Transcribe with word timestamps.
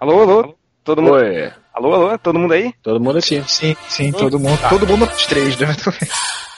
Alô, 0.00 0.22
alô? 0.22 0.54
Todo 0.82 1.02
mundo. 1.02 1.12
Oi. 1.16 1.52
Alô, 1.74 1.92
alô? 1.92 2.18
Todo 2.18 2.38
mundo 2.38 2.54
aí? 2.54 2.72
Todo 2.82 2.98
mundo 2.98 3.18
aqui. 3.18 3.44
Sim, 3.46 3.76
sim, 3.86 4.10
todo 4.10 4.40
mundo. 4.40 4.58
Todo 4.70 4.86
mundo 4.86 5.04
os 5.04 5.26
três, 5.26 5.58
né? 5.58 5.66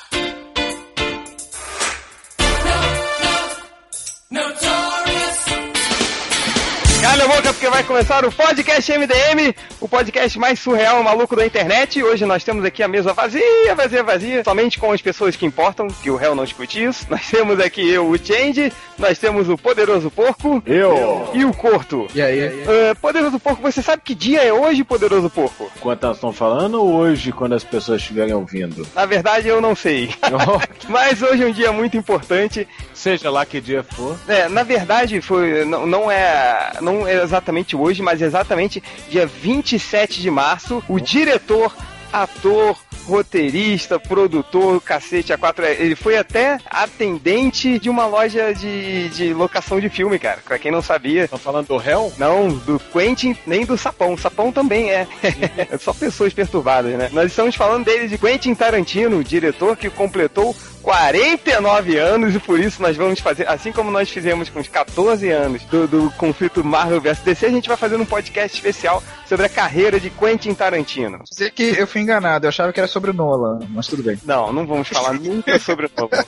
vai 7.72 7.82
começar 7.85 8.22
o 8.22 8.30
podcast 8.30 8.93
MDM, 8.93 9.54
o 9.80 9.89
podcast 9.89 10.39
mais 10.39 10.61
surreal 10.61 11.02
maluco 11.02 11.34
da 11.34 11.46
internet. 11.46 12.02
Hoje 12.02 12.27
nós 12.27 12.45
temos 12.45 12.66
aqui 12.66 12.82
a 12.82 12.89
mesa 12.89 13.14
vazia, 13.14 13.75
vazia, 13.75 14.02
vazia, 14.02 14.45
somente 14.45 14.79
com 14.79 14.93
as 14.93 15.00
pessoas 15.00 15.36
que 15.36 15.46
importam, 15.46 15.89
que 15.89 16.11
o 16.11 16.16
réu 16.16 16.35
não 16.35 16.45
discute 16.45 16.85
isso. 16.85 17.07
Nós 17.08 17.27
temos 17.30 17.58
aqui 17.58 17.89
eu, 17.89 18.11
o 18.11 18.18
Change, 18.18 18.71
nós 18.98 19.18
temos 19.18 19.48
o 19.48 19.57
Poderoso 19.57 20.11
Porco 20.11 20.62
Eu. 20.66 21.30
e 21.32 21.46
o 21.46 21.54
Corto. 21.54 22.08
E 22.14 22.21
aí? 22.21 22.62
Ah, 22.68 22.95
Poderoso 22.95 23.40
Porco, 23.40 23.62
você 23.62 23.80
sabe 23.80 24.02
que 24.04 24.14
dia 24.14 24.43
é 24.43 24.52
hoje, 24.52 24.84
Poderoso 24.84 25.31
Porco? 25.31 25.73
Quanto 25.81 26.04
elas 26.04 26.18
estão 26.18 26.31
falando 26.31 26.75
ou 26.75 26.93
hoje, 26.93 27.32
quando 27.32 27.54
as 27.54 27.64
pessoas 27.64 28.03
estiverem 28.03 28.34
ouvindo? 28.34 28.86
Na 28.95 29.07
verdade, 29.07 29.48
eu 29.48 29.62
não 29.62 29.75
sei. 29.75 30.11
Mas 30.90 31.23
hoje 31.23 31.43
é 31.43 31.46
um 31.46 31.53
dia 31.53 31.73
muito 31.73 31.96
importante. 31.96 32.69
Seja 32.92 33.31
lá 33.31 33.47
que 33.47 33.62
dia 33.62 33.83
for. 33.83 34.19
É, 34.28 34.47
na 34.47 34.62
verdade, 34.62 35.23
foi, 35.23 35.64
não, 35.64 35.86
não 35.86 36.11
é 36.11 36.73
não 36.83 37.09
é 37.09 37.23
exatamente 37.23 37.61
hoje, 37.77 38.02
mas 38.02 38.20
exatamente 38.20 38.83
dia 39.08 39.27
27 39.27 40.20
de 40.20 40.30
março, 40.30 40.83
o 40.89 40.98
diretor, 40.98 41.75
ator, 42.12 42.77
roteirista, 43.06 43.98
produtor, 43.98 44.80
cacete, 44.80 45.33
a 45.33 45.39
quatro, 45.39 45.64
ele 45.64 45.97
foi 45.97 46.17
até 46.17 46.58
atendente 46.67 47.78
de 47.78 47.91
uma 47.91 48.06
loja 48.06 48.55
de, 48.55 49.08
de 49.08 49.34
locação 49.34 49.80
de 49.80 49.89
filme, 49.89 50.19
cara. 50.19 50.41
Pra 50.44 50.58
quem 50.58 50.70
não 50.70 50.83
sabia. 50.83 51.25
Estão 51.25 51.39
falando 51.39 51.69
do 51.69 51.77
réu? 51.77 52.12
Não, 52.19 52.48
do 52.48 52.78
Quentin, 52.78 53.36
nem 53.47 53.64
do 53.64 53.77
Sapão. 53.77 54.17
Sapão 54.17 54.53
também 54.53 54.91
é. 54.91 55.06
é 55.70 55.78
só 55.78 55.92
pessoas 55.92 56.33
perturbadas, 56.33 56.97
né? 56.97 57.11
Nós 57.12 57.27
estamos 57.27 57.56
falando 57.56 57.84
dele 57.84 58.09
de 58.09 58.19
Quentin 58.19 58.55
Tarantino, 58.55 59.19
o 59.19 59.25
diretor 59.25 59.77
que 59.77 59.91
completou 59.91 60.55
49 60.83 61.97
anos 61.97 62.34
e 62.34 62.38
por 62.38 62.58
isso 62.58 62.83
nós 62.83 62.97
vamos 62.97 63.20
fazer, 63.20 63.48
assim 63.48 63.72
como 63.72 63.91
nós 63.91 64.11
fizemos 64.11 64.48
com 64.48 64.61
os 64.61 64.69
14 64.69 65.30
anos 65.30 65.62
do, 65.64 65.86
do 65.86 66.11
conflito 66.19 66.64
Marvel 66.64 67.00
vs 67.00 67.19
DC, 67.20 67.47
a 67.47 67.50
gente 67.50 67.69
vai 67.69 67.77
fazer 67.77 67.97
um 67.97 68.05
podcast 68.05 68.56
especial 68.56 69.03
sobre 69.28 69.47
a 69.47 69.48
carreira 69.48 70.00
de 70.00 70.10
Quentin 70.10 70.55
Tarantino. 70.55 71.20
Dizer 71.30 71.53
que 71.53 71.62
eu 71.78 71.86
fui 71.86 72.00
enganado, 72.00 72.47
eu 72.47 72.48
achava 72.48 72.72
que 72.72 72.80
era 72.80 72.88
sobre 72.88 73.10
o 73.10 73.14
Nolan, 73.14 73.60
mas 73.70 73.86
tudo 73.86 74.03
bem. 74.03 74.19
Não, 74.25 74.53
não 74.53 74.66
vamos 74.66 74.88
falar 74.88 75.12
nunca 75.20 75.58
sobre 75.58 75.86
o 75.86 75.91
Nolan. 75.97 76.25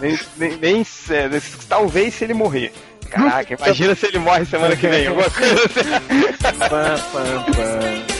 Nem, 0.00 0.18
nem, 0.36 0.56
nem 0.56 0.84
se- 0.84 1.28
talvez 1.68 2.14
se 2.14 2.24
ele 2.24 2.34
morrer. 2.34 2.72
Caraca, 3.10 3.54
imagina 3.54 3.94
se 3.94 4.06
ele 4.06 4.18
morre 4.18 4.44
semana 4.46 4.74
que 4.74 4.88
vem. 4.88 5.06
alguma 5.06 5.30
coisa 5.30 5.54
assim. 5.64 8.15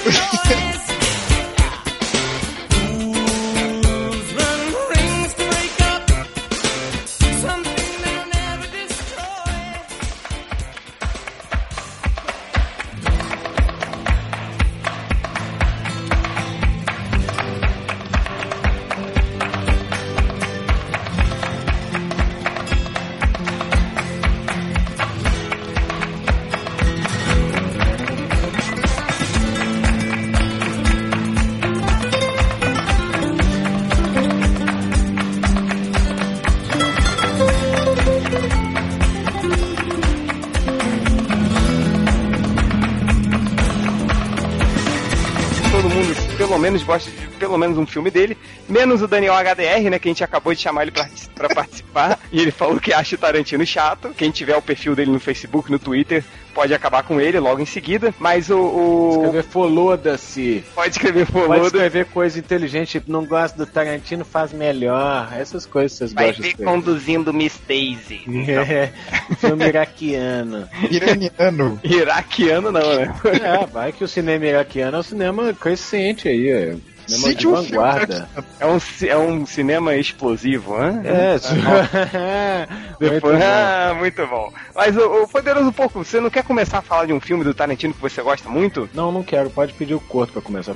Menos 46.66 46.82
gosta 46.82 47.08
de 47.08 47.26
pelo 47.38 47.56
menos 47.56 47.78
um 47.78 47.86
filme 47.86 48.10
dele, 48.10 48.36
menos 48.68 49.00
o 49.00 49.06
Daniel 49.06 49.34
HDR, 49.34 49.88
né, 49.88 49.98
que 50.00 50.08
a 50.08 50.10
gente 50.10 50.24
acabou 50.24 50.52
de 50.52 50.60
chamar 50.60 50.82
ele 50.82 50.90
pra, 50.90 51.08
pra 51.32 51.48
participar, 51.48 52.18
e 52.32 52.40
ele 52.40 52.50
falou 52.50 52.80
que 52.80 52.92
acha 52.92 53.14
o 53.14 53.18
Tarantino 53.18 53.64
chato. 53.64 54.12
Quem 54.16 54.32
tiver 54.32 54.56
o 54.56 54.62
perfil 54.62 54.96
dele 54.96 55.12
no 55.12 55.20
Facebook, 55.20 55.70
no 55.70 55.78
Twitter, 55.78 56.24
pode 56.56 56.72
acabar 56.72 57.02
com 57.02 57.20
ele 57.20 57.38
logo 57.38 57.60
em 57.60 57.66
seguida, 57.66 58.14
mas 58.18 58.48
o... 58.48 58.58
o... 58.58 59.10
Escrever 59.12 59.42
foloda-se. 59.42 60.64
Pode 60.74 60.90
escrever 60.90 61.26
Pode 61.26 61.46
Foloda. 61.46 61.66
escrever 61.66 62.06
coisa 62.06 62.38
inteligente, 62.38 62.92
tipo, 62.92 63.12
não 63.12 63.26
gosta 63.26 63.58
do 63.58 63.66
Tarantino, 63.66 64.24
faz 64.24 64.54
melhor. 64.54 65.28
Essas 65.38 65.66
coisas 65.66 65.92
vocês 65.92 66.12
Vai 66.14 66.28
gostam 66.28 66.48
de 66.48 66.56
ver 66.56 66.64
conduzindo 66.64 67.32
Miss 67.34 67.60
Daisy. 67.68 68.22
É, 68.56 68.90
filme 69.36 69.66
iraquiano. 69.66 70.68
Iraniano. 70.90 71.80
Iraquiano 71.84 72.72
não, 72.72 72.96
né? 72.96 73.14
É, 73.42 73.66
vai 73.66 73.92
que 73.92 74.02
o 74.02 74.08
cinema 74.08 74.46
iraquiano 74.46 74.96
é 74.96 75.00
um 75.00 75.02
cinema 75.02 75.52
crescente 75.52 76.28
aí, 76.28 76.48
é. 76.48 76.76
Cinema 77.06 77.28
de 77.28 77.30
Cite 77.34 77.46
um 77.46 77.54
filme 77.56 77.68
vanguarda. 77.70 78.28
É 78.60 78.66
um, 78.66 78.80
ci- 78.80 79.08
é 79.08 79.16
um 79.16 79.46
cinema 79.46 79.94
explosivo, 79.96 80.74
hã? 80.76 81.02
É, 81.04 81.36
Depois, 82.98 83.34
Muito 83.34 83.38
bom. 83.38 83.44
ah, 83.44 83.94
muito 83.98 84.26
bom. 84.26 84.52
Mas 84.74 84.96
o, 84.96 85.22
o 85.22 85.28
Poderoso 85.28 85.72
Porco, 85.72 86.04
você 86.04 86.20
não 86.20 86.30
quer 86.30 86.42
começar 86.44 86.78
a 86.78 86.82
falar 86.82 87.06
de 87.06 87.12
um 87.12 87.20
filme 87.20 87.44
do 87.44 87.54
Tarantino 87.54 87.94
que 87.94 88.00
você 88.00 88.22
gosta 88.22 88.48
muito? 88.48 88.88
Não, 88.94 89.12
não 89.12 89.22
quero. 89.22 89.50
Pode 89.50 89.72
pedir 89.74 89.94
o 89.94 90.00
corto 90.00 90.32
pra 90.32 90.42
começar. 90.42 90.74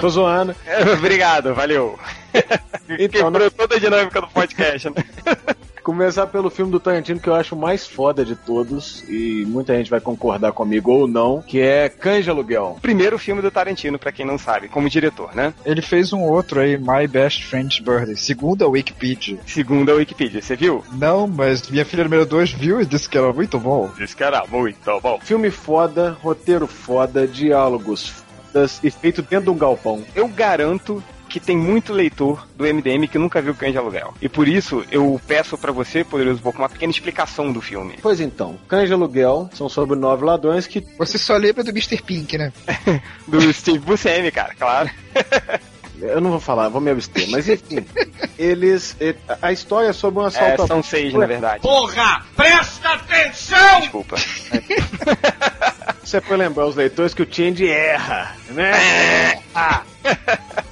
Tô 0.00 0.08
zoando. 0.08 0.54
É, 0.66 0.82
Obrigado, 0.92 1.54
valeu. 1.54 1.98
Então, 2.98 3.30
Quebrou 3.30 3.50
toda 3.50 3.76
a 3.76 3.78
dinâmica 3.78 4.20
do 4.20 4.28
podcast, 4.28 4.88
né? 4.90 4.94
Começar 5.82 6.26
pelo 6.26 6.50
filme 6.50 6.70
do 6.70 6.80
Tarantino 6.80 7.20
que 7.20 7.28
eu 7.28 7.34
acho 7.34 7.56
mais 7.56 7.86
foda 7.86 8.24
de 8.24 8.36
todos 8.36 9.02
e 9.08 9.44
muita 9.46 9.76
gente 9.76 9.90
vai 9.90 10.00
concordar 10.00 10.52
comigo 10.52 10.92
ou 10.92 11.08
não, 11.08 11.42
que 11.42 11.60
é 11.60 11.88
Cães 11.88 12.24
de 12.24 12.30
Aluguel. 12.30 12.78
Primeiro 12.80 13.18
filme 13.18 13.42
do 13.42 13.50
Tarantino, 13.50 13.98
pra 13.98 14.12
quem 14.12 14.26
não 14.26 14.38
sabe, 14.38 14.68
como 14.68 14.88
diretor, 14.88 15.34
né? 15.34 15.54
Ele 15.64 15.82
fez 15.82 16.12
um 16.12 16.22
outro 16.22 16.60
aí, 16.60 16.76
My 16.76 17.06
Best 17.08 17.44
Friend's 17.44 17.78
Birthday, 17.78 18.16
segundo 18.16 18.64
a 18.64 18.68
Wikipedia. 18.68 19.38
Segundo 19.46 19.90
a 19.90 19.94
Wikipedia, 19.94 20.42
você 20.42 20.56
viu? 20.56 20.84
Não, 20.92 21.26
mas 21.26 21.68
minha 21.68 21.84
filha 21.84 22.04
número 22.04 22.26
2 22.26 22.52
viu 22.52 22.80
e 22.80 22.86
disse 22.86 23.08
que 23.08 23.16
era 23.16 23.32
muito 23.32 23.58
bom. 23.58 23.90
Disse 23.96 24.14
que 24.14 24.22
era 24.22 24.44
muito 24.46 25.00
bom. 25.00 25.18
Filme 25.22 25.50
foda, 25.50 26.16
roteiro 26.22 26.66
foda, 26.66 27.26
diálogos 27.26 28.08
fodas 28.50 28.80
e 28.82 28.90
feito 28.90 29.22
dentro 29.22 29.46
de 29.46 29.50
um 29.50 29.58
galpão. 29.58 30.04
Eu 30.14 30.28
garanto 30.28 31.02
que 31.30 31.40
tem 31.40 31.56
muito 31.56 31.92
leitor 31.92 32.46
do 32.56 32.64
MDM 32.64 33.06
que 33.06 33.18
nunca 33.18 33.40
viu 33.40 33.54
Cães 33.54 33.72
de 33.72 33.78
Aluguel. 33.78 34.12
E 34.20 34.28
por 34.28 34.48
isso 34.48 34.84
eu 34.90 35.18
peço 35.26 35.56
pra 35.56 35.70
você, 35.72 36.02
Poderoso 36.02 36.42
Porco, 36.42 36.58
uma 36.60 36.68
pequena 36.68 36.90
explicação 36.90 37.52
do 37.52 37.60
filme. 37.60 37.94
Pois 38.02 38.20
então, 38.20 38.58
Cães 38.68 38.88
de 38.88 38.92
Aluguel 38.92 39.48
são 39.54 39.68
sobre 39.68 39.96
nove 39.96 40.24
ladrões 40.24 40.66
que 40.66 40.84
Você 40.98 41.16
só 41.16 41.36
lembra 41.36 41.62
do 41.62 41.70
Mr. 41.70 42.02
Pink, 42.02 42.36
né? 42.36 42.52
Do 43.28 43.52
Steve 43.52 43.78
Buscemi, 43.78 44.30
cara, 44.32 44.54
claro. 44.58 44.90
eu 46.02 46.20
não 46.20 46.30
vou 46.30 46.40
falar, 46.40 46.68
vou 46.68 46.80
me 46.80 46.90
abster, 46.90 47.28
mas 47.30 47.48
enfim, 47.48 47.84
eles 48.38 48.96
a 49.40 49.52
história 49.52 49.88
é 49.88 49.92
sobre 49.92 50.20
um 50.20 50.24
É, 50.24 50.26
assalto 50.26 50.62
a 50.62 50.66
são 50.66 50.82
seis, 50.82 51.12
na 51.14 51.26
verdade. 51.26 51.62
Porra, 51.62 52.24
presta 52.36 52.88
atenção! 52.94 53.80
Desculpa. 53.80 54.16
Você 56.02 56.20
foi 56.20 56.36
lembrar 56.36 56.66
os 56.66 56.74
leitores 56.74 57.14
que 57.14 57.22
o 57.22 57.28
Change 57.30 57.68
erra, 57.68 58.34
né? 58.48 58.72
Ah. 59.54 59.82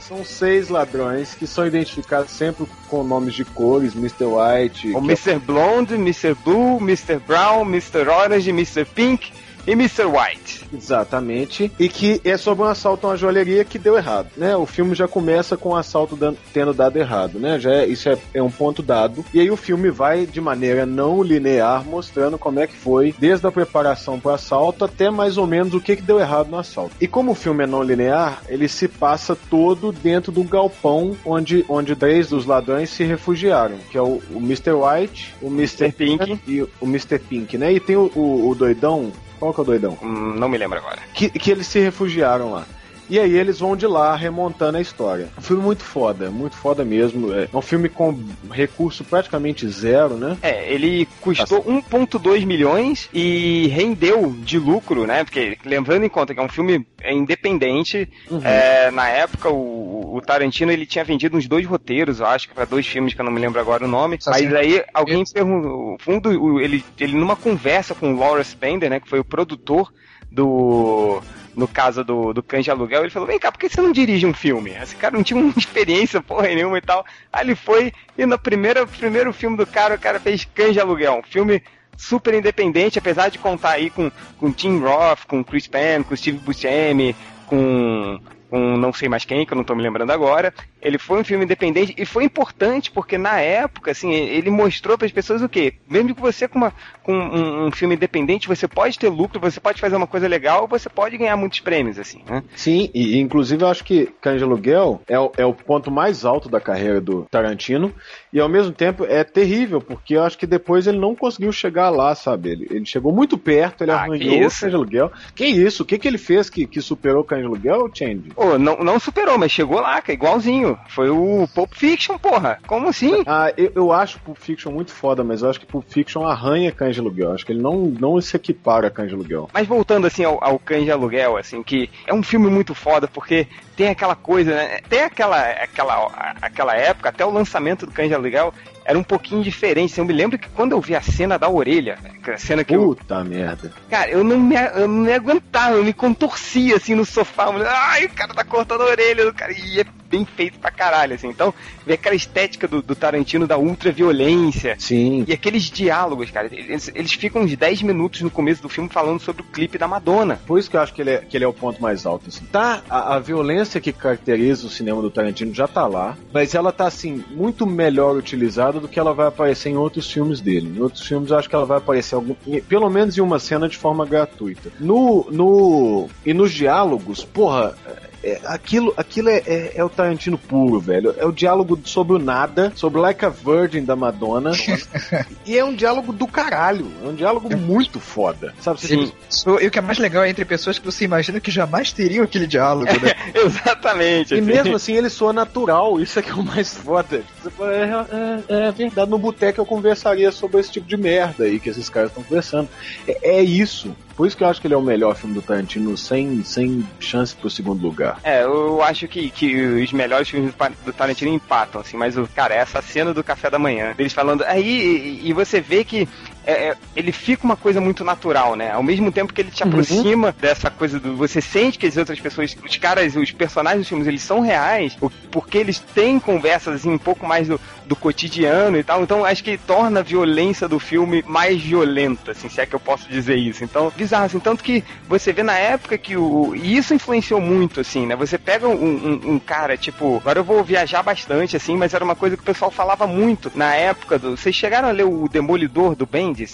São 0.08 0.24
seis 0.24 0.70
ladrões 0.70 1.34
que 1.34 1.46
são 1.46 1.66
identificados 1.66 2.30
sempre 2.30 2.66
com 2.88 3.04
nomes 3.04 3.34
de 3.34 3.44
cores, 3.44 3.94
Mr. 3.94 4.24
White. 4.24 4.94
O 4.96 5.02
que 5.02 5.10
é- 5.10 5.12
Mr. 5.12 5.38
Blonde, 5.38 5.94
Mr. 5.96 6.34
Blue, 6.42 6.78
Mr. 6.80 7.18
Brown, 7.18 7.60
Mr. 7.66 8.08
Orange, 8.08 8.48
Mr. 8.48 8.86
Pink 8.86 9.30
e 9.68 9.72
Mr. 9.72 10.04
White. 10.06 10.64
Exatamente. 10.72 11.70
E 11.78 11.88
que 11.88 12.20
é 12.24 12.36
sobre 12.36 12.64
um 12.64 12.66
assalto 12.66 13.06
a 13.06 13.10
uma 13.10 13.16
joalheria 13.16 13.64
que 13.64 13.78
deu 13.78 13.96
errado, 13.96 14.28
né? 14.36 14.56
O 14.56 14.66
filme 14.66 14.94
já 14.94 15.06
começa 15.06 15.56
com 15.56 15.70
o 15.70 15.76
assalto 15.76 16.16
dan- 16.16 16.34
tendo 16.52 16.72
dado 16.74 16.98
errado, 16.98 17.38
né? 17.38 17.58
Já 17.58 17.70
é- 17.72 17.86
isso 17.86 18.08
é, 18.08 18.16
é 18.34 18.42
um 18.42 18.50
ponto 18.50 18.82
dado. 18.82 19.24
E 19.32 19.40
aí 19.40 19.50
o 19.50 19.56
filme 19.56 19.90
vai 19.90 20.26
de 20.26 20.40
maneira 20.40 20.84
não 20.86 21.22
linear 21.22 21.84
mostrando 21.84 22.38
como 22.38 22.58
é 22.60 22.66
que 22.66 22.74
foi 22.76 23.14
desde 23.18 23.46
a 23.46 23.52
preparação 23.52 24.18
para 24.18 24.32
o 24.32 24.34
assalto 24.34 24.84
até 24.84 25.10
mais 25.10 25.36
ou 25.38 25.46
menos 25.46 25.74
o 25.74 25.80
que, 25.80 25.96
que 25.96 26.02
deu 26.02 26.18
errado 26.18 26.48
no 26.50 26.58
assalto. 26.58 26.94
E 27.00 27.06
como 27.06 27.32
o 27.32 27.34
filme 27.34 27.64
é 27.64 27.66
não 27.66 27.82
linear, 27.82 28.42
ele 28.48 28.68
se 28.68 28.88
passa 28.88 29.36
todo 29.50 29.92
dentro 29.92 30.32
do 30.32 30.42
galpão 30.42 31.16
onde, 31.24 31.64
onde 31.68 31.94
três 31.94 32.28
dos 32.30 32.46
ladrões 32.46 32.90
se 32.90 33.04
refugiaram, 33.04 33.76
que 33.90 33.98
é 33.98 34.02
o, 34.02 34.20
o 34.32 34.38
Mr. 34.38 34.72
White, 34.72 35.34
o 35.42 35.48
Mr. 35.48 35.92
Pink. 35.92 36.40
e 36.46 36.62
o 36.62 36.70
Mr. 36.84 37.18
Pink, 37.18 37.58
né? 37.58 37.72
E 37.72 37.80
tem 37.80 37.96
o, 37.96 38.10
o, 38.14 38.48
o 38.50 38.54
doidão. 38.54 39.12
Qual 39.38 39.54
que 39.54 39.60
é 39.60 39.62
o 39.62 39.66
doidão? 39.66 39.98
Hum, 40.02 40.34
não 40.34 40.48
me 40.48 40.58
lembro 40.58 40.78
agora. 40.78 40.98
que, 41.14 41.30
que 41.30 41.50
eles 41.50 41.66
se 41.66 41.78
refugiaram 41.78 42.52
lá. 42.52 42.64
E 43.08 43.18
aí 43.18 43.36
eles 43.36 43.58
vão 43.58 43.76
de 43.76 43.86
lá 43.86 44.14
remontando 44.14 44.78
a 44.78 44.80
história. 44.80 45.28
Um 45.38 45.42
filme 45.42 45.62
muito 45.62 45.82
foda, 45.82 46.30
muito 46.30 46.56
foda 46.56 46.84
mesmo. 46.84 47.32
É 47.32 47.48
um 47.52 47.62
filme 47.62 47.88
com 47.88 48.18
recurso 48.50 49.04
praticamente 49.04 49.66
zero, 49.68 50.14
né? 50.16 50.36
É, 50.42 50.72
ele 50.72 51.08
custou 51.20 51.62
1,2 51.64 52.44
milhões 52.44 53.08
e 53.12 53.68
rendeu 53.68 54.34
de 54.40 54.58
lucro, 54.58 55.06
né? 55.06 55.24
Porque 55.24 55.58
lembrando 55.64 56.04
em 56.04 56.08
conta 56.08 56.34
que 56.34 56.40
é 56.40 56.42
um 56.42 56.48
filme 56.48 56.86
independente, 57.04 58.08
uhum. 58.30 58.40
é, 58.44 58.90
na 58.90 59.08
época 59.08 59.48
o, 59.48 60.16
o, 60.16 60.20
Tarantino 60.20 60.72
ele 60.72 60.84
tinha 60.84 61.04
vendido 61.04 61.36
uns 61.36 61.46
dois 61.46 61.64
roteiros, 61.64 62.20
eu 62.20 62.26
acho, 62.26 62.48
para 62.50 62.64
dois 62.64 62.86
filmes 62.86 63.14
que 63.14 63.20
eu 63.20 63.24
não 63.24 63.32
me 63.32 63.40
lembro 63.40 63.60
agora 63.60 63.84
o 63.84 63.88
nome. 63.88 64.18
Mas 64.26 64.54
aí 64.54 64.84
alguém 64.92 65.22
perguntou, 65.32 65.96
fundo, 66.00 66.60
ele, 66.60 66.84
ele 66.98 67.16
numa 67.16 67.36
conversa 67.36 67.94
com 67.94 68.12
o 68.12 68.18
Lawrence 68.18 68.56
Bender, 68.56 68.90
né, 68.90 69.00
que 69.00 69.08
foi 69.08 69.20
o 69.20 69.24
produtor 69.24 69.92
do 70.30 71.22
no 71.56 71.66
caso 71.66 72.04
do, 72.04 72.32
do 72.32 72.42
Cães 72.42 72.64
de 72.64 72.70
Aluguel, 72.70 73.02
ele 73.02 73.10
falou: 73.10 73.28
Vem 73.28 73.38
cá, 73.38 73.50
por 73.50 73.58
que 73.58 73.68
você 73.68 73.80
não 73.80 73.92
dirige 73.92 74.26
um 74.26 74.34
filme? 74.34 74.70
Esse 74.70 74.96
cara 74.96 75.16
não 75.16 75.22
tinha 75.22 75.40
uma 75.40 75.52
experiência 75.56 76.20
porra 76.22 76.48
nenhuma 76.48 76.78
e 76.78 76.82
tal. 76.82 77.04
Aí 77.32 77.44
ele 77.44 77.54
foi, 77.54 77.92
e 78.16 78.26
no 78.26 78.38
primeiro, 78.38 78.86
primeiro 78.86 79.32
filme 79.32 79.56
do 79.56 79.66
cara, 79.66 79.94
o 79.94 79.98
cara 79.98 80.20
fez 80.20 80.44
Cães 80.44 80.72
de 80.72 80.80
Aluguel, 80.80 81.18
um 81.18 81.22
filme 81.22 81.62
super 81.96 82.32
independente, 82.32 82.98
apesar 82.98 83.28
de 83.28 83.38
contar 83.38 83.72
aí 83.72 83.90
com, 83.90 84.10
com 84.38 84.52
Tim 84.52 84.78
Roth, 84.78 85.26
com 85.26 85.42
Chris 85.42 85.66
Penn, 85.66 86.04
com 86.04 86.14
Steve 86.14 86.38
Buscemi, 86.38 87.14
com 87.46 88.20
com 88.50 88.76
não 88.76 88.92
sei 88.92 89.08
mais 89.08 89.24
quem, 89.24 89.44
que 89.44 89.52
eu 89.52 89.56
não 89.56 89.62
estou 89.62 89.76
me 89.76 89.82
lembrando 89.82 90.10
agora. 90.10 90.52
Ele 90.80 90.98
foi 90.98 91.20
um 91.20 91.24
filme 91.24 91.44
independente 91.44 91.94
e 91.96 92.04
foi 92.04 92.24
importante 92.24 92.90
porque 92.90 93.18
na 93.18 93.40
época, 93.40 93.90
assim, 93.90 94.12
ele 94.12 94.50
mostrou 94.50 94.96
para 94.96 95.06
as 95.06 95.12
pessoas 95.12 95.42
o 95.42 95.48
quê? 95.48 95.74
Mesmo 95.88 96.14
que 96.14 96.20
você 96.20 96.46
com, 96.46 96.58
uma, 96.58 96.72
com 97.02 97.12
um, 97.12 97.66
um, 97.66 97.70
filme 97.72 97.94
independente, 97.94 98.48
você 98.48 98.68
pode 98.68 98.98
ter 98.98 99.08
lucro, 99.08 99.40
você 99.40 99.60
pode 99.60 99.80
fazer 99.80 99.96
uma 99.96 100.06
coisa 100.06 100.28
legal, 100.28 100.68
você 100.68 100.88
pode 100.88 101.16
ganhar 101.16 101.36
muitos 101.36 101.60
prêmios, 101.60 101.98
assim, 101.98 102.22
né? 102.28 102.42
Sim, 102.54 102.90
e 102.94 103.18
inclusive 103.18 103.62
eu 103.62 103.68
acho 103.68 103.84
que 103.84 104.06
Cães 104.20 104.38
de 104.38 104.44
Aluguel 104.44 105.00
é, 105.06 105.18
o, 105.18 105.32
é 105.36 105.44
o 105.44 105.54
ponto 105.54 105.90
mais 105.90 106.24
alto 106.24 106.48
da 106.48 106.60
carreira 106.60 107.00
do 107.00 107.26
Tarantino 107.30 107.92
e 108.32 108.40
ao 108.40 108.48
mesmo 108.48 108.72
tempo 108.72 109.04
é 109.04 109.24
terrível, 109.24 109.80
porque 109.80 110.14
eu 110.14 110.22
acho 110.22 110.38
que 110.38 110.46
depois 110.46 110.86
ele 110.86 110.98
não 110.98 111.14
conseguiu 111.14 111.52
chegar 111.52 111.90
lá, 111.90 112.14
sabe? 112.14 112.50
Ele, 112.50 112.66
ele 112.70 112.86
chegou 112.86 113.12
muito 113.12 113.38
perto, 113.38 113.84
ele 113.84 113.90
ah, 113.90 113.96
arranjou 113.96 114.34
o 114.34 114.40
Cães 114.40 114.58
de 114.58 114.74
Aluguel. 114.74 115.12
Que 115.34 115.46
isso? 115.46 115.82
O 115.82 115.86
que, 115.86 115.98
que 115.98 116.06
ele 116.06 116.18
fez 116.18 116.50
que, 116.50 116.66
que 116.66 116.80
superou 116.80 117.22
o 117.22 117.24
Cães 117.24 117.40
de 117.40 117.46
Aluguel, 117.46 117.90
Change? 117.94 118.32
Oh, 118.36 118.58
não, 118.58 118.78
não 118.78 118.98
superou, 118.98 119.38
mas 119.38 119.52
chegou 119.52 119.80
lá, 119.80 120.00
que 120.00 120.10
é 120.10 120.14
igualzinho. 120.14 120.67
Foi 120.88 121.08
o 121.10 121.48
Pulp 121.54 121.72
Fiction, 121.74 122.18
porra. 122.18 122.58
Como 122.66 122.88
assim? 122.88 123.22
Ah, 123.26 123.52
eu, 123.56 123.72
eu 123.74 123.92
acho 123.92 124.18
Pulp 124.20 124.38
Fiction 124.38 124.72
muito 124.72 124.92
foda, 124.92 125.22
mas 125.22 125.42
eu 125.42 125.50
acho 125.50 125.60
que 125.60 125.66
Pulp 125.66 125.84
Fiction 125.88 126.24
arranha 126.24 126.72
Cães 126.72 126.94
de 126.94 127.00
Aluguel. 127.00 127.32
Acho 127.32 127.46
que 127.46 127.52
ele 127.52 127.62
não, 127.62 127.86
não 127.86 128.20
se 128.20 128.36
equipara 128.36 128.88
a 128.88 128.90
Cães 128.90 129.08
de 129.08 129.14
Aluguel. 129.14 129.48
Mas 129.52 129.66
voltando, 129.66 130.06
assim, 130.06 130.24
ao, 130.24 130.42
ao 130.42 130.58
Cães 130.58 130.84
de 130.84 130.90
Aluguel, 130.90 131.36
assim, 131.36 131.62
que 131.62 131.90
é 132.06 132.12
um 132.12 132.22
filme 132.22 132.48
muito 132.48 132.74
foda, 132.74 133.06
porque 133.06 133.46
tem 133.76 133.88
aquela 133.88 134.16
coisa, 134.16 134.54
né? 134.54 134.80
Tem 134.88 135.02
aquela, 135.02 135.40
aquela, 135.40 136.34
aquela 136.42 136.74
época, 136.74 137.08
até 137.08 137.24
o 137.24 137.30
lançamento 137.30 137.86
do 137.86 137.92
Cães 137.92 138.08
de 138.08 138.14
Aluguel, 138.14 138.52
era 138.88 138.98
um 138.98 139.02
pouquinho 139.02 139.42
diferente. 139.42 139.98
Eu 139.98 140.04
me 140.06 140.14
lembro 140.14 140.38
que 140.38 140.48
quando 140.48 140.72
eu 140.72 140.80
vi 140.80 140.96
a 140.96 141.02
cena 141.02 141.38
da 141.38 141.46
orelha, 141.46 141.98
a 142.26 142.38
cena 142.38 142.64
que 142.64 142.74
Puta 142.74 143.16
eu... 143.16 143.24
merda. 143.26 143.70
Cara, 143.90 144.10
eu 144.10 144.24
não, 144.24 144.40
me, 144.40 144.54
eu 144.56 144.88
não 144.88 145.04
me 145.04 145.12
aguentava, 145.12 145.76
eu 145.76 145.84
me 145.84 145.92
contorcia 145.92 146.76
assim 146.76 146.94
no 146.94 147.04
sofá. 147.04 147.50
Ai, 147.66 148.06
o 148.06 148.08
cara 148.08 148.32
tá 148.32 148.42
cortando 148.42 148.80
a 148.80 148.86
orelha 148.86 149.30
cara. 149.34 149.52
E 149.52 149.80
é 149.80 149.84
bem 150.08 150.24
feito 150.24 150.58
pra 150.58 150.70
caralho, 150.70 151.14
assim. 151.14 151.28
Então, 151.28 151.52
vê 151.86 151.94
aquela 151.94 152.14
estética 152.14 152.66
do, 152.66 152.82
do 152.82 152.96
Tarantino 152.96 153.46
da 153.46 153.58
ultraviolência. 153.58 154.76
Sim. 154.78 155.24
E 155.28 155.32
aqueles 155.32 155.64
diálogos, 155.64 156.30
cara. 156.30 156.48
Eles, 156.50 156.90
eles 156.94 157.12
ficam 157.12 157.42
uns 157.42 157.54
10 157.54 157.82
minutos 157.82 158.22
no 158.22 158.30
começo 158.30 158.62
do 158.62 158.68
filme 158.68 158.88
falando 158.88 159.20
sobre 159.20 159.42
o 159.42 159.44
clipe 159.44 159.78
da 159.78 159.86
Madonna. 159.86 160.40
Por 160.46 160.58
isso 160.58 160.70
que 160.70 160.76
eu 160.76 160.80
acho 160.80 160.94
que 160.94 161.02
ele 161.02 161.10
é, 161.10 161.18
que 161.18 161.36
ele 161.36 161.44
é 161.44 161.48
o 161.48 161.52
ponto 161.52 161.80
mais 161.80 162.06
alto, 162.06 162.28
assim. 162.28 162.44
Tá, 162.46 162.82
a, 162.88 163.16
a 163.16 163.18
violência 163.18 163.80
que 163.80 163.92
caracteriza 163.92 164.66
o 164.66 164.70
cinema 164.70 165.02
do 165.02 165.10
Tarantino 165.10 165.54
já 165.54 165.68
tá 165.68 165.86
lá, 165.86 166.16
mas 166.32 166.54
ela 166.54 166.72
tá, 166.72 166.86
assim, 166.86 167.22
muito 167.30 167.66
melhor 167.66 168.16
utilizada 168.16 168.77
do 168.78 168.88
que 168.88 168.98
ela 168.98 169.12
vai 169.12 169.26
aparecer 169.26 169.70
em 169.70 169.76
outros 169.76 170.10
filmes 170.10 170.40
dele. 170.40 170.72
Em 170.76 170.80
outros 170.80 171.06
filmes 171.06 171.30
eu 171.30 171.38
acho 171.38 171.48
que 171.48 171.54
ela 171.54 171.66
vai 171.66 171.78
aparecer 171.78 172.14
algum, 172.14 172.34
pelo 172.68 172.88
menos 172.88 173.16
em 173.16 173.20
uma 173.20 173.38
cena 173.38 173.68
de 173.68 173.76
forma 173.76 174.04
gratuita. 174.06 174.70
No, 174.80 175.26
no 175.30 176.08
e 176.24 176.32
nos 176.32 176.52
diálogos, 176.52 177.24
porra, 177.24 177.76
é, 178.22 178.40
aquilo, 178.44 178.92
aquilo 178.96 179.28
é, 179.28 179.42
é, 179.46 179.72
é, 179.76 179.84
o 179.84 179.88
Tarantino 179.88 180.36
puro, 180.36 180.80
velho. 180.80 181.14
É 181.18 181.24
o 181.24 181.32
diálogo 181.32 181.78
sobre 181.84 182.14
o 182.14 182.18
nada, 182.18 182.72
sobre 182.74 183.00
Like 183.00 183.24
a 183.24 183.28
Virgin 183.28 183.84
da 183.84 183.94
Madonna. 183.94 184.52
e 185.46 185.56
é 185.56 185.64
um 185.64 185.74
diálogo 185.74 186.12
do 186.12 186.26
caralho. 186.26 186.90
É 187.04 187.08
um 187.08 187.14
diálogo 187.14 187.54
muito 187.56 188.00
foda. 188.00 188.52
Sabe? 188.60 188.80
Sim. 188.80 189.12
E 189.60 189.66
o 189.66 189.70
que 189.70 189.78
é 189.78 189.82
mais 189.82 189.98
legal 189.98 190.24
é 190.24 190.30
entre 190.30 190.44
pessoas 190.44 190.78
que 190.78 190.84
você 190.84 191.04
imagina 191.04 191.38
que 191.38 191.50
jamais 191.50 191.92
teriam 191.92 192.24
aquele 192.24 192.46
diálogo, 192.46 192.86
né? 192.86 193.14
exatamente. 193.34 194.34
E 194.34 194.38
assim. 194.38 194.46
mesmo 194.46 194.76
assim 194.76 194.94
ele 194.94 195.08
soa 195.08 195.32
natural. 195.32 196.00
Isso 196.00 196.18
é 196.18 196.22
que 196.22 196.30
é 196.30 196.34
o 196.34 196.42
mais 196.42 196.74
foda. 196.74 197.22
É, 197.60 198.54
é, 198.54 198.66
é 198.68 198.72
verdade. 198.72 199.10
No 199.10 199.18
boteco 199.18 199.60
eu 199.60 199.66
conversaria 199.66 200.32
sobre 200.32 200.60
esse 200.60 200.72
tipo 200.72 200.88
de 200.88 200.96
merda 200.96 201.44
aí 201.44 201.60
que 201.60 201.68
esses 201.68 201.88
caras 201.88 202.10
estão 202.10 202.24
conversando. 202.24 202.68
É, 203.06 203.38
é 203.38 203.42
isso. 203.42 203.94
Por 204.18 204.26
isso 204.26 204.36
que 204.36 204.42
eu 204.42 204.48
acho 204.48 204.60
que 204.60 204.66
ele 204.66 204.74
é 204.74 204.76
o 204.76 204.82
melhor 204.82 205.14
filme 205.14 205.32
do 205.32 205.40
Tarantino, 205.40 205.96
sem, 205.96 206.42
sem 206.42 206.84
chance 206.98 207.36
pro 207.36 207.48
segundo 207.48 207.80
lugar. 207.80 208.18
É, 208.24 208.42
eu 208.42 208.82
acho 208.82 209.06
que, 209.06 209.30
que 209.30 209.54
os 209.54 209.92
melhores 209.92 210.28
filmes 210.28 210.52
do 210.84 210.92
Tarantino 210.92 211.32
empatam, 211.32 211.80
assim, 211.80 211.96
mas, 211.96 212.18
o 212.18 212.26
cara, 212.26 212.52
essa 212.52 212.82
cena 212.82 213.14
do 213.14 213.22
café 213.22 213.48
da 213.48 213.60
manhã, 213.60 213.94
eles 213.96 214.12
falando. 214.12 214.42
Aí, 214.42 215.20
e, 215.22 215.28
e 215.28 215.32
você 215.32 215.60
vê 215.60 215.84
que 215.84 216.08
é, 216.48 216.68
é, 216.68 216.76
ele 216.96 217.12
fica 217.12 217.44
uma 217.44 217.56
coisa 217.56 217.78
muito 217.78 218.02
natural, 218.02 218.56
né? 218.56 218.72
Ao 218.72 218.82
mesmo 218.82 219.12
tempo 219.12 219.34
que 219.34 219.42
ele 219.42 219.50
te 219.50 219.62
uhum. 219.62 219.68
aproxima 219.68 220.28
uhum. 220.28 220.34
dessa 220.40 220.70
coisa 220.70 220.98
do. 220.98 221.14
Você 221.14 221.42
sente 221.42 221.78
que 221.78 221.86
as 221.86 221.98
outras 221.98 222.18
pessoas, 222.18 222.56
os 222.64 222.76
caras, 222.78 223.14
os 223.14 223.30
personagens 223.32 223.82
dos 223.82 223.88
filmes, 223.88 224.06
eles 224.08 224.22
são 224.22 224.40
reais, 224.40 224.96
porque 225.30 225.58
eles 225.58 225.78
têm 225.78 226.18
conversas 226.18 226.76
assim, 226.76 226.90
um 226.90 226.96
pouco 226.96 227.26
mais 227.26 227.48
do, 227.48 227.60
do 227.84 227.94
cotidiano 227.94 228.78
e 228.78 228.82
tal. 228.82 229.02
Então 229.02 229.26
acho 229.26 229.44
que 229.44 229.58
torna 229.58 230.00
a 230.00 230.02
violência 230.02 230.66
do 230.66 230.78
filme 230.78 231.22
mais 231.26 231.60
violenta, 231.60 232.30
assim, 232.30 232.48
se 232.48 232.62
é 232.62 232.64
que 232.64 232.74
eu 232.74 232.80
posso 232.80 233.06
dizer 233.10 233.36
isso. 233.36 233.62
Então, 233.62 233.92
bizarro, 233.94 234.24
assim, 234.24 234.40
tanto 234.40 234.64
que 234.64 234.82
você 235.06 235.34
vê 235.34 235.42
na 235.42 235.58
época 235.58 235.98
que 235.98 236.16
o. 236.16 236.54
E 236.54 236.78
isso 236.78 236.94
influenciou 236.94 237.42
muito, 237.42 237.80
assim, 237.80 238.06
né? 238.06 238.16
Você 238.16 238.38
pega 238.38 238.66
um, 238.66 238.72
um, 238.72 239.32
um 239.34 239.38
cara, 239.38 239.76
tipo, 239.76 240.16
agora 240.16 240.38
eu 240.38 240.44
vou 240.44 240.64
viajar 240.64 241.02
bastante, 241.02 241.58
assim, 241.58 241.76
mas 241.76 241.92
era 241.92 242.02
uma 242.02 242.16
coisa 242.16 242.38
que 242.38 242.42
o 242.42 242.46
pessoal 242.46 242.70
falava 242.70 243.06
muito 243.06 243.52
na 243.54 243.74
época 243.74 244.18
do. 244.18 244.34
Vocês 244.34 244.56
chegaram 244.56 244.88
a 244.88 244.92
ler 244.92 245.04
o 245.04 245.28
Demolidor 245.28 245.94
do 245.94 246.06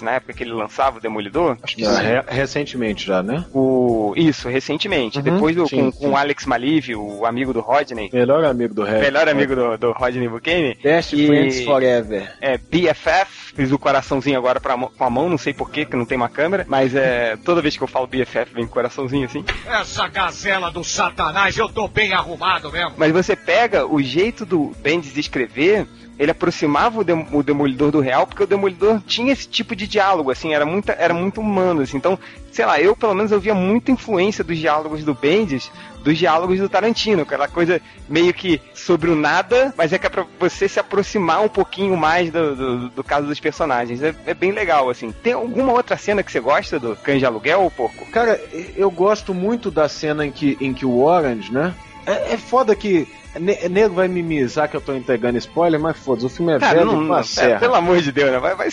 Na 0.02 0.12
época 0.12 0.32
que 0.32 0.42
ele 0.42 0.52
lançava 0.52 0.98
o 0.98 1.00
Demolidor? 1.00 1.56
Acho 1.62 1.76
que 1.76 1.84
re 1.84 2.22
recentemente 2.26 3.06
já, 3.06 3.22
né? 3.22 3.44
O... 3.52 4.12
Isso, 4.16 4.48
recentemente. 4.48 5.18
Uhum, 5.18 5.24
Depois 5.24 5.56
do, 5.56 5.68
sim, 5.68 5.76
com, 5.76 5.92
sim. 5.92 5.98
com 5.98 6.10
o 6.10 6.16
Alex 6.16 6.46
Maliv, 6.46 6.94
o 6.94 7.24
amigo 7.24 7.52
do 7.52 7.60
Rodney. 7.60 8.10
Melhor 8.12 8.44
amigo 8.44 8.74
do 8.74 8.82
Red. 8.82 9.00
Melhor 9.00 9.28
amigo 9.28 9.54
do, 9.54 9.78
do 9.78 9.92
Rodney 9.92 10.28
Buchanan. 10.28 10.74
Best 10.82 11.14
e... 11.14 11.26
Friends 11.26 11.64
Forever. 11.64 12.32
É, 12.40 12.58
BFF. 12.58 13.54
Fiz 13.54 13.70
o 13.70 13.78
coraçãozinho 13.78 14.36
agora 14.36 14.60
pra, 14.60 14.76
com 14.76 15.04
a 15.04 15.10
mão, 15.10 15.28
não 15.28 15.38
sei 15.38 15.54
porquê, 15.54 15.84
que 15.84 15.96
não 15.96 16.04
tem 16.04 16.16
uma 16.16 16.28
câmera, 16.28 16.66
mas 16.68 16.94
é, 16.94 17.36
toda 17.44 17.62
vez 17.62 17.76
que 17.76 17.82
eu 17.82 17.86
falo 17.86 18.06
BFF 18.06 18.52
vem 18.52 18.66
coraçãozinho 18.66 19.26
assim. 19.26 19.44
Essa 19.66 20.08
gazela 20.08 20.70
do 20.70 20.82
satanás, 20.82 21.56
eu 21.56 21.68
tô 21.68 21.86
bem 21.86 22.12
arrumado 22.12 22.72
mesmo. 22.72 22.94
Mas 22.96 23.12
você 23.12 23.36
pega 23.36 23.86
o 23.86 24.02
jeito 24.02 24.44
do 24.44 24.72
Bendis 24.82 25.16
escrever 25.16 25.86
ele 26.18 26.30
aproximava 26.30 27.00
o, 27.00 27.04
dem 27.04 27.26
o, 27.32 27.42
Demolidor 27.42 27.90
do 27.90 28.00
real, 28.00 28.26
porque 28.26 28.42
o 28.42 28.46
Demolidor 28.46 29.00
tinha 29.06 29.32
esse 29.32 29.48
tipo 29.48 29.74
de 29.74 29.86
diálogo, 29.86 30.30
assim, 30.30 30.54
era, 30.54 30.64
muita, 30.64 30.92
era 30.92 31.12
muito 31.12 31.40
humano, 31.40 31.82
assim. 31.82 31.96
Então, 31.96 32.18
sei 32.52 32.64
lá, 32.64 32.80
eu 32.80 32.94
pelo 32.94 33.14
menos 33.14 33.32
eu 33.32 33.40
via 33.40 33.54
muita 33.54 33.90
influência 33.90 34.44
dos 34.44 34.58
diálogos 34.58 35.04
do 35.04 35.14
Bendis, 35.14 35.70
dos 36.04 36.16
diálogos 36.16 36.60
do 36.60 36.68
Tarantino, 36.68 37.22
aquela 37.22 37.48
coisa 37.48 37.80
meio 38.08 38.32
que 38.32 38.60
sobre 38.74 39.10
o 39.10 39.16
nada, 39.16 39.74
mas 39.76 39.92
é 39.92 39.98
que 39.98 40.06
é 40.06 40.10
pra 40.10 40.26
você 40.38 40.68
se 40.68 40.78
aproximar 40.78 41.42
um 41.42 41.48
pouquinho 41.48 41.96
mais 41.96 42.30
do, 42.30 42.54
do, 42.54 42.88
do 42.90 43.04
caso 43.04 43.26
dos 43.26 43.40
personagens. 43.40 44.02
É, 44.02 44.14
é, 44.26 44.34
bem 44.34 44.52
legal, 44.52 44.90
assim. 44.90 45.12
Tem 45.22 45.32
alguma 45.32 45.72
outra 45.72 45.96
cena 45.96 46.22
que 46.22 46.30
você 46.30 46.40
gosta 46.40 46.78
do 46.78 46.94
Cães 46.96 47.18
de 47.18 47.26
Aluguel 47.26 47.62
ou 47.62 47.70
Porco? 47.70 48.06
Cara, 48.06 48.40
eu 48.76 48.90
gosto 48.90 49.32
muito 49.32 49.70
da 49.70 49.88
cena 49.88 50.26
em 50.26 50.30
que, 50.30 50.56
em 50.60 50.72
que 50.72 50.84
o 50.84 51.02
Orange, 51.02 51.50
né? 51.50 51.74
É, 52.06 52.34
é 52.34 52.36
foda 52.36 52.76
que 52.76 53.08
Nego 53.38 53.94
vai 53.94 54.08
mimizar 54.08 54.68
que 54.68 54.76
eu 54.76 54.80
tô 54.80 54.94
entregando 54.94 55.38
spoiler, 55.38 55.80
mas 55.80 55.96
foda-se, 55.96 56.26
o 56.26 56.28
filme 56.28 56.54
é 56.54 56.58
Cara, 56.58 56.78
velho 56.78 56.92
não, 56.92 57.18
é, 57.18 57.58
Pelo 57.58 57.74
amor 57.74 58.00
de 58.00 58.12
Deus, 58.12 58.30
né? 58.30 58.38
Vai, 58.38 58.54
vai... 58.54 58.68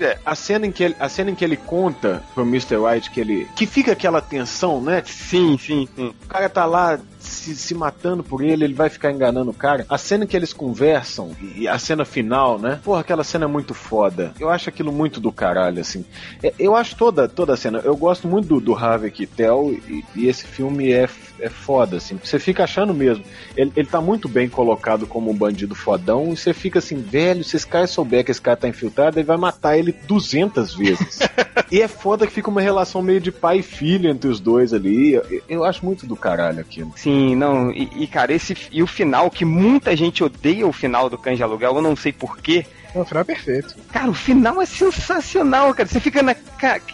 É. 0.00 0.18
A, 0.24 0.34
cena 0.34 0.66
em 0.66 0.72
que 0.72 0.82
ele, 0.82 0.96
a 0.98 1.08
cena 1.08 1.30
em 1.30 1.34
que 1.34 1.44
ele 1.44 1.56
conta 1.56 2.22
pro 2.34 2.42
Mr. 2.42 2.76
White 2.76 3.10
que 3.10 3.20
ele. 3.20 3.46
que 3.54 3.66
fica 3.66 3.92
aquela 3.92 4.20
tensão, 4.20 4.80
né? 4.80 5.02
Sim, 5.04 5.58
sim, 5.58 5.86
sim. 5.94 6.14
O 6.24 6.26
cara 6.26 6.48
tá 6.48 6.64
lá 6.64 6.98
se, 7.18 7.54
se 7.54 7.74
matando 7.74 8.24
por 8.24 8.42
ele, 8.42 8.64
ele 8.64 8.74
vai 8.74 8.88
ficar 8.88 9.12
enganando 9.12 9.50
o 9.50 9.54
cara. 9.54 9.84
A 9.88 9.98
cena 9.98 10.26
que 10.26 10.36
eles 10.36 10.52
conversam 10.52 11.36
e 11.54 11.68
a 11.68 11.78
cena 11.78 12.04
final, 12.04 12.58
né? 12.58 12.80
Porra, 12.82 13.00
aquela 13.00 13.22
cena 13.22 13.44
é 13.44 13.48
muito 13.48 13.74
foda. 13.74 14.32
Eu 14.40 14.48
acho 14.48 14.68
aquilo 14.68 14.90
muito 14.90 15.20
do 15.20 15.30
caralho, 15.30 15.80
assim. 15.80 16.04
É, 16.42 16.52
eu 16.58 16.74
acho 16.74 16.96
toda, 16.96 17.28
toda 17.28 17.54
a 17.54 17.56
cena. 17.56 17.80
Eu 17.84 17.96
gosto 17.96 18.26
muito 18.26 18.48
do, 18.48 18.60
do 18.60 18.74
Harvey 18.74 19.10
Keitel 19.10 19.72
e, 19.86 20.04
e 20.16 20.28
esse 20.28 20.46
filme 20.46 20.92
é, 20.92 21.08
é 21.42 21.50
foda, 21.50 21.98
assim. 21.98 22.18
Você 22.22 22.38
fica 22.38 22.64
achando 22.64 22.94
mesmo. 22.94 23.24
Ele, 23.56 23.72
ele 23.76 23.88
tá 23.88 24.00
muito 24.00 24.28
bem 24.28 24.48
colocado 24.48 25.06
como 25.06 25.30
um 25.30 25.34
bandido 25.34 25.74
fodão 25.74 26.32
e 26.32 26.36
você 26.36 26.54
fica 26.54 26.78
assim, 26.78 27.00
velho, 27.02 27.44
se 27.44 27.56
esse 27.56 27.66
cara 27.66 27.86
souber 27.86 28.24
que 28.24 28.30
esse 28.30 28.40
cara 28.40 28.56
tá 28.56 28.68
infiltrado, 28.68 29.18
ele 29.18 29.26
vai 29.26 29.36
matar 29.36 29.76
ele 29.76 29.90
ele 29.90 29.96
200 30.06 30.74
vezes. 30.74 31.18
e 31.70 31.80
é 31.80 31.88
foda 31.88 32.26
que 32.26 32.32
fica 32.32 32.48
uma 32.48 32.60
relação 32.60 33.02
meio 33.02 33.20
de 33.20 33.32
pai 33.32 33.58
e 33.58 33.62
filho 33.62 34.08
entre 34.08 34.30
os 34.30 34.40
dois 34.40 34.72
ali. 34.72 35.14
Eu, 35.14 35.42
eu 35.48 35.64
acho 35.64 35.84
muito 35.84 36.06
do 36.06 36.16
caralho 36.16 36.60
aquilo. 36.60 36.92
Sim, 36.96 37.34
não, 37.34 37.70
e, 37.70 37.90
e, 37.96 38.06
cara, 38.06 38.32
esse 38.32 38.56
e 38.70 38.82
o 38.82 38.86
final, 38.86 39.30
que 39.30 39.44
muita 39.44 39.96
gente 39.96 40.22
odeia 40.22 40.66
o 40.66 40.72
final 40.72 41.10
do 41.10 41.18
Cães 41.18 41.40
Aluguel, 41.40 41.76
eu 41.76 41.82
não 41.82 41.96
sei 41.96 42.12
porquê. 42.12 42.64
O 42.94 43.04
final 43.04 43.20
é 43.20 43.24
perfeito. 43.24 43.76
Cara, 43.92 44.10
o 44.10 44.14
final 44.14 44.60
é 44.60 44.66
sensacional, 44.66 45.72
cara. 45.74 45.88
Você 45.88 46.00
fica 46.00 46.22
na. 46.22 46.34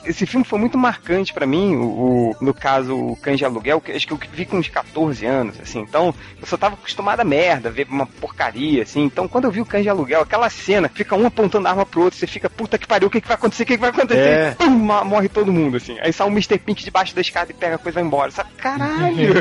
Esse 0.05 0.27
filme 0.27 0.45
foi 0.45 0.59
muito 0.59 0.77
marcante 0.77 1.33
para 1.33 1.47
mim, 1.47 1.75
o, 1.75 1.85
o, 1.85 2.37
no 2.41 2.55
caso, 2.55 2.95
o 2.95 3.17
Cães 3.17 3.39
de 3.39 3.45
Aluguel, 3.45 3.81
que 3.81 3.93
acho 3.93 4.07
que 4.07 4.13
eu 4.13 4.21
vi 4.33 4.45
com 4.45 4.59
uns 4.59 4.69
14 4.69 5.25
anos, 5.25 5.61
assim. 5.61 5.81
Então, 5.81 6.15
eu 6.41 6.47
só 6.47 6.57
tava 6.57 6.75
acostumado 6.75 7.21
a 7.21 7.25
merda, 7.25 7.71
ver 7.71 7.87
uma 7.89 8.07
porcaria, 8.07 8.83
assim. 8.83 9.05
Então, 9.05 9.27
quando 9.27 9.45
eu 9.45 9.51
vi 9.51 9.61
o 9.61 9.67
Cães 9.67 9.83
de 9.83 9.89
Aluguel, 9.89 10.21
aquela 10.21 10.49
cena, 10.51 10.89
fica 10.89 11.17
um 11.17 11.27
apontando 11.27 11.67
a 11.67 11.71
arma 11.71 11.87
pro 11.87 12.03
outro, 12.03 12.19
você 12.19 12.27
fica, 12.27 12.49
puta 12.49 12.79
que 12.79 12.87
pariu, 12.87 13.09
o 13.09 13.11
que, 13.11 13.21
que 13.21 13.29
vai 13.29 13.37
acontecer? 13.37 13.63
O 13.63 13.67
que, 13.67 13.75
que 13.75 13.81
vai 13.81 13.91
acontecer? 13.91 14.21
É. 14.21 14.51
Pum, 14.53 14.71
morre 14.71 15.29
todo 15.29 15.53
mundo, 15.53 15.79
assim. 15.79 15.99
Aí 16.01 16.13
sai 16.13 16.27
um 16.27 16.31
Mr. 16.31 16.59
Pink 16.59 16.85
debaixo 16.85 17.15
da 17.15 17.21
escada 17.21 17.51
e 17.51 17.55
pega 17.55 17.77
a 17.77 17.79
coisa 17.79 17.99
e 17.99 18.03
vai 18.03 18.07
embora. 18.07 18.31
Sabe? 18.31 18.51
Caralho! 18.59 19.35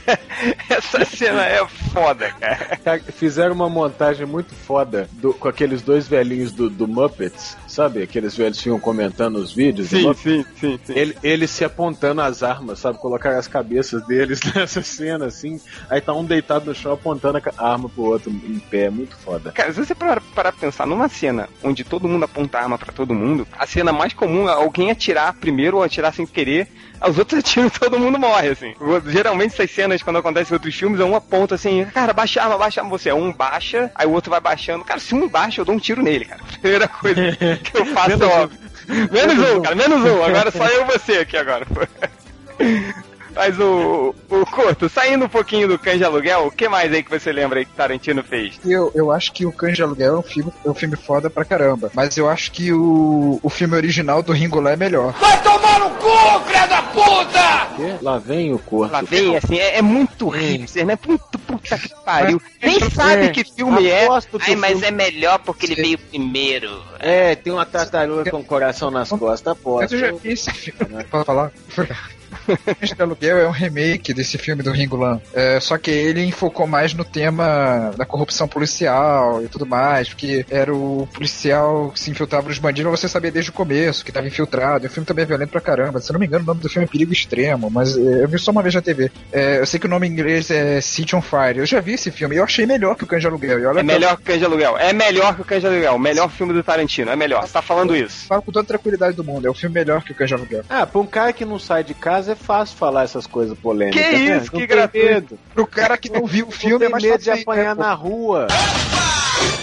Essa 0.68 1.04
cena 1.04 1.46
é 1.46 1.66
foda, 1.92 2.30
cara. 2.32 3.00
Fizeram 3.12 3.54
uma 3.54 3.68
montagem 3.68 4.26
muito 4.26 4.54
foda 4.54 5.08
do, 5.12 5.34
com 5.34 5.48
aqueles 5.48 5.82
dois 5.82 5.89
velhinhos 6.08 6.52
do, 6.52 6.68
do 6.70 6.86
Muppets, 6.86 7.56
sabe? 7.70 8.02
Aqueles 8.02 8.36
velhos 8.36 8.60
ficam 8.60 8.78
comentando 8.78 9.36
os 9.36 9.52
vídeos. 9.52 9.88
Sim, 9.88 10.12
sim, 10.14 10.44
sim, 10.58 10.80
sim. 10.84 10.92
Ele, 10.94 11.16
eles 11.22 11.50
se 11.50 11.64
apontando 11.64 12.20
as 12.20 12.42
armas, 12.42 12.78
sabe? 12.78 12.98
Colocar 12.98 13.36
as 13.38 13.46
cabeças 13.46 14.04
deles 14.06 14.40
nessa 14.54 14.82
cena, 14.82 15.26
assim. 15.26 15.60
Aí 15.88 16.00
tá 16.00 16.12
um 16.12 16.24
deitado 16.24 16.66
no 16.66 16.74
chão 16.74 16.92
apontando 16.92 17.40
a 17.56 17.72
arma 17.72 17.88
pro 17.88 18.02
outro 18.02 18.30
em 18.30 18.58
pé. 18.58 18.80
É 18.80 18.90
muito 18.90 19.16
foda. 19.16 19.52
Cara, 19.52 19.72
se 19.72 19.84
você 19.84 19.94
parar 19.94 20.20
para 20.34 20.52
pensar 20.52 20.86
numa 20.86 21.08
cena 21.08 21.48
onde 21.62 21.84
todo 21.84 22.08
mundo 22.08 22.24
aponta 22.24 22.58
a 22.58 22.62
arma 22.62 22.78
para 22.78 22.92
todo 22.92 23.14
mundo, 23.14 23.46
a 23.56 23.66
cena 23.66 23.92
mais 23.92 24.12
comum 24.12 24.48
é 24.48 24.52
alguém 24.52 24.90
atirar 24.90 25.34
primeiro 25.34 25.76
ou 25.76 25.82
atirar 25.82 26.12
sem 26.12 26.26
querer 26.26 26.68
os 27.08 27.18
outros 27.18 27.40
atiram 27.40 27.66
e 27.66 27.70
todo 27.70 27.98
mundo 27.98 28.18
morre, 28.18 28.48
assim. 28.48 28.74
Geralmente 29.06 29.54
essas 29.54 29.70
cenas, 29.70 30.02
quando 30.02 30.18
acontecem 30.18 30.52
em 30.52 30.54
outros 30.54 30.74
filmes, 30.74 31.00
é 31.00 31.04
um 31.04 31.16
aponta 31.16 31.54
assim, 31.54 31.84
cara, 31.86 32.12
baixa 32.12 32.42
arma, 32.42 32.58
baixa 32.58 32.80
arma. 32.80 32.90
Você 32.90 33.08
é 33.08 33.14
um 33.14 33.32
baixa, 33.32 33.90
aí 33.94 34.06
o 34.06 34.12
outro 34.12 34.30
vai 34.30 34.40
baixando. 34.40 34.84
Cara, 34.84 35.00
se 35.00 35.14
um 35.14 35.28
baixa, 35.28 35.60
eu 35.60 35.64
dou 35.64 35.74
um 35.74 35.78
tiro 35.78 36.02
nele, 36.02 36.24
cara. 36.24 36.40
Primeira 36.60 36.88
coisa 36.88 37.20
que 37.62 37.76
eu 37.76 37.86
faço 37.86 38.24
óbvio. 38.24 38.58
Menos 39.10 39.50
um, 39.50 39.62
cara, 39.62 39.74
menos 39.76 40.10
um. 40.10 40.22
Agora 40.24 40.50
só 40.50 40.66
eu 40.66 40.82
e 40.82 40.84
você 40.86 41.18
aqui 41.18 41.36
agora. 41.36 41.66
Mas 43.34 43.58
o, 43.58 44.14
o 44.28 44.46
Corto, 44.46 44.88
saindo 44.88 45.24
um 45.24 45.28
pouquinho 45.28 45.68
do 45.68 45.78
Cães 45.78 45.98
de 45.98 46.04
Aluguel, 46.04 46.46
o 46.46 46.50
que 46.50 46.68
mais 46.68 46.92
aí 46.92 47.02
que 47.02 47.10
você 47.10 47.32
lembra 47.32 47.60
aí 47.60 47.64
que 47.64 47.72
Tarantino 47.72 48.22
fez? 48.22 48.58
Eu, 48.64 48.90
eu 48.94 49.10
acho 49.10 49.32
que 49.32 49.46
o 49.46 49.52
Cães 49.52 49.76
de 49.76 49.82
Aluguel 49.82 50.16
é 50.16 50.18
um 50.18 50.22
filme, 50.22 50.52
é 50.64 50.70
um 50.70 50.74
filme 50.74 50.96
foda 50.96 51.30
pra 51.30 51.44
caramba. 51.44 51.90
Mas 51.94 52.16
eu 52.16 52.28
acho 52.28 52.50
que 52.52 52.72
o, 52.72 53.38
o 53.42 53.50
filme 53.50 53.76
original 53.76 54.22
do 54.22 54.32
Ringo 54.32 54.60
Lá 54.60 54.72
é 54.72 54.76
melhor. 54.76 55.12
Vai 55.12 55.42
tomar 55.42 55.80
no 55.80 55.90
cu, 55.90 56.40
filha 56.46 56.66
da 56.66 56.82
puta! 56.82 57.60
Lá 58.02 58.18
vem 58.18 58.52
o 58.52 58.58
Corto. 58.58 58.92
Lá 58.92 59.02
vem, 59.02 59.36
assim, 59.36 59.58
é, 59.58 59.78
é 59.78 59.82
muito 59.82 60.28
hipster, 60.28 60.84
né? 60.84 60.96
Puta, 60.96 61.38
puta 61.38 61.78
que 61.78 61.88
pariu. 62.04 62.40
Nem 62.62 62.78
sabe 62.90 63.30
que 63.30 63.44
filme 63.44 63.86
é. 63.88 64.06
Ai, 64.40 64.56
mas 64.56 64.72
filme... 64.72 64.86
é 64.86 64.90
melhor 64.90 65.38
porque 65.38 65.66
ele 65.66 65.74
veio 65.76 65.98
primeiro. 65.98 66.82
É, 66.98 67.34
tem 67.34 67.52
uma 67.52 67.64
tartaruga 67.64 68.30
com 68.30 68.38
o 68.38 68.44
coração 68.44 68.90
nas 68.90 69.08
costas, 69.08 69.56
pô. 69.58 69.76
Mas 69.76 69.92
eu 69.92 69.98
já 69.98 70.12
vi 70.12 70.32
esse 70.32 70.50
filme, 70.50 70.92
né? 70.92 71.04
Pode 71.10 71.24
falar? 71.24 71.52
De 72.82 73.02
Aluguel 73.02 73.38
é 73.38 73.48
um 73.48 73.52
remake 73.52 74.12
desse 74.14 74.38
filme 74.38 74.62
do 74.62 74.70
Ringo 74.70 74.96
Lam. 74.96 75.20
É, 75.32 75.58
só 75.60 75.78
que 75.78 75.90
ele 75.90 76.24
enfocou 76.24 76.66
mais 76.66 76.94
no 76.94 77.04
tema 77.04 77.92
da 77.96 78.04
corrupção 78.04 78.48
policial 78.48 79.42
e 79.42 79.48
tudo 79.48 79.66
mais, 79.66 80.08
porque 80.08 80.44
era 80.50 80.74
o 80.74 81.08
policial 81.12 81.90
que 81.90 82.00
se 82.00 82.10
infiltrava 82.10 82.48
nos 82.48 82.58
bandidos, 82.58 82.90
você 82.90 83.08
sabia 83.08 83.30
desde 83.30 83.50
o 83.50 83.54
começo 83.54 84.04
que 84.04 84.10
estava 84.10 84.26
infiltrado. 84.26 84.84
E 84.84 84.88
o 84.88 84.90
filme 84.90 85.06
também 85.06 85.22
é 85.22 85.26
violento 85.26 85.50
pra 85.50 85.60
caramba. 85.60 86.00
Se 86.00 86.10
eu 86.10 86.14
não 86.14 86.20
me 86.20 86.26
engano, 86.26 86.44
o 86.44 86.46
nome 86.46 86.60
do 86.60 86.68
filme 86.68 86.86
é 86.86 86.88
Perigo 86.88 87.12
Extremo, 87.12 87.70
mas 87.70 87.96
é, 87.96 88.24
eu 88.24 88.28
vi 88.28 88.38
só 88.38 88.50
uma 88.50 88.62
vez 88.62 88.74
na 88.74 88.82
TV. 88.82 89.10
É, 89.32 89.58
eu 89.58 89.66
sei 89.66 89.78
que 89.80 89.86
o 89.86 89.90
nome 89.90 90.06
em 90.06 90.10
inglês 90.10 90.50
é 90.50 90.80
City 90.80 91.16
on 91.16 91.22
Fire. 91.22 91.58
Eu 91.58 91.66
já 91.66 91.80
vi 91.80 91.92
esse 91.92 92.10
filme 92.10 92.36
e 92.36 92.38
eu 92.38 92.44
achei 92.44 92.66
melhor 92.66 92.96
que 92.96 93.04
o 93.04 93.06
Cães 93.06 93.22
de 93.22 93.28
Aluguel. 93.28 93.78
é 93.78 93.82
melhor 93.82 94.16
que 94.16 94.22
o 94.22 94.24
Cães 94.24 94.38
de 94.38 94.44
Aluguel. 94.44 94.78
É 94.78 94.92
melhor 94.92 95.34
que 95.34 95.42
o 95.42 95.44
Cães 95.44 95.60
de 95.60 95.66
Aluguel. 95.66 95.94
O 95.94 95.98
melhor 95.98 96.30
filme 96.30 96.52
do 96.52 96.62
Tarantino. 96.62 97.10
É 97.10 97.16
melhor. 97.16 97.46
Você 97.46 97.52
tá 97.52 97.62
falando 97.62 97.96
isso. 97.96 98.26
Falo 98.26 98.42
com 98.42 98.52
toda 98.52 98.64
a 98.64 98.66
tranquilidade 98.68 99.16
do 99.16 99.24
mundo. 99.24 99.46
É 99.46 99.50
o 99.50 99.54
filme 99.54 99.74
melhor 99.74 100.02
que 100.02 100.12
o 100.12 100.14
Cães 100.14 100.28
de 100.28 100.34
Aluguel. 100.34 100.64
Ah, 100.68 100.86
pra 100.86 101.00
um 101.00 101.06
cara 101.06 101.32
que 101.32 101.44
não 101.44 101.58
sai 101.58 101.84
de 101.84 101.94
casa 101.94 102.19
é 102.28 102.34
fácil 102.34 102.76
falar 102.76 103.04
essas 103.04 103.26
coisas 103.26 103.58
polêmicas. 103.58 104.02
Que 104.02 104.12
né? 104.12 104.36
isso, 104.36 104.50
que 104.50 104.66
gratuito. 104.66 105.38
Pro 105.54 105.66
cara 105.66 105.96
que 105.96 106.10
não 106.10 106.26
viu 106.26 106.48
o 106.48 106.50
filme, 106.50 106.88
não 106.88 106.98
tem 106.98 107.08
é 107.08 107.12
medo 107.12 107.22
de 107.22 107.30
apanhar 107.30 107.76
na 107.76 107.92
rua. 107.92 108.46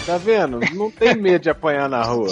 Tá 0.04 0.16
vendo? 0.16 0.60
Não 0.74 0.90
tem 0.90 1.14
medo 1.14 1.42
de 1.42 1.50
apanhar 1.50 1.88
na 1.88 2.02
rua. 2.02 2.28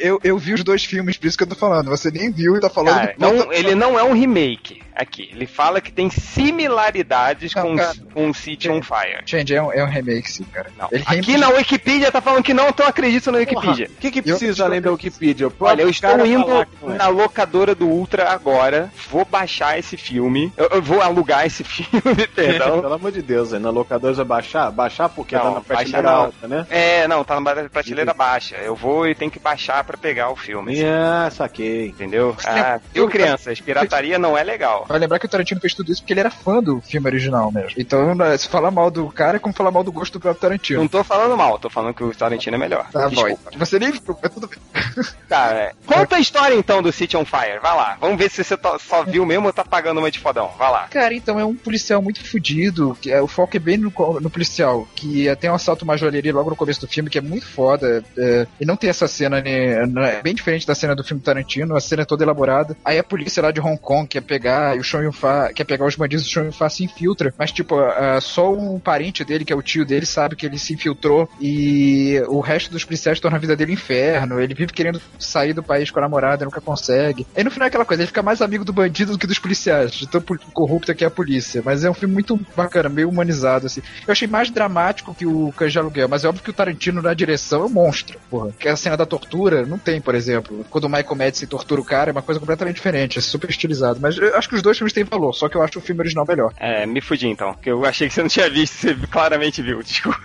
Eu, 0.00 0.18
eu 0.24 0.38
vi 0.38 0.54
os 0.54 0.64
dois 0.64 0.84
filmes, 0.84 1.16
por 1.16 1.26
isso 1.26 1.36
que 1.36 1.44
eu 1.44 1.48
tô 1.48 1.54
falando. 1.54 1.88
Você 1.90 2.10
nem 2.10 2.30
viu 2.30 2.56
e 2.56 2.60
tá 2.60 2.70
falando. 2.70 2.94
Cara, 2.94 3.14
não, 3.18 3.52
ele 3.52 3.74
não 3.74 3.98
é 3.98 4.02
um 4.02 4.12
remake 4.12 4.82
aqui. 4.98 5.30
Ele 5.32 5.46
fala 5.46 5.80
que 5.80 5.92
tem 5.92 6.10
similaridades 6.10 7.54
não, 7.54 7.62
com, 7.62 7.76
cara, 7.76 7.94
com 8.12 8.34
City 8.34 8.68
on 8.68 8.82
Fire. 8.82 9.22
Change 9.24 9.54
é 9.54 9.62
um, 9.62 9.72
é 9.72 9.84
um 9.84 9.88
remake, 9.88 10.30
sim, 10.30 10.44
cara. 10.44 10.70
Não. 10.76 10.88
aqui 11.06 11.36
na 11.36 11.48
Wikipedia 11.50 12.10
tá 12.10 12.20
falando 12.20 12.42
que 12.42 12.52
não, 12.52 12.68
então 12.68 12.86
acredito 12.86 13.30
na 13.30 13.38
Wikipedia. 13.38 13.86
O 13.86 14.00
que, 14.00 14.10
que 14.10 14.22
precisa 14.22 14.62
eu, 14.62 14.66
além 14.66 14.80
da 14.80 14.90
Wikipedia? 14.90 15.50
Olha, 15.60 15.82
eu 15.82 15.88
estou 15.88 16.26
indo 16.26 16.66
na 16.82 17.06
locadora 17.08 17.74
do 17.74 17.86
Ultra 17.86 18.30
agora. 18.30 18.90
Vou 19.08 19.24
baixar 19.24 19.78
esse 19.78 19.96
filme. 19.96 20.52
Eu, 20.56 20.68
eu 20.72 20.82
vou 20.82 21.00
alugar 21.00 21.46
esse 21.46 21.62
filme, 21.64 22.26
perdão. 22.34 22.80
Pelo 22.80 22.94
amor 22.94 23.12
de 23.12 23.22
Deus, 23.22 23.52
aí 23.52 23.60
na 23.60 23.70
locadora 23.70 24.14
vai 24.14 24.24
baixar? 24.24 24.70
Baixar 24.72 25.08
porque 25.08 25.36
não, 25.36 25.42
tá 25.42 25.50
na 25.50 25.60
prateleira 25.60 26.10
alta, 26.10 26.48
né? 26.48 26.66
É, 26.70 27.06
não, 27.06 27.22
tá 27.22 27.40
na 27.40 27.68
prateleira 27.68 28.12
baixa. 28.12 28.56
Eu 28.56 28.74
vou 28.74 29.06
e 29.06 29.14
tenho 29.14 29.30
que 29.30 29.38
baixar 29.38 29.84
pra 29.84 29.96
pegar 29.96 30.30
o 30.30 30.36
filme. 30.36 30.72
Assim. 30.72 30.84
Ah, 30.84 31.30
saquei. 31.30 31.86
Entendeu? 31.86 32.36
Ah, 32.44 32.80
eu, 32.94 33.08
crianças, 33.08 33.60
pirataria 33.60 34.18
não 34.18 34.36
é 34.36 34.42
legal. 34.42 34.87
Vai 34.88 34.98
lembrar 34.98 35.18
que 35.18 35.26
o 35.26 35.28
Tarantino 35.28 35.60
fez 35.60 35.74
tudo 35.74 35.92
isso 35.92 36.00
porque 36.00 36.12
ele 36.12 36.20
era 36.20 36.30
fã 36.30 36.62
do 36.62 36.80
filme 36.80 37.06
original 37.06 37.52
mesmo. 37.52 37.72
Então, 37.76 38.14
né, 38.14 38.36
se 38.36 38.48
falar 38.48 38.70
mal 38.70 38.90
do 38.90 39.08
cara 39.08 39.36
é 39.36 39.40
como 39.40 39.54
falar 39.54 39.70
mal 39.70 39.84
do 39.84 39.92
gosto 39.92 40.14
do 40.14 40.20
próprio 40.20 40.40
Tarantino. 40.40 40.80
Não 40.80 40.88
tô 40.88 41.04
falando 41.04 41.36
mal, 41.36 41.58
tô 41.58 41.68
falando 41.68 41.94
que 41.94 42.02
o 42.02 42.14
Tarantino 42.14 42.56
é 42.56 42.58
melhor. 42.58 42.90
Tá 42.90 43.08
Desculpa. 43.08 43.50
bom. 43.52 43.58
Você 43.58 43.78
nem 43.78 43.90
é 43.90 44.28
tudo 44.28 44.48
bem. 44.48 44.58
Tá, 45.28 45.50
é. 45.52 45.72
Conta 45.86 46.16
a 46.16 46.20
história 46.20 46.54
então 46.54 46.82
do 46.82 46.90
City 46.90 47.16
on 47.16 47.24
Fire. 47.24 47.60
Vai 47.60 47.76
lá. 47.76 47.96
Vamos 48.00 48.16
ver 48.16 48.30
se 48.30 48.42
você 48.42 48.56
tá, 48.56 48.78
só 48.78 49.04
viu 49.04 49.26
mesmo 49.26 49.46
ou 49.46 49.52
tá 49.52 49.64
pagando 49.64 49.98
uma 49.98 50.10
de 50.10 50.18
fodão. 50.18 50.50
Vai 50.58 50.70
lá. 50.70 50.88
Cara, 50.88 51.14
então 51.14 51.38
é 51.38 51.44
um 51.44 51.54
policial 51.54 52.00
muito 52.00 52.24
fudido. 52.24 52.96
Que 53.00 53.12
é, 53.12 53.20
o 53.20 53.26
foco 53.26 53.56
é 53.56 53.60
bem 53.60 53.76
no, 53.76 53.92
no 54.20 54.30
policial. 54.30 54.88
Que 54.94 55.28
é, 55.28 55.34
tem 55.34 55.50
um 55.50 55.54
assalto 55.54 55.84
uma 55.84 55.96
joalheria 55.96 56.32
logo 56.32 56.50
no 56.50 56.56
começo 56.56 56.80
do 56.80 56.88
filme 56.88 57.10
que 57.10 57.18
é 57.18 57.20
muito 57.20 57.46
foda. 57.46 58.02
É, 58.16 58.46
e 58.60 58.64
não 58.64 58.76
tem 58.76 58.88
essa 58.90 59.06
cena, 59.06 59.40
né? 59.40 60.18
É 60.18 60.22
bem 60.22 60.34
diferente 60.34 60.66
da 60.66 60.74
cena 60.74 60.96
do 60.96 61.04
filme 61.04 61.22
Tarantino. 61.22 61.76
A 61.76 61.80
cena 61.80 62.02
é 62.02 62.06
toda 62.06 62.24
elaborada. 62.24 62.76
Aí 62.84 62.98
a 62.98 63.04
polícia 63.04 63.42
lá 63.42 63.50
de 63.50 63.60
Hong 63.60 63.78
Kong 63.78 64.08
quer 64.08 64.22
pegar 64.22 64.77
e 64.78 64.80
o 64.80 64.84
Sean 64.84 65.02
Yun-Fa 65.02 65.52
quer 65.52 65.64
pegar 65.64 65.84
os 65.84 65.96
bandidos 65.96 66.24
do 66.24 66.30
Sean 66.30 66.44
Yun-Fa 66.44 66.68
se 66.68 66.84
infiltra. 66.84 67.34
Mas, 67.36 67.52
tipo, 67.52 67.76
uh, 67.76 68.20
só 68.20 68.52
um 68.52 68.78
parente 68.78 69.24
dele, 69.24 69.44
que 69.44 69.52
é 69.52 69.56
o 69.56 69.62
tio 69.62 69.84
dele, 69.84 70.06
sabe 70.06 70.36
que 70.36 70.46
ele 70.46 70.58
se 70.58 70.74
infiltrou. 70.74 71.28
E 71.40 72.22
o 72.28 72.40
resto 72.40 72.70
dos 72.70 72.84
policiais 72.84 73.20
torna 73.20 73.36
a 73.36 73.40
vida 73.40 73.56
dele 73.56 73.72
um 73.72 73.74
inferno. 73.74 74.40
Ele 74.40 74.54
vive 74.54 74.72
querendo 74.72 75.00
sair 75.18 75.52
do 75.52 75.62
país 75.62 75.90
com 75.90 75.98
a 75.98 76.02
namorada, 76.02 76.44
nunca 76.44 76.60
consegue. 76.60 77.26
Aí 77.36 77.44
no 77.44 77.50
final 77.50 77.66
é 77.66 77.68
aquela 77.68 77.84
coisa, 77.84 78.02
ele 78.02 78.08
fica 78.08 78.22
mais 78.22 78.40
amigo 78.40 78.64
do 78.64 78.72
bandido 78.72 79.12
do 79.12 79.18
que 79.18 79.26
dos 79.26 79.38
policiais, 79.38 79.92
de 79.92 80.06
tão 80.06 80.20
corrupta 80.52 80.94
que 80.94 81.04
é 81.04 81.06
a 81.06 81.10
polícia. 81.10 81.62
Mas 81.64 81.84
é 81.84 81.90
um 81.90 81.94
filme 81.94 82.14
muito 82.14 82.38
bacana, 82.56 82.88
meio 82.88 83.08
humanizado, 83.08 83.66
assim. 83.66 83.82
Eu 84.06 84.12
achei 84.12 84.28
mais 84.28 84.50
dramático 84.50 85.14
que 85.14 85.26
o 85.26 85.52
Cães 85.52 85.72
de 85.72 85.78
Aluguel, 85.78 86.08
mas 86.08 86.24
é 86.24 86.28
óbvio 86.28 86.44
que 86.44 86.50
o 86.50 86.52
Tarantino 86.54 87.02
na 87.02 87.14
direção 87.14 87.62
é 87.62 87.66
um 87.66 87.70
monstro, 87.70 88.18
porra. 88.30 88.50
Que 88.58 88.68
a 88.68 88.76
cena 88.76 88.96
da 88.96 89.06
tortura 89.06 89.64
não 89.66 89.78
tem, 89.78 90.00
por 90.00 90.14
exemplo. 90.14 90.64
Quando 90.70 90.84
o 90.84 90.88
Michael 90.88 91.16
Madsen 91.16 91.48
tortura 91.48 91.80
o 91.80 91.84
cara, 91.84 92.10
é 92.10 92.12
uma 92.12 92.22
coisa 92.22 92.40
completamente 92.40 92.76
diferente, 92.76 93.18
é 93.18 93.22
super 93.22 93.48
estilizado. 93.48 93.98
Mas 94.00 94.16
eu 94.18 94.36
acho 94.36 94.48
que 94.48 94.54
os 94.54 94.62
dois 94.62 94.67
filmes 94.76 94.92
têm 94.92 95.04
valor, 95.04 95.32
só 95.32 95.48
que 95.48 95.56
eu 95.56 95.62
acho 95.62 95.78
o 95.78 95.82
filme 95.82 96.00
original 96.02 96.26
melhor. 96.26 96.52
É, 96.58 96.84
me 96.84 97.00
fudi 97.00 97.28
então, 97.28 97.54
porque 97.54 97.70
eu 97.70 97.84
achei 97.84 98.08
que 98.08 98.14
você 98.14 98.22
não 98.22 98.28
tinha 98.28 98.50
visto, 98.50 98.74
você 98.74 98.94
claramente 99.10 99.62
viu, 99.62 99.80
desculpa. 99.82 100.20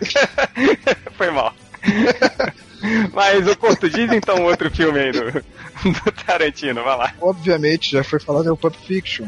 Foi 1.15 1.31
mal. 1.31 1.53
Mas 3.13 3.47
o 3.47 3.55
Corto, 3.55 3.89
diz 3.89 4.11
então 4.11 4.43
outro 4.43 4.69
filme 4.69 4.99
aí 4.99 5.11
do, 5.11 5.31
do 5.31 6.11
Tarantino, 6.25 6.83
vai 6.83 6.97
lá. 6.97 7.13
Obviamente, 7.21 7.91
já 7.91 8.03
foi 8.03 8.19
falado, 8.19 8.49
é 8.49 8.51
o 8.51 8.57
Pulp 8.57 8.75
Fiction. 8.75 9.25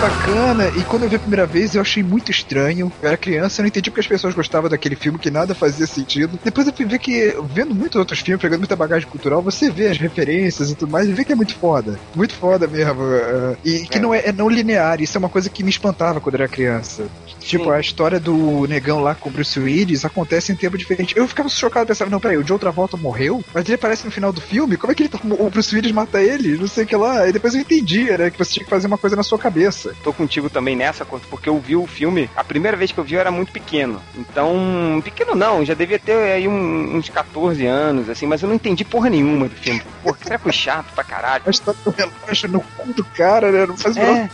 Bacana. 0.00 0.68
E 0.76 0.84
quando 0.84 1.02
eu 1.02 1.08
vi 1.08 1.16
a 1.16 1.18
primeira 1.18 1.44
vez, 1.44 1.74
eu 1.74 1.80
achei 1.80 2.02
muito 2.02 2.30
estranho. 2.30 2.92
Eu 3.02 3.08
era 3.08 3.16
criança, 3.16 3.60
eu 3.60 3.64
não 3.64 3.68
entendi 3.68 3.90
porque 3.90 4.00
as 4.00 4.06
pessoas 4.06 4.34
gostavam 4.34 4.70
daquele 4.70 4.94
filme, 4.94 5.18
que 5.18 5.30
nada 5.30 5.54
fazia 5.54 5.86
sentido. 5.86 6.38
Depois 6.42 6.66
eu 6.66 6.72
fui 6.72 6.84
ver 6.84 6.98
que, 6.98 7.36
vendo 7.52 7.74
muitos 7.74 7.96
outros 7.96 8.20
filmes, 8.20 8.40
pegando 8.40 8.60
muita 8.60 8.76
bagagem 8.76 9.08
cultural, 9.08 9.42
você 9.42 9.70
vê 9.70 9.88
as 9.88 9.98
referências 9.98 10.70
e 10.70 10.76
tudo 10.76 10.90
mais, 10.90 11.08
e 11.08 11.12
vê 11.12 11.24
que 11.24 11.32
é 11.32 11.36
muito 11.36 11.54
foda. 11.56 11.98
Muito 12.14 12.34
foda 12.34 12.66
mesmo. 12.66 13.02
Uh, 13.02 13.56
e 13.64 13.80
que 13.86 13.98
é. 13.98 14.00
não 14.00 14.14
é, 14.14 14.26
é 14.26 14.32
não 14.32 14.48
linear. 14.48 15.00
Isso 15.00 15.16
é 15.16 15.20
uma 15.20 15.28
coisa 15.28 15.50
que 15.50 15.64
me 15.64 15.70
espantava 15.70 16.20
quando 16.20 16.36
eu 16.36 16.42
era 16.42 16.48
criança. 16.48 17.06
Tipo, 17.40 17.64
Sim. 17.64 17.70
a 17.70 17.80
história 17.80 18.20
do 18.20 18.66
negão 18.66 19.00
lá 19.00 19.14
com 19.14 19.28
o 19.28 19.32
Bruce 19.32 19.58
Willis 19.58 20.04
acontece 20.04 20.52
em 20.52 20.56
tempo 20.56 20.78
diferente. 20.78 21.16
Eu 21.16 21.26
ficava 21.26 21.48
chocado, 21.48 21.86
pensava, 21.86 22.10
não, 22.10 22.20
peraí, 22.20 22.36
o 22.36 22.44
de 22.44 22.52
outra 22.52 22.70
volta 22.70 22.96
morreu? 22.96 23.42
Mas 23.52 23.64
ele 23.64 23.74
aparece 23.74 24.04
no 24.04 24.10
final 24.10 24.32
do 24.32 24.40
filme? 24.40 24.76
Como 24.76 24.92
é 24.92 24.94
que 24.94 25.02
ele 25.02 25.08
tá, 25.08 25.18
o 25.22 25.50
Bruce 25.50 25.74
Willis 25.74 25.92
mata 25.92 26.22
ele? 26.22 26.56
Não 26.56 26.68
sei 26.68 26.84
o 26.84 26.86
que 26.86 26.96
lá. 26.96 27.28
E 27.28 27.32
depois 27.32 27.54
eu 27.54 27.60
entendia, 27.60 28.18
né, 28.18 28.30
que 28.30 28.38
você 28.38 28.54
tinha 28.54 28.64
que 28.64 28.70
fazer 28.70 28.86
uma 28.86 28.98
coisa 28.98 29.16
na 29.16 29.22
sua 29.22 29.38
cabeça. 29.38 29.87
Tô 30.02 30.12
contigo 30.12 30.48
também 30.48 30.76
nessa, 30.76 31.04
porque 31.04 31.48
eu 31.48 31.58
vi 31.58 31.76
o 31.76 31.86
filme, 31.86 32.30
a 32.36 32.44
primeira 32.44 32.76
vez 32.76 32.92
que 32.92 32.98
eu 32.98 33.04
vi 33.04 33.14
eu 33.14 33.20
era 33.20 33.30
muito 33.30 33.52
pequeno. 33.52 34.00
Então, 34.16 35.00
pequeno 35.04 35.34
não, 35.34 35.64
já 35.64 35.74
devia 35.74 35.98
ter 35.98 36.12
aí 36.32 36.48
uns 36.48 37.08
14 37.08 37.66
anos, 37.66 38.08
assim, 38.08 38.26
mas 38.26 38.42
eu 38.42 38.48
não 38.48 38.56
entendi 38.56 38.84
porra 38.84 39.10
nenhuma 39.10 39.48
do 39.48 39.54
filme. 39.54 39.82
Pô, 40.02 40.12
que 40.14 40.24
treco 40.24 40.52
chato 40.52 40.92
pra 40.94 41.04
caralho. 41.04 41.42
Mas 41.46 41.58
tá 41.58 41.74
com 41.74 41.90
relógio 41.90 42.48
no 42.48 42.60
cu 42.60 42.92
do 42.92 43.04
cara, 43.04 43.50
né? 43.50 43.66
Não 43.66 43.76
faz 43.76 43.96
é. 43.96 44.28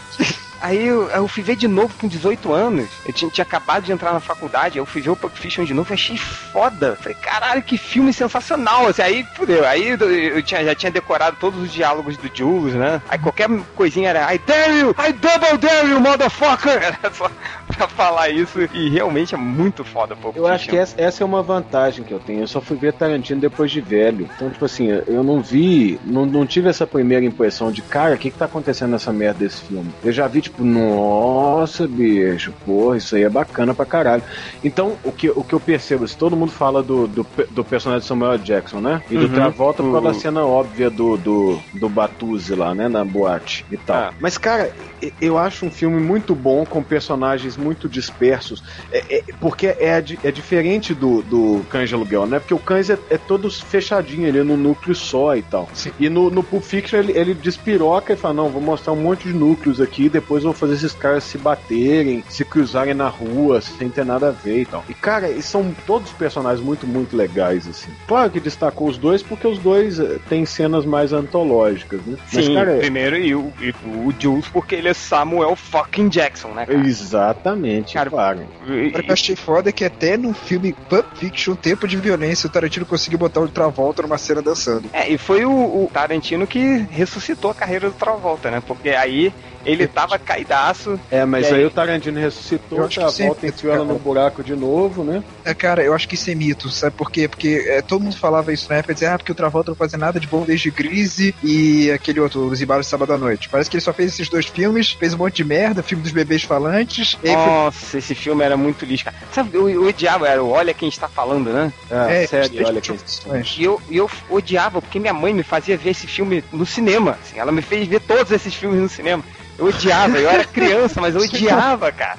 Aí 0.61 0.87
eu, 0.87 1.08
eu, 1.11 1.28
fui 1.28 1.42
ver 1.42 1.56
de 1.56 1.68
novo 1.68 1.94
com 1.99 2.08
18 2.08 2.52
anos. 2.52 2.88
Eu 3.06 3.12
tinha, 3.12 3.30
tinha 3.30 3.42
acabado 3.42 3.84
de 3.84 3.92
entrar 3.92 4.12
na 4.12 4.20
faculdade, 4.20 4.78
eu 4.78 4.87
fui 4.87 5.00
ver 5.00 5.11
o 5.11 5.16
Pulp 5.16 5.34
Fiction 5.37 5.64
de 5.64 5.75
novo 5.75 5.92
e 5.92 5.94
achei 5.94 6.16
foda. 6.16 6.96
Falei, 7.00 7.16
caralho, 7.20 7.62
que 7.62 7.76
filme 7.76 8.12
sensacional. 8.12 8.87
Assim, 8.87 9.02
aí, 9.02 9.26
fudeu. 9.34 9.66
Aí 9.66 9.88
eu, 9.88 10.11
eu 10.11 10.42
tinha, 10.42 10.64
já 10.64 10.75
tinha 10.75 10.92
decorado 10.92 11.37
todos 11.38 11.62
os 11.62 11.73
diálogos 11.73 12.16
do 12.16 12.30
Jules, 12.32 12.75
né? 12.75 13.02
Aí 13.08 13.18
qualquer 13.18 13.49
coisinha 13.75 14.11
era 14.11 14.34
I 14.34 14.38
dare 14.38 14.78
you! 14.78 14.90
I 14.90 15.12
double 15.12 15.58
dare 15.58 15.88
you, 15.88 16.00
motherfucker! 16.00 16.75
Era 16.84 17.12
só 17.12 17.30
pra 17.76 17.88
falar 17.88 18.30
isso. 18.30 18.61
E 18.73 18.88
realmente 18.88 19.34
é 19.34 19.38
muito 19.38 19.84
foda, 19.84 20.14
Pulp 20.16 20.37
Eu 20.37 20.46
acho 20.46 20.68
que 20.68 20.76
essa, 20.76 21.00
essa, 21.00 21.23
é 21.23 21.26
uma 21.26 21.42
vantagem 21.42 22.04
que 22.04 22.12
eu 22.12 22.18
tenho. 22.18 22.40
Eu 22.40 22.46
só 22.49 22.61
fui 22.61 22.76
ver 22.76 22.92
Tarantino 22.92 23.40
depois 23.40 23.70
de 23.70 23.80
velho. 23.80 24.28
Então, 24.34 24.50
tipo 24.50 24.64
assim, 24.64 24.88
eu 25.06 25.23
não 25.23 25.40
vi, 25.40 25.99
não, 26.04 26.25
não 26.26 26.46
tive 26.46 26.68
essa 26.68 26.87
primeira 26.87 27.25
impressão 27.25 27.70
de, 27.70 27.82
cara, 27.82 28.14
o 28.14 28.18
que 28.18 28.30
que 28.30 28.38
tá 28.38 28.44
acontecendo 28.44 28.90
nessa 28.90 29.12
merda 29.12 29.40
desse 29.40 29.62
filme? 29.62 29.90
Eu 30.02 30.12
já 30.12 30.26
vi, 30.26 30.40
tipo, 30.40 30.53
tipo, 30.54 30.64
nossa, 30.64 31.87
bicho, 31.87 32.52
porra, 32.64 32.96
isso 32.96 33.16
aí 33.16 33.25
é 33.25 33.28
bacana 33.28 33.75
pra 33.75 33.84
caralho. 33.84 34.23
Então, 34.62 34.96
o 35.02 35.11
que, 35.11 35.28
o 35.28 35.42
que 35.42 35.52
eu 35.52 35.61
percebo, 35.61 36.06
se 36.06 36.16
todo 36.16 36.37
mundo 36.37 36.52
fala 36.52 36.82
do, 36.82 37.08
do, 37.08 37.26
do 37.50 37.64
personagem 37.64 38.02
de 38.02 38.06
Samuel 38.06 38.38
Jackson, 38.38 38.80
né? 38.80 39.02
E 39.11 39.16
do 39.16 39.26
uhum. 39.26 39.32
Travolta 39.34 39.82
por 39.82 39.92
causa 39.92 40.08
da 40.08 40.14
cena 40.14 40.44
óbvia 40.44 40.88
do, 40.88 41.16
do, 41.16 41.58
do 41.75 41.88
Batuzzi 41.88 42.54
lá, 42.54 42.75
né? 42.75 42.88
Na 42.88 43.04
boate 43.04 43.66
e 43.70 43.76
tal. 43.76 43.96
Ah. 43.96 44.14
Mas, 44.20 44.38
cara, 44.38 44.73
eu 45.20 45.37
acho 45.37 45.66
um 45.66 45.70
filme 45.70 46.00
muito 46.00 46.34
bom, 46.34 46.64
com 46.64 46.82
personagens 46.82 47.56
muito 47.56 47.88
dispersos, 47.88 48.62
é, 48.92 49.18
é, 49.18 49.25
porque 49.40 49.66
é, 49.66 50.04
é 50.23 50.30
diferente 50.30 50.94
do, 50.94 51.23
do 51.23 51.64
Cães 51.68 51.88
de 51.88 51.94
Aluguel, 51.94 52.26
né? 52.26 52.38
Porque 52.38 52.54
o 52.54 52.58
Cães 52.58 52.90
é, 52.90 52.99
é 53.11 53.18
todo 53.18 53.50
fechadinho, 53.50 54.26
ele 54.26 54.38
é 54.38 54.44
no 54.44 54.56
núcleo 54.56 54.94
só 54.94 55.37
e 55.37 55.42
tal. 55.42 55.68
Sim. 55.75 55.90
E 55.99 56.08
no, 56.08 56.30
no 56.30 56.42
Pulp 56.42 56.62
Fiction 56.62 56.99
ele, 56.99 57.12
ele 57.12 57.34
despiroca 57.34 58.12
e 58.12 58.16
fala, 58.16 58.34
não, 58.34 58.49
vou 58.49 58.62
mostrar 58.62 58.92
um 58.92 58.96
monte 58.96 59.28
de 59.28 59.34
núcleos 59.34 59.80
aqui, 59.80 60.08
depois 60.08 60.33
vou 60.42 60.52
fazer 60.52 60.74
esses 60.74 60.92
caras 60.92 61.24
se 61.24 61.38
baterem, 61.38 62.24
se 62.28 62.44
cruzarem 62.44 62.94
na 62.94 63.08
rua, 63.08 63.60
sem 63.60 63.88
ter 63.88 64.04
nada 64.04 64.28
a 64.28 64.30
ver 64.30 64.62
e 64.62 64.66
tal. 64.66 64.84
E, 64.88 64.94
cara, 64.94 65.30
e 65.30 65.42
são 65.42 65.74
todos 65.86 66.10
personagens 66.12 66.64
muito, 66.64 66.86
muito 66.86 67.16
legais, 67.16 67.68
assim. 67.68 67.90
Claro 68.06 68.30
que 68.30 68.40
destacou 68.40 68.88
os 68.88 68.98
dois, 68.98 69.22
porque 69.22 69.46
os 69.46 69.58
dois 69.58 69.98
eh, 70.00 70.18
têm 70.28 70.44
cenas 70.44 70.84
mais 70.84 71.12
antológicas, 71.12 72.00
né? 72.06 72.16
Sim, 72.26 72.36
Mas, 72.36 72.48
cara, 72.48 72.78
primeiro 72.78 73.16
e 73.16 73.34
o, 73.34 73.52
e 73.60 73.74
o 73.86 74.12
Jules, 74.18 74.48
porque 74.48 74.74
ele 74.74 74.88
é 74.88 74.94
Samuel 74.94 75.56
fucking 75.56 76.08
Jackson, 76.08 76.48
né, 76.48 76.66
cara? 76.66 76.86
Exatamente, 76.86 77.94
cara. 77.94 78.10
Claro. 78.10 78.40
O 78.62 78.66
que 78.66 79.08
eu 79.08 79.12
achei 79.12 79.36
foda 79.36 79.68
é 79.68 79.72
que 79.72 79.84
até 79.84 80.16
no 80.16 80.32
filme 80.32 80.72
Pulp 80.88 81.06
Fiction, 81.14 81.54
Tempo 81.54 81.86
de 81.86 81.96
Violência, 81.96 82.46
o 82.46 82.50
Tarantino 82.50 82.86
conseguiu 82.86 83.18
botar 83.18 83.40
o 83.40 83.48
Travolta 83.48 84.02
numa 84.02 84.18
cena 84.18 84.42
dançando. 84.42 84.88
É, 84.92 85.08
e 85.08 85.18
foi 85.18 85.44
o, 85.44 85.50
o 85.50 85.90
Tarantino 85.92 86.46
que 86.46 86.86
ressuscitou 86.90 87.50
a 87.50 87.54
carreira 87.54 87.88
do 87.88 87.94
Travolta, 87.94 88.50
né? 88.50 88.62
Porque 88.66 88.90
aí 88.90 89.32
ele 89.64 89.87
tava 89.87 90.18
caidaço. 90.18 90.99
É, 91.11 91.25
mas 91.25 91.47
aí, 91.47 91.61
aí, 91.61 91.64
o 91.64 91.71
Tarantino 91.71 92.18
ressuscitou, 92.21 92.80
a 92.80 93.11
volta 93.11 93.47
enfiou 93.47 93.75
ela 93.75 93.85
no 93.85 93.99
buraco 93.99 94.42
de 94.42 94.54
novo, 94.54 95.04
né? 95.04 95.23
É, 95.44 95.54
cara, 95.54 95.83
eu 95.83 95.94
acho 95.94 96.09
que 96.09 96.14
isso 96.14 96.30
é 96.30 96.35
mito, 96.35 96.68
sabe 96.71 96.97
por 96.97 97.11
quê? 97.11 97.28
Porque 97.28 97.64
é, 97.68 97.83
todo 97.83 98.02
mundo 98.02 98.16
falava 98.16 98.52
isso 98.52 98.68
na 98.68 98.76
época, 98.76 98.94
dizia, 98.94 99.14
ah, 99.14 99.18
porque 99.18 99.33
o 99.33 99.35
Travolta 99.35 99.71
não 99.71 99.76
fazia 99.76 99.99
nada 99.99 100.18
de 100.21 100.26
bom 100.26 100.44
desde 100.44 100.71
Grise 100.71 101.35
e 101.42 101.90
aquele 101.90 102.21
outro, 102.21 102.47
Os 102.47 102.61
Embalos 102.61 102.87
de 102.87 102.90
Sábado 102.90 103.12
à 103.12 103.18
Noite. 103.18 103.49
Parece 103.49 103.71
que 103.71 103.76
ele 103.76 103.83
só 103.83 103.92
fez 103.92 104.12
esses 104.12 104.28
dois 104.28 104.47
filmes, 104.47 104.92
fez 104.92 105.14
um 105.14 105.18
monte 105.18 105.37
de 105.37 105.44
merda, 105.44 105.83
filme 105.83 106.02
dos 106.02 106.12
bebês 106.12 106.42
falantes. 106.42 107.16
Nossa, 107.23 107.87
foi... 107.87 107.99
esse 107.99 108.14
filme 108.14 108.42
era 108.44 108.56
muito 108.56 108.85
lixo, 108.85 109.04
cara. 109.04 109.16
Sabe, 109.33 109.56
eu, 109.56 109.68
eu 109.68 109.85
odiava, 109.87 110.28
era 110.28 110.42
o 110.42 110.50
Olha 110.50 110.75
Quem 110.75 110.88
Está 110.88 111.09
Falando, 111.09 111.52
né? 111.52 111.73
É, 111.90 112.25
é 112.25 112.26
sério, 112.26 112.66
Olha 112.66 112.80
Quem 112.80 112.94
Está 112.94 113.23
Falando. 113.23 113.47
E 113.56 113.64
eu, 113.64 113.80
eu 113.90 114.11
odiava, 114.30 114.80
porque 114.80 114.99
minha 114.99 115.14
mãe 115.14 115.33
me 115.33 115.42
fazia 115.42 115.76
ver 115.76 115.90
esse 115.90 116.06
filme 116.06 116.44
no 116.52 116.66
cinema, 116.66 117.18
assim, 117.23 117.38
ela 117.38 117.52
me 117.52 117.62
fez 117.62 117.87
ver 117.87 118.00
todos 118.00 118.30
esses 118.33 118.54
filmes 118.54 118.80
no 118.80 118.88
cinema. 118.88 119.23
Eu 119.58 119.66
odiava, 119.66 120.18
eu 120.18 120.28
era 120.28 120.44
criança, 120.44 121.00
mas 121.00 121.14
eu 121.14 121.20
odiava, 121.20 121.90
cara. 121.92 122.18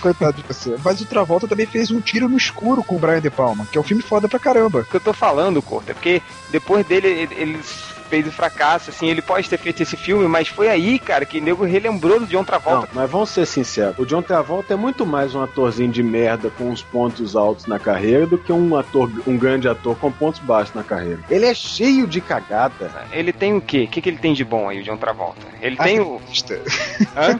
Coitado 0.00 0.40
de 0.40 0.42
você. 0.46 0.76
Mas 0.84 1.00
o 1.00 1.06
Travolta 1.06 1.48
também 1.48 1.66
fez 1.66 1.90
um 1.90 2.00
tiro 2.00 2.28
no 2.28 2.36
escuro 2.36 2.84
com 2.84 2.96
o 2.96 2.98
Brian 2.98 3.20
De 3.20 3.30
Palma, 3.30 3.66
que 3.70 3.76
é 3.76 3.80
um 3.80 3.84
filme 3.84 4.02
foda 4.02 4.28
pra 4.28 4.38
caramba. 4.38 4.80
O 4.80 4.84
que 4.84 4.94
eu 4.94 5.00
tô 5.00 5.12
falando, 5.12 5.60
Corta, 5.60 5.90
é 5.90 5.94
porque 5.94 6.22
depois 6.50 6.86
dele, 6.86 7.28
eles 7.36 7.97
fez 8.08 8.26
o 8.26 8.32
fracasso, 8.32 8.90
assim, 8.90 9.08
ele 9.08 9.22
pode 9.22 9.48
ter 9.48 9.58
feito 9.58 9.82
esse 9.82 9.96
filme, 9.96 10.26
mas 10.26 10.48
foi 10.48 10.68
aí, 10.68 10.98
cara, 10.98 11.24
que 11.24 11.38
o 11.38 11.42
nego 11.42 11.64
relembrou 11.64 12.20
do 12.20 12.26
John 12.26 12.44
Travolta. 12.44 12.88
Não, 12.92 13.00
mas 13.00 13.10
vamos 13.10 13.30
ser 13.30 13.46
sinceros, 13.46 13.98
o 13.98 14.06
John 14.06 14.22
Travolta 14.22 14.74
é 14.74 14.76
muito 14.76 15.04
mais 15.04 15.34
um 15.34 15.42
atorzinho 15.42 15.90
de 15.90 16.02
merda 16.02 16.50
com 16.50 16.70
uns 16.70 16.82
pontos 16.82 17.36
altos 17.36 17.66
na 17.66 17.78
carreira 17.78 18.26
do 18.26 18.38
que 18.38 18.52
um 18.52 18.76
ator, 18.76 19.10
um 19.26 19.36
grande 19.36 19.68
ator 19.68 19.96
com 19.96 20.10
pontos 20.10 20.40
baixos 20.40 20.74
na 20.74 20.82
carreira. 20.82 21.20
Ele 21.30 21.46
é 21.46 21.54
cheio 21.54 22.06
de 22.06 22.20
cagada. 22.20 22.90
Ele 23.12 23.32
tem 23.32 23.54
o 23.54 23.60
quê? 23.60 23.84
O 23.84 23.88
que, 23.88 24.00
que 24.00 24.08
ele 24.08 24.18
tem 24.18 24.32
de 24.32 24.44
bom 24.44 24.68
aí, 24.68 24.80
o 24.80 24.84
John 24.84 24.96
Travolta? 24.96 25.46
Ele 25.60 25.76
tem 25.76 26.00
o... 26.00 26.20
Hã? 27.16 27.38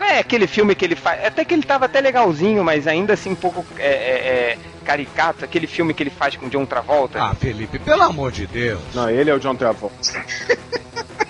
É, 0.00 0.18
aquele 0.18 0.46
filme 0.46 0.74
que 0.74 0.84
ele 0.84 0.96
faz. 0.96 1.24
Até 1.24 1.44
que 1.44 1.54
ele 1.54 1.62
tava 1.62 1.84
até 1.84 2.00
legalzinho, 2.00 2.64
mas 2.64 2.86
ainda 2.86 3.12
assim 3.14 3.30
um 3.30 3.36
pouco 3.36 3.64
é, 3.78 3.86
é, 3.86 3.88
é 3.88 4.58
caricato, 4.84 5.44
aquele 5.44 5.66
filme 5.66 5.94
que 5.94 6.02
ele 6.02 6.10
faz 6.10 6.36
com 6.36 6.48
John 6.48 6.66
Travolta. 6.66 7.22
Ah, 7.22 7.34
Felipe, 7.34 7.78
pelo 7.78 8.02
amor 8.02 8.32
de 8.32 8.46
Deus. 8.46 8.80
Não, 8.94 9.08
ele 9.08 9.30
é 9.30 9.34
o 9.34 9.38
John 9.38 9.54
Travolta. 9.54 9.96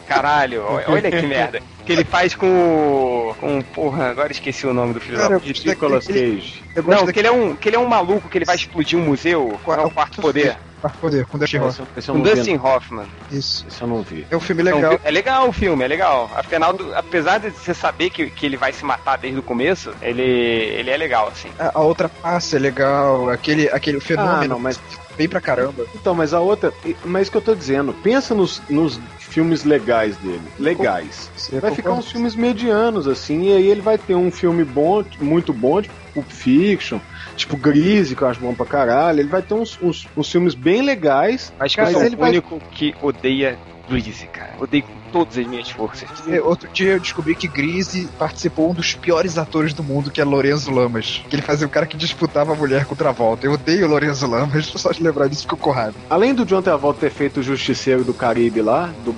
Caralho, 0.06 0.64
olha 0.88 1.10
que 1.10 1.22
merda. 1.26 1.62
Que 1.86 1.92
ele 1.92 2.04
faz 2.04 2.34
com. 2.34 3.34
com. 3.38 3.62
Porra, 3.62 4.10
agora 4.10 4.32
esqueci 4.32 4.66
o 4.66 4.74
nome 4.74 4.94
do 4.94 5.00
filho 5.00 5.18
Cara, 5.18 5.38
da 5.38 5.44
Nicolas 5.44 6.06
Cage. 6.06 6.62
Não, 6.84 7.06
que 7.06 7.18
ele, 7.18 7.28
é 7.28 7.32
um, 7.32 7.54
que 7.54 7.68
ele 7.68 7.76
é 7.76 7.78
um 7.78 7.86
maluco 7.86 8.28
que 8.28 8.38
ele 8.38 8.44
vai 8.44 8.56
explodir 8.56 8.98
um 8.98 9.02
museu. 9.02 9.58
Qual 9.64 9.78
é 9.78 9.84
o 9.84 9.90
quarto 9.90 10.20
poder? 10.20 10.56
Quarto 10.80 10.98
poder, 10.98 11.26
com 11.26 11.38
Dustin 11.38 11.58
Hoffman. 11.58 11.88
Com 12.06 12.20
Dustin 12.20 12.56
Hoffman. 12.56 13.06
Isso. 13.30 13.66
Isso 13.68 13.84
eu 13.84 13.88
não 13.88 14.02
vi. 14.02 14.26
É 14.30 14.36
um 14.36 14.40
filme 14.40 14.62
legal. 14.62 14.98
É 15.04 15.10
legal 15.10 15.48
o 15.48 15.52
filme, 15.52 15.84
é 15.84 15.88
legal. 15.88 16.30
Afinal, 16.34 16.72
do, 16.72 16.94
apesar 16.94 17.38
de 17.38 17.50
você 17.50 17.74
saber 17.74 18.10
que, 18.10 18.30
que 18.30 18.46
ele 18.46 18.56
vai 18.56 18.72
se 18.72 18.84
matar 18.84 19.18
desde 19.18 19.38
o 19.38 19.42
começo, 19.42 19.92
ele, 20.00 20.22
ele 20.22 20.90
é 20.90 20.96
legal, 20.96 21.28
assim. 21.28 21.50
A, 21.58 21.78
a 21.78 21.80
outra 21.80 22.08
face 22.08 22.56
é 22.56 22.58
legal, 22.58 23.28
aquele, 23.28 23.68
aquele 23.68 24.00
fenômeno. 24.00 24.42
Ah, 24.42 24.48
não, 24.48 24.58
mas 24.58 24.80
bem 25.16 25.28
pra 25.28 25.40
caramba. 25.40 25.84
Então, 25.94 26.14
mas 26.14 26.32
a 26.32 26.40
outra. 26.40 26.72
Mas 27.04 27.28
que 27.28 27.36
eu 27.36 27.42
tô 27.42 27.54
dizendo, 27.54 27.92
pensa 27.92 28.34
nos, 28.34 28.62
nos 28.70 28.98
filmes 29.18 29.64
legais 29.64 30.16
dele. 30.16 30.42
Legais. 30.58 31.30
Você 31.36 31.60
vai 31.60 31.74
ficar 31.74 31.92
uns 31.92 32.10
filmes 32.10 32.34
medianos, 32.34 33.06
assim, 33.06 33.50
e 33.50 33.52
aí 33.52 33.68
ele 33.68 33.82
vai 33.82 33.98
ter 33.98 34.14
um 34.14 34.30
filme 34.30 34.64
bom, 34.64 35.04
muito 35.20 35.52
bom, 35.52 35.82
tipo 35.82 35.94
Pulp 36.14 36.30
Fiction, 36.30 36.98
tipo 37.40 37.56
Grise, 37.56 38.14
que 38.14 38.22
eu 38.22 38.28
acho 38.28 38.40
bom 38.40 38.54
pra 38.54 38.66
caralho. 38.66 39.20
Ele 39.20 39.28
vai 39.28 39.42
ter 39.42 39.54
uns, 39.54 39.78
uns, 39.82 40.06
uns 40.16 40.30
filmes 40.30 40.54
bem 40.54 40.82
legais. 40.82 41.52
Acho 41.58 41.74
que 41.74 41.80
eu 41.80 41.86
sou 41.86 42.02
o 42.02 42.22
único 42.22 42.58
vai... 42.58 42.68
que 42.70 42.94
odeia 43.02 43.58
Grise, 43.90 44.26
cara. 44.26 44.54
Odeio 44.60 44.84
com 44.84 45.10
todas 45.10 45.36
as 45.36 45.46
minhas 45.46 45.68
forças. 45.68 46.08
É, 46.28 46.40
outro 46.40 46.68
dia 46.72 46.92
eu 46.92 47.00
descobri 47.00 47.34
que 47.34 47.48
Grise 47.48 48.08
participou 48.18 48.70
um 48.70 48.74
dos 48.74 48.94
piores 48.94 49.36
atores 49.36 49.74
do 49.74 49.82
mundo, 49.82 50.10
que 50.10 50.20
é 50.20 50.24
Lorenzo 50.24 50.70
Lamas. 50.70 51.24
Que 51.28 51.34
ele 51.34 51.42
fazia 51.42 51.66
o 51.66 51.70
cara 51.70 51.86
que 51.86 51.96
disputava 51.96 52.52
a 52.52 52.54
mulher 52.54 52.84
com 52.84 52.94
o 52.94 52.96
Travolta. 52.96 53.46
Eu 53.46 53.52
odeio 53.52 53.86
o 53.86 53.90
Lorenzo 53.90 54.28
Lamas, 54.28 54.66
só 54.76 54.92
de 54.92 55.02
lembrar 55.02 55.28
disso 55.28 55.42
ficou 55.42 55.58
com 55.58 55.70
raiva. 55.70 55.96
Além 56.08 56.32
do 56.32 56.44
John 56.44 56.62
Travolta 56.62 57.00
ter 57.00 57.10
feito 57.10 57.40
o 57.40 57.42
Justiceiro 57.42 58.04
do 58.04 58.14
Caribe 58.14 58.62
lá, 58.62 58.92
do... 59.04 59.14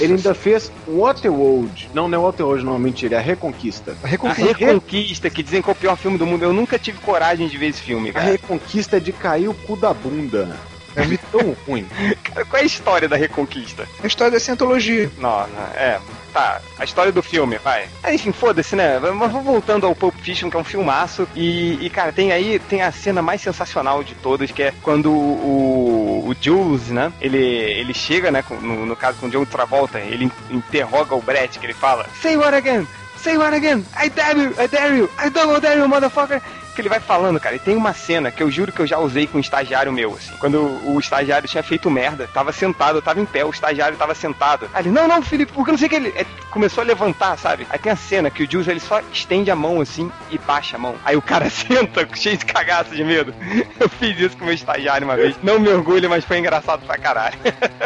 ele 0.00 0.14
ainda 0.14 0.34
fez 0.34 0.70
Waterworld. 0.86 1.90
Não, 1.92 2.06
não 2.06 2.18
é 2.18 2.22
Waterworld, 2.22 2.64
não, 2.64 2.78
mentira, 2.78 3.16
é 3.16 3.18
a 3.18 3.22
Reconquista. 3.22 3.96
A 4.02 4.06
Reconquista, 4.06 4.50
a 4.50 4.54
Reconquista 4.54 5.30
que 5.30 5.42
dizem 5.42 5.60
que 5.60 5.68
é 5.68 5.72
o 5.72 5.76
pior 5.76 5.96
filme 5.96 6.16
do 6.16 6.26
mundo. 6.26 6.44
Eu 6.44 6.52
nunca 6.52 6.78
tive 6.78 6.98
coragem 6.98 7.48
de 7.48 7.58
ver 7.58 7.68
esse 7.68 7.80
filme, 7.80 8.12
cara. 8.12 8.26
A 8.26 8.30
Reconquista 8.30 8.98
é 8.98 9.00
de 9.00 9.12
cair 9.12 9.48
o 9.48 9.54
cu 9.54 9.76
da 9.76 9.92
bunda. 9.92 10.56
É 10.96 11.02
um 11.02 11.16
tão 11.30 11.56
ruim. 11.66 11.86
Cara, 12.22 12.44
qual 12.46 12.60
é 12.60 12.62
a 12.62 12.66
história 12.66 13.08
da 13.08 13.16
Reconquista? 13.16 13.88
A 14.02 14.06
história 14.06 14.32
dessa 14.32 14.52
antologia. 14.52 15.10
Não, 15.18 15.46
não, 15.48 15.62
é. 15.74 16.00
Tá, 16.32 16.62
a 16.78 16.84
história 16.84 17.12
do 17.12 17.22
filme, 17.22 17.58
vai. 17.58 17.88
É, 18.02 18.14
enfim, 18.14 18.32
foda-se, 18.32 18.74
né? 18.74 18.98
Mas 18.98 19.30
vou 19.30 19.42
voltando 19.42 19.86
ao 19.86 19.94
Pulp 19.94 20.14
Fiction, 20.16 20.48
que 20.48 20.56
é 20.56 20.60
um 20.60 20.64
filmaço. 20.64 21.28
E, 21.34 21.78
e, 21.84 21.90
cara, 21.90 22.10
tem 22.10 22.32
aí 22.32 22.58
tem 22.58 22.80
a 22.80 22.90
cena 22.90 23.20
mais 23.20 23.42
sensacional 23.42 24.02
de 24.02 24.14
todas, 24.14 24.50
que 24.50 24.62
é 24.62 24.72
quando 24.82 25.10
o, 25.10 26.24
o 26.26 26.34
Jules, 26.40 26.88
né? 26.88 27.12
Ele, 27.20 27.38
ele 27.38 27.92
chega, 27.92 28.30
né? 28.30 28.42
No, 28.62 28.86
no 28.86 28.96
caso 28.96 29.18
com 29.18 29.26
o 29.26 29.30
John 29.30 29.44
Travolta, 29.44 29.98
ele 30.00 30.32
interroga 30.50 31.14
o 31.14 31.20
Brett, 31.20 31.58
que 31.58 31.66
ele 31.66 31.74
fala: 31.74 32.06
Say 32.22 32.36
what 32.38 32.54
again? 32.54 32.86
Say 33.18 33.36
what 33.36 33.54
again? 33.54 33.84
I 33.94 34.08
dare 34.08 34.38
you, 34.38 34.54
I 34.58 34.66
dare 34.66 34.96
you, 34.96 35.10
I 35.18 35.28
double 35.28 35.60
dare 35.60 35.78
you, 35.78 35.86
motherfucker 35.86 36.40
que 36.74 36.80
ele 36.80 36.88
vai 36.88 37.00
falando, 37.00 37.38
cara. 37.40 37.56
E 37.56 37.58
tem 37.58 37.76
uma 37.76 37.92
cena 37.92 38.30
que 38.30 38.42
eu 38.42 38.50
juro 38.50 38.72
que 38.72 38.80
eu 38.80 38.86
já 38.86 38.98
usei 38.98 39.26
com 39.26 39.38
um 39.38 39.40
estagiário 39.40 39.92
meu, 39.92 40.14
assim. 40.14 40.32
Quando 40.38 40.60
o 40.84 40.98
estagiário 40.98 41.48
tinha 41.48 41.62
feito 41.62 41.90
merda, 41.90 42.28
tava 42.32 42.52
sentado, 42.52 42.98
eu 42.98 43.02
tava 43.02 43.20
em 43.20 43.26
pé, 43.26 43.44
o 43.44 43.50
estagiário 43.50 43.96
tava 43.96 44.14
sentado. 44.14 44.68
Aí 44.72 44.82
ele, 44.82 44.90
não, 44.90 45.06
não, 45.06 45.22
Felipe, 45.22 45.52
porque 45.52 45.70
não 45.70 45.78
sei 45.78 45.86
o 45.86 45.90
que 45.90 45.96
ele. 45.96 46.12
É, 46.16 46.24
começou 46.50 46.82
a 46.82 46.86
levantar, 46.86 47.36
sabe? 47.38 47.66
Aí 47.70 47.78
tem 47.78 47.92
a 47.92 47.96
cena 47.96 48.30
que 48.30 48.42
o 48.42 48.50
Jules 48.50 48.68
ele 48.68 48.80
só 48.80 49.00
estende 49.12 49.50
a 49.50 49.56
mão 49.56 49.80
assim 49.80 50.10
e 50.30 50.38
baixa 50.38 50.76
a 50.76 50.78
mão. 50.78 50.94
Aí 51.04 51.16
o 51.16 51.22
cara 51.22 51.48
senta, 51.50 52.08
cheio 52.14 52.36
de 52.36 52.44
cagaço 52.44 52.94
de 52.94 53.04
medo. 53.04 53.34
Eu 53.78 53.88
fiz 53.88 54.18
isso 54.18 54.36
com 54.36 54.44
o 54.44 54.46
meu 54.46 54.54
estagiário 54.54 55.06
uma 55.06 55.16
vez. 55.16 55.36
Não 55.42 55.58
me 55.58 55.68
orgulho, 55.68 56.08
mas 56.08 56.24
foi 56.24 56.38
engraçado 56.38 56.84
pra 56.86 56.98
caralho. 56.98 57.38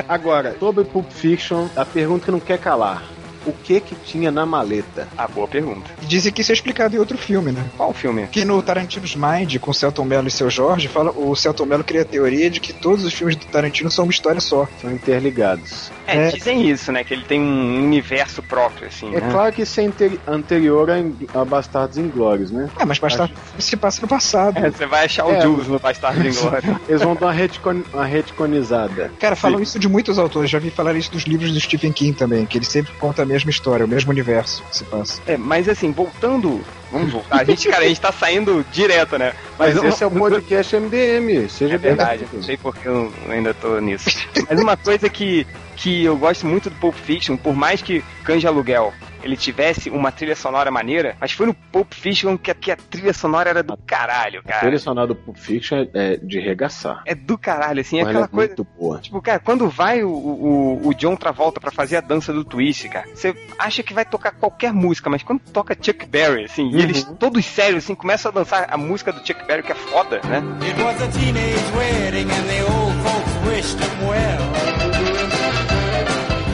Agora, 0.08 0.56
sobre 0.58 0.84
Pulp 0.84 1.10
Fiction, 1.10 1.68
a 1.76 1.84
pergunta 1.84 2.26
que 2.26 2.30
não 2.30 2.40
quer 2.40 2.58
calar. 2.58 3.02
O 3.46 3.52
que 3.52 3.80
que 3.80 3.94
tinha 3.94 4.30
na 4.30 4.44
maleta? 4.44 5.08
Ah, 5.16 5.26
boa 5.28 5.46
pergunta. 5.48 5.90
Dizem 6.02 6.32
que 6.32 6.40
isso 6.42 6.52
é 6.52 6.54
explicado 6.54 6.94
em 6.94 6.98
outro 6.98 7.16
filme, 7.16 7.52
né? 7.52 7.64
Qual 7.76 7.92
filme? 7.92 8.26
Que 8.26 8.44
no 8.44 8.60
Tarantino's 8.62 9.14
Mind, 9.16 9.56
com 9.58 9.70
o 9.70 9.74
Celton 9.74 10.04
Mello 10.04 10.28
e 10.28 10.30
seu 10.30 10.50
Jorge, 10.50 10.88
fala, 10.88 11.10
o 11.12 11.34
Celton 11.36 11.66
Mello 11.66 11.84
cria 11.84 12.02
a 12.02 12.04
teoria 12.04 12.50
de 12.50 12.60
que 12.60 12.72
todos 12.72 13.04
os 13.04 13.12
filmes 13.14 13.36
do 13.36 13.46
Tarantino 13.46 13.90
são 13.90 14.04
uma 14.04 14.10
história 14.10 14.40
só. 14.40 14.66
São 14.80 14.90
interligados. 14.92 15.90
É, 16.06 16.28
É. 16.28 16.30
dizem 16.30 16.68
isso, 16.68 16.92
né? 16.92 17.02
Que 17.04 17.14
ele 17.14 17.24
tem 17.24 17.40
um 17.40 17.84
universo 17.84 18.42
próprio, 18.42 18.88
assim. 18.88 19.08
É 19.14 19.20
né? 19.20 19.28
claro 19.30 19.52
que 19.52 19.62
isso 19.62 19.80
é 19.80 19.84
anteri- 19.86 20.20
anterior 20.26 20.88
a, 20.90 21.40
a 21.40 21.44
Bastardos 21.44 21.98
Inglórios, 21.98 22.50
né? 22.50 22.68
É, 22.78 22.84
mas 22.84 22.98
bastante 22.98 23.34
se 23.58 23.76
passa 23.76 24.00
no 24.02 24.08
passado. 24.08 24.58
É, 24.58 24.70
você 24.70 24.86
vai 24.86 25.04
achar 25.06 25.26
o 25.26 25.32
É. 25.32 25.40
Jules 25.40 25.66
no 25.66 25.78
Bastardo 25.78 26.20
de 26.22 26.30
Glória. 26.30 26.80
Eles 26.88 27.02
vão 27.02 27.14
dar 27.14 27.26
uma, 27.26 27.32
retcon, 27.32 27.82
uma 27.92 28.04
retconizada. 28.04 29.10
Cara, 29.18 29.34
falam 29.36 29.60
isso 29.60 29.78
de 29.78 29.88
muitos 29.88 30.18
autores. 30.18 30.50
Já 30.50 30.58
vi 30.58 30.70
falar 30.70 30.94
isso 30.94 31.10
dos 31.10 31.24
livros 31.24 31.52
do 31.52 31.60
Stephen 31.60 31.92
King 31.92 32.12
também, 32.16 32.46
que 32.46 32.56
ele 32.58 32.64
sempre 32.64 32.92
conta 32.94 33.22
a 33.22 33.24
mesma 33.36 33.50
história, 33.50 33.84
o 33.84 33.88
mesmo 33.88 34.10
universo 34.10 34.62
que 34.70 34.76
se 34.78 34.84
passa. 34.84 35.20
É, 35.26 35.36
mas 35.36 35.68
assim, 35.68 35.92
voltando. 35.92 36.60
Vamos 36.90 37.12
voltar. 37.12 37.40
A 37.40 37.44
gente, 37.44 37.68
cara, 37.68 37.84
a 37.84 37.88
gente 37.88 38.00
tá 38.00 38.12
saindo 38.12 38.64
direto, 38.72 39.18
né? 39.18 39.32
Mas 39.58 39.76
eu- 39.76 39.84
esse 39.86 40.02
é 40.02 40.06
o 40.06 40.10
podcast 40.10 40.76
MDM, 40.76 41.48
seja 41.48 41.74
É 41.74 41.78
verdade, 41.78 42.20
bem- 42.20 42.28
não 42.34 42.42
sei 42.42 42.56
porque 42.56 42.86
eu 42.88 43.12
ainda 43.28 43.52
tô 43.52 43.78
nisso. 43.80 44.08
Mas 44.48 44.60
uma 44.60 44.76
coisa 44.76 45.08
que, 45.08 45.46
que 45.76 46.04
eu 46.04 46.16
gosto 46.16 46.46
muito 46.46 46.70
do 46.70 46.76
Pulp 46.76 46.94
Fiction, 46.94 47.36
por 47.36 47.54
mais 47.54 47.82
que 47.82 48.04
Canja 48.24 48.48
Aluguel 48.48 48.92
ele 49.26 49.36
tivesse 49.36 49.90
uma 49.90 50.10
trilha 50.12 50.36
sonora 50.36 50.70
maneira, 50.70 51.16
mas 51.20 51.32
foi 51.32 51.46
no 51.46 51.54
Pulp 51.54 51.92
Fiction 51.92 52.36
que 52.38 52.50
a, 52.50 52.54
que 52.54 52.70
a 52.70 52.76
trilha 52.76 53.12
sonora 53.12 53.50
era 53.50 53.62
do 53.62 53.76
caralho, 53.76 54.40
A 54.44 54.48
cara. 54.48 54.60
trilha 54.60 54.78
sonora 54.78 55.06
do 55.08 55.14
Pulp 55.16 55.36
Fiction 55.36 55.78
é- 55.78 55.88
é 56.12 56.16
de 56.16 56.38
regaçar. 56.40 57.02
É 57.04 57.14
do 57.14 57.36
caralho, 57.36 57.80
assim, 57.80 57.98
é 57.98 58.04
Mas 58.04 58.14
ela 58.14 58.24
aquela 58.26 58.42
é 58.44 58.46
coisa. 58.48 58.62
muito 58.62 58.78
boa. 58.78 58.98
Tipo, 59.00 59.20
cara, 59.20 59.38
quando 59.40 59.68
vai 59.68 60.02
o, 60.02 60.08
o, 60.10 60.88
o 60.88 60.94
John 60.94 61.16
Travolta 61.16 61.60
pra 61.60 61.70
fazer 61.70 61.96
a 61.96 62.00
dança 62.00 62.32
do 62.32 62.44
twist, 62.44 62.88
cara, 62.88 63.06
você 63.14 63.34
acha 63.58 63.82
que 63.82 63.92
vai 63.92 64.04
tocar 64.04 64.32
qualquer 64.32 64.72
música, 64.72 65.10
mas 65.10 65.22
quando 65.22 65.40
toca 65.52 65.76
Chuck 65.80 66.06
Berry, 66.06 66.44
assim, 66.44 66.70
e 66.70 66.80
eles 66.82 67.02
todos 67.18 67.44
sérios, 67.44 67.84
assim, 67.84 67.94
começam 67.94 68.30
a 68.30 68.34
dançar 68.34 68.66
a 68.70 68.76
música 68.76 69.12
do 69.12 69.18
Chuck 69.26 69.44
Berry, 69.46 69.62
que 69.62 69.72
é 69.72 69.74
foda, 69.74 70.20
né? 70.24 70.42
It 70.62 70.80
was 70.82 71.02
a 71.02 71.08
teenage 71.08 71.72
wedding 71.76 72.28
and 72.30 72.46
the 72.46 72.62
old 72.70 72.94
folks 73.02 73.48
wished 73.48 73.80
him 73.80 74.08
well. 74.08 75.25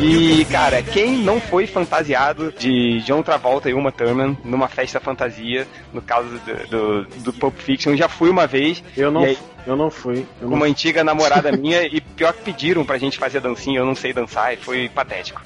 E, 0.03 0.45
cara, 0.47 0.83
quem 0.83 1.19
não 1.19 1.41
foi 1.41 1.65
fantasiado 1.65 2.53
de 2.59 3.01
John 3.03 3.23
Travolta 3.23 3.71
e 3.71 3.75
Uma 3.75 3.93
Thurman 3.93 4.37
numa 4.45 4.67
festa 4.67 4.99
fantasia, 4.99 5.67
no 5.93 6.03
caso 6.03 6.29
do, 6.29 6.67
do, 6.67 7.05
do 7.21 7.33
Pulp 7.33 7.57
Fiction, 7.57 7.95
já 7.95 8.09
fui 8.09 8.29
uma 8.29 8.45
vez. 8.45 8.83
Eu 8.97 9.13
não, 9.13 9.23
aí, 9.23 9.39
eu 9.67 9.77
não 9.77 9.91
fui. 9.91 10.27
Eu 10.41 10.47
com 10.47 10.51
não 10.51 10.57
uma 10.57 10.67
antiga 10.67 11.03
namorada 11.05 11.53
minha, 11.57 11.83
e 11.83 12.01
pior 12.01 12.33
que 12.33 12.43
pediram 12.43 12.85
pra 12.85 12.99
gente 12.99 13.19
fazer 13.19 13.41
dancinha, 13.41 13.79
eu 13.81 13.87
não 13.87 13.95
sei 13.95 14.13
dançar, 14.13 14.53
e 14.55 14.57
foi 14.57 14.89
patético. 14.89 15.41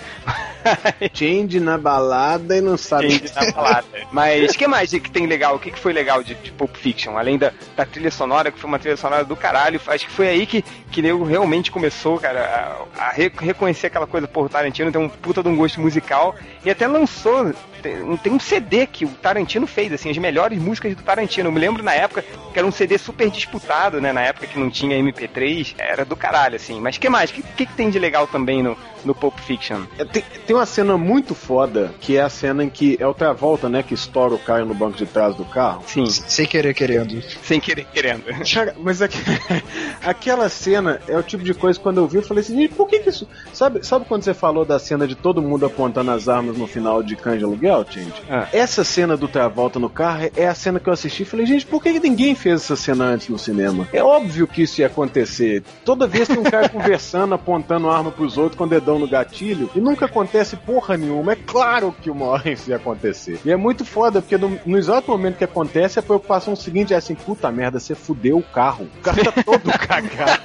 change 1.15 1.61
na 1.61 1.79
balada 1.79 2.57
e 2.57 2.61
não 2.61 2.77
sabe. 2.77 3.11
Change 3.11 3.33
na 3.35 3.53
balada. 3.53 3.87
Mas 4.11 4.51
o 4.55 4.59
que 4.59 4.67
mais 4.67 4.91
que 4.91 5.11
tem 5.11 5.27
legal? 5.27 5.57
O 5.57 5.59
que, 5.59 5.71
que 5.71 5.79
foi 5.79 5.93
legal 5.93 6.23
de, 6.23 6.35
de 6.35 6.51
Pulp 6.53 6.75
Fiction? 6.77 7.17
Além 7.17 7.39
da, 7.39 7.53
da 7.77 7.85
trilha 7.85 8.11
sonora, 8.11 8.51
que 8.51 8.59
foi 8.59 8.69
uma 8.69 8.79
trilha 8.79 8.97
sonora 8.97 9.25
do 9.25 9.37
caralho, 9.37 9.81
acho 9.87 10.07
que 10.07 10.13
foi 10.13 10.29
aí 10.29 10.47
que, 10.47 10.63
que 10.91 11.03
nego 11.03 11.25
realmente 11.25 11.71
começou, 11.71 12.19
cara, 12.19 12.87
a, 12.99 13.05
a 13.05 13.11
re- 13.11 13.33
reconhecer 13.39 13.89
aquela 13.89 14.07
coisa, 14.07 14.27
pô, 14.27 14.43
o 14.45 14.49
Tarantino 14.49 14.91
tem 14.91 15.01
um 15.01 15.09
puta 15.09 15.43
de 15.43 15.49
um 15.49 15.57
gosto 15.57 15.81
musical 15.81 16.35
e 16.65 16.71
até 16.71 16.87
lançou. 16.87 17.53
Tem, 17.83 18.17
tem 18.17 18.33
um 18.33 18.41
CD 18.41 18.87
que 18.87 19.05
o 19.05 19.09
Tarantino 19.09 19.67
fez, 19.67 19.93
assim, 19.93 20.11
as 20.11 20.19
melhores 20.19 20.59
músicas 20.59 20.95
do 20.95 21.03
Tarantino. 21.03 21.49
Eu 21.49 21.53
me 21.53 21.61
lembro 21.61 21.83
na 21.83 21.93
época 21.93 22.23
que 22.23 22.59
era 22.59 22.67
um 22.67 22.73
CD 22.73 22.99
super 22.99 23.31
disputado, 23.31 24.01
né? 24.01 24.06
Na 24.13 24.23
época 24.23 24.47
que 24.47 24.59
não 24.59 24.71
tinha 24.71 24.97
MP3, 24.99 25.75
era 25.79 26.05
do 26.05 26.17
caralho, 26.17 26.57
assim. 26.57 26.81
Mas 26.81 26.97
o 26.97 27.01
que 27.01 27.09
mais? 27.09 27.31
O 27.31 27.35
que, 27.35 27.43
que, 27.43 27.67
que 27.67 27.73
tem 27.75 27.91
de 27.91 27.99
legal 27.99 28.27
também 28.27 28.63
no, 28.63 28.77
no 29.05 29.15
Pulp 29.15 29.39
Fiction? 29.41 29.83
É, 29.99 30.05
Tem, 30.05 30.23
tem 30.47 30.57
uma 30.57 30.67
cena 30.67 30.97
muito 30.97 31.35
foda, 31.35 31.93
que 32.01 32.17
é 32.17 32.23
a 32.23 32.29
cena 32.29 32.65
em 32.65 32.69
que 32.71 32.97
é 33.01 33.07
o 33.07 33.15
Travolta, 33.15 33.69
né, 33.69 33.83
que 33.83 33.95
estoura 33.95 34.35
o 34.35 34.39
cara 34.39 34.65
no 34.65 34.75
banco 34.75 34.97
de 34.97 35.07
trás 35.07 35.35
do 35.35 35.45
carro. 35.45 35.83
Sim, 35.87 36.07
Sem 36.07 36.47
querer, 36.47 36.75
querendo. 36.75 37.23
sem 37.43 37.61
querer 37.61 37.87
querendo. 37.93 38.25
Mas 38.79 39.03
aque- 39.03 39.19
aquela 40.03 40.49
cena 40.49 41.01
é 41.09 41.17
o 41.17 41.23
tipo 41.23 41.43
de 41.43 41.55
coisa 41.55 41.79
que 41.79 41.83
quando 41.83 41.99
eu 41.99 42.07
vi, 42.09 42.17
eu 42.19 42.23
falei 42.23 42.43
assim, 42.43 42.57
gente, 42.57 42.75
por 42.75 42.87
que, 42.89 43.01
que 43.01 43.09
isso. 43.11 43.29
Sabe, 43.53 43.85
sabe 43.87 44.05
quando 44.07 44.23
você 44.23 44.35
falou 44.35 44.65
da 44.65 44.79
cena 44.79 45.07
de 45.07 45.15
todo 45.15 45.43
mundo 45.43 45.67
apontando 45.67 46.11
as 46.11 46.29
armas 46.29 46.57
no 46.57 46.67
final 46.67 47.03
de 47.03 47.17
Cães 47.17 47.39
de 47.39 47.45
Aluguel, 47.45 47.85
gente? 47.89 48.23
Ah. 48.29 48.49
Essa 48.53 48.85
cena 48.85 49.17
do 49.17 49.29
Travolta 49.29 49.79
no 49.79 49.89
carro 49.91 50.31
é 50.37 50.47
a 50.47 50.55
cena 50.55 50.79
que 50.81 50.89
eu 50.89 50.93
assisti 50.93 51.23
e 51.23 51.27
falei, 51.27 51.47
gente, 51.47 51.67
por 51.67 51.83
que, 51.83 51.93
que 51.93 52.01
ninguém 52.01 52.35
fez 52.35 52.63
essa 52.63 52.77
cena 52.77 53.05
antes 53.05 53.29
no 53.29 53.39
cinema? 53.39 53.89
É 53.97 54.03
óbvio 54.03 54.47
que 54.47 54.63
isso 54.63 54.83
ia 54.83 54.89
acontecer. 54.89 55.63
Toda 55.83 56.07
vez 56.07 56.29
tem 56.29 56.37
um 56.37 56.43
cara 56.43 56.69
conversando, 56.71 57.35
apontando 57.35 57.89
arma 57.89 58.11
pros 58.11 58.37
outros 58.37 58.59
com 58.59 58.65
o 58.65 58.69
dedão 58.69 58.99
no 58.99 59.09
gatilho, 59.09 59.71
e 59.75 59.81
nunca 59.81 60.05
acontece 60.05 60.55
porra 60.55 60.99
nenhuma. 60.99 61.33
É 61.33 61.37
claro 61.37 61.95
que 62.03 62.11
uma 62.11 62.27
hora 62.37 62.51
isso 62.51 62.69
ia 62.69 62.77
acontecer. 62.77 63.41
E 63.43 63.51
é 63.51 63.57
muito 63.57 63.87
foda, 63.87 64.21
porque 64.21 64.37
no, 64.37 64.61
no 64.67 64.77
exato 64.77 65.11
momento 65.11 65.39
que 65.39 65.45
acontece, 65.45 65.99
a 65.99 66.03
preocupação 66.03 66.55
seguinte 66.55 66.93
é 66.93 66.97
assim, 66.99 67.15
puta 67.15 67.51
merda, 67.51 67.81
você 67.81 67.95
fudeu 67.95 68.37
o 68.37 68.43
carro. 68.43 68.87
O 68.99 69.01
carro 69.01 69.25
tá 69.25 69.43
todo 69.43 69.73
cagado. 69.79 70.43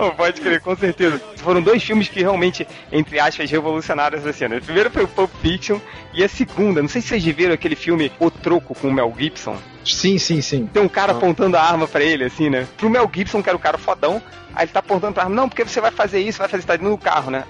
Não, 0.00 0.10
pode 0.14 0.40
crer, 0.40 0.60
com 0.60 0.76
certeza. 0.76 1.20
Foram 1.36 1.60
dois 1.60 1.82
filmes 1.82 2.08
que 2.08 2.20
realmente, 2.20 2.66
entre 2.92 3.18
aspas, 3.18 3.50
revolucionaram 3.50 4.18
essa 4.18 4.32
cena. 4.32 4.56
O 4.56 4.62
primeiro 4.62 4.90
foi 4.90 5.04
o 5.04 5.08
Pulp 5.08 5.30
Fiction 5.42 5.78
e 6.14 6.22
a 6.22 6.28
segunda, 6.28 6.80
não 6.80 6.88
sei 6.88 7.00
se 7.00 7.08
vocês 7.08 7.24
viram 7.24 7.54
aquele 7.54 7.76
filme 7.76 8.12
O 8.18 8.30
Troco 8.30 8.74
com 8.74 8.88
o 8.88 8.92
Mel 8.92 9.12
Gibson. 9.16 9.56
Sim, 9.84 10.18
sim, 10.18 10.40
sim. 10.40 10.66
Tem 10.66 10.82
um 10.82 10.88
cara 10.88 11.12
apontando 11.12 11.56
a 11.56 11.62
arma 11.62 11.88
pra 11.88 12.02
ele, 12.02 12.24
assim, 12.24 12.50
né? 12.50 12.66
Pro 12.76 12.90
Mel 12.90 13.10
Gibson, 13.12 13.42
que 13.42 13.48
era 13.48 13.56
o 13.56 13.60
cara 13.60 13.78
fodão, 13.78 14.22
aí 14.54 14.64
ele 14.64 14.72
tá 14.72 14.80
apontando 14.80 15.14
pra 15.14 15.24
arma. 15.24 15.34
Não, 15.34 15.48
porque 15.48 15.64
você 15.64 15.80
vai 15.80 15.90
fazer 15.90 16.20
isso, 16.20 16.38
vai 16.38 16.48
fazer 16.48 16.58
isso, 16.60 16.66
tá 16.68 16.76
do 16.76 16.98
carro, 16.98 17.30
né? 17.30 17.44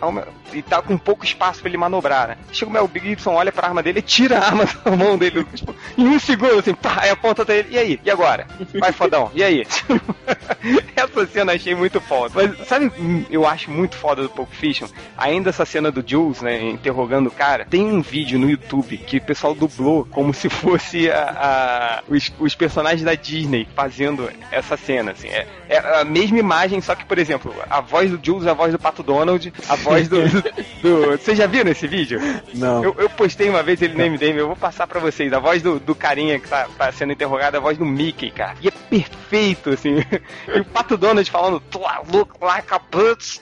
E 0.52 0.62
tá 0.62 0.80
com 0.82 0.96
pouco 0.96 1.24
espaço 1.24 1.60
pra 1.60 1.68
ele 1.68 1.78
manobrar, 1.78 2.28
né? 2.28 2.36
Chega 2.52 2.70
o 2.70 2.72
Mel 2.72 2.90
Gibson, 2.92 3.32
olha 3.34 3.52
pra 3.52 3.68
arma 3.68 3.82
dele 3.82 4.00
tira 4.02 4.38
a 4.38 4.44
arma 4.46 4.64
da 4.84 4.96
mão 4.96 5.16
dele, 5.18 5.44
tipo, 5.54 5.74
em 5.96 6.06
um 6.08 6.18
segundo, 6.18 6.58
assim, 6.58 6.74
pá, 6.74 6.98
aí 7.02 7.10
aponta 7.10 7.44
pra 7.44 7.54
ele. 7.54 7.68
E 7.70 7.78
aí? 7.78 8.00
E 8.04 8.10
agora? 8.10 8.46
Vai, 8.78 8.92
fodão, 8.92 9.30
e 9.34 9.42
aí? 9.42 9.66
essa 10.96 11.26
cena 11.26 11.52
achei 11.52 11.74
muito 11.74 12.00
foda. 12.00 12.32
Mas 12.34 12.66
sabe, 12.66 12.90
eu 13.30 13.46
acho 13.46 13.70
muito 13.70 13.96
foda 13.96 14.22
do 14.22 14.28
Pulp 14.28 14.50
Fiction? 14.52 14.88
Ainda 15.16 15.50
essa 15.50 15.64
cena 15.64 15.90
do 15.90 16.02
Jules, 16.06 16.40
né, 16.42 16.60
interrogando 16.70 17.28
o 17.28 17.30
cara, 17.32 17.64
tem 17.68 17.84
um 17.86 18.00
vídeo 18.02 18.38
no 18.38 18.48
YouTube 18.50 18.96
que 18.98 19.18
o 19.18 19.22
pessoal 19.22 19.54
dublou 19.54 20.06
como 20.10 20.32
se 20.34 20.48
fosse 20.48 21.10
a, 21.10 22.00
a- 22.00 22.02
os, 22.08 22.32
os 22.38 22.54
personagens 22.54 23.02
da 23.02 23.14
Disney 23.14 23.66
fazendo 23.74 24.30
essa 24.50 24.76
cena, 24.76 25.12
assim. 25.12 25.28
É, 25.28 25.46
é 25.68 26.00
a 26.00 26.04
mesma 26.04 26.38
imagem, 26.38 26.80
só 26.88 26.94
que, 26.94 27.04
por 27.04 27.18
exemplo, 27.18 27.54
a 27.68 27.82
voz 27.82 28.10
do 28.10 28.18
Jules 28.24 28.46
é 28.46 28.50
a 28.50 28.54
voz 28.54 28.72
do 28.72 28.78
Pato 28.78 29.02
Donald, 29.02 29.52
a 29.68 29.76
voz 29.76 30.08
do... 30.08 30.22
do, 30.26 30.42
do- 30.82 31.10
Vocês 31.18 31.36
já 31.36 31.46
viram 31.46 31.70
esse 31.70 31.86
vídeo? 31.86 32.18
Não. 32.54 32.82
Eu, 32.82 32.94
eu 32.98 33.10
postei 33.10 33.50
uma 33.50 33.62
vez 33.62 33.82
ele 33.82 33.92
no 33.92 34.10
MDM, 34.10 34.38
eu 34.38 34.46
vou 34.46 34.56
passar 34.56 34.86
pra 34.86 34.98
vocês. 34.98 35.30
A 35.34 35.38
voz 35.38 35.62
do, 35.62 35.78
do 35.78 35.94
carinha 35.94 36.40
que 36.40 36.48
tá, 36.48 36.66
tá 36.78 36.90
sendo 36.90 37.12
interrogado 37.12 37.56
é 37.56 37.58
a 37.58 37.60
voz 37.60 37.76
do 37.76 37.84
Mickey, 37.84 38.30
cara. 38.30 38.54
E 38.62 38.68
é 38.68 38.70
perfeito, 38.70 39.68
assim. 39.68 39.96
E 40.48 40.60
o 40.60 40.64
Pato 40.64 40.96
Donald 40.96 41.30
falando, 41.30 41.60
"Do 41.70 41.80
I 41.80 42.00
look 42.10 42.32
like 42.42 42.72
a 42.72 42.78
bitch? 42.78 43.38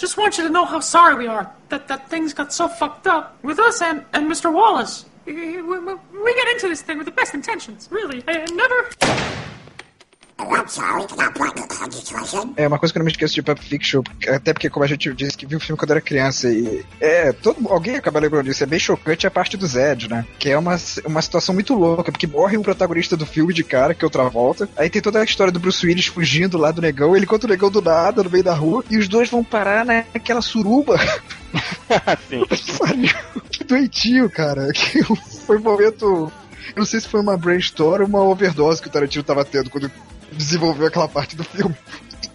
Just 0.00 0.16
want 0.16 0.38
you 0.38 0.44
to 0.46 0.50
know 0.50 0.64
how 0.64 0.80
sorry 0.80 1.14
we 1.14 1.26
are 1.28 1.46
that, 1.68 1.86
that 1.88 2.08
things 2.08 2.32
got 2.32 2.52
so 2.54 2.68
fucked 2.68 3.06
up 3.06 3.36
with 3.42 3.58
us 3.58 3.82
and, 3.82 4.02
and 4.14 4.26
Mr. 4.30 4.50
Wallace. 4.50 5.04
We, 5.26 5.60
we, 5.62 5.78
we 5.78 6.34
get 6.34 6.48
into 6.54 6.68
this 6.68 6.80
thing 6.82 6.96
with 6.96 7.04
the 7.06 7.12
best 7.12 7.34
intentions, 7.34 7.88
really. 7.90 8.24
I 8.26 8.46
never. 8.54 9.36
É 12.56 12.66
uma 12.66 12.78
coisa 12.78 12.92
que 12.92 12.98
eu 12.98 13.00
não 13.00 13.06
me 13.06 13.12
esqueço 13.12 13.34
de 13.34 13.42
Pulp 13.42 13.58
Fiction, 13.58 14.02
até 14.28 14.52
porque, 14.52 14.70
como 14.70 14.84
a 14.84 14.88
gente 14.88 15.12
disse, 15.14 15.36
que 15.36 15.46
viu 15.46 15.58
o 15.58 15.60
filme 15.60 15.78
quando 15.78 15.90
era 15.90 16.00
criança 16.00 16.48
e. 16.50 16.84
É, 17.00 17.32
todo, 17.32 17.68
alguém 17.68 17.96
acaba 17.96 18.20
lembrando 18.20 18.46
disso. 18.46 18.62
É 18.62 18.66
bem 18.66 18.78
chocante 18.78 19.26
a 19.26 19.30
parte 19.30 19.56
do 19.56 19.66
Zed, 19.66 20.08
né? 20.08 20.24
Que 20.38 20.50
é 20.50 20.58
uma, 20.58 20.76
uma 21.04 21.22
situação 21.22 21.54
muito 21.54 21.74
louca, 21.74 22.10
porque 22.10 22.26
morre 22.26 22.56
um 22.56 22.62
protagonista 22.62 23.16
do 23.16 23.26
filme 23.26 23.52
de 23.52 23.64
cara, 23.64 23.94
que 23.94 24.04
é 24.04 24.06
outra 24.06 24.28
volta. 24.28 24.68
Aí 24.76 24.90
tem 24.90 25.02
toda 25.02 25.20
a 25.20 25.24
história 25.24 25.52
do 25.52 25.60
Bruce 25.60 25.84
Willis 25.84 26.06
fugindo 26.06 26.58
lá 26.58 26.70
do 26.70 26.82
negão, 26.82 27.14
ele 27.14 27.24
encontra 27.24 27.46
o 27.46 27.50
negão 27.50 27.70
do 27.70 27.82
nada, 27.82 28.22
no 28.22 28.30
meio 28.30 28.44
da 28.44 28.54
rua, 28.54 28.84
e 28.90 28.98
os 28.98 29.08
dois 29.08 29.28
vão 29.28 29.44
parar 29.44 29.84
naquela 29.84 30.42
suruba. 30.42 30.98
Pariu. 32.78 33.10
Que 33.50 33.64
doentio, 33.64 34.30
cara. 34.30 34.70
Que 34.72 35.02
foi 35.46 35.58
um 35.58 35.62
momento. 35.62 36.32
Eu 36.68 36.78
não 36.78 36.84
sei 36.84 37.00
se 37.00 37.08
foi 37.08 37.20
uma 37.20 37.36
brainstorm 37.36 38.02
ou 38.02 38.08
uma 38.08 38.22
overdose 38.22 38.80
que 38.80 38.88
o 38.88 38.90
Tarantino 38.90 39.24
tava 39.24 39.44
tendo 39.44 39.68
quando 39.70 39.90
desenvolveu 40.32 40.86
aquela 40.86 41.08
parte 41.08 41.36
do 41.36 41.44
filme. 41.44 41.74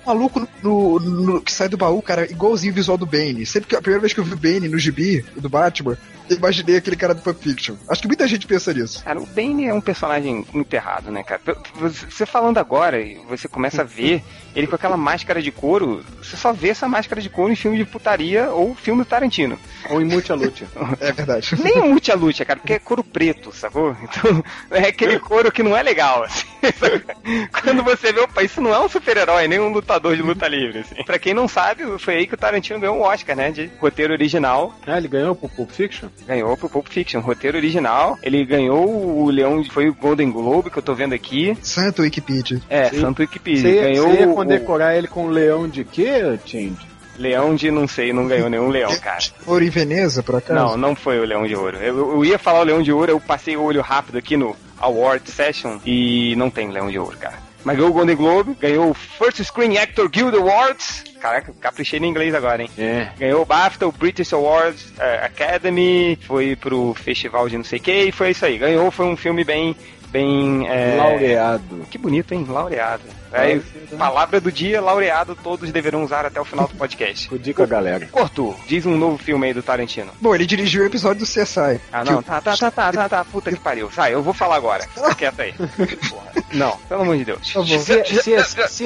Maluco 0.05 0.47
no, 0.61 0.99
no- 0.99 1.41
que 1.41 1.51
sai 1.51 1.67
do 1.67 1.77
baú, 1.77 2.01
cara, 2.01 2.29
igualzinho 2.29 2.71
o 2.71 2.75
visual 2.75 2.97
do 2.97 3.05
Bane. 3.05 3.45
Sempre 3.45 3.69
que 3.69 3.75
a 3.75 3.81
primeira 3.81 4.01
vez 4.01 4.13
que 4.13 4.19
eu 4.19 4.23
vi 4.23 4.33
o 4.33 4.37
Bane 4.37 4.67
no 4.67 4.77
gibi 4.77 5.25
do 5.35 5.49
Batman, 5.49 5.97
imaginei 6.29 6.77
aquele 6.77 6.95
cara 6.95 7.13
do 7.13 7.21
Pulp 7.21 7.41
Fiction. 7.41 7.75
Acho 7.89 8.01
que 8.01 8.07
muita 8.07 8.27
gente 8.27 8.47
pensa 8.47 8.73
nisso. 8.73 9.03
Cara, 9.03 9.19
o 9.19 9.25
Bane 9.25 9.65
é 9.65 9.73
um 9.73 9.81
personagem 9.81 10.45
muito 10.53 10.73
errado, 10.73 11.11
né, 11.11 11.23
cara? 11.23 11.41
Você 11.75 12.25
falando 12.25 12.57
agora, 12.57 12.99
e 13.01 13.15
você 13.27 13.47
começa 13.47 13.81
a 13.81 13.85
ver 13.85 14.23
ele 14.55 14.67
com 14.67 14.75
aquela 14.75 14.95
máscara 14.95 15.41
de 15.41 15.51
couro, 15.51 16.03
você 16.17 16.37
só 16.37 16.53
vê 16.53 16.69
essa 16.69 16.87
máscara 16.87 17.21
de 17.21 17.29
couro 17.29 17.51
em 17.51 17.55
filme 17.55 17.77
de 17.77 17.85
putaria 17.85 18.49
ou 18.51 18.73
filme 18.73 19.03
do 19.03 19.07
Tarantino. 19.07 19.59
Ou 19.89 20.01
em 20.01 20.05
Mucha 20.05 20.33
Lucha. 20.33 20.65
É 20.99 21.11
verdade. 21.11 21.55
Nem 21.61 21.81
o 21.81 21.89
Mucha 21.89 22.15
Lucha, 22.15 22.45
cara, 22.45 22.59
porque 22.59 22.73
é 22.73 22.79
couro 22.79 23.03
preto, 23.03 23.51
sacou? 23.53 23.95
Então, 24.01 24.43
é 24.71 24.87
aquele 24.87 25.19
couro 25.19 25.51
que 25.51 25.61
não 25.61 25.75
é 25.75 25.83
legal, 25.83 26.23
assim. 26.23 26.45
Quando 27.63 27.83
você 27.83 28.13
vê, 28.13 28.21
opa, 28.21 28.43
isso 28.43 28.61
não 28.61 28.73
é 28.73 28.79
um 28.79 28.87
super-herói, 28.87 29.47
nem 29.47 29.59
um 29.59 29.69
lutador 29.69 30.15
de 30.15 30.21
luta 30.21 30.47
livre, 30.47 30.79
assim. 30.79 31.03
Pra 31.03 31.19
quem 31.19 31.33
não 31.33 31.47
sabe, 31.47 31.83
foi 31.99 32.15
aí 32.15 32.27
que 32.27 32.33
o 32.33 32.37
Tarantino 32.37 32.79
ganhou 32.79 32.97
um 32.97 33.01
Oscar, 33.01 33.35
né, 33.35 33.51
de 33.51 33.69
roteiro 33.79 34.13
original. 34.13 34.73
Ah, 34.87 34.97
ele 34.97 35.07
ganhou 35.07 35.35
pro 35.35 35.49
Pulp 35.49 35.71
Fiction? 35.71 36.07
Ganhou 36.27 36.57
pro 36.57 36.69
Pulp 36.69 36.87
Fiction, 36.89 37.19
roteiro 37.21 37.57
original. 37.57 38.17
Ele 38.23 38.43
ganhou 38.45 38.87
o 39.23 39.29
Leão, 39.29 39.63
foi 39.65 39.89
o 39.89 39.93
Golden 39.93 40.31
Globe, 40.31 40.69
que 40.71 40.77
eu 40.77 40.83
tô 40.83 40.95
vendo 40.95 41.13
aqui. 41.13 41.55
Santo 41.61 42.01
Wikipedia. 42.01 42.59
É, 42.69 42.89
Sim. 42.89 43.01
Santo 43.01 43.19
Wikipedia. 43.19 43.61
Você 43.61 43.75
ia, 43.75 43.81
ganhou 43.83 44.09
você 44.09 44.19
ia 44.21 44.29
o- 44.29 44.33
condecorar 44.33 44.95
ele 44.97 45.07
com 45.07 45.25
um 45.25 45.29
leão 45.29 45.67
de 45.67 45.83
quê, 45.83 46.39
Change? 46.45 46.75
Leão 47.17 47.55
de 47.55 47.69
não 47.71 47.87
sei, 47.87 48.11
não 48.11 48.27
ganhou 48.27 48.49
nenhum 48.49 48.69
leão, 48.69 48.93
cara. 48.99 49.19
Ouro 49.45 49.63
em 49.63 49.69
Veneza, 49.69 50.21
por 50.23 50.35
acaso? 50.35 50.59
Não, 50.59 50.75
não 50.77 50.95
foi 50.95 51.19
o 51.19 51.25
Leão 51.25 51.45
de 51.47 51.55
Ouro. 51.55 51.77
Eu, 51.77 51.97
eu 52.15 52.25
ia 52.25 52.37
falar 52.39 52.59
o 52.61 52.63
Leão 52.63 52.81
de 52.81 52.91
Ouro, 52.91 53.11
eu 53.11 53.19
passei 53.19 53.55
o 53.55 53.61
olho 53.63 53.81
rápido 53.81 54.17
aqui 54.17 54.35
no 54.35 54.55
Award 54.79 55.29
Session 55.29 55.77
e 55.85 56.35
não 56.35 56.49
tem 56.49 56.69
Leão 56.71 56.89
de 56.89 56.97
Ouro, 56.99 57.15
cara. 57.17 57.44
Mas 57.65 57.75
ganhou 57.75 57.89
o 57.89 57.93
Golden 57.93 58.15
Globe, 58.15 58.55
ganhou 58.59 58.91
o 58.91 58.93
First 58.93 59.43
Screen 59.43 59.77
Actor 59.79 60.07
Guild 60.07 60.37
Awards. 60.37 61.03
Caraca, 61.19 61.51
caprichei 61.59 61.99
no 61.99 62.05
inglês 62.05 62.35
agora, 62.35 62.61
hein? 62.61 62.69
É. 62.77 63.09
Ganhou 63.17 63.41
o 63.41 63.45
BAFTA, 63.45 63.87
o 63.87 63.91
British 63.91 64.31
Awards 64.31 64.93
eh, 64.99 65.25
Academy, 65.25 66.15
foi 66.21 66.55
pro 66.55 66.93
festival 66.93 67.49
de 67.49 67.57
não 67.57 67.63
sei 67.63 67.79
o 67.79 67.81
que 67.81 68.03
e 68.03 68.11
foi 68.11 68.29
isso 68.29 68.45
aí. 68.45 68.59
Ganhou, 68.59 68.91
foi 68.91 69.07
um 69.07 69.17
filme 69.17 69.43
bem. 69.43 69.75
Bem. 70.15 70.65
eh, 70.67 70.95
Laureado. 70.97 71.85
Que 71.91 71.97
bonito, 71.97 72.33
hein? 72.33 72.45
Laureado. 72.47 73.03
É, 73.33 73.59
palavra 73.97 74.39
do 74.39 74.49
dia, 74.49 74.79
laureado, 74.79 75.35
todos 75.43 75.69
deverão 75.69 76.05
usar 76.05 76.25
até 76.25 76.39
o 76.39 76.45
final 76.45 76.69
do 76.69 76.75
podcast. 76.75 77.27
Fudi 77.27 77.53
com 77.53 77.63
a 77.63 77.65
galera. 77.65 78.07
Corto, 78.09 78.55
diz 78.65 78.85
um 78.85 78.95
novo 78.97 79.17
filme 79.17 79.47
aí 79.47 79.53
do 79.53 79.61
Tarantino. 79.61 80.09
Bom, 80.21 80.33
ele 80.33 80.45
dirigiu 80.45 80.83
o 80.83 80.85
episódio 80.85 81.19
do 81.19 81.25
CSI. 81.25 81.81
Ah, 81.91 82.05
não, 82.05 82.19
o- 82.19 82.23
tá, 82.23 82.39
tá, 82.39 82.55
tá, 82.55 82.71
tá, 82.71 82.93
tá, 82.93 83.09
tá, 83.09 83.25
puta 83.25 83.51
que 83.51 83.59
pariu. 83.59 83.91
Sai, 83.91 84.13
eu 84.13 84.23
vou 84.23 84.33
falar 84.33 84.55
agora. 84.55 84.83
Fica 84.87 85.15
quieto 85.15 85.41
aí. 85.41 85.51
Porra. 85.53 86.31
Não, 86.53 86.77
pelo 86.87 87.01
amor 87.01 87.17
de 87.17 87.25
Deus. 87.25 87.39
C- 87.51 88.03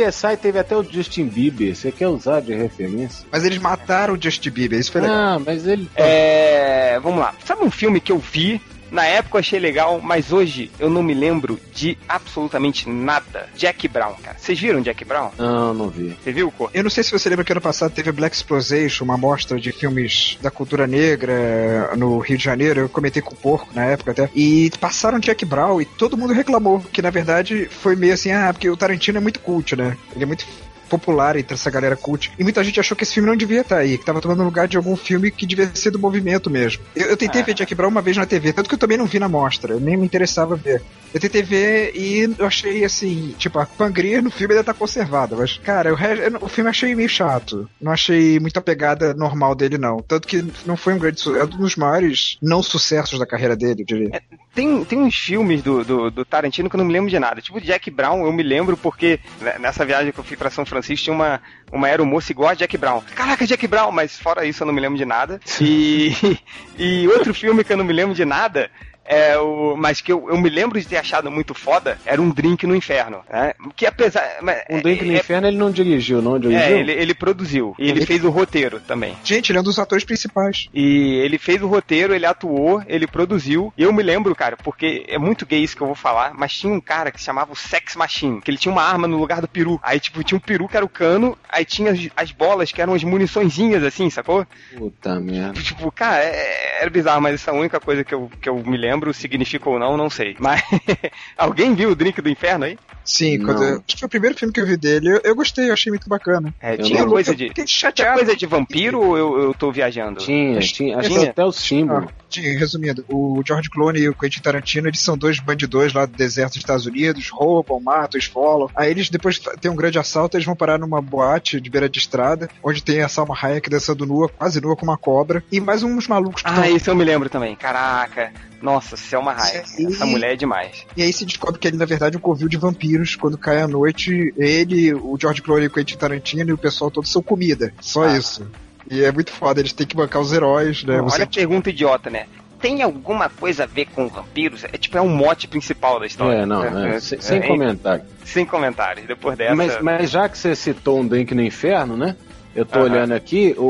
CSI 0.10 0.38
teve 0.42 0.58
até 0.58 0.76
o 0.76 0.82
Justin 0.84 1.26
Bieber. 1.26 1.76
Você 1.76 1.92
quer 1.92 2.08
usar 2.08 2.42
de 2.42 2.54
referência? 2.56 3.28
Mas 3.32 3.44
eles 3.44 3.60
mataram 3.60 4.16
o 4.16 4.22
Justin 4.22 4.50
Bieber, 4.50 4.80
isso 4.80 4.92
foi 4.92 5.02
legal. 5.02 5.16
Ah, 5.16 5.40
mas 5.46 5.68
ele. 5.68 5.88
É, 5.96 7.00
vamos 7.04 7.20
lá. 7.20 7.36
Sabe 7.46 7.64
um 7.64 7.70
filme 7.70 8.00
que 8.02 8.12
eu 8.12 8.18
vi? 8.18 8.60
Na 8.92 9.06
época 9.06 9.38
eu 9.38 9.40
achei 9.40 9.60
legal, 9.60 10.00
mas 10.02 10.32
hoje 10.32 10.72
eu 10.80 10.90
não 10.90 11.04
me 11.04 11.14
lembro 11.14 11.60
de 11.74 11.98
absolutamente 12.08 12.90
nada. 12.90 13.48
Jack 13.56 13.88
Brown, 13.88 14.16
cara. 14.24 14.38
Vocês 14.38 14.60
viram 14.60 14.82
Jack 14.82 15.06
Brown? 15.06 15.32
Não, 15.38 15.74
não 15.74 15.90
vi. 15.90 16.16
Você 16.22 16.32
viu, 16.32 16.52
Cor? 16.52 16.70
Eu 16.74 16.84
não 16.84 16.90
sei 16.90 17.04
se 17.04 17.12
você 17.12 17.30
lembra 17.30 17.46
que 17.46 17.52
ano 17.52 17.62
passado 17.62 17.92
teve 17.92 18.10
a 18.10 18.14
Black 18.14 18.36
Explosion, 18.36 19.04
uma 19.04 19.16
amostra 19.16 19.60
de 19.60 19.72
filmes 19.72 20.38
da 20.42 20.52
cultura 20.52 20.88
negra 20.88 21.92
no 21.96 22.20
Rio 22.20 22.38
de 22.38 22.44
Janeiro. 22.44 22.82
Eu 22.82 22.90
comentei 22.90 23.22
com 23.22 23.34
o 23.34 23.38
Porco 23.38 23.70
na 23.74 23.86
época 23.86 24.12
até. 24.12 24.30
E 24.36 24.72
passaram 24.80 25.20
Jack 25.20 25.46
Brown 25.46 25.82
e 25.82 25.86
todo 25.86 26.18
mundo 26.18 26.34
reclamou. 26.34 26.80
Que 26.92 27.02
na 27.02 27.10
verdade 27.10 27.68
foi 27.70 27.96
meio 27.96 28.14
assim, 28.14 28.32
ah, 28.32 28.52
porque 28.52 28.70
o 28.70 28.78
Tarantino 28.78 29.18
é 29.18 29.22
muito 29.22 29.40
cult, 29.40 29.76
né? 29.76 29.98
Ele 30.16 30.24
é 30.24 30.28
muito 30.28 30.46
popular 30.90 31.36
entre 31.38 31.54
essa 31.54 31.70
galera 31.70 31.96
cult. 31.96 32.32
E 32.38 32.44
muita 32.44 32.64
gente 32.64 32.80
achou 32.80 32.98
que 32.98 33.04
esse 33.04 33.14
filme 33.14 33.30
não 33.30 33.38
devia 33.38 33.62
estar 33.62 33.78
aí, 33.78 33.98
que 33.98 34.06
tava 34.06 34.20
tomando 34.22 34.44
lugar 34.44 34.68
de 34.68 34.76
algum 34.78 34.96
filme 34.96 35.32
que 35.32 35.46
devia 35.46 35.70
ser 35.74 35.92
do 35.92 36.00
movimento 36.00 36.50
mesmo. 36.50 36.84
Eu, 36.96 37.08
eu 37.08 37.18
tentei 37.18 37.44
ver 37.44 37.54
Jack 37.54 37.74
Brown 37.76 37.90
uma 37.90 38.02
vez 38.02 38.18
na 38.18 38.26
TV, 38.26 38.52
tanto 38.52 38.68
que 38.68 38.76
eu 38.76 38.80
também 38.80 38.98
não 38.98 39.06
vi 39.06 39.20
na 39.20 39.30
mostra, 39.30 39.74
eu 39.74 39.80
nem 39.80 39.96
me 39.96 40.06
interessava 40.06 40.56
ver. 40.56 40.82
Eu 41.14 41.20
tentei 41.20 41.42
ver 41.42 41.92
e 41.96 42.36
eu 42.38 42.46
achei 42.46 42.84
assim, 42.84 43.34
tipo, 43.38 43.58
a 43.60 43.66
pangria 43.66 44.22
no 44.22 44.30
filme 44.30 44.54
ainda 44.54 44.64
tá 44.64 44.74
conservada, 44.74 45.36
mas, 45.36 45.58
cara, 45.58 45.90
eu 45.90 46.32
não- 46.32 46.40
o 46.44 46.48
filme 46.50 46.68
eu 46.68 46.72
achei 46.72 46.94
meio 46.96 47.10
chato. 47.10 47.68
Não 47.82 47.92
achei 47.92 48.40
muita 48.40 48.62
pegada 48.62 49.14
normal 49.14 49.56
dele, 49.56 49.78
não. 49.78 50.02
Tanto 50.02 50.28
que 50.28 50.46
não 50.66 50.78
foi 50.78 50.94
um 50.94 51.00
grande 51.00 51.20
sucesso, 51.20 51.42
é 51.42 51.44
um 51.46 51.48
dos 51.60 51.76
maiores 51.76 52.38
não 52.42 52.62
sucessos 52.62 53.18
da 53.20 53.26
carreira 53.26 53.56
dele, 53.56 53.82
eu 53.82 53.86
diria. 53.86 54.22
Tem, 54.54 54.84
tem 54.84 55.00
uns 55.00 55.16
filmes 55.16 55.62
do, 55.64 55.84
do, 55.84 56.12
do 56.12 56.26
Tarantino 56.26 56.70
que 56.70 56.76
eu 56.76 56.80
não 56.80 56.86
me 56.86 56.94
lembro 56.94 57.10
de 57.10 57.20
nada. 57.20 57.42
Tipo 57.42 57.60
Jack 57.62 57.90
Brown, 57.90 58.26
eu 58.26 58.34
me 58.34 58.44
lembro 58.44 58.76
porque 58.78 59.20
né, 59.42 59.56
nessa 59.60 59.86
viagem 59.86 60.12
que 60.12 60.20
eu 60.20 60.24
fui 60.24 60.36
pra 60.38 60.50
São 60.50 60.66
Francisco 60.66 60.79
tinha 60.82 61.14
uma, 61.14 61.42
uma 61.72 61.88
aeromoça 61.88 62.32
igual 62.32 62.50
a 62.50 62.54
Jack 62.54 62.78
Brown. 62.78 63.02
Caraca, 63.16 63.46
Jack 63.46 63.68
Brown! 63.68 63.92
Mas 63.92 64.20
fora 64.20 64.46
isso 64.46 64.64
eu 64.64 64.68
não 64.68 64.74
me 64.74 64.82
lembro 64.82 64.98
de 64.98 65.06
nada. 65.06 65.40
E, 65.62 66.14
e 66.78 67.08
outro 67.08 67.34
filme 67.34 67.64
que 67.64 67.74
eu 67.74 67.78
não 67.78 67.86
me 67.86 67.94
lembro 67.94 68.16
de 68.16 68.26
nada 68.26 68.70
é 69.10 69.38
o, 69.40 69.76
mas 69.76 70.00
que 70.02 70.12
eu, 70.14 70.28
eu 70.30 70.38
me 70.38 70.50
lembro 70.50 70.80
de 70.80 70.88
ter 70.88 70.98
achado 70.98 71.32
muito 71.32 71.54
foda, 71.56 71.98
era 72.06 72.22
um 72.22 72.30
drink 72.30 72.66
no 72.68 72.76
inferno. 72.76 73.22
Né? 73.30 73.54
Que 73.76 73.86
apesar. 73.88 74.38
mas- 74.42 74.62
Um 74.70 74.80
Drink 74.82 75.04
no 75.04 75.14
é, 75.14 75.18
Inferno 75.18 75.48
ele 75.48 75.58
não 75.58 75.72
dirigiu, 75.72 76.22
não 76.22 76.40
dirigiu? 76.40 76.62
é, 76.62 76.72
ele, 76.80 76.92
ele 76.92 77.14
produziu. 77.16 77.74
E 77.80 77.90
ele 77.90 78.06
fez 78.06 78.24
o 78.24 78.30
roteiro 78.30 78.80
também. 78.80 79.16
Gente, 79.24 79.52
ele 79.52 79.58
é 79.58 79.62
um 79.62 79.64
dos 79.64 79.80
atores 79.80 80.04
principais. 80.04 80.70
E 80.74 81.16
ele 81.24 81.38
fez 81.40 81.62
o 81.62 81.68
roteiro, 81.68 82.14
ele 82.14 82.26
atuou, 82.26 82.84
ele 82.88 83.08
produziu. 83.08 83.74
E 83.76 83.84
eu 83.84 83.92
me 83.92 84.04
lembro, 84.04 84.36
cara, 84.36 84.56
porque 84.58 85.06
é 85.08 85.18
muito 85.18 85.46
gay 85.46 85.64
isso 85.64 85.76
que 85.76 85.82
eu 85.82 85.88
vou 85.88 85.96
falar, 85.96 86.34
mas 86.36 86.54
tinha 86.54 86.72
um 86.72 86.80
cara 86.82 87.12
que 87.12 87.20
se 87.20 87.26
chamava 87.26 87.52
o 87.52 87.56
Sex 87.56 87.96
Machine, 87.96 88.42
que 88.42 88.52
ele 88.52 88.58
tinha 88.58 88.72
uma 88.72 88.84
arma 88.84 89.08
no 89.08 89.18
lugar 89.18 89.42
do 89.42 89.48
peru. 89.48 89.80
Aí, 89.82 90.00
tipo, 90.00 90.24
tinha 90.24 90.38
um 90.38 90.42
peru 90.42 90.68
que 90.68 90.76
era 90.78 90.86
o 90.86 90.90
cano, 90.90 91.38
aí 91.50 91.66
tinha 91.66 91.92
as, 91.92 92.00
as 92.16 92.32
bolas 92.32 92.72
que 92.72 92.82
eram 92.82 92.94
as 92.94 93.04
muniçõezinhas, 93.04 93.84
assim, 93.84 94.10
sacou? 94.10 94.46
Puta 94.78 95.20
merda. 95.20 95.60
Tipo, 95.62 95.92
cara, 95.92 96.24
é- 96.24 96.80
era 96.82 96.90
bizarro, 96.90 97.22
mas 97.22 97.36
essa 97.36 97.52
é 97.52 97.54
a 97.54 97.58
única 97.58 97.80
coisa 97.80 98.04
que 98.04 98.14
eu, 98.14 98.30
que 98.42 98.50
eu 98.50 98.56
me 98.64 98.78
lembro, 98.78 98.99
significa 99.14 99.70
ou 99.70 99.80
não, 99.80 99.98
não 99.98 100.10
sei. 100.10 100.36
Mas 100.40 100.62
alguém 101.38 101.74
viu 101.74 101.92
o 101.92 101.96
Drink 101.96 102.22
do 102.22 102.30
Inferno 102.30 102.66
aí? 102.66 102.78
Sim, 103.04 103.40
quando 103.44 103.64
eu- 103.64 103.76
acho 103.78 103.84
que 103.88 103.98
foi 104.00 104.06
o 104.08 104.10
primeiro 104.10 104.38
filme 104.38 104.54
que 104.54 104.62
eu 104.62 104.66
vi 104.66 104.78
dele. 104.78 105.10
Eu, 105.10 105.22
eu 105.24 105.36
gostei, 105.36 105.70
eu 105.70 105.74
achei 105.74 105.92
muito 105.92 106.08
bacana. 106.08 106.54
É, 106.62 106.78
tinha 106.78 107.02
não- 107.02 107.10
coisa 107.10 107.32
eu 107.32 107.36
de. 107.36 107.50
Tinha 107.54 108.14
coisa 108.14 108.36
de 108.36 108.46
vampiro 108.46 109.02
ou 109.02 109.18
eu, 109.18 109.40
eu 109.42 109.54
tô 109.54 109.72
viajando? 109.72 110.20
Tinha, 110.20 110.60
tinha. 110.60 110.98
Acho 110.98 111.10
que 111.10 111.16
Tinha. 111.16 111.30
até 111.32 111.44
o 111.44 111.52
símbolo. 111.52 112.08
Ah, 112.10 112.14
Tinha, 112.30 112.60
resumindo, 112.60 113.04
o 113.10 113.42
George 113.44 113.72
Clooney 113.72 114.04
e 114.04 114.10
o 114.10 114.14
Quentin 114.14 114.40
Tarantino, 114.42 114.88
eles 114.88 115.00
são 115.00 115.18
dois 115.18 115.40
bandidões 115.40 115.92
lá 115.94 116.06
do 116.06 116.16
deserto 116.16 116.50
dos 116.54 116.58
Estados 116.60 116.86
Unidos, 116.86 117.28
roubam, 117.30 117.80
matam, 117.80 118.20
esfolam. 118.20 118.70
Aí 118.76 118.92
eles, 118.92 119.10
depois 119.10 119.40
tem 119.60 119.72
um 119.72 119.76
grande 119.76 119.98
assalto, 119.98 120.38
eles 120.38 120.46
vão 120.46 120.56
parar 120.56 120.78
numa 120.78 121.02
boate 121.02 121.60
de 121.60 121.70
beira 121.72 121.90
de 121.90 121.98
estrada, 121.98 122.48
onde 122.64 122.84
tem 122.84 123.02
a 123.02 123.10
Salma 123.10 123.36
Hayek 123.36 123.68
dançando 123.68 124.06
nua, 124.06 124.30
quase 124.30 124.62
nua 124.62 124.76
com 124.76 124.84
uma 124.86 124.96
cobra, 124.98 125.44
e 125.52 125.60
mais 125.60 125.82
uns 125.82 126.08
malucos 126.08 126.44
que 126.44 126.48
Ah, 126.50 126.62
tão- 126.62 126.76
isso 126.76 126.88
eu 126.92 126.96
me 126.96 127.04
lembro 127.04 127.30
também. 127.30 127.56
Caraca. 127.56 128.32
Nossa, 128.62 128.96
Selma 128.98 129.32
Hayek. 129.32 129.68
Sim. 129.70 129.88
Essa 129.88 130.06
mulher 130.06 130.34
é 130.34 130.36
demais. 130.36 130.86
E 130.96 131.02
aí 131.02 131.12
se 131.14 131.26
descobre 131.26 131.58
que 131.58 131.68
ele, 131.68 131.78
na 131.78 131.86
verdade, 131.86 132.16
é 132.16 132.20
um 132.20 132.22
covil 132.22 132.48
de 132.50 132.58
vampiros. 132.90 133.16
Quando 133.16 133.38
cai 133.38 133.62
a 133.62 133.68
noite, 133.68 134.34
ele, 134.38 134.94
o 134.94 135.18
George 135.20 135.42
Clooney 135.42 135.66
e 135.66 135.68
o 135.68 135.72
Quentin 135.72 135.98
Tarantino 135.98 136.50
e 136.50 136.54
o 136.54 136.58
pessoal 136.58 136.90
todo 136.90 137.08
são 137.08 137.22
comida. 137.22 137.74
Só 137.80 138.04
Ah. 138.04 138.18
isso. 138.18 138.48
E 138.90 139.04
é 139.04 139.12
muito 139.12 139.32
foda, 139.32 139.60
eles 139.60 139.72
têm 139.74 139.86
que 139.86 139.96
bancar 139.96 140.22
os 140.22 140.34
heróis, 140.34 140.84
né? 140.84 140.96
Olha 140.96 141.04
Você- 141.04 141.22
a 141.24 141.28
pergunta 141.28 141.70
idiota, 141.70 142.10
né? 142.10 142.26
Tem 142.60 142.82
alguma 142.82 143.30
coisa 143.30 143.64
a 143.64 143.66
ver 143.66 143.86
com 143.86 144.08
vampiros? 144.10 144.64
É 144.66 144.78
tipo, 144.78 144.98
é 144.98 145.02
um 145.02 145.08
mote 145.08 145.48
principal 145.48 146.00
da 146.00 146.06
história. 146.06 146.40
É, 146.40 146.46
não, 146.46 146.64
É, 146.64 147.00
sem, 147.00 147.22
sem 147.22 147.38
é, 147.38 147.48
comentário. 147.48 148.04
Sem 148.26 148.46
comentários. 148.46 149.08
Depois 149.08 149.38
dessa. 149.38 149.56
Mas, 149.56 149.80
mas 149.82 150.10
já 150.10 150.28
que 150.28 150.38
você 150.38 150.56
citou 150.56 151.00
um 151.00 151.08
Drink 151.08 151.34
no 151.36 151.42
Inferno, 151.42 151.96
né? 151.96 152.16
Eu 152.56 152.66
tô 152.66 152.80
Aham. 152.80 152.90
olhando 152.90 153.14
aqui, 153.14 153.56
o, 153.58 153.64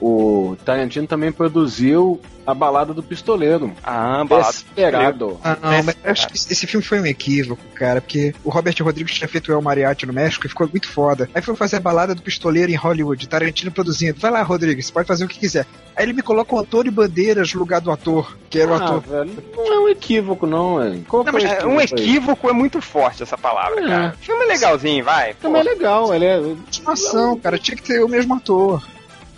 o, 0.00 0.50
o 0.52 0.56
Tarantino 0.56 1.06
também 1.06 1.32
produziu 1.32 2.20
a 2.46 2.54
balada 2.54 2.94
do 2.94 3.02
pistoleiro. 3.02 3.72
Ah, 3.82 4.24
balada. 4.24 4.52
Desesperado. 4.52 5.40
Ah, 5.42 5.56
não, 5.60 5.82
mas 5.82 5.96
eu 6.04 6.10
acho 6.12 6.28
que 6.28 6.36
esse 6.36 6.66
filme 6.66 6.84
foi 6.84 7.00
um 7.00 7.06
equívoco, 7.06 7.62
cara, 7.74 8.00
porque 8.00 8.34
o 8.44 8.50
Robert 8.50 8.74
Rodrigues 8.80 9.14
tinha 9.14 9.28
feito 9.28 9.48
o 9.48 9.52
El 9.54 9.62
Mariachi 9.62 10.06
no 10.06 10.12
México 10.12 10.46
e 10.46 10.48
ficou 10.48 10.68
muito 10.68 10.88
foda. 10.88 11.28
Aí 11.34 11.42
foi 11.42 11.56
fazer 11.56 11.76
a 11.76 11.80
balada 11.80 12.14
do 12.14 12.22
pistoleiro 12.22 12.70
em 12.70 12.76
Hollywood, 12.76 13.28
Tarantino 13.28 13.70
produzindo. 13.72 14.20
Vai 14.20 14.30
lá, 14.30 14.42
Rodrigues, 14.42 14.90
pode 14.90 15.08
fazer 15.08 15.24
o 15.24 15.28
que 15.28 15.38
quiser. 15.38 15.66
Aí 15.96 16.04
ele 16.04 16.12
me 16.12 16.22
coloca 16.22 16.54
o 16.54 16.58
Antônio 16.58 16.92
Bandeiras 16.92 17.52
no 17.54 17.60
lugar 17.60 17.80
do 17.80 17.90
ator, 17.90 18.36
que 18.50 18.60
era 18.60 18.70
o 18.70 18.74
Ah, 18.74 18.76
ator. 18.76 19.00
velho, 19.00 19.30
não 19.56 19.72
é 19.74 19.78
um 19.80 19.88
equívoco, 19.88 20.46
não, 20.46 20.82
é. 20.82 20.98
Qual 21.08 21.24
Não, 21.24 21.32
mas 21.32 21.42
o 21.42 21.46
é, 21.46 21.66
um 21.66 21.80
equívoco 21.80 22.48
é 22.48 22.52
muito 22.52 22.80
forte 22.80 23.22
essa 23.22 23.36
palavra, 23.38 23.80
É. 23.80 23.88
cara. 23.88 24.14
Filme 24.20 24.44
legalzinho, 24.44 25.02
vai. 25.04 25.34
Também 25.34 25.62
é 25.62 25.64
legal, 25.64 26.14
ele 26.14 26.24
é. 26.26 26.38
Continuação, 26.40 27.38
cara, 27.40 27.58
tinha 27.58 27.76
que 27.76 27.82
ter 27.82 28.02
o 28.04 28.08
mesmo 28.08 28.34
ator. 28.34 28.82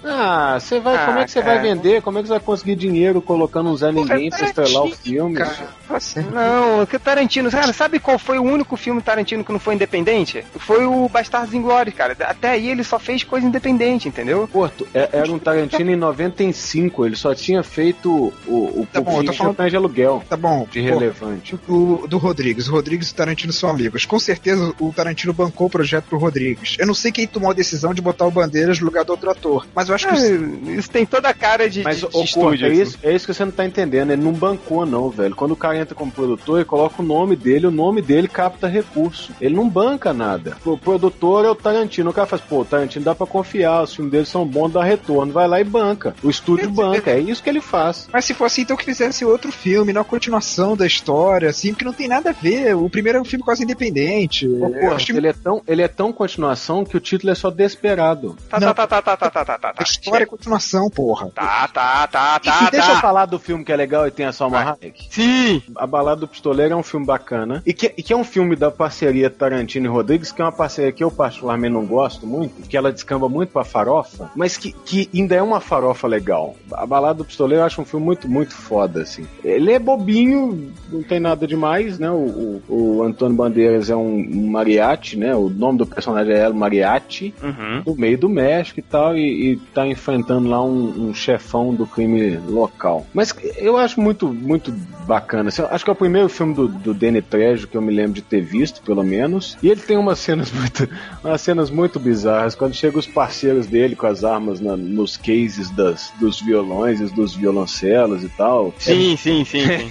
Ah, 0.05 0.59
você 0.61 0.79
vai. 0.81 0.97
Ah, 0.97 1.07
como 1.07 1.19
é 1.19 1.25
que 1.25 1.31
você 1.31 1.43
vai 1.43 1.61
vender? 1.61 2.03
Como 2.03 2.19
é 2.19 2.23
que 2.23 2.29
você 2.29 2.35
vai 2.35 2.41
conseguir 2.41 2.77
dinheiro 2.77 3.21
colocando 3.21 3.69
um 3.71 3.77
Zé 3.77 3.91
Ninguém 3.91 4.31
pra 4.31 4.47
estrelar 4.47 4.85
o 4.85 4.91
filme? 4.95 5.35
Cara, 5.37 5.51
tá. 5.89 5.99
Não, 6.33 6.87
que 6.87 6.99
Tarantino, 6.99 7.51
cara, 7.51 7.73
sabe 7.73 7.99
qual 7.99 8.19
foi 8.19 8.39
o 8.39 8.43
único 8.43 8.77
filme 8.77 9.03
Tarantino 9.03 9.43
que 9.45 9.53
não 9.53 9.59
foi 9.59 9.75
independente? 9.75 10.45
Foi 10.59 10.85
o 10.87 11.09
Bastardos 11.09 11.53
Inglórios, 11.55 11.95
cara. 11.95 12.17
Até 12.21 12.51
aí 12.51 12.69
ele 12.69 12.85
só 12.85 12.99
fez 12.99 13.25
coisa 13.25 13.47
independente, 13.47 14.07
entendeu? 14.09 14.49
Porto, 14.53 14.87
é- 14.95 15.09
era 15.13 15.31
um 15.33 15.39
Tarantino 15.39 15.91
em 15.91 15.97
95, 15.97 17.05
ele 17.07 17.17
só 17.17 17.35
tinha 17.35 17.63
feito 17.63 18.33
o, 18.47 18.53
o 18.53 18.87
Tá 18.93 19.01
bom, 19.01 19.21
eu 19.21 19.25
tô 19.27 19.33
falando- 19.33 19.69
de 19.69 19.77
aluguel, 19.77 20.23
Tá 20.29 20.37
bom. 20.37 20.67
de 20.71 20.81
pô, 20.81 20.87
relevante. 20.87 21.59
O, 21.69 22.07
do 22.09 22.19
Rodrigues. 22.19 22.69
O 22.69 22.73
Rodrigues 22.73 23.09
e 23.09 23.13
o 23.13 23.15
Tarantino 23.17 23.53
são 23.53 23.69
amigos. 23.69 24.07
Com 24.07 24.19
certeza 24.19 24.73
o 24.79 24.93
Tarantino 24.93 25.33
bancou 25.33 25.67
o 25.67 25.71
projeto 25.71 26.05
pro 26.05 26.19
Rodrigues. 26.19 26.77
Eu 26.79 26.87
não 26.87 26.95
sei 26.95 27.11
quem 27.11 27.27
tomou 27.27 27.51
a 27.51 27.55
decisão 27.55 27.93
de 27.93 28.01
botar 28.01 28.27
o 28.27 28.31
Bandeiras 28.31 28.79
no 28.79 28.87
lugar 28.87 29.05
do 29.05 29.11
outro 29.11 29.31
ator. 29.31 29.67
Mas 29.75 29.88
Mas 29.89 30.05
eu 30.05 30.09
acho 30.09 30.09
que 30.09 30.71
É, 30.71 30.75
isso 30.75 30.91
tem 30.91 31.07
toda 31.07 31.29
a 31.29 31.35
cara 31.35 31.69
de, 31.69 31.83
Mas, 31.83 31.99
de, 32.01 32.09
de 32.09 32.23
estúdio. 32.23 32.67
é 32.67 32.73
isso, 32.73 32.99
é 33.03 33.15
isso 33.15 33.27
que 33.27 33.35
você 33.35 33.45
não 33.45 33.53
tá 33.53 33.65
entendendo. 33.65 34.11
Ele 34.13 34.23
não 34.23 34.33
bancou, 34.33 34.85
não, 34.85 35.09
velho. 35.11 35.35
Quando 35.35 35.53
o 35.53 35.57
cara 35.57 35.79
entra 35.79 35.95
como 35.95 36.11
produtor, 36.13 36.59
ele 36.59 36.65
coloca 36.65 37.03
o 37.03 37.05
nome 37.05 37.37
dele, 37.37 37.67
o 37.67 37.71
nome 37.71 38.03
dele 38.03 38.29
capta 38.29 38.67
recurso. 38.67 39.33
Ele 39.41 39.55
não 39.55 39.69
banca 39.69 40.13
nada. 40.13 40.57
O 40.65 40.77
produtor 40.77 41.45
é 41.45 41.51
o 41.51 41.55
Tarantino. 41.55 42.11
O 42.11 42.13
cara 42.13 42.27
faz, 42.27 42.43
pô, 42.43 42.61
o 42.61 42.65
Tarantino 42.65 43.05
dá 43.05 43.15
pra 43.15 43.27
confiar, 43.27 43.83
os 43.83 43.95
filmes 43.95 44.13
dele 44.13 44.27
são 44.27 44.47
bons, 44.47 44.73
dá 44.73 44.83
retorno. 44.83 45.33
Vai 45.33 45.49
lá 45.49 45.61
e 45.61 45.65
banca. 45.65 46.15
O 46.23 46.31
estúdio 46.31 46.71
banca. 46.71 47.11
É 47.11 47.19
isso 47.19 47.43
que 47.43 47.49
ele 47.49 47.61
faz. 47.61 48.09
Mas 48.13 48.25
se 48.25 48.35
fosse 48.35 48.61
então 48.63 48.77
que 48.77 48.85
fizesse 48.85 49.25
outro 49.25 49.51
filme, 49.51 49.93
não 49.93 50.03
a 50.03 50.05
continuação 50.05 50.77
da 50.77 50.87
história, 50.87 51.49
assim, 51.49 51.71
porque 51.73 51.85
não 51.85 51.93
tem 51.93 52.09
nada 52.09 52.31
a 52.31 52.33
ver. 52.33 52.75
O 52.77 52.89
primeiro 52.91 53.19
é 53.19 53.21
um 53.21 53.25
filme 53.25 53.45
quase 53.45 53.63
independente. 53.63 54.47
Ô, 54.47 54.67
Eu 54.67 54.73
Corta, 54.73 54.95
acho 54.97 55.13
ele, 55.17 55.29
é 55.29 55.33
tão, 55.33 55.63
ele 55.67 55.83
é 55.83 55.89
tão 55.89 56.13
continuação 56.13 56.85
que 56.85 56.97
o 56.97 57.01
título 57.01 57.33
é 57.33 57.35
só 57.35 57.51
Desperado. 57.51 58.37
Tá, 58.49 58.61
Não. 58.61 58.75
tá, 58.75 58.87
tá, 58.87 59.03
tá, 59.03 59.17
tá, 59.17 59.31
tá, 59.31 59.45
tá, 59.45 59.59
tá, 59.59 59.75
a 59.77 59.78
tá. 59.79 59.91
história 59.91 60.25
é 60.25 60.27
continuação, 60.27 60.91
porra. 60.91 61.31
Tá, 61.35 61.69
tá, 61.69 62.07
tá, 62.07 62.39
tá, 62.39 62.67
e 62.67 62.71
deixa 62.71 62.91
eu 62.91 62.95
tá. 62.95 63.01
falar 63.01 63.27
do 63.27 63.39
filme 63.39 63.65
que 63.65 63.73
é 63.73 63.77
legal 63.77 64.07
e 64.07 64.11
tem 64.11 64.27
a 64.27 64.33
Salma 64.33 64.59
Hayek. 64.61 65.09
Sim. 65.11 65.63
A 65.77 65.87
Balada 65.87 66.21
do 66.21 66.29
Pistoleiro 66.29 66.75
é 66.75 66.77
um 66.77 66.83
filme 66.83 67.07
bacana. 67.07 67.63
E 67.65 67.73
que, 67.73 67.93
e 67.97 68.03
que 68.03 68.13
é 68.13 68.17
um 68.17 68.25
filme 68.25 68.57
da 68.57 68.71
parceria 68.71 69.31
Tarantino 69.31 69.87
e 69.87 69.89
Rodrigues, 69.89 70.33
que 70.33 70.41
é 70.41 70.45
uma 70.45 70.53
parceria 70.53 70.93
que 70.93 71.03
eu 71.03 71.11
particularmente 71.11 71.73
não 71.73 71.85
gosto 71.87 72.27
muito, 72.27 72.69
que 72.69 72.77
ela 72.77 72.93
descamba 72.93 73.29
muito 73.29 73.51
pra 73.51 73.65
farofa, 73.65 74.31
mas 74.35 74.57
que, 74.57 74.73
que 74.73 75.09
ainda 75.15 75.35
é 75.35 75.43
uma 75.43 75.61
farofa 75.61 76.07
legal. 76.07 76.57
A 76.73 76.87
Balada 76.87 77.19
do 77.19 77.25
Pistoleiro 77.25 77.63
eu 77.63 77.67
acho 77.67 77.81
um 77.81 77.85
filme 77.85 78.05
muito, 78.05 78.29
muito 78.29 78.55
foda, 78.55 79.03
assim. 79.03 79.27
Ele 79.45 79.73
é 79.73 79.79
bobinho, 79.79 80.73
não 80.91 81.03
tem 81.03 81.21
nada 81.21 81.47
demais, 81.47 81.99
né? 81.99 82.11
O, 82.11 82.63
o, 82.69 82.99
o 82.99 83.03
Antônio 83.03 83.37
Bandeiras 83.37 83.91
é 83.91 83.97
um, 83.97 84.49
mariachi, 84.49 85.17
né? 85.17 85.35
O 85.35 85.49
nome 85.49 85.79
do 85.79 85.87
personagem 85.87 86.35
é 86.35 86.45
El 86.45 86.55
Mariachi 86.55 87.35
Uhum. 87.43 87.83
no 87.87 87.97
meio 87.97 88.19
do 88.19 88.29
México 88.29 88.81
e 88.81 88.83
tal, 88.83 89.17
e, 89.17 89.53
e 89.53 89.57
tá 89.79 89.87
enfrentando 89.87 90.49
lá 90.49 90.61
um, 90.63 91.09
um 91.09 91.15
chefão 91.15 91.73
do 91.73 91.87
crime 91.87 92.37
local. 92.37 93.07
Mas 93.15 93.33
eu 93.57 93.77
acho 93.77 94.01
muito, 94.01 94.29
muito 94.33 94.73
bacana. 95.07 95.51
assim, 95.51 95.63
acho 95.63 95.85
que 95.85 95.91
é 95.91 95.93
o 95.93 95.97
primeiro 95.97 96.29
filme 96.29 96.53
do, 96.53 96.67
do 96.67 96.93
Danny 96.93 97.23
Trejo 97.23 97.69
que 97.69 97.77
eu 97.77 97.81
me 97.83 97.95
lembro 97.95 98.15
de 98.15 98.23
ter 98.23 98.41
visto, 98.41 98.83
pelo 98.83 99.05
menos. 99.05 99.57
E 99.63 99.69
ele 99.71 99.81
tem 99.81 99.97
umas 99.97 100.19
cenas 100.19 100.51
muito, 100.53 100.89
umas 101.23 101.41
cenas 101.41 101.71
muito 101.71 102.01
bizarras. 102.01 102.57
Quando 102.57 102.75
chegam 102.75 102.99
os 102.99 103.07
parceiros 103.07 103.67
dele 103.69 103.95
com 103.95 104.07
as 104.09 104.25
armas 104.25 104.61
na- 104.61 104.77
nos 104.77 105.17
cases 105.17 105.71
das, 105.71 106.13
dos 106.19 106.41
violões 106.41 107.01
e 107.01 107.05
dos 107.15 107.37
violoncelos 107.37 108.25
e 108.25 108.29
tal. 108.31 108.75
Sim, 108.79 109.17
sim, 109.17 109.45
sim, 109.45 109.61
sim. 109.61 109.91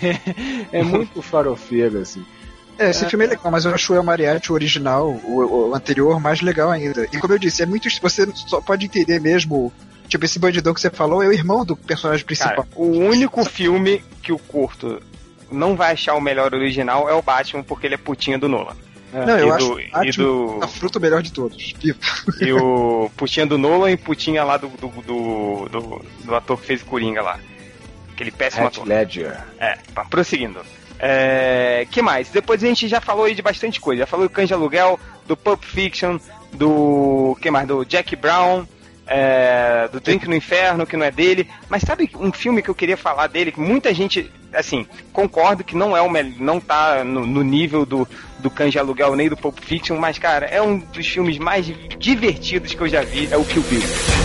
É, 0.73 0.79
é 0.79 0.83
muito 0.83 1.21
farofeiro, 1.21 1.99
assim. 1.99 2.23
É, 2.79 2.89
esse 2.91 3.05
filme 3.09 3.25
é 3.25 3.27
legal, 3.29 3.51
mas 3.51 3.65
eu 3.65 3.73
acho 3.73 3.93
o 3.93 3.95
El 3.95 4.03
Mariachi 4.03 4.51
o 4.51 4.55
original, 4.55 5.09
o, 5.09 5.69
o 5.69 5.75
anterior, 5.75 6.19
mais 6.19 6.41
legal 6.41 6.69
ainda. 6.71 7.05
E 7.11 7.17
como 7.17 7.33
eu 7.33 7.39
disse, 7.39 7.63
é 7.63 7.65
muito. 7.65 7.89
Você 8.01 8.27
só 8.47 8.61
pode 8.61 8.85
entender 8.85 9.19
mesmo. 9.19 9.71
Tipo, 10.07 10.23
esse 10.25 10.39
bandidão 10.39 10.73
que 10.73 10.79
você 10.79 10.89
falou 10.89 11.21
é 11.21 11.27
o 11.27 11.33
irmão 11.33 11.65
do 11.65 11.75
personagem 11.75 12.25
principal. 12.25 12.55
Cara, 12.55 12.67
o 12.75 12.85
único 12.97 13.43
filme 13.43 14.01
que 14.21 14.31
o 14.31 14.37
curto 14.39 15.01
não 15.51 15.75
vai 15.75 15.93
achar 15.93 16.13
o 16.15 16.21
melhor 16.21 16.53
original 16.53 17.09
é 17.09 17.13
o 17.13 17.21
Batman, 17.21 17.61
porque 17.63 17.87
ele 17.87 17.95
é 17.95 17.97
putinha 17.97 18.37
do 18.39 18.47
Nolan. 18.47 18.75
Não, 19.11 19.37
eu 19.39 19.47
e 19.47 19.51
acho 19.51 19.67
do- 19.67 19.73
o 19.75 19.79
e 20.03 20.11
do- 20.11 20.59
a 20.63 20.67
fruta 20.67 20.99
melhor 20.99 21.21
de 21.21 21.31
todos. 21.33 21.57
Tipo, 21.57 21.99
E 22.41 22.51
o 22.53 23.09
putinha 23.17 23.45
do 23.45 23.57
Nolan 23.57 23.91
e 23.91 23.97
putinha 23.97 24.43
lá 24.43 24.55
do, 24.57 24.67
do, 24.67 24.87
do, 25.01 25.69
do, 25.69 26.05
do 26.25 26.35
ator 26.35 26.59
que 26.59 26.67
fez 26.67 26.81
o 26.81 26.85
Coringa 26.85 27.21
lá. 27.21 27.39
Aquele 28.13 28.31
péssimo 28.31 28.63
Heath 28.65 28.73
ator. 28.75 28.87
Ledger. 28.87 29.37
É, 29.59 29.77
tá, 29.93 30.05
prosseguindo. 30.05 30.59
É, 30.99 31.87
que 31.91 32.01
mais? 32.01 32.29
Depois 32.29 32.63
a 32.63 32.67
gente 32.67 32.87
já 32.87 32.99
falou 32.99 33.25
aí 33.25 33.35
de 33.35 33.41
bastante 33.41 33.79
coisa. 33.79 34.01
Já 34.01 34.07
falou 34.07 34.27
do 34.27 34.45
de 34.45 34.53
Aluguel, 34.53 34.99
do 35.27 35.37
Pulp 35.37 35.63
Fiction, 35.63 36.17
do. 36.53 37.37
que 37.41 37.51
mais? 37.51 37.67
Do 37.67 37.85
Jack 37.85 38.15
Brown, 38.15 38.65
é, 39.05 39.87
do 39.91 39.99
Drink 39.99 40.27
no 40.27 40.35
Inferno, 40.35 40.85
que 40.85 40.97
não 40.97 41.05
é 41.05 41.11
dele. 41.11 41.47
Mas 41.69 41.83
sabe 41.83 42.09
um 42.15 42.31
filme 42.31 42.61
que 42.61 42.69
eu 42.69 42.75
queria 42.75 42.97
falar 42.97 43.27
dele, 43.27 43.51
que 43.51 43.59
muita 43.59 43.93
gente, 43.93 44.31
assim, 44.53 44.85
concordo 45.13 45.63
que 45.63 45.75
não 45.75 45.95
é 45.95 46.01
o 46.01 46.09
não 46.39 46.59
tá 46.59 47.03
no, 47.03 47.25
no 47.25 47.43
nível 47.43 47.85
do, 47.85 48.07
do 48.39 48.49
de 48.69 48.79
Aluguel 48.79 49.15
nem 49.15 49.29
do 49.29 49.37
Pulp 49.37 49.59
Fiction, 49.59 49.97
mas, 49.97 50.17
cara, 50.17 50.45
é 50.45 50.61
um 50.61 50.77
dos 50.77 51.07
filmes 51.07 51.37
mais 51.37 51.65
divertidos 51.97 52.73
que 52.73 52.81
eu 52.81 52.87
já 52.87 53.01
vi, 53.01 53.27
é 53.31 53.37
o 53.37 53.45
Kill 53.45 53.63
Bill. 53.63 54.16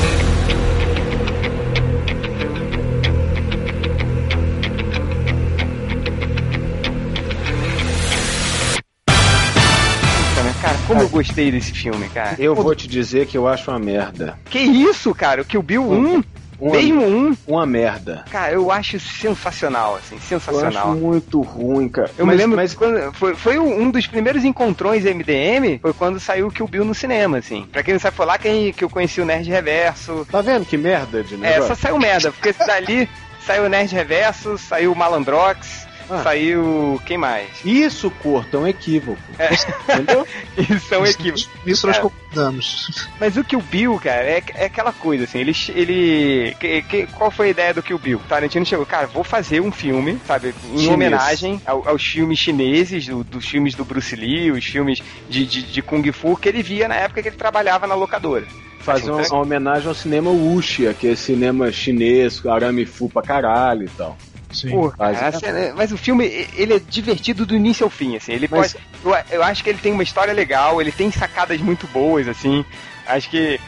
Gostei 11.12 11.50
desse 11.52 11.72
filme, 11.72 12.08
cara. 12.08 12.34
Eu 12.38 12.54
vou 12.54 12.74
te 12.74 12.88
dizer 12.88 13.26
que 13.26 13.36
eu 13.38 13.46
acho 13.46 13.70
uma 13.70 13.78
merda. 13.78 14.36
Que 14.50 14.58
isso, 14.58 15.14
cara? 15.14 15.42
O 15.42 15.44
Kill 15.44 15.62
Bill 15.62 15.82
1? 15.88 16.22
Uma, 16.60 16.72
Mesmo 16.76 17.04
um? 17.04 17.36
uma 17.46 17.66
merda. 17.66 18.24
Cara, 18.30 18.52
eu 18.52 18.70
acho 18.70 18.98
sensacional, 19.00 19.96
assim, 19.96 20.14
Eu 20.14 20.20
sensacional. 20.20 20.90
acho 20.92 20.96
muito 21.00 21.40
ruim, 21.40 21.88
cara. 21.88 22.08
Eu 22.16 22.24
mas, 22.24 22.36
me 22.36 22.42
lembro 22.42 22.56
mas 22.56 22.72
quando, 22.72 23.12
foi, 23.14 23.34
foi 23.34 23.58
um 23.58 23.90
dos 23.90 24.06
primeiros 24.06 24.44
encontrões 24.44 25.02
MDM, 25.04 25.80
foi 25.82 25.92
quando 25.92 26.20
saiu 26.20 26.46
o 26.46 26.52
Kill 26.52 26.68
Bill 26.68 26.84
no 26.84 26.94
cinema, 26.94 27.38
assim. 27.38 27.66
Pra 27.72 27.82
quem 27.82 27.94
não 27.94 28.00
sabe, 28.00 28.16
foi 28.16 28.26
lá 28.26 28.38
que, 28.38 28.72
que 28.74 28.84
eu 28.84 28.88
conheci 28.90 29.20
o 29.20 29.24
Nerd 29.24 29.48
Reverso. 29.50 30.24
Tá 30.30 30.40
vendo 30.40 30.64
que 30.64 30.76
merda 30.76 31.24
de 31.24 31.34
É, 31.34 31.38
negócio? 31.38 31.66
só 31.66 31.74
saiu 31.74 31.98
merda, 31.98 32.30
porque 32.30 32.52
dali 32.64 33.08
saiu 33.44 33.64
o 33.64 33.68
Nerd 33.68 33.92
Reverso, 33.92 34.56
saiu 34.56 34.92
o 34.92 34.96
Malandrox, 34.96 35.88
Ah. 36.10 36.22
saiu. 36.22 37.00
quem 37.06 37.16
mais? 37.18 37.48
Isso, 37.64 38.10
Corto, 38.22 38.56
é 38.56 38.60
um 38.60 38.66
equívoco. 38.66 39.20
É. 39.38 39.50
Entendeu? 39.94 40.26
Isso 40.56 40.94
é 40.94 40.98
um 40.98 41.06
equívoco. 41.06 41.50
Isso 41.66 41.86
nós 41.86 41.96
É. 41.96 42.00
concordamos. 42.00 43.08
Mas 43.20 43.36
o 43.36 43.44
Kill 43.44 43.60
Bill, 43.62 43.98
cara, 44.02 44.22
é, 44.22 44.42
é 44.54 44.64
aquela 44.66 44.92
coisa, 44.92 45.24
assim, 45.24 45.38
ele. 45.38 45.52
ele 45.74 46.56
que- 46.58 46.82
que- 46.82 47.06
qual 47.08 47.30
foi 47.30 47.48
a 47.48 47.50
ideia 47.50 47.74
do 47.74 47.82
Kill 47.82 47.98
Bill? 47.98 48.20
Tarantino 48.28 48.64
chegou, 48.66 48.86
cara, 48.86 49.06
vou 49.06 49.24
fazer 49.24 49.60
um 49.60 49.70
filme, 49.72 50.18
sabe, 50.26 50.54
em 50.72 50.78
Chinês. 50.78 50.88
homenagem 50.88 51.60
ao- 51.66 51.86
aos 51.88 52.02
filmes 52.04 52.38
chineses, 52.38 53.06
do- 53.06 53.24
dos 53.24 53.46
filmes 53.46 53.74
do 53.74 53.84
Bruce 53.84 54.14
Lee, 54.16 54.50
os 54.50 54.64
filmes 54.64 55.00
de, 55.28 55.46
de, 55.46 55.62
de 55.62 55.82
Kung 55.82 56.10
Fu 56.12 56.36
que 56.36 56.48
ele 56.48 56.62
via 56.62 56.88
na 56.88 56.94
época 56.96 57.22
que 57.22 57.28
ele 57.28 57.36
trabalhava 57.36 57.86
na 57.86 57.94
locadora. 57.94 58.46
Fazer 58.80 59.12
uma, 59.12 59.22
uma 59.22 59.42
homenagem 59.42 59.86
ao 59.88 59.94
cinema 59.94 60.30
wuxia, 60.30 60.92
que 60.92 61.06
é 61.06 61.14
cinema 61.14 61.70
chinês, 61.70 62.44
arame 62.44 62.84
fu 62.84 63.08
pra 63.08 63.22
caralho 63.22 63.84
e 63.84 63.88
tal. 63.90 64.16
Sim. 64.52 64.70
Mas- 64.98 65.18
cara, 65.18 65.28
a 65.28 65.32
cena- 65.40 65.74
mas 65.74 65.92
o 65.92 65.96
filme, 65.96 66.26
ele 66.54 66.74
é 66.74 66.78
divertido 66.78 67.44
do 67.46 67.54
início 67.56 67.84
ao 67.84 67.90
fim, 67.90 68.16
assim. 68.16 68.32
Ele 68.32 68.48
Mas- 68.50 68.74
pode. 68.74 68.84
Eu, 69.04 69.36
eu 69.38 69.42
acho 69.42 69.62
que 69.64 69.70
ele 69.70 69.78
tem 69.78 69.92
uma 69.92 70.02
história 70.02 70.32
legal, 70.32 70.80
ele 70.80 70.92
tem 70.92 71.10
sacadas 71.10 71.60
muito 71.60 71.86
boas, 71.88 72.28
assim. 72.28 72.64
Acho 73.06 73.28
que. 73.30 73.58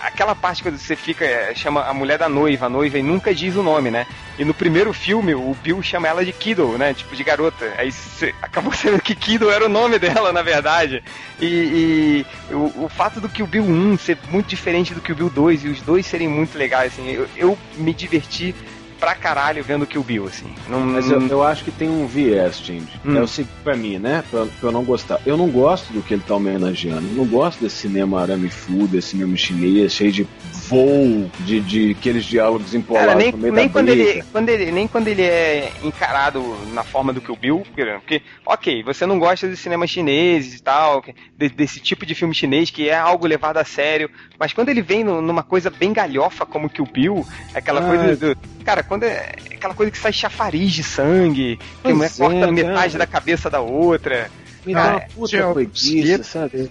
Aquela 0.00 0.36
parte 0.36 0.62
quando 0.62 0.78
você 0.78 0.94
fica, 0.94 1.24
é, 1.24 1.52
chama 1.52 1.82
a 1.84 1.92
mulher 1.92 2.16
da 2.16 2.28
noiva, 2.28 2.66
a 2.66 2.68
noiva 2.68 2.96
e 2.96 3.02
nunca 3.02 3.34
diz 3.34 3.56
o 3.56 3.62
nome, 3.62 3.90
né? 3.90 4.06
E 4.38 4.44
no 4.44 4.54
primeiro 4.54 4.92
filme, 4.92 5.34
o 5.34 5.52
Bill 5.60 5.82
chama 5.82 6.06
ela 6.06 6.24
de 6.24 6.32
Kiddo, 6.32 6.78
né? 6.78 6.94
Tipo, 6.94 7.16
de 7.16 7.24
garota. 7.24 7.74
Aí 7.76 7.90
você, 7.90 8.32
acabou 8.40 8.70
sendo 8.74 9.02
que 9.02 9.16
Kiddo 9.16 9.50
era 9.50 9.66
o 9.66 9.68
nome 9.68 9.98
dela, 9.98 10.32
na 10.32 10.42
verdade. 10.42 11.02
E, 11.40 12.24
e 12.50 12.54
o, 12.54 12.84
o 12.84 12.88
fato 12.88 13.20
do 13.20 13.28
que 13.28 13.42
o 13.42 13.48
Bill 13.48 13.64
1 13.64 13.98
ser 13.98 14.16
muito 14.30 14.46
diferente 14.46 14.94
do 14.94 15.00
que 15.00 15.10
o 15.10 15.16
Bill 15.16 15.28
2 15.30 15.64
e 15.64 15.68
os 15.68 15.80
dois 15.82 16.06
serem 16.06 16.28
muito 16.28 16.56
legais, 16.56 16.92
assim, 16.92 17.10
eu, 17.10 17.26
eu 17.36 17.58
me 17.76 17.92
diverti 17.92 18.54
pra 18.98 19.14
caralho 19.14 19.62
vendo 19.62 19.86
Kill 19.86 20.02
Bill, 20.02 20.26
assim. 20.26 20.46
Não, 20.68 20.80
Mas 20.80 21.10
eu, 21.10 21.20
eu 21.28 21.42
acho 21.42 21.64
que 21.64 21.70
tem 21.70 21.88
um 21.88 22.06
viés, 22.06 22.58
gente. 22.58 22.98
Hum. 23.04 23.16
É 23.16 23.20
o 23.20 23.28
seguinte, 23.28 23.52
pra 23.62 23.76
mim, 23.76 23.98
né? 23.98 24.24
Pra, 24.30 24.46
pra 24.46 24.68
eu 24.68 24.72
não 24.72 24.84
gostar. 24.84 25.20
Eu 25.24 25.36
não 25.36 25.48
gosto 25.48 25.92
do 25.92 26.02
que 26.02 26.14
ele 26.14 26.22
tá 26.26 26.34
homenageando. 26.34 27.06
Eu 27.08 27.14
não 27.14 27.24
gosto 27.26 27.60
desse 27.60 27.76
cinema 27.76 28.20
arame 28.20 28.48
fu, 28.48 28.86
desse 28.88 29.08
cinema 29.10 29.36
chinês, 29.36 29.92
cheio 29.92 30.12
de 30.12 30.26
voo, 30.52 31.30
de, 31.40 31.60
de 31.60 31.96
aqueles 31.98 32.24
diálogos 32.24 32.74
empolados 32.74 33.06
Cara, 33.08 33.18
nem, 33.18 33.32
no 33.32 33.38
meio 33.38 33.54
nem, 33.54 33.66
da 33.66 33.72
quando 33.72 33.86
briga. 33.86 34.02
ele, 34.02 34.24
quando 34.32 34.48
ele, 34.48 34.70
nem 34.72 34.86
quando 34.88 35.08
ele 35.08 35.22
é 35.22 35.72
encarado 35.82 36.42
na 36.72 36.82
forma 36.84 37.12
do 37.12 37.20
Kill 37.20 37.36
Bill, 37.36 37.62
porque, 37.74 38.20
ok, 38.44 38.82
você 38.82 39.06
não 39.06 39.18
gosta 39.18 39.48
de 39.48 39.56
cinema 39.56 39.86
chinês 39.86 40.54
e 40.54 40.62
tal, 40.62 41.02
de- 41.36 41.48
desse 41.48 41.80
tipo 41.80 42.04
de 42.04 42.14
filme 42.14 42.34
chinês 42.34 42.70
que 42.70 42.88
é 42.88 42.96
algo 42.98 43.26
levado 43.26 43.56
a 43.58 43.64
sério, 43.64 44.10
mas 44.38 44.52
quando 44.52 44.68
ele 44.68 44.82
vem 44.82 45.02
no- 45.04 45.22
numa 45.22 45.42
coisa 45.42 45.70
bem 45.70 45.92
galhofa 45.92 46.44
como 46.44 46.68
Kill 46.68 46.86
Bill, 46.86 47.26
aquela 47.54 47.80
Ah, 47.80 47.86
coisa 47.88 48.16
do, 48.16 48.36
cara, 48.64 48.82
quando 48.88 49.04
é 49.04 49.32
aquela 49.54 49.74
coisa 49.74 49.92
que 49.92 49.98
sai 49.98 50.12
chafariz 50.12 50.72
de 50.72 50.82
sangue, 50.82 51.58
que 51.84 51.92
uma 51.92 52.06
é, 52.06 52.08
corta 52.08 52.40
cara. 52.40 52.52
metade 52.52 52.98
da 52.98 53.06
cabeça 53.06 53.48
da 53.50 53.60
outra, 53.60 54.30
Me 54.66 54.72
dá 54.74 54.90
uma 54.92 55.00
puta 55.00 55.52
preguiça, 55.52 56.24
sabe? 56.24 56.70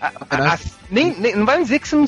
A- 0.00 0.12
a- 0.30 0.54
a- 0.54 0.58
nem, 0.90 1.12
nem- 1.18 1.34
não 1.34 1.44
vai 1.44 1.60
dizer 1.60 1.80
que 1.80 1.88
você 1.88 1.96
não, 1.96 2.06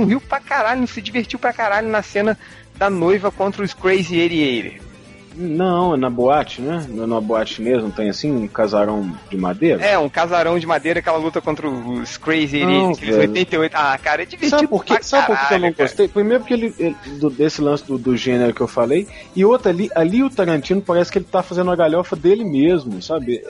não 0.00 0.04
riu 0.06 0.20
pra 0.20 0.38
caralho, 0.38 0.80
não 0.80 0.86
se 0.86 1.00
divertiu 1.00 1.38
pra 1.38 1.52
caralho 1.52 1.88
na 1.88 2.02
cena 2.02 2.38
da 2.76 2.90
noiva 2.90 3.30
contra 3.32 3.64
os 3.64 3.72
Crazy 3.72 4.20
88. 4.20 4.91
Não, 5.36 5.94
é 5.94 5.96
na 5.96 6.10
boate, 6.10 6.60
né? 6.60 6.84
Na 6.88 7.20
boate 7.20 7.54
chinesa, 7.54 7.80
não 7.82 7.90
tem 7.90 8.08
assim 8.10 8.30
um 8.30 8.46
casarão 8.46 9.10
de 9.30 9.36
madeira? 9.36 9.84
É, 9.84 9.98
um 9.98 10.08
casarão 10.08 10.58
de 10.58 10.66
madeira 10.66 11.00
que 11.00 11.08
ela 11.08 11.18
luta 11.18 11.40
contra 11.40 11.68
os 11.68 12.16
Crazy 12.16 12.64
Não, 12.64 12.88
88, 12.90 12.96
aqueles 12.98 13.16
velho. 13.16 13.30
88. 13.30 13.74
Ah, 13.76 13.98
cara, 14.02 14.22
é 14.22 14.26
divertido 14.26 14.56
Sabe 14.60 14.68
por, 14.68 14.84
quê? 14.84 14.94
pra 14.94 15.02
Sabe 15.02 15.26
por 15.26 15.48
que 15.48 15.54
eu 15.54 15.58
não 15.60 15.72
gostei? 15.72 16.08
Primeiro 16.08 16.40
porque 16.40 16.54
ele, 16.54 16.74
ele- 16.78 16.96
do- 17.18 17.30
desse 17.30 17.60
lance 17.62 17.84
do, 17.84 17.96
do 17.98 18.16
gênero 18.16 18.52
que 18.54 18.60
eu 18.60 18.68
falei, 18.68 19.06
e 19.34 19.44
outra 19.44 19.70
ali, 19.70 19.90
ali 19.94 20.22
o 20.22 20.30
Tarantino 20.30 20.80
parece 20.82 21.10
que 21.10 21.18
ele 21.18 21.26
tá 21.30 21.42
fazendo 21.42 21.70
a 21.70 21.76
galhofa 21.76 22.14
dele 22.16 22.44
mesmo, 22.44 23.00
sabe? 23.02 23.42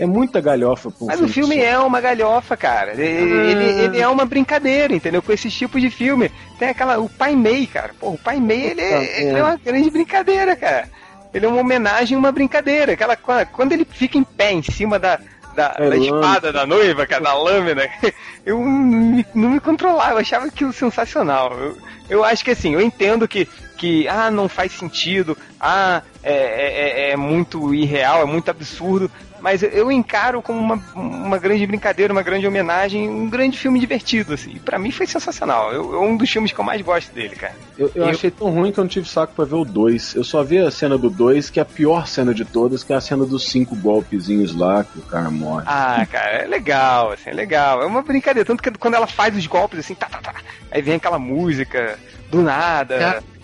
É 0.00 0.06
muita 0.06 0.40
galhofa 0.40 0.92
Mas 1.00 1.20
o 1.20 1.26
filme 1.26 1.56
só. 1.56 1.60
é 1.62 1.76
uma 1.78 2.00
galhofa, 2.00 2.56
cara. 2.56 2.92
Ele, 2.92 3.02
ele, 3.50 3.64
ele 3.82 3.98
é 4.00 4.06
uma 4.06 4.24
brincadeira, 4.24 4.94
entendeu? 4.94 5.20
Com 5.20 5.32
esses 5.32 5.52
tipos 5.52 5.80
de 5.82 5.90
filme. 5.90 6.30
Tem 6.56 6.68
aquela. 6.68 7.00
O 7.00 7.08
Pai 7.08 7.34
Mei, 7.34 7.66
cara. 7.66 7.90
Pô, 7.98 8.10
o 8.10 8.16
Pai 8.18 8.38
Mei, 8.38 8.66
ele 8.66 8.80
é, 8.80 9.22
ele 9.22 9.38
é 9.38 9.42
uma 9.42 9.56
grande 9.56 9.90
brincadeira, 9.90 10.54
cara. 10.54 10.88
Ele 11.32 11.46
é 11.46 11.48
uma 11.48 11.60
homenagem 11.60 12.16
uma 12.16 12.32
brincadeira. 12.32 12.92
Aquela, 12.92 13.16
quando 13.46 13.72
ele 13.72 13.84
fica 13.84 14.16
em 14.18 14.24
pé 14.24 14.52
em 14.52 14.62
cima 14.62 14.98
da, 14.98 15.18
da, 15.58 15.74
É, 15.78 15.90
da 15.90 15.96
espada 15.96 16.52
da 16.52 16.64
noiva, 16.64 17.06
cara, 17.06 17.24
da 17.24 17.34
lâmina, 17.34 17.88
eu 18.46 18.58
não 18.58 18.66
me, 18.66 19.26
não 19.34 19.50
me 19.50 19.60
controlava, 19.60 20.12
eu 20.12 20.18
achava 20.18 20.46
aquilo 20.46 20.72
sensacional. 20.72 21.52
Eu, 21.58 21.76
eu 22.08 22.24
acho 22.24 22.44
que 22.44 22.52
assim, 22.52 22.74
eu 22.74 22.80
entendo 22.80 23.26
que, 23.26 23.46
que 23.76 24.06
ah, 24.08 24.30
não 24.30 24.48
faz 24.48 24.72
sentido, 24.72 25.36
ah, 25.60 26.02
é, 26.22 26.32
é, 26.32 27.10
é 27.10 27.16
muito 27.16 27.74
irreal, 27.74 28.22
é 28.22 28.24
muito 28.24 28.50
absurdo, 28.50 29.10
mas 29.40 29.62
eu- 29.62 29.70
eu 29.70 29.92
encaro 29.92 30.42
como 30.42 30.58
uma, 30.60 30.82
uma 30.94 31.38
grande 31.38 31.66
brincadeira, 31.66 32.12
uma 32.12 32.22
grande 32.22 32.46
homenagem, 32.46 33.08
um 33.08 33.28
grande 33.28 33.56
filme 33.58 33.78
divertido, 33.78 34.34
assim. 34.34 34.52
E 34.56 34.58
pra 34.60 34.78
mim 34.78 34.90
foi 34.90 35.06
sensacional. 35.06 35.72
Eu, 35.72 35.94
é 35.94 35.98
um 36.00 36.16
dos 36.16 36.30
filmes 36.30 36.52
que 36.52 36.58
eu 36.58 36.64
mais 36.64 36.80
gosto 36.82 37.12
dele, 37.12 37.36
cara. 37.36 37.54
Eu, 37.76 37.90
eu 37.94 38.04
achei 38.06 38.30
tão 38.30 38.50
ruim 38.50 38.72
que 38.72 38.78
eu 38.80 38.84
não 38.84 38.88
tive 38.88 39.08
saco 39.08 39.34
pra 39.34 39.44
ver 39.44 39.54
o 39.54 39.64
2. 39.64 40.14
Eu 40.14 40.24
só 40.24 40.42
vi 40.42 40.58
a 40.58 40.70
cena 40.70 40.98
do 40.98 41.08
2, 41.08 41.50
que 41.50 41.58
é 41.58 41.62
a 41.62 41.66
pior 41.66 42.06
cena 42.06 42.34
de 42.34 42.44
todas, 42.44 42.82
que 42.82 42.92
é 42.92 42.96
a 42.96 43.00
cena 43.00 43.24
dos 43.24 43.48
cinco 43.50 43.76
golpezinhos 43.76 44.54
lá, 44.54 44.84
que 44.84 44.98
o 44.98 45.02
cara 45.02 45.30
morre. 45.30 45.64
Ah, 45.66 46.04
cara, 46.10 46.30
é 46.42 46.46
legal, 46.46 47.12
assim, 47.12 47.30
é 47.30 47.32
legal. 47.34 47.82
É 47.82 47.86
uma 47.86 48.02
brincadeira. 48.02 48.46
Tanto 48.46 48.62
que 48.62 48.70
quando 48.72 48.94
ela 48.94 49.06
faz 49.06 49.36
os 49.36 49.46
golpes, 49.46 49.78
assim, 49.78 49.94
tá, 49.94 50.06
tá, 50.06 50.18
tá, 50.20 50.34
aí 50.70 50.82
vem 50.82 50.94
aquela 50.96 51.18
música 51.18 51.98
do 52.30 52.42
nada. 52.42 52.94
É. 52.94 53.37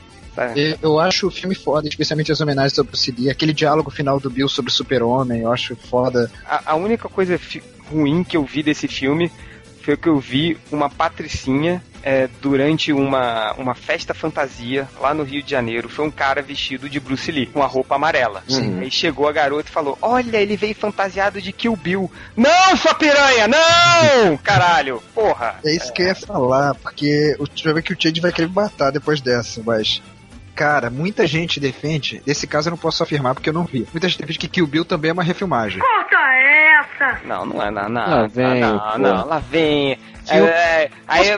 E 0.56 0.76
Eu 0.82 0.98
acho 0.98 1.26
o 1.26 1.30
filme 1.30 1.54
foda, 1.54 1.88
especialmente 1.88 2.32
as 2.32 2.40
homenagens 2.40 2.78
ao 2.78 2.84
Bruce 2.84 3.10
Lee. 3.10 3.30
Aquele 3.30 3.52
diálogo 3.52 3.90
final 3.90 4.18
do 4.18 4.30
Bill 4.30 4.48
sobre 4.48 4.70
o 4.70 4.74
super-homem, 4.74 5.42
eu 5.42 5.52
acho 5.52 5.76
foda. 5.76 6.30
A, 6.46 6.72
a 6.72 6.74
única 6.74 7.08
coisa 7.08 7.38
ruim 7.90 8.24
que 8.24 8.36
eu 8.36 8.44
vi 8.44 8.62
desse 8.62 8.88
filme 8.88 9.30
foi 9.84 9.96
que 9.96 10.08
eu 10.08 10.18
vi 10.18 10.56
uma 10.72 10.88
patricinha 10.88 11.82
é, 12.02 12.28
durante 12.40 12.92
uma, 12.92 13.52
uma 13.54 13.74
festa 13.74 14.14
fantasia 14.14 14.88
lá 15.00 15.12
no 15.14 15.22
Rio 15.22 15.42
de 15.42 15.50
Janeiro. 15.50 15.88
Foi 15.88 16.06
um 16.06 16.10
cara 16.10 16.40
vestido 16.40 16.88
de 16.88 16.98
Bruce 16.98 17.30
Lee, 17.30 17.46
com 17.46 17.62
a 17.62 17.66
roupa 17.66 17.94
amarela. 17.94 18.42
Sim. 18.48 18.78
Aí 18.80 18.90
chegou 18.90 19.28
a 19.28 19.32
garota 19.32 19.68
e 19.68 19.72
falou: 19.72 19.98
Olha, 20.00 20.38
ele 20.38 20.56
veio 20.56 20.74
fantasiado 20.74 21.40
de 21.40 21.52
Kill 21.52 21.76
Bill. 21.76 22.10
Não, 22.36 22.76
sua 22.76 22.94
piranha, 22.94 23.48
não! 23.48 24.36
Caralho, 24.44 25.02
porra. 25.14 25.56
É 25.64 25.74
isso 25.74 25.92
que 25.92 26.02
eu 26.02 26.06
ia 26.06 26.14
falar, 26.14 26.74
porque 26.74 27.36
o 27.38 27.46
vai 27.64 27.74
ver 27.74 27.82
que 27.82 27.92
o 27.92 27.96
Chad 27.98 28.18
vai 28.18 28.32
querer 28.32 28.48
me 28.48 28.54
matar 28.54 28.90
depois 28.90 29.20
dessa, 29.20 29.62
mas. 29.64 30.02
Cara, 30.54 30.88
muita 30.88 31.26
gente 31.26 31.58
defende. 31.58 32.22
Nesse 32.26 32.46
caso 32.46 32.68
eu 32.68 32.72
não 32.72 32.78
posso 32.78 33.02
afirmar 33.02 33.34
porque 33.34 33.48
eu 33.48 33.54
não 33.54 33.64
vi. 33.64 33.86
Muita 33.92 34.08
gente 34.08 34.20
defende 34.20 34.38
que 34.38 34.48
Kill 34.48 34.66
Bill 34.66 34.84
também 34.84 35.10
é 35.10 35.12
uma 35.12 35.22
refilmagem. 35.22 35.80
Corta 35.80 36.16
essa! 36.16 37.20
Não, 37.24 37.44
não 37.44 37.62
é, 37.62 37.70
não, 37.70 37.88
não. 37.88 38.08
Lá 38.08 38.26
vem, 38.26 38.60
não, 38.60 38.78
pô. 38.78 38.98
não, 38.98 39.26
lá 39.26 39.38
vem. 39.38 39.98
É, 40.28 40.38
é, 40.38 40.90
aí 41.06 41.28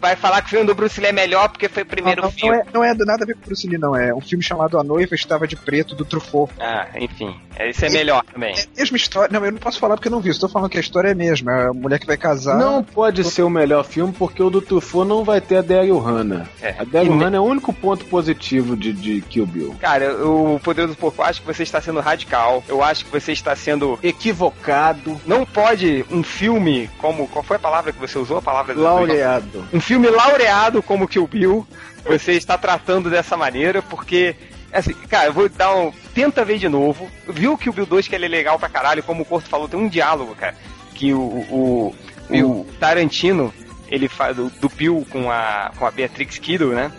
vai 0.00 0.16
falar 0.16 0.40
que 0.42 0.46
o 0.46 0.50
filme 0.50 0.66
do 0.66 0.74
Bruce 0.74 1.00
Lee 1.00 1.10
é 1.10 1.12
melhor 1.12 1.48
porque 1.48 1.68
foi 1.68 1.82
o 1.82 1.86
primeiro 1.86 2.22
não, 2.22 2.28
não, 2.28 2.34
filme. 2.34 2.56
não 2.56 2.62
é, 2.62 2.66
não 2.72 2.84
é 2.84 2.94
do 2.94 3.04
nada 3.04 3.24
a 3.24 3.26
ver 3.26 3.34
com 3.34 3.40
o 3.40 3.46
Bruce 3.46 3.66
Lee, 3.66 3.78
não. 3.78 3.96
É 3.96 4.14
um 4.14 4.20
filme 4.20 4.42
chamado 4.42 4.78
A 4.78 4.84
Noiva 4.84 5.14
Estava 5.14 5.46
de 5.46 5.56
Preto, 5.56 5.94
do 5.94 6.04
Truffaut. 6.04 6.52
Ah, 6.60 6.88
enfim. 6.98 7.34
Esse 7.58 7.86
é 7.86 7.90
melhor 7.90 8.24
também. 8.24 8.54
É 8.54 8.60
a 8.60 8.78
mesma 8.78 8.96
história. 8.96 9.32
Não, 9.32 9.44
eu 9.44 9.52
não 9.52 9.58
posso 9.58 9.78
falar 9.78 9.96
porque 9.96 10.08
eu 10.08 10.12
não 10.12 10.20
vi. 10.20 10.30
Estou 10.30 10.48
falando 10.48 10.70
que 10.70 10.78
a 10.78 10.80
história 10.80 11.08
é 11.08 11.12
a 11.12 11.14
mesma. 11.14 11.52
É 11.52 11.68
a 11.68 11.72
mulher 11.72 11.98
que 11.98 12.06
vai 12.06 12.16
casar. 12.16 12.56
Não 12.58 12.82
pode 12.82 13.22
ser 13.24 13.42
o 13.42 13.50
melhor 13.50 13.84
filme 13.84 14.12
porque 14.12 14.42
o 14.42 14.50
do 14.50 14.60
Truffaut 14.60 15.08
não 15.08 15.24
vai 15.24 15.40
ter 15.40 15.58
a 15.58 15.62
Daryl 15.62 15.98
Hannah. 15.98 16.48
É. 16.60 16.74
A 16.78 16.84
Daryl 16.84 17.16
Hannah 17.16 17.36
é 17.36 17.40
o 17.40 17.44
único 17.44 17.72
ponto 17.72 18.04
positivo 18.06 18.76
de, 18.76 18.92
de 18.92 19.20
Kill 19.22 19.46
Bill. 19.46 19.76
Cara, 19.80 20.14
o 20.26 20.60
Poder 20.60 20.86
do 20.86 20.94
Porco, 20.94 21.22
eu 21.22 21.26
acho 21.26 21.40
que 21.40 21.46
você 21.46 21.62
está 21.62 21.80
sendo 21.80 22.00
radical. 22.00 22.62
Eu 22.68 22.82
acho 22.82 23.04
que 23.04 23.10
você 23.10 23.32
está 23.32 23.54
sendo. 23.54 23.98
Equivocado, 24.02 25.20
Não 25.26 25.46
pode 25.46 26.04
um 26.10 26.22
filme 26.22 26.90
como. 26.98 27.28
Qual 27.28 27.42
foi 27.42 27.56
a 27.56 27.60
palavra 27.60 27.92
que 27.92 28.00
você 28.00 28.18
usou? 28.18 28.33
A 28.38 28.42
palavra 28.42 28.74
do- 28.74 28.80
laureado. 28.82 29.64
Um 29.72 29.80
filme 29.80 30.08
laureado 30.08 30.82
como 30.82 31.08
Kill 31.08 31.26
Bill, 31.26 31.66
você 32.04 32.32
está 32.32 32.56
tratando 32.58 33.08
dessa 33.10 33.36
maneira, 33.36 33.82
porque. 33.82 34.34
Assim, 34.72 34.92
cara, 35.08 35.26
eu 35.26 35.32
vou 35.32 35.48
dar 35.48 35.74
um. 35.76 35.92
Tenta 36.14 36.44
ver 36.44 36.58
de 36.58 36.68
novo. 36.68 37.08
Viu 37.28 37.52
o 37.52 37.58
Kill 37.58 37.72
Bill 37.72 37.86
2 37.86 38.08
que 38.08 38.14
ele 38.14 38.26
é 38.26 38.28
legal 38.28 38.58
pra 38.58 38.68
caralho, 38.68 39.02
como 39.02 39.22
o 39.22 39.24
Corto 39.24 39.48
falou, 39.48 39.68
tem 39.68 39.78
um 39.78 39.88
diálogo, 39.88 40.34
cara. 40.34 40.54
Que 40.94 41.12
o, 41.14 41.20
o, 41.20 41.94
o 42.30 42.66
Tarantino, 42.80 43.52
ele 43.88 44.08
faz 44.08 44.34
do, 44.36 44.50
do 44.50 44.68
Bill 44.68 45.06
com 45.10 45.30
a, 45.30 45.70
com 45.78 45.86
a 45.86 45.90
Beatrix 45.92 46.38
Kiddo, 46.38 46.68
né? 46.72 46.90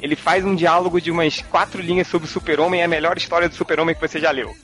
Ele 0.00 0.14
faz 0.16 0.44
um 0.44 0.54
diálogo 0.54 1.00
de 1.00 1.10
umas 1.10 1.40
quatro 1.42 1.80
linhas 1.80 2.06
sobre 2.08 2.26
o 2.28 2.30
Super-Homem, 2.30 2.80
é 2.80 2.84
a 2.84 2.88
melhor 2.88 3.16
história 3.16 3.48
do 3.48 3.54
Super-Homem 3.54 3.94
que 3.94 4.00
você 4.00 4.18
já 4.20 4.30
leu. 4.30 4.54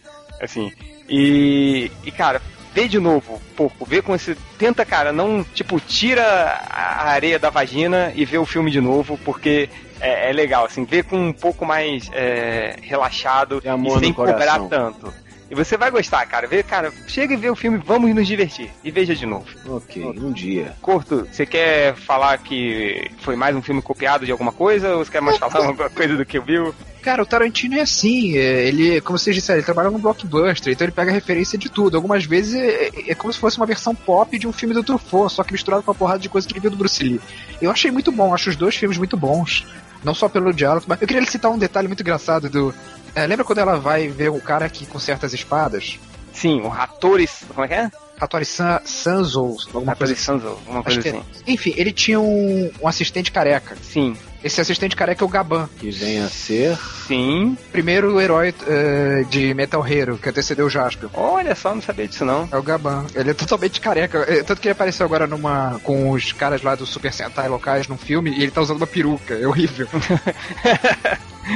Assim. 0.41 0.71
E. 1.09 1.91
E, 2.05 2.11
cara, 2.11 2.43
vê 2.79 2.87
de 2.87 3.01
novo, 3.01 3.41
porco, 3.57 3.85
vê 3.85 4.01
com 4.01 4.15
esse. 4.15 4.37
Tenta, 4.57 4.85
cara, 4.85 5.13
não, 5.13 5.43
tipo, 5.43 5.81
tira 5.81 6.23
a 6.71 7.09
areia 7.11 7.39
da 7.39 7.51
vagina 7.51 8.13
e 8.15 8.25
vê 8.25 8.39
o 8.39 8.47
filme 8.47 8.71
de 8.71 8.81
novo, 8.81 9.19
porque 9.25 9.69
é, 10.01 10.31
é 10.31 10.33
legal, 10.33 10.65
assim, 10.65 10.85
vê 10.85 11.03
com 11.03 11.17
um 11.17 11.33
pouco 11.33 11.67
mais 11.67 12.09
é, 12.13 12.77
relaxado 12.81 13.61
e 13.65 14.01
sem 14.01 14.13
cobrar 14.13 14.61
tanto. 14.69 15.13
E 15.51 15.55
você 15.55 15.79
vai 15.79 15.91
gostar, 15.91 16.27
cara. 16.27 16.47
Vê, 16.47 16.63
cara, 16.63 16.93
chega 17.07 17.33
e 17.33 17.37
vê 17.37 17.49
o 17.49 17.57
filme, 17.57 17.79
vamos 17.79 18.15
nos 18.15 18.27
divertir. 18.27 18.71
E 18.85 18.91
veja 18.91 19.15
de 19.15 19.25
novo. 19.25 19.47
Ok, 19.67 20.05
um 20.05 20.31
dia. 20.31 20.75
Corto, 20.83 21.27
você 21.33 21.47
quer 21.47 21.97
falar 21.97 22.37
que 22.37 23.11
foi 23.21 23.35
mais 23.35 23.57
um 23.57 23.63
filme 23.63 23.81
copiado 23.81 24.27
de 24.27 24.31
alguma 24.31 24.53
coisa? 24.53 24.95
Ou 24.95 25.05
você 25.05 25.11
quer 25.11 25.23
mais 25.23 25.39
falar 25.39 25.67
alguma 25.67 25.89
coisa 25.89 26.17
do 26.17 26.27
que 26.27 26.37
eu 26.37 26.43
viu? 26.43 26.75
Cara, 27.09 27.23
o 27.23 27.27
Tarantino 27.27 27.75
é 27.75 27.81
assim, 27.81 28.37
é, 28.37 28.69
ele, 28.69 29.01
como 29.01 29.19
vocês 29.19 29.35
disseram, 29.35 29.61
ele 29.61 29.65
trabalha 29.65 29.91
num 29.91 29.99
blockbuster, 29.99 30.71
então 30.71 30.85
ele 30.85 30.93
pega 30.93 31.11
referência 31.11 31.57
de 31.57 31.71
tudo. 31.71 31.97
Algumas 31.97 32.27
vezes 32.27 32.55
é, 32.55 32.91
é 33.13 33.15
como 33.15 33.33
se 33.33 33.39
fosse 33.39 33.57
uma 33.57 33.65
versão 33.65 33.95
pop 33.95 34.39
de 34.39 34.47
um 34.47 34.53
filme 34.53 34.75
do 34.75 34.85
Truffaut, 34.85 35.33
só 35.33 35.43
que 35.43 35.51
misturado 35.51 35.83
com 35.83 35.91
uma 35.91 35.95
porrada 35.95 36.19
de 36.19 36.29
coisa 36.29 36.47
que 36.47 36.53
ele 36.53 36.61
viu 36.61 36.71
do 36.71 36.77
Bruce 36.77 37.03
Lee. 37.03 37.19
Eu 37.63 37.71
achei 37.71 37.91
muito 37.91 38.13
bom, 38.13 38.35
acho 38.35 38.51
os 38.51 38.57
dois 38.57 38.77
filmes 38.77 38.99
muito 38.99 39.17
bons. 39.17 39.67
Não 40.05 40.13
só 40.13 40.29
pelo 40.29 40.53
diálogo, 40.53 40.85
mas 40.87 41.01
eu 41.01 41.09
queria 41.09 41.25
citar 41.25 41.51
um 41.51 41.57
detalhe 41.57 41.89
muito 41.89 42.03
engraçado 42.03 42.51
do. 42.51 42.75
é, 43.15 43.27
lembra 43.27 43.43
quando 43.43 43.61
ela 43.61 43.79
vai 43.79 44.09
ver 44.09 44.29
o 44.29 44.39
cara 44.39 44.69
que 44.69 44.85
conserta 44.85 45.25
as 45.25 45.33
espadas? 45.33 45.99
Sim, 46.35 46.61
o 46.61 46.69
Ratores. 46.69 47.43
Como 47.49 47.65
é 47.65 47.69
que 47.69 47.75
é? 47.75 47.91
Hattori 48.21 48.45
San, 48.45 48.81
Sanzo, 48.85 49.41
alguma 49.73 49.95
coisa 49.97 50.13
Ratores 50.15 50.19
Sanzo, 50.21 50.47
alguma 50.49 50.83
coisa 50.83 51.01
que 51.01 51.09
assim. 51.09 51.23
Enfim, 51.47 51.75
ele 51.77 51.93
tinha 51.93 52.21
um, 52.21 52.71
um 52.83 52.89
assistente 52.89 53.31
careca. 53.33 53.77
Sim, 53.83 54.17
Esse 54.43 54.61
assistente 54.61 54.95
careca 54.97 55.25
é 55.25 55.27
o 55.27 55.29
Gaban, 55.29 55.69
Que 55.79 55.91
venha 55.91 56.25
a 56.27 56.29
ser. 56.29 56.77
sim. 57.07 57.57
primeiro 57.73 58.21
herói 58.21 58.55
eh, 58.67 59.25
de 59.31 59.53
Metal 59.55 59.87
Hero, 59.87 60.19
que 60.19 60.29
antecedeu 60.29 60.67
o 60.67 60.71
Jaspion. 60.71 61.09
Olha 61.15 61.55
só, 61.55 61.75
não 61.75 61.83
sabia 61.83 62.07
disso 62.09 62.25
não. 62.25 62.49
É 62.53 62.57
o 62.57 62.63
Gaban. 62.63 63.07
Ele 63.15 63.31
é 63.31 63.35
totalmente 63.35 63.81
careca. 63.81 64.19
É, 64.29 64.43
Tanto 64.43 64.61
que 64.61 64.69
ele 64.69 64.73
apareceu 64.73 65.05
agora 65.07 65.27
numa. 65.27 65.81
com 65.83 66.11
os 66.11 66.33
caras 66.33 66.63
lá 66.63 66.75
do 66.75 66.87
Super 66.87 67.13
Sentai 67.13 67.49
locais 67.49 67.89
num 67.89 67.97
filme 67.97 68.31
e 68.31 68.43
ele 68.43 68.51
tá 68.51 68.61
usando 68.61 68.77
uma 68.79 68.87
peruca. 68.87 69.35
É 69.35 69.47
horrível. 69.47 69.87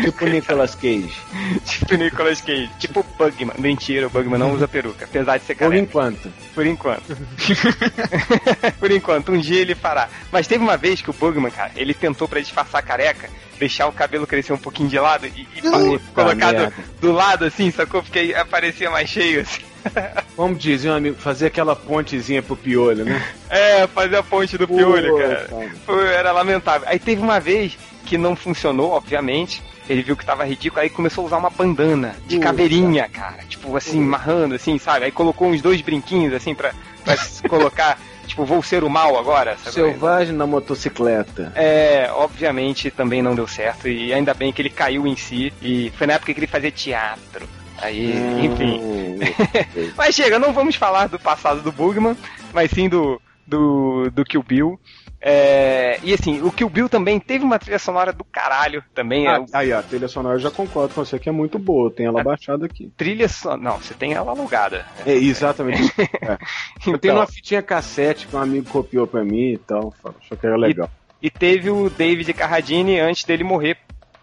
Tipo 0.00 0.24
Nicolas 0.26 0.74
Cage. 0.74 1.12
tipo 1.64 1.94
Nicolas 1.94 2.40
Cage. 2.40 2.70
Tipo 2.78 3.04
Bugman. 3.18 3.54
Mentira, 3.58 4.06
o 4.06 4.10
Bugman 4.10 4.38
não 4.38 4.52
usa 4.52 4.66
peruca. 4.66 5.04
Apesar 5.04 5.38
de 5.38 5.44
ser 5.44 5.54
Por 5.54 5.60
careca. 5.68 5.82
enquanto. 5.82 6.32
Por 6.54 6.66
enquanto. 6.66 7.16
Por 8.78 8.90
enquanto, 8.90 9.32
um 9.32 9.38
dia 9.38 9.60
ele 9.60 9.74
fará. 9.74 10.08
Mas 10.30 10.46
teve 10.46 10.62
uma 10.62 10.76
vez 10.76 11.00
que 11.02 11.10
o 11.10 11.12
Bugman, 11.12 11.50
cara, 11.50 11.72
ele 11.76 11.94
tentou 11.94 12.26
pra 12.28 12.40
disfarçar 12.40 12.80
a 12.80 12.82
careca, 12.82 13.28
deixar 13.58 13.86
o 13.86 13.92
cabelo 13.92 14.26
crescer 14.26 14.52
um 14.52 14.58
pouquinho 14.58 14.88
de 14.88 14.98
lado 14.98 15.26
e, 15.26 15.46
e 15.56 15.62
Puta 15.62 16.00
colocar 16.14 16.72
do, 17.00 17.12
lado 17.12 17.44
assim, 17.44 17.70
sacou? 17.70 18.02
Porque 18.02 18.18
aí 18.18 18.34
aparecia 18.34 18.90
mais 18.90 19.08
cheio 19.08 19.40
assim. 19.42 19.62
Como 20.36 20.54
dizia 20.54 20.92
um 20.92 20.96
amigo, 20.96 21.16
fazer 21.18 21.46
aquela 21.46 21.74
pontezinha 21.74 22.42
pro 22.42 22.56
piolho, 22.56 23.04
né? 23.04 23.22
É, 23.50 23.86
fazer 23.88 24.16
a 24.16 24.22
ponte 24.22 24.56
do 24.56 24.66
piolho, 24.66 25.10
Pô, 25.12 25.18
cara. 25.18 25.46
cara. 25.50 25.70
Foi- 25.84 26.06
era 26.08 26.32
lamentável. 26.32 26.88
Aí 26.88 26.98
teve 26.98 27.20
uma 27.20 27.40
vez 27.40 27.76
que 28.06 28.16
não 28.16 28.34
funcionou, 28.36 28.92
obviamente. 28.92 29.62
Ele 29.92 30.02
viu 30.02 30.16
que 30.16 30.24
tava 30.24 30.44
ridículo, 30.44 30.80
aí 30.80 30.88
começou 30.88 31.22
a 31.22 31.26
usar 31.26 31.36
uma 31.36 31.50
bandana 31.50 32.16
de 32.26 32.38
caveirinha, 32.38 33.08
cara. 33.08 33.42
Tipo 33.48 33.76
assim, 33.76 34.00
marrando, 34.00 34.54
assim, 34.54 34.78
sabe? 34.78 35.04
Aí 35.04 35.12
colocou 35.12 35.48
uns 35.48 35.60
dois 35.60 35.80
brinquinhos, 35.82 36.32
assim, 36.32 36.54
pra, 36.54 36.72
pra 37.04 37.16
se 37.16 37.42
colocar. 37.48 37.98
Tipo, 38.26 38.46
vou 38.46 38.62
ser 38.62 38.82
o 38.82 38.88
mal 38.88 39.18
agora, 39.18 39.58
sabe? 39.58 39.74
Selvagem 39.74 40.34
na 40.34 40.46
motocicleta. 40.46 41.52
É, 41.54 42.10
obviamente 42.14 42.90
também 42.90 43.20
não 43.20 43.34
deu 43.34 43.46
certo. 43.46 43.86
E 43.86 44.14
ainda 44.14 44.32
bem 44.32 44.52
que 44.52 44.62
ele 44.62 44.70
caiu 44.70 45.06
em 45.06 45.16
si. 45.16 45.52
E 45.60 45.92
foi 45.98 46.06
na 46.06 46.14
época 46.14 46.32
que 46.32 46.40
ele 46.40 46.46
fazia 46.46 46.70
teatro. 46.70 47.46
Aí, 47.82 48.14
enfim. 48.40 48.80
Hum, 48.80 49.18
Mas 49.98 50.14
chega, 50.14 50.38
não 50.38 50.52
vamos 50.52 50.76
falar 50.76 51.08
do 51.08 51.18
passado 51.18 51.60
do 51.60 51.72
Bugman, 51.72 52.16
mas 52.54 52.70
sim 52.70 52.88
do, 52.88 53.20
do, 53.46 54.08
do 54.10 54.24
Kill 54.24 54.42
Bill. 54.42 54.80
É, 55.24 56.00
e 56.02 56.12
assim, 56.12 56.42
o 56.42 56.50
Kill 56.50 56.68
Bill 56.68 56.88
também 56.88 57.20
teve 57.20 57.44
uma 57.44 57.56
trilha 57.56 57.78
sonora 57.78 58.12
do 58.12 58.24
caralho 58.24 58.82
também. 58.92 59.28
é, 59.28 59.30
Ah, 59.36 59.44
aí, 59.54 59.72
a 59.72 59.80
trilha 59.80 60.08
sonora 60.08 60.34
eu 60.34 60.40
já 60.40 60.50
concordo 60.50 60.92
com 60.94 61.04
você 61.04 61.16
que 61.16 61.28
é 61.28 61.32
muito 61.32 61.60
boa. 61.60 61.92
Tem 61.92 62.06
ela 62.06 62.24
baixada 62.24 62.66
aqui. 62.66 62.90
trilha 62.96 63.28
sonora. 63.28 63.62
Não, 63.62 63.76
você 63.78 63.94
tem 63.94 64.14
ela 64.14 64.32
alugada. 64.32 64.84
É, 65.06 65.12
exatamente. 65.12 65.92
É. 66.22 66.38
Eu 66.86 66.98
tenho 66.98 67.12
Então, 67.12 67.16
uma 67.16 67.26
fitinha 67.26 67.62
cassete 67.62 68.26
que 68.26 68.34
um 68.34 68.40
amigo 68.40 68.68
copiou 68.68 69.06
pra 69.06 69.24
mim 69.24 69.52
e 69.52 69.58
tal. 69.58 69.94
Achou 70.04 70.36
que 70.36 70.46
era 70.46 70.56
legal. 70.56 70.90
e 71.20 71.30
teve 71.30 71.70
o 71.70 71.88
David 71.88 72.32
Carradine 72.32 72.98
antes 72.98 73.22
dele 73.24 73.44
morrer 73.44 73.76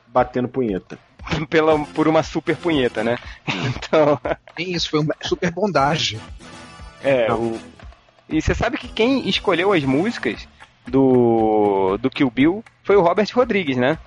Batendo 0.07 0.47
punheta. 0.49 0.97
pela, 1.49 1.77
por 1.85 2.07
uma 2.07 2.23
super 2.23 2.55
punheta, 2.57 3.03
né? 3.03 3.17
Então. 3.47 4.19
Isso, 4.57 4.89
foi 4.89 4.99
uma 5.01 5.15
super 5.21 5.51
bondagem. 5.51 6.19
É, 7.03 7.31
o... 7.31 7.57
E 8.27 8.41
você 8.41 8.53
sabe 8.53 8.77
que 8.77 8.87
quem 8.87 9.27
escolheu 9.29 9.71
as 9.73 9.83
músicas 9.83 10.47
do, 10.89 11.97
do 11.97 12.09
Kill 12.09 12.29
Bill 12.29 12.63
foi 12.83 12.95
o 12.95 13.01
Robert 13.01 13.27
Rodrigues, 13.33 13.77
né? 13.77 13.97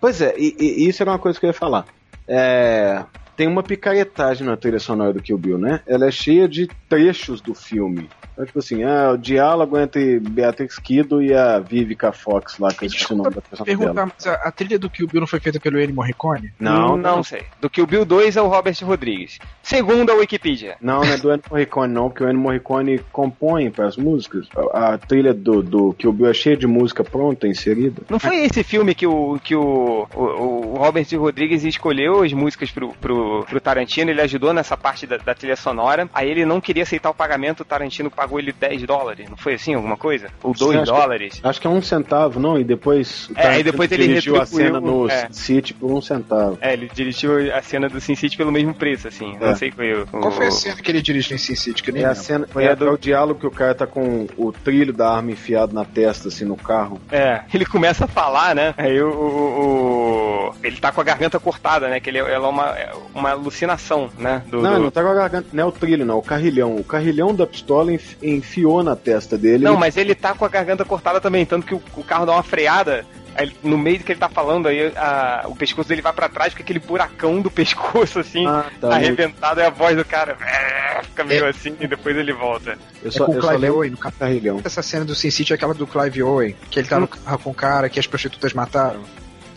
Pois 0.00 0.20
é, 0.20 0.34
e, 0.36 0.54
e 0.58 0.88
isso 0.88 1.02
era 1.02 1.10
uma 1.10 1.18
coisa 1.18 1.38
que 1.38 1.46
eu 1.46 1.50
ia 1.50 1.54
falar. 1.54 1.86
É, 2.28 3.02
tem 3.36 3.46
uma 3.46 3.62
picaretagem 3.62 4.46
na 4.46 4.56
trilha 4.56 4.78
sonora 4.78 5.12
do 5.12 5.22
Kill 5.22 5.38
Bill, 5.38 5.58
né? 5.58 5.80
Ela 5.86 6.06
é 6.06 6.10
cheia 6.10 6.48
de 6.48 6.68
trechos 6.88 7.40
do 7.40 7.54
filme. 7.54 8.08
Então, 8.34 8.44
tipo 8.44 8.58
assim, 8.58 8.82
ah, 8.82 9.12
o 9.12 9.16
diálogo 9.16 9.78
entre 9.78 10.18
Beatrix 10.18 10.78
Kiddo 10.78 11.22
e 11.22 11.32
a 11.32 11.60
Vivica 11.60 12.10
Fox 12.10 12.58
lá, 12.58 12.72
que 12.74 12.84
eu 12.84 12.88
esqueci 12.88 13.12
o 13.12 13.16
nome 13.16 13.30
da 13.30 13.40
personagem 13.40 13.64
Perguntar, 13.64 13.92
dela. 13.92 14.12
mas 14.16 14.26
a, 14.26 14.34
a 14.48 14.50
trilha 14.50 14.78
do 14.78 14.90
Kill 14.90 15.06
Bill 15.06 15.20
não 15.20 15.26
foi 15.26 15.38
feita 15.38 15.60
pelo 15.60 15.80
Ennio 15.80 15.94
Morricone? 15.94 16.52
Não, 16.58 16.96
não 16.96 17.22
sei. 17.22 17.44
Do 17.60 17.70
Kill 17.70 17.86
Bill 17.86 18.04
2 18.04 18.36
é 18.36 18.42
o 18.42 18.48
Robert 18.48 18.76
Rodrigues. 18.82 19.38
Segundo 19.62 20.10
a 20.10 20.14
Wikipedia. 20.16 20.76
Não, 20.80 21.04
não 21.04 21.12
é 21.12 21.16
do 21.16 21.30
Ennio 21.30 21.44
Morricone, 21.48 21.92
não, 21.92 22.08
porque 22.08 22.24
o 22.24 22.28
Ennio 22.28 22.40
Morricone 22.40 22.98
compõe 23.12 23.70
para 23.70 23.86
as 23.86 23.96
músicas. 23.96 24.48
A, 24.72 24.94
a 24.94 24.98
trilha 24.98 25.32
do, 25.32 25.62
do 25.62 25.92
Kill 25.92 26.12
Bill 26.12 26.28
é 26.28 26.34
cheia 26.34 26.56
de 26.56 26.66
música 26.66 27.04
pronta, 27.04 27.46
inserida. 27.46 28.02
Não 28.10 28.18
foi 28.18 28.44
esse 28.44 28.64
filme 28.64 28.96
que 28.96 29.06
o, 29.06 29.38
que 29.38 29.54
o, 29.54 30.08
o, 30.12 30.20
o 30.20 30.74
Robert 30.78 31.06
Rodrigues 31.16 31.62
escolheu 31.62 32.24
as 32.24 32.32
músicas 32.32 32.72
pro, 32.72 32.88
pro, 32.94 33.23
pro 33.48 33.60
Tarantino, 33.60 34.10
ele 34.10 34.20
ajudou 34.20 34.52
nessa 34.52 34.76
parte 34.76 35.06
da, 35.06 35.16
da 35.16 35.34
trilha 35.34 35.56
sonora, 35.56 36.08
aí 36.14 36.30
ele 36.30 36.44
não 36.44 36.60
queria 36.60 36.82
aceitar 36.82 37.10
o 37.10 37.14
pagamento, 37.14 37.60
o 37.60 37.64
Tarantino 37.64 38.10
pagou 38.10 38.38
ele 38.38 38.52
10 38.52 38.82
dólares, 38.84 39.28
não 39.28 39.36
foi 39.36 39.54
assim, 39.54 39.74
alguma 39.74 39.96
coisa? 39.96 40.28
Ou 40.42 40.52
2 40.54 40.76
Acho 40.80 40.92
que- 40.92 40.98
dólares? 40.98 41.40
Acho 41.42 41.60
que 41.60 41.66
é 41.66 41.70
um 41.70 41.82
centavo, 41.82 42.38
não? 42.40 42.58
E 42.58 42.64
depois. 42.64 43.28
o 43.28 43.32
É, 43.32 43.34
Tarantino 43.34 43.60
e 43.60 43.64
depois 43.64 43.92
ele 43.92 44.06
dirigiu 44.06 44.40
a 44.40 44.46
cena 44.46 44.80
no 44.80 45.08
é. 45.10 45.28
City 45.30 45.74
por 45.74 45.90
um 45.92 46.00
centavo. 46.00 46.58
É, 46.60 46.72
ele 46.72 46.90
dirigiu 46.92 47.54
a 47.54 47.62
cena 47.62 47.88
do 47.88 48.00
Sin 48.00 48.14
City 48.14 48.36
pelo 48.36 48.52
mesmo 48.52 48.74
preço, 48.74 49.08
assim. 49.08 49.36
É. 49.40 49.46
Não 49.46 49.56
sei 49.56 49.70
qual 49.70 49.76
foi 49.86 50.02
o. 50.02 50.06
Qual 50.06 50.32
foi 50.32 50.46
a 50.46 50.50
cena 50.50 50.76
que 50.76 50.90
ele 50.90 51.02
dirigiu 51.02 51.34
em 51.34 51.38
Sin 51.38 51.54
City? 51.54 51.82
Que 51.82 51.92
nem 51.92 52.02
É 52.02 52.06
a 52.06 52.14
cena, 52.14 52.46
Foi 52.50 52.64
é, 52.64 52.70
a 52.70 52.74
do- 52.74 52.86
é 52.86 52.90
o 52.90 52.98
diálogo 52.98 53.40
que 53.40 53.46
o 53.46 53.50
cara 53.50 53.74
tá 53.74 53.86
com 53.86 54.26
o 54.36 54.52
trilho 54.52 54.92
da 54.92 55.10
arma 55.16 55.30
enfiado 55.32 55.74
na 55.74 55.84
testa, 55.84 56.28
assim, 56.28 56.44
no 56.44 56.56
carro. 56.56 57.00
É, 57.10 57.42
ele 57.52 57.64
começa 57.64 58.04
a 58.04 58.08
falar, 58.08 58.54
né? 58.54 58.74
Aí 58.76 59.00
o, 59.02 59.08
o- 59.10 60.48
o- 60.50 60.54
ele 60.62 60.76
tá 60.76 60.92
com 60.92 61.00
a 61.00 61.04
garganta 61.04 61.38
cortada, 61.40 61.88
né? 61.88 62.00
Que 62.00 62.10
ele, 62.10 62.18
ela 62.18 62.46
é 62.46 62.50
uma, 62.50 62.68
é 62.78 62.92
uma 63.14 63.30
alucinação, 63.30 64.10
né? 64.18 64.42
Do, 64.48 64.60
não, 64.60 64.74
do- 64.74 64.80
não 64.80 64.90
tá 64.90 65.02
com 65.02 65.08
a 65.08 65.14
garganta, 65.14 65.48
não 65.52 65.62
é 65.64 65.66
o 65.66 65.72
trilho, 65.72 66.04
não, 66.04 66.18
o 66.18 66.22
carrilhão. 66.22 66.76
O 66.76 66.84
carrilhão 66.84 67.34
da 67.34 67.46
pistola 67.46 67.92
enf- 67.92 68.16
enfiou 68.22 68.82
na 68.82 68.96
testa 68.96 69.38
dele. 69.38 69.64
Não, 69.64 69.76
mas 69.76 69.96
ele 69.96 70.14
tá 70.14 70.34
com 70.34 70.44
a 70.44 70.48
garganta 70.48 70.84
cortada 70.84 71.20
também, 71.20 71.46
tanto 71.46 71.66
que 71.66 71.74
o, 71.74 71.82
o 71.96 72.04
carro 72.04 72.26
dá 72.26 72.32
uma 72.32 72.42
freada. 72.42 73.04
Aí, 73.36 73.52
no 73.64 73.76
meio 73.76 73.98
do 73.98 74.04
que 74.04 74.12
ele 74.12 74.20
tá 74.20 74.28
falando, 74.28 74.68
aí 74.68 74.92
a- 74.96 75.44
o 75.46 75.56
pescoço 75.56 75.88
dele 75.88 76.00
vai 76.02 76.12
pra 76.12 76.28
trás 76.28 76.54
com 76.54 76.62
aquele 76.62 76.78
buracão 76.78 77.40
do 77.40 77.50
pescoço, 77.50 78.20
assim, 78.20 78.46
Ah, 78.46 78.66
tá. 78.80 78.94
arrebentado, 78.94 79.58
e 79.60 79.64
a 79.64 79.70
voz 79.70 79.96
do 79.96 80.04
cara 80.04 80.36
é, 80.40 81.02
fica 81.02 81.24
meio 81.24 81.44
assim, 81.46 81.74
e 81.80 81.86
depois 81.88 82.16
ele 82.16 82.32
volta. 82.32 82.78
Eu 83.02 83.08
É 83.08 83.10
só, 83.10 83.26
com 83.26 83.32
o 83.32 83.34
eu 83.36 83.42
só 83.42 83.48
Clive 83.48 83.70
Owen 83.70 83.90
no 83.90 83.96
carrilhão. 83.96 84.60
Essa 84.64 84.82
cena 84.82 85.04
do 85.04 85.14
Sin 85.16 85.30
City 85.30 85.52
é 85.52 85.56
aquela 85.56 85.74
do 85.74 85.84
Clive 85.86 86.22
Owen, 86.22 86.54
que 86.70 86.78
ele 86.78 86.86
tá 86.86 87.00
no 87.00 87.08
carro 87.08 87.38
com 87.40 87.50
o 87.50 87.54
cara 87.54 87.88
que 87.88 87.98
as 87.98 88.06
prostitutas 88.06 88.52
mataram. 88.52 89.00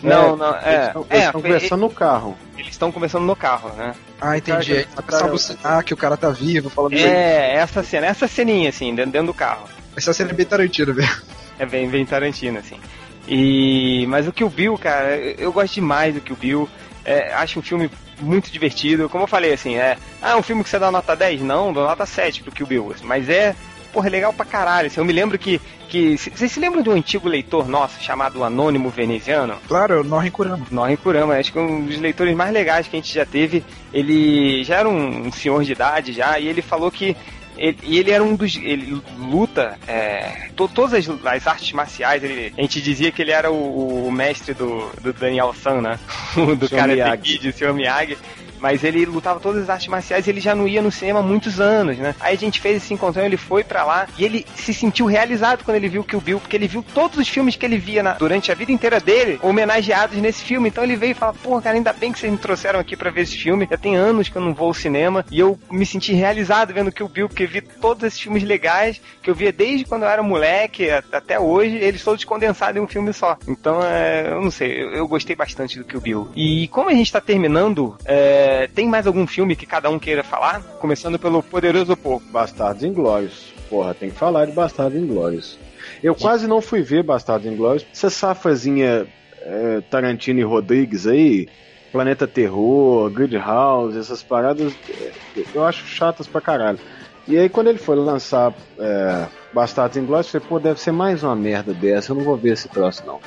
Não, 0.04 0.34
É, 0.34 0.38
não, 0.38 0.48
Eles 0.56 0.66
é. 0.66 0.86
estão 0.88 1.06
é, 1.10 1.32
conversando 1.32 1.80
no 1.82 1.90
carro. 1.90 2.38
eles 2.58 2.72
estão 2.72 2.92
conversando 2.92 3.26
no 3.26 3.36
carro, 3.36 3.70
né? 3.76 3.96
Ah, 4.22 4.38
entendi. 4.38 4.68
Cara, 4.68 4.80
Aí 4.80 4.86
que- 4.86 4.96
começa 4.96 5.24
a 5.24 5.28
alucinar 5.28 5.84
que 5.84 5.94
o 5.94 5.98
cara 5.98 6.16
tá 6.18 6.30
vivo, 6.30 6.70
falando. 6.70 6.94
É, 6.94 7.56
essa 7.56 7.82
cena, 7.84 8.06
essa 8.08 8.28
ceninha, 8.28 8.70
assim, 8.70 8.94
dentro, 8.94 9.12
dentro 9.12 9.28
do 9.28 9.34
carro. 9.34 9.68
Essa 9.96 10.14
cena 10.14 10.30
é 10.30 10.34
bem 10.34 10.46
Tarantino, 10.46 10.94
velho. 10.94 11.22
É 11.60 11.66
bem, 11.66 11.90
bem 11.90 12.06
Tarantino, 12.06 12.60
assim. 12.60 12.80
E. 13.28 14.06
Mas 14.08 14.28
o 14.28 14.32
Kill 14.32 14.50
Bill, 14.50 14.78
cara, 14.78 15.16
eu, 15.18 15.36
eu 15.38 15.52
gosto 15.52 15.74
demais 15.74 16.14
do 16.14 16.22
Kill 16.22 16.36
Bill. 16.36 16.70
É, 17.04 17.34
acho 17.34 17.60
um 17.60 17.64
filme 17.64 17.90
muito 18.20 18.52
divertido. 18.52 19.10
Como 19.10 19.24
eu 19.24 19.28
falei, 19.28 19.54
assim, 19.54 19.76
é. 19.76 19.98
Ah, 20.22 20.32
é 20.32 20.36
um 20.36 20.44
filme 20.44 20.64
que 20.64 20.70
você 20.70 20.78
dá 20.80 20.92
nota 20.92 21.16
10? 21.16 21.42
Não, 21.42 21.74
dou 21.74 21.84
nota 21.86 22.06
7 22.06 22.44
pro 22.44 22.52
Kill 22.52 22.68
Bill. 22.68 22.92
assim, 22.96 23.06
Mas 23.06 23.28
é. 23.30 23.56
Porra, 23.98 24.10
é 24.10 24.12
legal 24.12 24.32
pra 24.32 24.46
caralho. 24.46 24.86
assim, 24.88 25.00
eu 25.00 25.06
me 25.06 25.12
lembro 25.12 25.40
que. 25.40 25.60
que 25.90 26.16
Vocês 26.18 26.52
se 26.52 26.60
lembram 26.60 26.84
de 26.84 26.90
um 26.90 26.94
antigo 26.94 27.28
leitor 27.28 27.68
nosso 27.68 28.00
chamado 28.04 28.44
Anônimo 28.44 28.90
Veneziano? 28.92 29.56
Claro, 29.68 30.04
Norrin 30.04 30.30
Kurama. 30.30 30.68
Norrin 30.70 30.96
Kurama, 30.98 31.34
acho 31.36 31.52
que 31.52 31.58
é 31.58 31.62
um 31.62 31.84
dos 31.84 31.98
leitores 31.98 32.36
mais 32.36 32.54
legais 32.54 32.88
que 32.88 32.96
a 32.96 33.00
gente 33.00 33.12
já 33.12 33.26
teve. 33.26 33.64
Ele 33.92 34.64
já 34.64 34.76
era 34.82 34.88
um, 34.88 35.28
um 35.28 35.32
senhor 35.32 35.64
de 35.64 35.72
idade 35.72 36.14
já, 36.14 36.38
e 36.40 36.48
ele 36.48 36.62
falou 36.62 36.92
que. 36.92 37.18
Ele, 37.58 37.76
e 37.82 37.98
ele 37.98 38.12
era 38.12 38.24
um 38.24 38.36
dos. 38.36 38.56
Ele 38.58 39.02
luta. 39.18 39.80
É, 39.88 40.50
to- 40.56 40.68
todas 40.68 40.94
as, 40.94 41.26
as 41.26 41.48
artes 41.48 41.72
marciais, 41.72 42.24
ele- 42.24 42.54
a 42.56 42.62
gente 42.62 42.80
dizia 42.80 43.12
que 43.12 43.20
ele 43.20 43.32
era 43.32 43.50
o, 43.52 44.06
o 44.08 44.12
mestre 44.12 44.54
do, 44.54 44.92
do 45.02 45.12
Daniel 45.12 45.56
San, 45.56 45.82
né? 45.82 45.98
do 46.56 46.68
Sr. 46.68 46.76
cara 46.76 46.94
Miyagi. 46.94 47.40
Kid, 47.40 47.50
o 47.50 47.54
Sr. 47.54 47.74
Miyagi. 47.74 48.16
Mas 48.60 48.84
ele 48.84 49.06
lutava 49.06 49.40
todas 49.40 49.64
as 49.64 49.70
artes 49.70 49.88
marciais 49.88 50.26
e 50.28 50.30
ele 50.30 50.40
já 50.40 50.56
não 50.56 50.68
ia 50.68 50.82
no 50.82 50.92
cinema 50.92 51.20
há 51.20 51.24
muitos 51.24 51.60
anos, 51.60 51.98
né? 51.98 52.16
Aí 52.20 52.36
a 52.36 52.38
gente 52.38 52.60
fez 52.60 52.78
esse 52.78 52.94
encontrão, 52.94 53.26
ele 53.26 53.38
foi 53.38 53.64
pra 53.64 53.84
lá 53.84 54.08
e 54.18 54.26
ele 54.26 54.46
se 54.56 54.74
sentiu 54.74 55.06
realizado 55.06 55.64
quando 55.64 55.78
ele 55.78 55.90
viu 55.90 56.04
Kill 56.04 56.22
Bill, 56.22 56.40
porque 56.40 56.56
ele 56.56 56.68
viu 56.68 56.84
todos 56.94 57.18
os 57.18 57.28
filmes 57.28 57.56
que 57.56 57.66
ele 57.66 57.78
via 57.78 58.02
na- 58.04 58.14
durante 58.14 58.52
a 58.52 58.56
vida 58.56 58.72
inteira 58.72 59.00
dele 59.00 59.40
homenageados 59.42 60.18
nesse 60.18 60.44
filme. 60.44 60.70
Então 60.70 60.84
ele 60.84 60.96
veio 60.96 61.12
e 61.12 61.16
falou: 61.16 61.36
Pô, 61.42 61.62
cara, 61.62 61.76
ainda 61.76 61.94
bem 61.94 62.12
que 62.12 62.20
vocês 62.20 62.32
me 62.32 62.38
trouxeram 62.38 62.80
aqui 62.80 62.96
pra 62.96 63.10
ver 63.12 63.22
esse 63.22 63.38
filme. 63.38 63.68
Já 63.70 63.78
tem 63.78 63.96
anos 63.96 64.30
que 64.30 64.36
eu 64.36 64.42
não 64.42 64.54
vou 64.54 64.68
ao 64.68 64.74
cinema 64.74 65.26
e 65.32 65.40
eu 65.40 65.58
me 65.70 65.86
senti 65.86 66.14
realizado 66.14 66.74
vendo 66.74 66.92
Kill 66.92 67.08
Bill, 67.08 67.28
porque 67.30 67.46
vi 67.46 67.62
todos 67.62 68.04
esses 68.04 68.20
filmes 68.20 68.44
legais 68.44 69.00
que 69.22 69.30
eu 69.30 69.36
via 69.36 69.52
desde 69.52 69.86
quando 69.86 70.04
eu 70.04 70.10
era 70.10 70.24
moleque 70.24 70.90
até 71.12 71.40
hoje, 71.40 71.76
eles 71.78 72.04
todos 72.04 72.24
condensados 72.24 72.78
em 72.80 72.84
um 72.84 72.88
filme 72.88 73.12
só. 73.14 73.38
Então, 73.48 73.80
é, 73.84 74.30
eu 74.32 74.42
não 74.42 74.52
sei, 74.52 74.82
eu, 74.82 74.92
eu 74.94 75.08
gostei 75.08 75.36
bastante 75.36 75.78
do 75.78 75.86
Kill 75.86 76.02
Bill. 76.02 76.30
E 76.36 76.68
como 76.70 76.90
a 76.90 76.94
gente 76.94 77.12
tá 77.12 77.20
terminando, 77.22 77.96
é, 78.06 78.47
tem 78.74 78.88
mais 78.88 79.08
algum 79.08 79.26
filme 79.26 79.56
que 79.56 79.66
cada 79.66 79.90
um 79.90 80.00
queira 80.00 80.24
falar? 80.24 80.62
Começando 80.80 81.18
pelo 81.18 81.42
Poderoso 81.42 81.96
Pouco. 81.96 82.26
Bastardos 82.28 82.84
Inglórios. 82.84 83.54
Porra, 83.70 83.94
tem 83.94 84.10
que 84.10 84.16
falar 84.16 84.46
de 84.46 84.52
Bastardos 84.52 84.98
Inglórios. 84.98 85.58
Eu 86.04 86.14
quase 86.14 86.48
não 86.48 86.62
fui 86.62 86.82
ver 86.82 87.04
Bastardos 87.04 87.52
Inglórios. 87.52 87.86
Essa 87.92 88.10
safazinha 88.10 89.08
é, 89.42 89.82
Tarantino 89.90 90.40
e 90.40 90.44
Rodrigues 90.44 91.08
aí, 91.08 91.48
Planeta 91.92 92.28
Terror, 92.28 93.10
Good 93.10 93.38
House, 93.38 93.96
essas 93.96 94.22
paradas, 94.22 94.74
é, 94.90 95.12
eu 95.54 95.66
acho 95.66 95.86
chatas 95.86 96.28
pra 96.28 96.42
caralho. 96.42 96.80
E 97.28 97.38
aí 97.38 97.50
quando 97.50 97.68
ele 97.68 97.80
foi 97.80 97.96
lançar 97.96 98.54
é, 98.80 99.26
Bastardos 99.54 99.98
Inglórios, 99.98 100.34
eu 100.34 100.42
falei, 100.42 100.48
pô, 100.50 100.60
deve 100.60 100.80
ser 100.80 100.92
mais 100.92 101.24
uma 101.24 101.36
merda 101.36 101.74
dessa, 101.74 102.12
eu 102.12 102.16
não 102.16 102.24
vou 102.24 102.38
ver 102.38 102.54
esse 102.54 102.68
troço 102.68 103.04
não. 103.06 103.20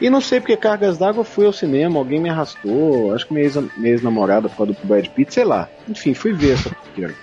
E 0.00 0.10
não 0.10 0.20
sei 0.20 0.40
porque 0.40 0.56
cargas 0.56 0.98
d'água 0.98 1.24
fui 1.24 1.46
ao 1.46 1.52
cinema, 1.52 1.98
alguém 1.98 2.20
me 2.20 2.28
arrastou, 2.28 3.14
acho 3.14 3.26
que 3.26 3.32
minha 3.32 3.44
ex- 3.46 3.56
minha 3.76 3.92
ex-namorada 3.92 4.48
por 4.48 4.56
causa 4.56 4.72
do 4.72 4.86
Brad 4.86 5.06
Pitt, 5.08 5.32
sei 5.32 5.44
lá. 5.44 5.68
Enfim, 5.88 6.14
fui 6.14 6.32
ver 6.32 6.54
essa 6.54 6.70
porqueira. 6.70 7.14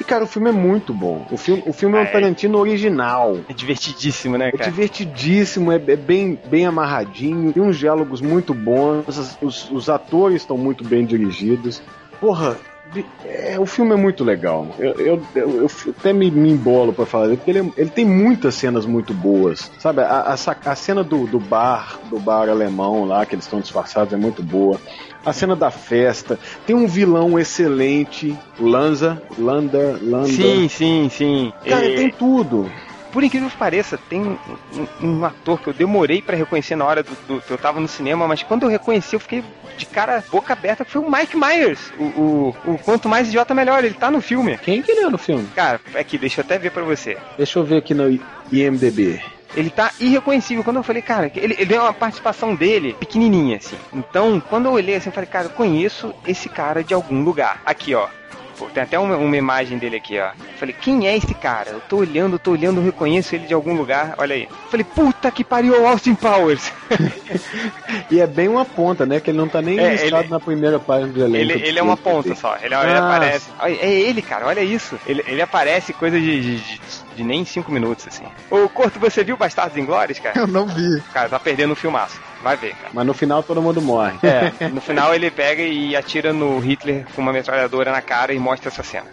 E 0.00 0.04
cara, 0.04 0.22
o 0.22 0.26
filme 0.28 0.48
é 0.50 0.52
muito 0.52 0.94
bom. 0.94 1.26
O 1.30 1.36
filme, 1.36 1.62
o 1.66 1.72
filme 1.72 1.96
é 1.96 2.00
um 2.00 2.04
É. 2.04 2.06
Tarantino 2.06 2.58
original. 2.58 3.38
É 3.48 3.52
divertidíssimo, 3.52 4.38
né, 4.38 4.48
É 4.48 4.52
cara? 4.52 4.70
divertidíssimo, 4.70 5.72
é, 5.72 5.76
é 5.76 5.96
bem, 5.96 6.38
bem 6.48 6.66
amarradinho, 6.66 7.52
tem 7.52 7.60
uns 7.62 7.76
diálogos 7.76 8.20
muito 8.20 8.54
bons, 8.54 9.36
os, 9.42 9.68
os- 9.70 9.88
atores 9.88 10.42
estão 10.42 10.56
muito 10.56 10.84
bem 10.84 11.04
dirigidos. 11.04 11.82
Porra, 12.20 12.56
é, 13.24 13.58
o 13.58 13.66
filme 13.66 13.92
é 13.92 13.96
muito 13.96 14.24
legal. 14.24 14.66
Eu, 14.78 14.92
eu, 14.94 15.22
eu- 15.34 15.60
eu 15.62 15.70
até 15.98 16.12
me, 16.12 16.30
me 16.30 16.50
embolo 16.50 16.92
pra 16.92 17.04
falar 17.06 17.24
dele, 17.26 17.36
porque 17.36 17.50
ele, 17.50 17.58
é- 17.60 17.72
ele 17.76 17.90
tem 17.90 18.04
muitas 18.04 18.54
cenas 18.54 18.86
muito 18.86 19.12
boas. 19.14 19.70
Sabe, 19.78 20.02
a, 20.02 20.20
a, 20.34 20.70
a 20.70 20.74
cena 20.76 21.02
do, 21.04 21.26
do 21.26 21.38
bar, 21.38 21.98
do 22.10 22.18
bar 22.18 22.48
alemão 22.48 23.04
lá, 23.04 23.24
que 23.26 23.34
eles 23.34 23.44
estão 23.44 23.60
disfarçados, 23.60 24.12
é 24.12 24.16
muito 24.16 24.42
boa. 24.42 24.80
A 25.24 25.32
cena 25.32 25.54
da 25.54 25.70
festa, 25.70 26.38
tem 26.66 26.74
um 26.74 26.86
vilão 26.86 27.38
excelente, 27.38 28.34
Lanza, 28.58 29.20
Lander, 29.38 29.98
Lander. 30.02 30.28
Sim, 30.28 30.68
sim, 30.68 31.08
sim. 31.10 31.52
Cara, 31.68 31.90
tem 31.90 32.08
tudo. 32.10 32.70
Por 33.12 33.24
incrível 33.24 33.48
que 33.48 33.56
pareça, 33.56 33.98
tem 34.08 34.20
um, 34.20 34.36
um- 35.02 35.08
um 35.08 35.24
ator 35.24 35.58
que 35.60 35.68
eu 35.68 35.72
demorei 35.72 36.20
pra 36.20 36.36
reconhecer 36.36 36.76
na 36.76 36.84
hora 36.84 37.02
do, 37.02 37.16
do- 37.26 37.40
que 37.40 37.50
eu 37.50 37.58
tava 37.58 37.80
no 37.80 37.88
cinema, 37.88 38.28
mas 38.28 38.42
quando 38.42 38.64
eu 38.64 38.68
reconheci, 38.68 39.16
eu 39.16 39.20
fiquei 39.20 39.42
de 39.76 39.86
cara 39.86 40.22
boca 40.30 40.52
aberta, 40.52 40.84
que 40.84 40.90
foi 40.90 41.00
o 41.02 41.10
Mike 41.10 41.36
Myers. 41.36 41.92
O, 41.98 42.02
o, 42.04 42.56
o 42.72 42.78
Quanto 42.78 43.08
Mais 43.08 43.28
Idiota 43.28 43.54
Melhor, 43.54 43.84
ele 43.84 43.94
tá 43.94 44.10
no 44.10 44.20
filme. 44.20 44.58
Quem 44.58 44.82
que 44.82 44.90
ele 44.92 45.00
é 45.02 45.08
no 45.08 45.18
filme? 45.18 45.48
Cara, 45.54 45.80
aqui, 45.94 46.18
deixa 46.18 46.40
eu 46.40 46.44
até 46.44 46.58
ver 46.58 46.70
pra 46.70 46.82
você. 46.82 47.16
Deixa 47.36 47.58
eu 47.58 47.64
ver 47.64 47.78
aqui 47.78 47.94
no 47.94 48.18
IMDB. 48.52 49.20
Ele 49.56 49.70
tá 49.70 49.90
irreconhecível. 49.98 50.62
Quando 50.62 50.76
eu 50.76 50.82
falei, 50.82 51.00
cara, 51.00 51.30
ele, 51.34 51.54
ele 51.54 51.64
deu 51.64 51.80
uma 51.82 51.92
participação 51.94 52.54
dele 52.54 52.94
pequenininha, 53.00 53.56
assim. 53.56 53.76
Então, 53.94 54.40
quando 54.40 54.66
eu 54.66 54.72
olhei 54.72 54.96
assim, 54.96 55.08
eu 55.08 55.12
falei, 55.14 55.28
cara, 55.28 55.46
eu 55.46 55.50
conheço 55.50 56.14
esse 56.26 56.48
cara 56.48 56.84
de 56.84 56.92
algum 56.92 57.22
lugar. 57.22 57.62
Aqui, 57.64 57.94
ó. 57.94 58.08
Pô, 58.58 58.66
tem 58.66 58.82
até 58.82 58.98
uma, 58.98 59.16
uma 59.16 59.36
imagem 59.36 59.78
dele 59.78 59.96
aqui, 59.96 60.18
ó. 60.18 60.30
Falei, 60.56 60.74
quem 60.80 61.06
é 61.06 61.16
esse 61.16 61.32
cara? 61.32 61.70
Eu 61.70 61.80
tô 61.80 61.98
olhando, 61.98 62.38
tô 62.38 62.50
olhando, 62.50 62.80
eu 62.80 62.84
reconheço 62.84 63.34
ele 63.34 63.46
de 63.46 63.54
algum 63.54 63.74
lugar. 63.76 64.14
Olha 64.18 64.34
aí. 64.34 64.48
Falei, 64.68 64.84
puta 64.84 65.30
que 65.30 65.44
pariu, 65.44 65.86
Austin 65.86 66.14
Powers. 66.14 66.72
E 68.10 68.20
é 68.20 68.26
bem 68.26 68.48
uma 68.48 68.64
ponta, 68.64 69.04
né? 69.04 69.20
Que 69.20 69.30
ele 69.30 69.38
não 69.38 69.48
tá 69.48 69.60
nem 69.60 69.78
É, 69.78 69.92
listado 69.92 70.22
ele- 70.24 70.30
na 70.30 70.40
primeira 70.40 70.78
página 70.78 71.08
do 71.12 71.22
elenco. 71.24 71.52
ele, 71.52 71.66
ele 71.66 71.78
é 71.78 71.82
uma 71.82 71.96
ponta 71.96 72.34
só. 72.34 72.56
Ele, 72.56 72.66
ele 72.66 72.74
Ah. 72.74 73.06
aparece. 73.06 73.50
Olha, 73.60 73.74
É 73.80 73.90
ele, 73.90 74.22
cara, 74.22 74.46
olha 74.46 74.60
isso. 74.62 74.98
Ele, 75.06 75.22
ele 75.26 75.42
aparece 75.42 75.92
coisa 75.92 76.18
de, 76.18 76.40
de, 76.40 76.56
de- 76.60 76.80
de 77.16 77.24
nem 77.24 77.44
cinco 77.44 77.70
minutos, 77.70 78.06
assim. 78.08 78.24
Ô, 78.50 78.68
Corto, 78.68 78.98
você 78.98 79.22
viu 79.24 79.36
Bastardos 79.36 79.76
Inglórios, 79.76 80.18
cara? 80.18 80.38
Eu 80.38 80.46
não 80.46 80.66
vi. 80.66 81.02
Cara, 81.12 81.28
tá 81.28 81.38
perdendo 81.38 81.72
o 81.72 81.76
filmaço. 81.76 82.18
Vai 82.42 82.56
ver, 82.56 82.74
cara. 82.74 82.90
Mas 82.92 83.06
no 83.06 83.14
final 83.14 83.42
todo 83.42 83.60
mundo 83.60 83.80
morre. 83.82 84.18
É, 84.22 84.68
no 84.68 84.80
final 84.80 85.14
ele 85.14 85.30
pega 85.30 85.62
e 85.62 85.96
atira 85.96 86.32
no 86.32 86.58
Hitler 86.58 87.04
com 87.14 87.22
uma 87.22 87.32
metralhadora 87.32 87.90
na 87.90 88.00
cara 88.00 88.32
e 88.32 88.38
mostra 88.38 88.68
essa 88.68 88.82
cena. 88.82 89.06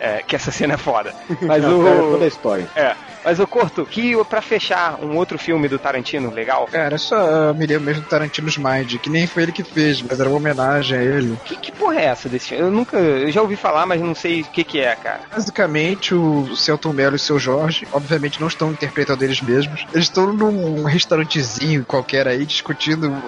É, 0.00 0.22
que 0.22 0.36
essa 0.36 0.52
cena 0.52 0.74
é 0.74 0.76
foda. 0.76 1.12
Mas 1.42 1.62
Não, 1.62 1.80
o. 1.80 2.12
toda 2.12 2.24
a 2.24 2.28
história. 2.28 2.68
É. 2.76 2.94
Mas 3.24 3.38
o 3.40 3.46
Corto, 3.46 3.84
que 3.86 4.12
pra 4.24 4.40
fechar 4.40 5.02
um 5.02 5.16
outro 5.16 5.38
filme 5.38 5.68
do 5.68 5.78
Tarantino 5.78 6.30
legal, 6.30 6.66
Cara, 6.66 6.94
eu 6.94 6.98
só 6.98 7.52
me 7.54 7.66
lembro 7.66 7.84
mesmo 7.84 8.02
do 8.02 8.08
Tarantino's 8.08 8.56
Mind, 8.56 8.96
que 8.98 9.10
nem 9.10 9.26
foi 9.26 9.42
ele 9.44 9.52
que 9.52 9.64
fez, 9.64 10.02
mas 10.02 10.20
era 10.20 10.28
uma 10.28 10.38
homenagem 10.38 10.98
a 10.98 11.02
ele. 11.02 11.36
que, 11.44 11.56
que 11.56 11.72
porra 11.72 12.00
é 12.00 12.04
essa 12.04 12.28
desse 12.28 12.48
filme? 12.48 12.64
Eu 12.64 12.70
nunca. 12.70 12.98
Eu 12.98 13.30
já 13.30 13.42
ouvi 13.42 13.56
falar, 13.56 13.86
mas 13.86 14.00
não 14.00 14.14
sei 14.14 14.42
o 14.42 14.44
que, 14.44 14.64
que 14.64 14.80
é, 14.80 14.94
cara. 14.94 15.20
Basicamente, 15.32 16.14
o 16.14 16.54
Celton 16.56 16.92
Mello 16.92 17.14
e 17.14 17.16
o 17.16 17.18
seu 17.18 17.38
Jorge, 17.38 17.86
obviamente, 17.92 18.40
não 18.40 18.48
estão 18.48 18.72
interpretando 18.72 19.22
eles 19.22 19.40
mesmos. 19.40 19.86
Eles 19.92 20.06
estão 20.06 20.32
num 20.32 20.84
restaurantezinho 20.84 21.84
qualquer 21.84 22.28
aí, 22.28 22.44
discutindo, 22.44 23.22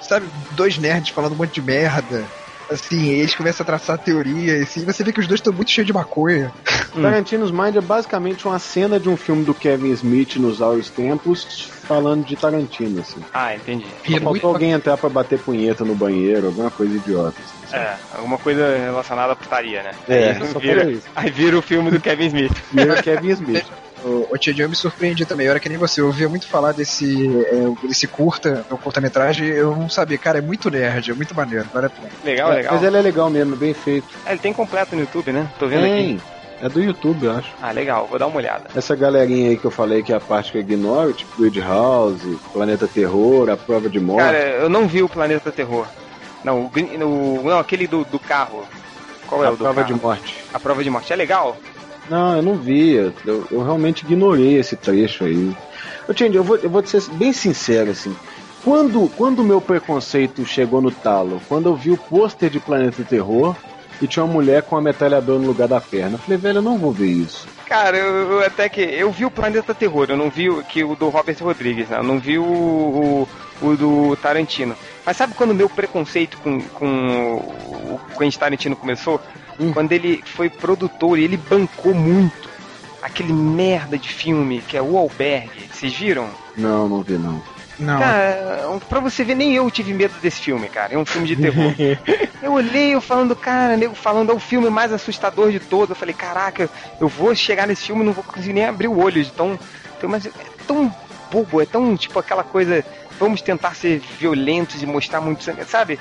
sabe, 0.00 0.28
dois 0.52 0.78
nerds 0.78 1.10
falando 1.10 1.32
um 1.32 1.36
monte 1.36 1.54
de 1.54 1.62
merda. 1.62 2.28
Assim, 2.70 3.10
eles 3.10 3.34
começam 3.34 3.62
a 3.62 3.66
traçar 3.66 3.98
teoria, 3.98 4.62
assim, 4.62 4.84
você 4.84 5.04
vê 5.04 5.12
que 5.12 5.20
os 5.20 5.26
dois 5.26 5.38
estão 5.38 5.52
muito 5.52 5.70
cheios 5.70 5.86
de 5.86 5.92
maconha. 5.92 6.52
Tarantino's 6.92 7.50
Mind 7.50 7.76
é 7.76 7.80
basicamente 7.80 8.46
uma 8.46 8.58
cena 8.58 8.98
de 8.98 9.08
um 9.08 9.16
filme 9.16 9.44
do 9.44 9.54
Kevin 9.54 9.90
Smith 9.90 10.36
nos 10.36 10.60
áureos 10.60 10.90
tempos, 10.90 11.68
falando 11.86 12.24
de 12.24 12.34
Tarantino, 12.36 13.00
assim. 13.00 13.20
Ah, 13.32 13.54
entendi. 13.54 13.86
Só 13.86 14.16
é 14.16 14.20
muito 14.20 14.22
faltou 14.22 14.50
alguém 14.50 14.72
entrar 14.72 14.96
pra 14.96 15.08
bater 15.08 15.38
punheta 15.38 15.84
no 15.84 15.94
banheiro, 15.94 16.46
alguma 16.48 16.70
coisa 16.70 16.96
idiota. 16.96 17.36
assim. 17.64 17.76
É, 17.76 17.96
alguma 18.14 18.38
coisa 18.38 18.76
relacionada 18.76 19.32
à 19.32 19.36
putaria, 19.36 19.82
né? 19.82 19.90
É, 20.08 20.30
aí, 20.30 20.52
só 20.52 20.58
vira, 20.58 21.00
aí 21.14 21.30
vira 21.30 21.58
o 21.58 21.62
filme 21.62 21.90
do 21.90 22.00
Kevin 22.00 22.26
Smith. 22.26 22.52
E 22.72 22.80
era 22.80 23.02
Kevin 23.02 23.28
Smith. 23.30 23.66
O, 24.04 24.28
o 24.30 24.38
Tia 24.38 24.68
me 24.68 24.76
surpreendi 24.76 25.24
também. 25.24 25.46
Eu 25.46 25.50
era 25.50 25.60
que 25.60 25.68
nem 25.68 25.78
você, 25.78 26.00
eu 26.00 26.06
ouvia 26.06 26.28
muito 26.28 26.46
falar 26.46 26.72
desse, 26.72 27.26
é, 27.46 27.86
desse 27.86 28.06
curta, 28.06 28.64
o 28.70 28.76
curta-metragem, 28.76 29.46
eu 29.48 29.74
não 29.74 29.88
sabia. 29.88 30.18
Cara, 30.18 30.38
é 30.38 30.42
muito 30.42 30.70
nerd, 30.70 31.10
é 31.10 31.14
muito 31.14 31.34
maneiro, 31.34 31.66
vale 31.72 31.86
a 31.86 31.90
pena. 31.90 32.08
Legal, 32.24 32.50
legal. 32.50 32.74
Mas 32.74 32.82
ele 32.82 32.96
é 32.96 33.00
legal 33.00 33.30
mesmo, 33.30 33.56
bem 33.56 33.74
feito. 33.74 34.06
Ah, 34.24 34.30
ele 34.32 34.40
tem 34.40 34.52
completo 34.52 34.94
no 34.94 35.02
YouTube, 35.02 35.32
né? 35.32 35.48
Tô 35.58 35.66
vendo 35.66 35.84
aqui. 35.84 35.94
Tem. 35.94 36.20
É 36.58 36.70
do 36.70 36.82
YouTube, 36.82 37.24
eu 37.26 37.32
acho. 37.32 37.48
Ah, 37.60 37.70
legal, 37.70 38.06
vou 38.06 38.18
dar 38.18 38.26
uma 38.28 38.38
olhada. 38.38 38.64
Essa 38.74 38.96
galerinha 38.96 39.50
aí 39.50 39.56
que 39.58 39.64
eu 39.66 39.70
falei 39.70 40.02
que 40.02 40.10
é 40.12 40.16
a 40.16 40.20
parte 40.20 40.52
que 40.52 40.56
eu 40.58 40.62
ignoro, 40.62 41.12
tipo 41.12 41.38
Grid 41.38 41.60
House, 41.60 42.22
Planeta 42.50 42.88
Terror, 42.88 43.50
A 43.50 43.56
Prova 43.58 43.90
de 43.90 44.00
Morte. 44.00 44.24
Cara, 44.24 44.38
eu 44.38 44.68
não 44.70 44.88
vi 44.88 45.02
o 45.02 45.08
Planeta 45.08 45.52
Terror. 45.52 45.86
Não, 46.42 46.64
o, 46.64 47.42
não 47.44 47.58
aquele 47.58 47.86
do, 47.86 48.04
do 48.04 48.18
carro. 48.18 48.64
Qual 49.26 49.44
é 49.44 49.48
a 49.48 49.50
o 49.50 49.52
do 49.52 49.64
Prova 49.64 49.82
carro? 49.82 49.94
de 49.94 50.00
Morte. 50.00 50.44
A 50.54 50.58
prova 50.58 50.82
de 50.82 50.88
morte. 50.88 51.12
É 51.12 51.16
legal? 51.16 51.58
Não, 52.08 52.36
eu 52.36 52.42
não 52.42 52.54
vi. 52.54 52.94
Eu, 52.94 53.12
eu 53.50 53.62
realmente 53.62 54.04
ignorei 54.04 54.58
esse 54.58 54.76
trecho 54.76 55.24
aí. 55.24 55.56
Ô, 56.08 56.14
Change, 56.14 56.36
eu 56.36 56.44
vou, 56.44 56.56
eu 56.56 56.70
vou 56.70 56.84
ser 56.86 57.02
bem 57.12 57.32
sincero, 57.32 57.90
assim. 57.90 58.14
Quando 58.64 59.08
quando 59.16 59.40
o 59.40 59.44
meu 59.44 59.60
preconceito 59.60 60.44
chegou 60.44 60.80
no 60.80 60.90
talo, 60.90 61.40
quando 61.48 61.68
eu 61.68 61.76
vi 61.76 61.92
o 61.92 61.96
pôster 61.96 62.50
de 62.50 62.58
Planeta 62.58 63.04
Terror 63.04 63.54
e 64.00 64.06
tinha 64.06 64.24
uma 64.24 64.32
mulher 64.32 64.62
com 64.62 64.74
uma 64.74 64.82
metralhadora 64.82 65.38
no 65.38 65.46
lugar 65.46 65.68
da 65.68 65.80
perna, 65.80 66.16
eu 66.16 66.18
falei, 66.18 66.36
velho, 66.36 66.58
eu 66.58 66.62
não 66.62 66.76
vou 66.76 66.92
ver 66.92 67.06
isso. 67.06 67.46
Cara, 67.66 67.96
eu, 67.96 68.32
eu 68.32 68.40
até 68.40 68.68
que. 68.68 68.80
Eu 68.80 69.10
vi 69.10 69.24
o 69.24 69.30
Planeta 69.30 69.74
Terror, 69.74 70.06
eu 70.08 70.16
não 70.16 70.30
vi 70.30 70.50
o, 70.50 70.62
que, 70.64 70.84
o 70.84 70.94
do 70.94 71.08
Robert 71.08 71.36
Rodrigues, 71.40 71.88
né? 71.88 71.98
Eu 71.98 72.02
não 72.04 72.18
vi 72.18 72.38
o, 72.38 72.44
o, 72.44 73.28
o 73.62 73.76
do 73.76 74.16
Tarantino. 74.16 74.76
Mas 75.04 75.16
sabe 75.16 75.34
quando 75.34 75.50
o 75.50 75.54
meu 75.54 75.68
preconceito 75.68 76.36
com, 76.38 76.60
com 76.60 77.36
o 77.36 78.00
Quentin 78.18 78.38
Tarantino 78.38 78.76
começou? 78.76 79.20
Hum. 79.58 79.72
Quando 79.72 79.92
ele 79.92 80.22
foi 80.24 80.48
produtor 80.50 81.18
e 81.18 81.24
ele 81.24 81.36
bancou 81.36 81.94
muito 81.94 82.48
aquele 83.02 83.32
merda 83.32 83.96
de 83.98 84.08
filme 84.08 84.60
que 84.66 84.76
é 84.76 84.82
o 84.82 84.96
Albergue. 84.98 85.68
Vocês 85.72 85.94
viram? 85.94 86.28
Não, 86.56 86.88
não 86.88 87.02
vi 87.02 87.14
não. 87.14 87.40
Não. 87.78 87.98
Cara, 87.98 88.78
pra 88.88 89.00
você 89.00 89.22
ver, 89.22 89.34
nem 89.34 89.54
eu 89.54 89.70
tive 89.70 89.92
medo 89.92 90.14
desse 90.22 90.40
filme, 90.40 90.66
cara. 90.68 90.94
É 90.94 90.98
um 90.98 91.04
filme 91.04 91.26
de 91.28 91.36
terror. 91.36 91.74
eu 92.42 92.52
olhei, 92.54 92.94
eu 92.94 93.00
falando, 93.02 93.36
cara, 93.36 93.76
nego 93.76 93.94
falando, 93.94 94.32
é 94.32 94.34
o 94.34 94.38
filme 94.40 94.70
mais 94.70 94.92
assustador 94.92 95.50
de 95.52 95.60
todos. 95.60 95.90
Eu 95.90 95.96
falei, 95.96 96.14
caraca, 96.14 96.70
eu 96.98 97.06
vou 97.06 97.34
chegar 97.34 97.66
nesse 97.66 97.84
filme 97.86 98.02
e 98.02 98.06
não 98.06 98.12
vou 98.14 98.24
conseguir 98.24 98.54
nem 98.54 98.64
abrir 98.64 98.88
o 98.88 98.98
olho 98.98 99.22
de 99.22 99.30
tão. 99.30 99.58
tão- 100.00 100.08
Mas 100.08 100.24
é 100.24 100.30
tão 100.66 100.92
bobo, 101.30 101.60
é 101.60 101.66
tão 101.66 101.94
tipo 101.96 102.18
aquela 102.18 102.42
coisa. 102.42 102.82
Vamos 103.20 103.40
tentar 103.42 103.74
ser 103.74 104.00
violentos 104.18 104.82
e 104.82 104.86
mostrar 104.86 105.20
muito 105.20 105.44
sangue, 105.44 105.64
sabe? 105.64 105.98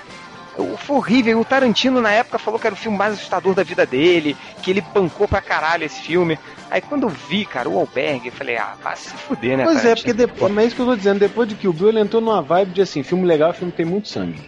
O- 0.58 0.78
Foi 0.78 0.98
horrível. 0.98 1.40
O 1.40 1.46
Tarantino 1.46 2.02
na 2.02 2.12
época 2.12 2.38
falou 2.40 2.60
que 2.60 2.68
era 2.68 2.74
o 2.74 2.78
filme 2.78 2.98
mais 2.98 3.14
assustador 3.14 3.54
da 3.54 3.64
vida 3.64 3.86
dele, 3.86 4.36
que 4.62 4.72
ele 4.72 4.82
bancou 4.82 5.28
pra 5.28 5.42
caralho 5.42 5.84
esse 5.84 6.02
filme. 6.02 6.38
Aí 6.72 6.82
quando 6.82 7.04
eu 7.04 7.10
vi, 7.10 7.46
cara, 7.46 7.70
o 7.70 7.78
Albergue, 7.80 8.28
eu 8.28 8.34
falei, 8.34 8.58
ah, 8.58 8.76
vai 8.82 8.96
se 8.96 9.10
fuder, 9.12 9.58
né, 9.58 9.64
Pois 9.64 9.86
é, 9.86 9.96
porque 9.96 10.14
depois, 10.14 10.52
mas 10.52 10.64
é 10.64 10.68
isso 10.68 10.76
que 10.76 10.82
eu 10.82 10.86
tô 10.86 10.96
dizendo, 10.96 11.20
depois 11.20 11.48
de 11.48 11.56
que 11.56 11.68
o 11.68 11.74
Bill 11.74 11.90
ele 11.90 12.00
entrou 12.00 12.22
numa 12.22 12.42
vibe 12.42 12.72
de 12.72 12.82
assim, 12.82 13.04
filme 13.04 13.26
legal, 13.26 13.54
filme 13.54 13.72
tem 13.72 13.86
muito 13.86 14.08
sangue. 14.08 14.40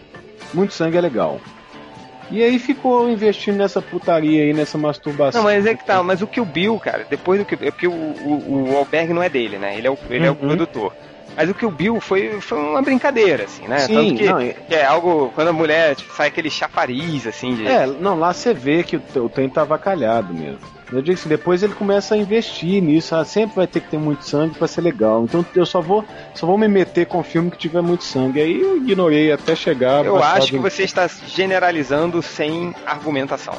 Muito 0.54 0.74
sangue 0.74 0.98
é 0.98 1.02
legal. 1.02 1.40
E 2.30 2.44
aí 2.44 2.60
ficou 2.60 3.10
investindo 3.10 3.56
nessa 3.58 3.82
putaria 3.82 4.44
aí, 4.44 4.54
nessa 4.54 4.78
masturbação. 4.78 5.42
Não, 5.42 5.50
mas 5.50 5.66
é 5.66 5.74
que 5.74 5.86
tá, 5.86 6.04
mas 6.04 6.22
o 6.22 6.28
que 6.28 6.42
o 6.42 6.46
Bill, 6.46 6.78
cara, 6.78 7.06
depois 7.10 7.40
do 7.40 7.46
que. 7.46 7.56
É 7.56 7.72
porque 7.72 7.88
o, 7.88 7.92
o, 7.94 8.72
o 8.74 8.78
Alberg 8.78 9.14
não 9.14 9.24
é 9.24 9.30
dele, 9.30 9.58
né? 9.58 9.78
Ele 9.78 9.88
é 9.88 9.92
o, 9.92 9.98
ele 10.10 10.26
é 10.26 10.30
o 10.30 10.34
Uhum. 10.34 10.40
produtor. 10.40 10.94
Mas 11.38 11.52
o 11.52 11.54
que 11.54 11.68
o 11.68 11.70
Bill 11.70 12.02
foi, 12.02 12.42
foi 12.42 12.58
uma 12.58 12.82
brincadeira, 12.82 13.44
assim, 13.44 13.68
né? 13.68 13.78
Sim, 13.82 13.94
Tanto 13.94 14.16
que, 14.16 14.26
não, 14.26 14.40
é- 14.40 14.54
que 14.54 14.74
é 14.74 14.84
algo. 14.84 15.32
Quando 15.36 15.50
a 15.50 15.54
mulher 15.54 15.96
tipo, 15.96 16.12
sai 16.12 16.30
aquele 16.30 16.50
chafariz, 16.50 17.28
assim, 17.28 17.54
de. 17.54 17.68
É, 17.68 17.86
não, 17.86 18.18
lá 18.18 18.34
você 18.34 18.56
vê 18.56 18.82
que 18.82 18.98
o, 18.98 19.02
o 19.18 19.30
trem 19.30 19.48
tá 19.48 19.62
avacalhado 19.62 20.34
mesmo. 20.34 20.58
Eu 20.92 21.02
digo 21.02 21.14
assim, 21.20 21.30
depois 21.30 21.62
ele 21.62 21.74
começa 21.74 22.16
a 22.16 22.18
investir 22.18 22.82
nisso, 22.82 23.14
ah, 23.14 23.24
sempre 23.24 23.58
vai 23.58 23.68
ter 23.68 23.82
que 23.82 23.90
ter 23.90 24.00
muito 24.00 24.24
sangue 24.24 24.58
pra 24.58 24.68
ser 24.68 24.82
legal. 24.82 25.26
Então 25.26 25.46
eu 25.54 25.66
só 25.66 25.80
vou, 25.82 26.04
só 26.34 26.48
vou 26.48 26.58
me 26.58 26.68
meter 26.68 27.06
com 27.06 27.22
filme 27.22 27.52
que 27.52 27.58
tiver 27.58 27.82
muito 27.82 28.04
sangue. 28.06 28.40
Aí 28.42 28.60
eu 28.60 28.78
ignorei 28.78 29.32
até 29.32 29.54
chegar. 29.56 30.06
Eu 30.06 30.18
acho 30.24 30.48
que 30.48 30.58
você 30.58 30.84
está 30.84 31.08
generalizando 31.28 32.22
sem 32.24 32.74
argumentação. 32.86 33.54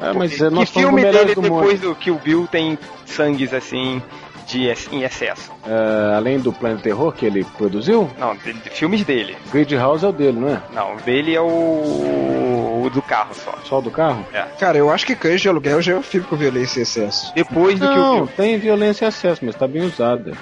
É, 0.00 0.12
mas 0.12 0.36
Porque 0.36 0.54
nós 0.54 0.70
que 0.70 0.80
filme 0.80 1.02
dele 1.02 1.34
do 1.34 1.42
depois 1.42 1.80
do 1.80 1.94
que 1.94 2.10
o 2.10 2.18
Bill 2.18 2.46
tem 2.50 2.78
sangues 3.06 3.54
assim 3.54 4.02
de 4.48 4.66
ex- 4.66 4.88
em 4.90 5.02
excesso? 5.04 5.52
É, 5.66 6.14
além 6.16 6.38
do 6.40 6.52
Planet 6.52 6.80
Terror 6.80 7.12
que 7.12 7.24
ele 7.26 7.44
produziu, 7.56 8.10
Não, 8.18 8.34
de, 8.36 8.52
de 8.52 8.70
filmes 8.70 9.04
dele. 9.04 9.36
Grid 9.52 9.74
House 9.76 10.02
é 10.02 10.08
o 10.08 10.12
dele, 10.12 10.40
não 10.40 10.48
é? 10.48 10.62
Não, 10.72 10.94
o 10.94 11.00
dele 11.02 11.34
é 11.34 11.40
o, 11.40 12.82
o 12.84 12.90
do 12.92 13.02
carro 13.02 13.34
só. 13.34 13.54
Só 13.64 13.78
o 13.78 13.82
do 13.82 13.90
carro? 13.90 14.26
Cara, 14.58 14.78
eu 14.78 14.90
acho 14.90 15.06
que 15.06 15.14
Cães 15.14 15.40
de 15.40 15.48
Aluguel 15.48 15.80
já 15.82 15.92
é 15.92 15.96
um 15.96 16.02
filme 16.02 16.26
com 16.26 16.36
violência 16.36 16.80
e 16.80 16.82
excesso. 16.82 17.32
Depois 17.34 17.78
do 17.78 17.86
que 17.88 17.94
o 17.94 17.96
Não, 18.02 18.14
Bill. 18.16 18.28
tem 18.36 18.58
violência 18.58 19.04
e 19.04 19.08
acesso, 19.08 19.44
mas 19.44 19.54
tá 19.54 19.66
bem 19.68 19.82
usada. 19.82 20.32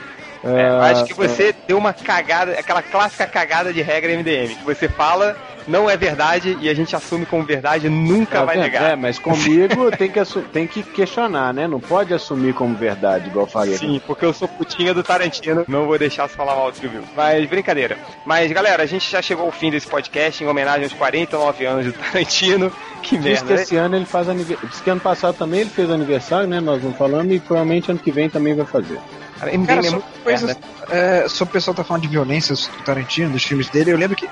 É, 0.44 0.68
eu 0.68 0.80
acho 0.82 1.04
que 1.06 1.14
você 1.14 1.54
deu 1.66 1.76
uma 1.76 1.92
cagada, 1.92 2.52
aquela 2.52 2.82
clássica 2.82 3.26
cagada 3.26 3.72
de 3.72 3.82
regra 3.82 4.12
MDM, 4.16 4.54
que 4.54 4.64
você 4.64 4.88
fala, 4.88 5.36
não 5.66 5.88
é 5.88 5.96
verdade 5.96 6.56
e 6.60 6.68
a 6.68 6.74
gente 6.74 6.94
assume 6.94 7.26
como 7.26 7.44
verdade 7.44 7.86
e 7.86 7.90
nunca 7.90 8.38
Tá 8.40 8.44
vai 8.44 8.56
negar. 8.56 8.92
É, 8.92 8.96
mas 8.96 9.18
comigo 9.18 9.90
tem 9.96 10.10
que, 10.10 10.24
tem 10.52 10.66
que 10.66 10.82
questionar, 10.82 11.52
né? 11.52 11.66
Não 11.66 11.80
pode 11.80 12.12
assumir 12.14 12.54
como 12.54 12.74
verdade, 12.74 13.28
igual 13.28 13.46
faria. 13.46 13.76
Sim, 13.76 14.00
porque 14.06 14.24
eu 14.24 14.32
sou 14.32 14.46
putinha 14.48 14.94
do 14.94 15.02
Tarantino, 15.02 15.64
não 15.68 15.86
vou 15.86 15.98
deixar 15.98 16.28
você 16.28 16.34
falar 16.36 16.54
mal 16.54 16.70
do 16.70 16.80
Bill. 16.88 17.02
Mas 17.16 17.48
brincadeira. 17.48 17.96
Mas 18.24 18.50
galera, 18.52 18.82
a 18.82 18.86
gente 18.86 19.10
já 19.10 19.20
chegou 19.22 19.46
ao 19.46 19.52
fim 19.52 19.70
desse 19.70 19.86
podcast 19.86 20.42
em 20.42 20.46
homenagem 20.46 20.84
aos 20.84 20.92
49 20.92 21.64
anos 21.66 21.86
do 21.86 21.92
Tarantino. 21.92 22.72
Que 23.02 23.16
Diz 23.18 23.38
que 23.40 23.44
merda, 23.44 23.54
né? 23.54 23.62
esse 23.62 23.76
ano 23.76 23.94
ele 23.94 24.04
faz 24.04 24.28
aniversário. 24.28 24.68
Diz 24.68 24.80
que 24.80 24.90
ano 24.90 25.00
passado 25.00 25.36
também 25.36 25.60
ele 25.60 25.70
fez 25.70 25.88
aniversário, 25.90 26.48
né? 26.48 26.58
Nós 26.58 26.82
não 26.82 26.92
falamos 26.92 27.32
e 27.32 27.38
provavelmente 27.38 27.88
ano 27.88 28.00
que 28.00 28.10
vem 28.10 28.28
também 28.28 28.52
vai 28.52 28.66
fazer. 28.66 28.98
Cara, 29.38 29.52
Cara, 29.64 29.86
é 29.86 30.02
coisas. 30.24 30.42
merda. 30.42 30.60
É, 30.90 31.28
sobre 31.28 31.50
o 31.50 31.52
pessoal 31.52 31.74
tá 31.74 31.84
falando 31.84 32.02
de 32.02 32.08
violência 32.08 32.54
do 32.56 32.84
Tarantino, 32.84 33.30
dos 33.30 33.44
filmes 33.44 33.68
dele, 33.68 33.92
eu 33.92 33.96
lembro 33.96 34.16
que 34.16 34.28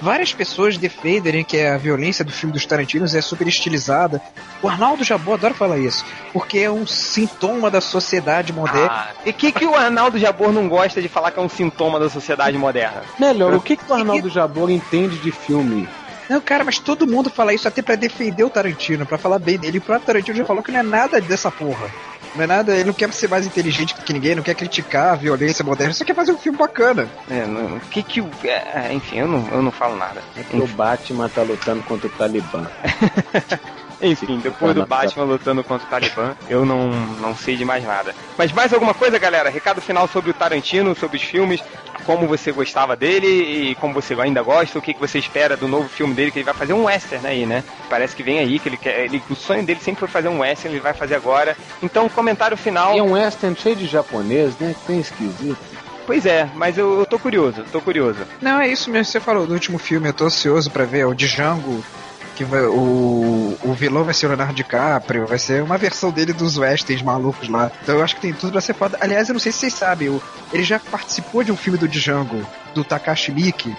várias 0.00 0.32
pessoas 0.32 0.76
defendem 0.76 1.44
que 1.44 1.60
a 1.60 1.76
violência 1.76 2.24
do 2.24 2.32
filme 2.32 2.52
dos 2.52 2.66
Tarantinos 2.66 3.14
é 3.14 3.20
super 3.20 3.46
estilizada. 3.46 4.20
O 4.62 4.68
Arnaldo 4.68 5.04
Jabô 5.04 5.34
adora 5.34 5.54
falar 5.54 5.78
isso, 5.78 6.04
porque 6.32 6.58
é 6.58 6.70
um 6.70 6.86
sintoma 6.86 7.70
da 7.70 7.80
sociedade 7.80 8.52
moderna. 8.52 8.90
Ah, 8.90 9.08
e 9.24 9.32
que 9.32 9.52
que 9.52 9.66
o 9.66 9.74
Arnaldo 9.74 10.18
Jabor 10.18 10.52
não 10.52 10.68
gosta 10.68 11.00
de 11.00 11.08
falar 11.08 11.30
que 11.30 11.38
é 11.38 11.42
um 11.42 11.48
sintoma 11.48 12.00
da 12.00 12.10
sociedade 12.10 12.58
moderna? 12.58 13.02
Melhor, 13.18 13.54
o 13.54 13.60
que, 13.60 13.76
que 13.76 13.90
o 13.90 13.94
Arnaldo 13.94 14.28
Jabor 14.28 14.70
entende 14.70 15.18
de 15.18 15.30
filme? 15.30 15.88
Não, 16.28 16.40
cara, 16.40 16.64
mas 16.64 16.78
todo 16.78 17.06
mundo 17.06 17.30
fala 17.30 17.54
isso 17.54 17.66
até 17.66 17.80
pra 17.80 17.94
defender 17.94 18.44
o 18.44 18.50
Tarantino, 18.50 19.06
pra 19.06 19.16
falar 19.16 19.38
bem 19.38 19.58
dele. 19.58 19.76
E 19.76 19.78
o 19.78 19.82
próprio 19.82 20.06
Tarantino 20.06 20.36
já 20.36 20.44
falou 20.44 20.62
que 20.62 20.70
não 20.70 20.80
é 20.80 20.82
nada 20.82 21.20
dessa 21.20 21.50
porra. 21.50 21.90
Não 22.34 22.44
é 22.44 22.46
nada, 22.46 22.74
ele 22.74 22.84
não 22.84 22.92
quer 22.92 23.12
ser 23.12 23.28
mais 23.28 23.46
inteligente 23.46 23.94
que 23.94 24.12
ninguém, 24.12 24.34
não 24.34 24.42
quer 24.42 24.54
criticar 24.54 25.12
a 25.12 25.16
violência 25.16 25.64
moderna, 25.64 25.92
só 25.92 26.04
quer 26.04 26.14
fazer 26.14 26.32
um 26.32 26.38
filme 26.38 26.58
bacana. 26.58 27.08
É, 27.30 27.46
não, 27.46 27.76
o 27.76 27.80
que 27.80 28.02
que 28.02 28.20
o. 28.20 28.30
é, 28.44 28.92
enfim, 28.92 29.18
eu 29.18 29.28
não, 29.28 29.48
eu 29.48 29.62
não 29.62 29.70
falo 29.70 29.96
nada. 29.96 30.22
É 30.36 30.56
o 30.56 30.66
Batman 30.66 31.28
tá 31.28 31.42
lutando 31.42 31.82
contra 31.82 32.06
o 32.06 32.10
Talibã. 32.10 32.66
Enfim, 34.00 34.38
depois 34.38 34.74
do 34.74 34.86
Batman 34.86 35.24
lutando 35.24 35.64
contra 35.64 35.86
o 35.86 35.90
Talibã, 35.90 36.36
eu 36.48 36.64
não, 36.64 36.88
não 36.88 37.34
sei 37.34 37.56
de 37.56 37.64
mais 37.64 37.84
nada. 37.84 38.14
Mas 38.36 38.52
mais 38.52 38.72
alguma 38.72 38.94
coisa, 38.94 39.18
galera? 39.18 39.50
Recado 39.50 39.80
final 39.80 40.06
sobre 40.06 40.30
o 40.30 40.34
Tarantino, 40.34 40.94
sobre 40.94 41.16
os 41.16 41.22
filmes, 41.22 41.60
como 42.08 42.26
você 42.26 42.50
gostava 42.52 42.96
dele 42.96 43.26
e 43.26 43.74
como 43.74 43.92
você 43.92 44.14
ainda 44.14 44.40
gosta, 44.40 44.78
o 44.78 44.80
que, 44.80 44.94
que 44.94 45.00
você 45.00 45.18
espera 45.18 45.58
do 45.58 45.68
novo 45.68 45.90
filme 45.90 46.14
dele, 46.14 46.30
que 46.30 46.38
ele 46.38 46.46
vai 46.46 46.54
fazer 46.54 46.72
um 46.72 46.84
western 46.84 47.26
aí, 47.26 47.44
né? 47.44 47.62
Parece 47.90 48.16
que 48.16 48.22
vem 48.22 48.38
aí, 48.38 48.58
que 48.58 48.66
ele 48.66 48.78
quer. 48.78 49.04
Ele, 49.04 49.22
o 49.28 49.34
sonho 49.34 49.62
dele 49.62 49.78
sempre 49.78 50.00
foi 50.00 50.08
fazer 50.08 50.28
um 50.28 50.38
western, 50.38 50.74
ele 50.74 50.82
vai 50.82 50.94
fazer 50.94 51.16
agora. 51.16 51.54
Então, 51.82 52.08
comentário 52.08 52.56
final. 52.56 52.94
E 52.94 52.98
é 52.98 53.02
um 53.02 53.12
western 53.12 53.54
cheio 53.54 53.76
de 53.76 53.86
japonês, 53.86 54.56
né? 54.56 54.72
Que 54.72 54.86
tem 54.86 55.00
esquisito. 55.00 55.58
Pois 56.06 56.24
é, 56.24 56.48
mas 56.54 56.78
eu, 56.78 57.00
eu 57.00 57.04
tô 57.04 57.18
curioso, 57.18 57.62
tô 57.70 57.82
curioso. 57.82 58.20
Não, 58.40 58.58
é 58.58 58.68
isso 58.68 58.90
mesmo 58.90 59.04
que 59.04 59.12
você 59.12 59.20
falou 59.20 59.46
do 59.46 59.52
último 59.52 59.76
filme, 59.78 60.08
eu 60.08 60.14
tô 60.14 60.24
ansioso 60.24 60.70
pra 60.70 60.86
ver, 60.86 61.00
é 61.00 61.06
o 61.06 61.12
Django, 61.12 61.84
que 62.38 62.44
o, 62.44 63.58
o 63.64 63.72
vilão 63.72 64.04
vai 64.04 64.14
ser 64.14 64.26
o 64.26 64.28
Leonardo 64.28 64.54
DiCaprio, 64.54 65.26
vai 65.26 65.40
ser 65.40 65.60
uma 65.60 65.76
versão 65.76 66.12
dele 66.12 66.32
dos 66.32 66.56
westerns 66.56 67.02
malucos 67.02 67.48
lá. 67.48 67.72
Então 67.82 67.96
eu 67.96 68.04
acho 68.04 68.14
que 68.14 68.20
tem 68.20 68.32
tudo 68.32 68.52
pra 68.52 68.60
ser 68.60 68.74
foda. 68.74 68.96
Aliás, 69.00 69.28
eu 69.28 69.32
não 69.32 69.40
sei 69.40 69.50
se 69.50 69.58
vocês 69.58 69.74
sabem, 69.74 70.20
ele 70.52 70.62
já 70.62 70.78
participou 70.78 71.42
de 71.42 71.50
um 71.50 71.56
filme 71.56 71.76
do 71.76 71.88
Django, 71.88 72.46
do 72.74 72.84
Takashi 72.84 73.32
Miike, 73.32 73.76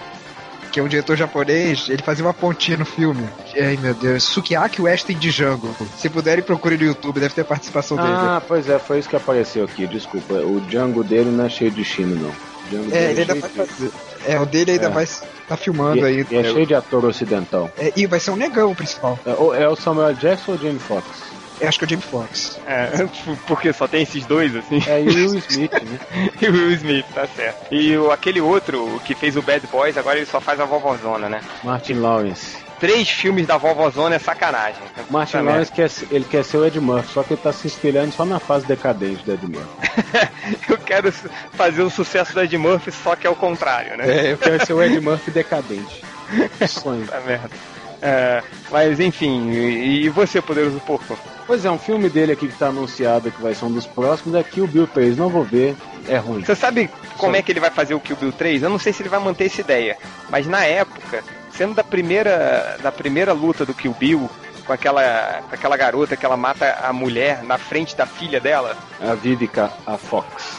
que 0.70 0.78
é 0.78 0.82
um 0.82 0.88
diretor 0.88 1.16
japonês, 1.16 1.88
ele 1.88 2.02
fazia 2.02 2.22
uma 2.22 2.34
pontinha 2.34 2.76
no 2.76 2.84
filme. 2.84 3.26
Ai 3.56 3.78
meu 3.80 3.94
Deus, 3.94 4.24
Sukiyaki 4.24 4.82
Western 4.82 5.18
Django. 5.18 5.74
Se 5.96 6.10
puderem, 6.10 6.44
procure 6.44 6.76
no 6.76 6.84
YouTube, 6.84 7.18
deve 7.18 7.34
ter 7.34 7.44
participação 7.44 7.96
dele. 7.96 8.10
Ah, 8.12 8.42
pois 8.46 8.68
é, 8.68 8.78
foi 8.78 8.98
isso 8.98 9.08
que 9.08 9.16
apareceu 9.16 9.64
aqui, 9.64 9.86
desculpa. 9.86 10.34
O 10.34 10.60
Django 10.60 11.02
dele 11.02 11.30
não 11.30 11.46
é 11.46 11.48
cheio 11.48 11.70
de 11.70 11.82
chino, 11.82 12.14
não. 12.14 12.49
É, 12.76 12.78
dele 12.78 13.10
ele 13.10 13.20
ainda 13.20 13.34
vai 13.34 13.50
fazer. 13.50 13.92
É, 14.24 14.38
o 14.40 14.46
dele 14.46 14.70
ainda 14.72 14.86
É. 14.86 14.90
vai 14.90 15.06
tá 15.48 15.56
filmando 15.56 15.98
E, 16.02 16.04
aí. 16.04 16.26
e 16.30 16.36
é 16.36 16.44
cheio 16.44 16.66
de 16.66 16.74
ator 16.74 17.04
ocidental. 17.04 17.70
É, 17.78 17.92
e 17.96 18.06
vai 18.06 18.20
ser 18.20 18.30
um 18.30 18.36
negão 18.36 18.70
o 18.70 18.74
principal. 18.76 19.18
É, 19.24 19.32
ou- 19.34 19.54
é 19.54 19.68
o 19.68 19.74
Samuel 19.76 20.14
Jackson 20.14 20.52
ou 20.52 20.58
o 20.58 20.60
Jamie 20.60 20.78
Foxx? 20.78 21.30
Eu 21.60 21.68
acho 21.68 21.78
que 21.78 21.84
é 21.84 21.86
o 21.86 21.90
Jamie 21.90 22.04
Foxx. 22.04 22.60
É, 22.66 22.90
porque 23.46 23.72
só 23.72 23.86
tem 23.88 24.02
esses 24.02 24.24
dois, 24.26 24.54
assim. 24.54 24.80
É, 24.86 25.02
e 25.02 25.08
o 25.08 25.14
Will 25.14 25.38
Smith, 25.48 25.72
né? 25.72 25.98
E 26.40 26.48
o 26.48 26.52
Will 26.52 26.70
Smith, 26.72 27.06
tá 27.12 27.26
certo. 27.26 27.58
E 27.70 27.96
o, 27.98 28.10
aquele 28.10 28.40
outro 28.40 29.00
que 29.04 29.14
fez 29.14 29.36
o 29.36 29.42
Bad 29.42 29.66
Boys, 29.66 29.96
agora 29.96 30.16
ele 30.18 30.26
só 30.26 30.40
faz 30.40 30.58
a 30.60 30.64
vovozona, 30.64 31.28
né? 31.28 31.40
Martin 31.64 31.94
Lawrence. 31.94 32.69
Três 32.80 33.10
filmes 33.10 33.46
da 33.46 33.58
vovozona 33.58 34.16
é 34.16 34.18
sacanagem. 34.18 34.82
Martin 35.10 35.38
Puta 35.38 35.50
Lawrence 35.50 35.70
quer, 35.70 35.90
ele 36.10 36.24
quer 36.24 36.42
ser 36.42 36.56
o 36.56 36.66
Ed 36.66 36.80
Murphy, 36.80 37.12
só 37.12 37.22
que 37.22 37.34
ele 37.34 37.40
tá 37.42 37.52
se 37.52 37.66
espelhando 37.66 38.12
só 38.12 38.24
na 38.24 38.40
fase 38.40 38.66
decadente 38.66 39.22
do 39.22 39.34
Ed 39.34 39.46
Murphy. 39.46 39.68
Eu 40.66 40.78
quero 40.78 41.12
fazer 41.52 41.82
o 41.82 41.90
sucesso 41.90 42.32
do 42.32 42.40
Ed 42.40 42.56
Murphy, 42.56 42.90
só 42.90 43.14
que 43.14 43.26
é 43.26 43.30
o 43.30 43.36
contrário, 43.36 43.98
né? 43.98 44.28
É, 44.28 44.32
eu 44.32 44.38
quero 44.38 44.64
ser 44.64 44.72
o 44.72 44.82
Ed 44.82 44.98
Murphy 45.00 45.30
decadente. 45.30 46.02
Sonho. 46.66 47.06
Tá 47.06 47.20
merda. 47.20 47.50
É, 48.02 48.42
mas 48.70 48.98
enfim, 48.98 49.50
e, 49.50 50.06
e 50.06 50.08
você, 50.08 50.40
Poderoso 50.40 50.80
Porco? 50.80 51.18
Pois 51.46 51.64
é, 51.64 51.70
um 51.70 51.78
filme 51.78 52.08
dele 52.08 52.32
aqui 52.32 52.48
que 52.48 52.56
tá 52.56 52.68
anunciado 52.68 53.30
que 53.30 53.42
vai 53.42 53.54
ser 53.54 53.64
um 53.66 53.72
dos 53.72 53.86
próximos 53.86 54.34
é 54.36 54.42
Kill 54.42 54.66
Bill 54.66 54.86
3. 54.86 55.16
Não 55.16 55.28
vou 55.28 55.44
ver, 55.44 55.76
é 56.08 56.16
ruim. 56.16 56.42
Você 56.42 56.54
sabe 56.54 56.88
como 57.18 57.36
é 57.36 57.42
que 57.42 57.52
ele 57.52 57.60
vai 57.60 57.70
fazer 57.70 57.94
o 57.94 58.00
Kill 58.00 58.16
Bill 58.16 58.32
3? 58.32 58.62
Eu 58.62 58.70
não 58.70 58.78
sei 58.78 58.92
se 58.92 59.02
ele 59.02 59.08
vai 59.08 59.20
manter 59.20 59.46
essa 59.46 59.60
ideia, 59.60 59.98
mas 60.30 60.46
na 60.46 60.64
época, 60.64 61.22
sendo 61.60 61.74
da 61.74 61.84
primeira, 61.84 62.78
da 62.82 62.90
primeira 62.90 63.34
luta 63.34 63.66
do 63.66 63.74
Kill 63.74 63.92
Bill, 63.92 64.30
com 64.66 64.72
aquela, 64.72 65.42
com 65.46 65.54
aquela 65.54 65.76
garota 65.76 66.16
que 66.16 66.24
ela 66.24 66.34
mata 66.36 66.78
a 66.82 66.90
mulher 66.90 67.42
na 67.42 67.58
frente 67.58 67.94
da 67.94 68.06
filha 68.06 68.40
dela, 68.40 68.78
A 68.98 69.12
Vivica, 69.14 69.70
a 69.86 69.98
Fox. 69.98 70.56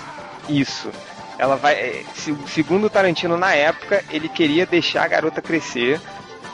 isso. 0.48 0.92
Ela 1.40 1.56
vai. 1.56 2.06
se- 2.14 2.38
Segundo 2.46 2.84
o 2.86 2.90
Tarantino, 2.90 3.36
na 3.36 3.52
época, 3.56 4.04
ele 4.12 4.30
queria 4.30 4.64
deixar 4.64 5.04
a 5.04 5.08
garota 5.08 5.42
crescer, 5.42 6.00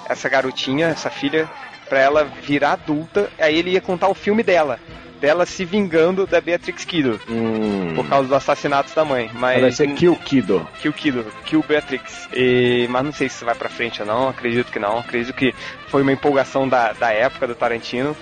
essa 0.07 0.29
garotinha, 0.29 0.87
essa 0.87 1.09
filha, 1.09 1.45
pra 1.89 1.99
ela 1.99 2.23
virar 2.23 2.71
adulta, 2.71 3.29
aí 3.37 3.57
ele 3.57 3.71
ia 3.71 3.81
contar 3.81 4.07
o 4.07 4.13
filme 4.13 4.43
dela. 4.43 4.79
Dela 5.19 5.45
se 5.45 5.65
vingando 5.65 6.27
da 6.27 6.39
Beatrix 6.39 6.85
Kiddo, 6.85 7.19
Hum. 7.29 7.93
por 7.95 8.07
causa 8.07 8.27
do 8.27 8.35
assassinato 8.35 8.93
da 8.95 9.03
mãe. 9.03 9.29
Mas 9.33 9.61
Vai 9.61 9.71
ser 9.71 9.87
Kill 9.95 10.15
Kiddo. 10.15 10.67
Kill 10.81 10.93
Kiddo, 10.93 11.25
Kill 11.45 11.63
Beatrix. 11.67 12.29
E, 12.33 12.87
mas 12.89 13.03
não 13.03 13.11
sei 13.11 13.27
se 13.29 13.43
vai 13.43 13.55
pra 13.55 13.69
frente 13.69 14.01
ou 14.01 14.07
não, 14.07 14.29
acredito 14.29 14.71
que 14.71 14.79
não. 14.79 14.99
Acredito 14.99 15.33
que 15.35 15.53
foi 15.87 16.01
uma 16.03 16.11
empolgação 16.11 16.67
da, 16.67 16.93
da 16.93 17.11
época 17.11 17.47
do 17.47 17.55
Tarantino. 17.55 18.15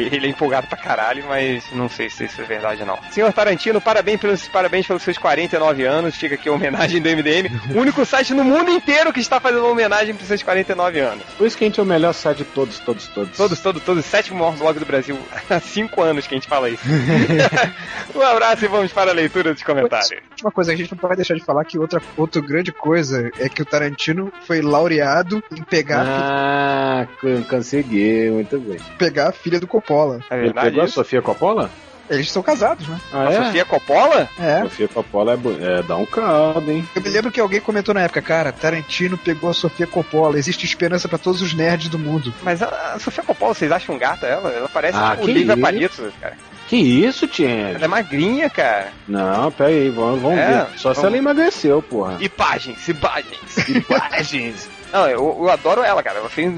Ele 0.00 0.26
é 0.26 0.30
empolgado 0.30 0.66
pra 0.66 0.76
caralho, 0.76 1.24
mas 1.28 1.64
não 1.72 1.88
sei 1.88 2.08
se 2.10 2.24
isso 2.24 2.40
é 2.40 2.44
verdade 2.44 2.82
ou 2.82 2.86
não. 2.86 2.98
Senhor 3.10 3.32
Tarantino, 3.32 3.80
parabéns 3.80 4.20
pelos, 4.20 4.48
parabéns 4.48 4.86
pelos 4.86 5.02
seus 5.02 5.18
49 5.18 5.84
anos. 5.84 6.14
Fica 6.16 6.34
aqui 6.34 6.48
a 6.48 6.52
homenagem 6.52 7.00
do 7.00 7.08
MDM. 7.08 7.48
O 7.74 7.80
único 7.80 8.04
site 8.04 8.32
no 8.34 8.44
mundo 8.44 8.70
inteiro 8.70 9.12
que 9.12 9.20
está 9.20 9.40
fazendo 9.40 9.60
uma 9.62 9.70
homenagem 9.72 10.14
pros 10.14 10.28
seus 10.28 10.42
49 10.42 11.00
anos. 11.00 11.24
Por 11.36 11.46
isso 11.46 11.56
que 11.56 11.64
a 11.64 11.66
gente 11.66 11.80
é 11.80 11.82
o 11.82 11.86
melhor 11.86 12.12
site 12.12 12.38
de 12.38 12.44
todos, 12.44 12.78
todos, 12.78 13.06
todos. 13.08 13.36
Todos, 13.36 13.60
todos, 13.60 13.82
todos. 13.82 14.04
Sétimo 14.04 14.38
maior 14.38 14.56
blog 14.56 14.78
do 14.78 14.86
Brasil. 14.86 15.18
Há 15.48 15.60
5 15.60 16.02
anos 16.02 16.26
que 16.26 16.34
a 16.34 16.36
gente 16.38 16.48
fala 16.48 16.68
isso. 16.70 16.82
um 18.14 18.22
abraço 18.22 18.64
e 18.64 18.68
vamos 18.68 18.92
para 18.92 19.10
a 19.10 19.14
leitura 19.14 19.52
dos 19.52 19.62
comentários. 19.62 20.10
Última 20.30 20.50
coisa, 20.50 20.72
a 20.72 20.76
gente 20.76 20.90
não 20.90 20.98
pode 20.98 21.16
deixar 21.16 21.34
de 21.34 21.44
falar 21.44 21.64
que 21.64 21.78
outra, 21.78 22.00
outra 22.16 22.40
grande 22.42 22.72
coisa 22.72 23.30
é 23.38 23.48
que 23.48 23.62
o 23.62 23.64
Tarantino 23.64 24.32
foi 24.46 24.60
laureado 24.60 25.42
em 25.50 25.62
pegar, 25.62 26.02
a 26.06 27.00
Ah, 27.02 27.06
consegui, 27.48 28.30
muito 28.30 28.58
bem. 28.58 28.78
pegar 28.98 29.28
a 29.28 29.32
filha 29.32 29.58
do 29.60 29.66
Coppola. 29.86 30.20
É 30.30 30.38
Ele 30.38 30.52
pegou 30.52 30.82
a 30.82 30.84
isso? 30.84 30.94
Sofia 30.94 31.22
Coppola? 31.22 31.70
Eles 32.08 32.30
são 32.30 32.40
casados, 32.40 32.86
né? 32.86 33.00
Ah, 33.12 33.26
A 33.28 33.32
é? 33.32 33.44
Sofia 33.44 33.64
Coppola? 33.64 34.28
É. 34.38 34.60
Sofia 34.62 34.86
Coppola 34.88 35.32
é, 35.32 35.78
é, 35.78 35.82
dá 35.82 35.96
um 35.96 36.06
caldo, 36.06 36.70
hein? 36.70 36.88
Eu 36.94 37.02
me 37.02 37.08
lembro 37.08 37.32
que 37.32 37.40
alguém 37.40 37.60
comentou 37.60 37.92
na 37.92 38.02
época, 38.02 38.22
cara, 38.22 38.52
Tarantino 38.52 39.18
pegou 39.18 39.50
a 39.50 39.54
Sofia 39.54 39.88
Coppola, 39.88 40.38
existe 40.38 40.64
esperança 40.64 41.08
pra 41.08 41.18
todos 41.18 41.42
os 41.42 41.52
nerds 41.52 41.88
do 41.88 41.98
mundo. 41.98 42.32
Mas 42.44 42.62
a, 42.62 42.68
a 42.94 42.98
Sofia 43.00 43.24
Coppola, 43.24 43.54
vocês 43.54 43.72
acham 43.72 43.98
gata 43.98 44.24
ela? 44.26 44.50
Ela 44.50 44.68
parece 44.68 44.96
Ah, 44.96 45.16
tipo 45.16 45.28
isso? 45.30 45.56
Palito, 45.60 46.12
cara. 46.20 46.36
Que 46.68 46.76
isso, 46.76 47.26
Tiene? 47.28 47.74
Ela 47.74 47.84
é 47.84 47.88
magrinha, 47.88 48.50
cara. 48.50 48.88
Não, 49.08 49.50
pera 49.52 49.70
aí, 49.70 49.90
vamos, 49.90 50.20
vamos 50.22 50.38
É, 50.38 50.46
ver. 50.64 50.78
Só 50.78 50.94
se 50.94 51.00
vamos- 51.00 51.04
ela 51.04 51.16
emagreceu, 51.18 51.82
porra. 51.82 52.18
Imagens, 52.20 52.88
imagens, 52.88 53.68
imagens. 53.68 54.68
Não, 54.92 55.08
eu, 55.08 55.36
eu 55.40 55.50
adoro 55.50 55.82
ela, 55.82 56.02
cara. 56.02 56.18
Ela 56.18 56.28
fez, 56.30 56.52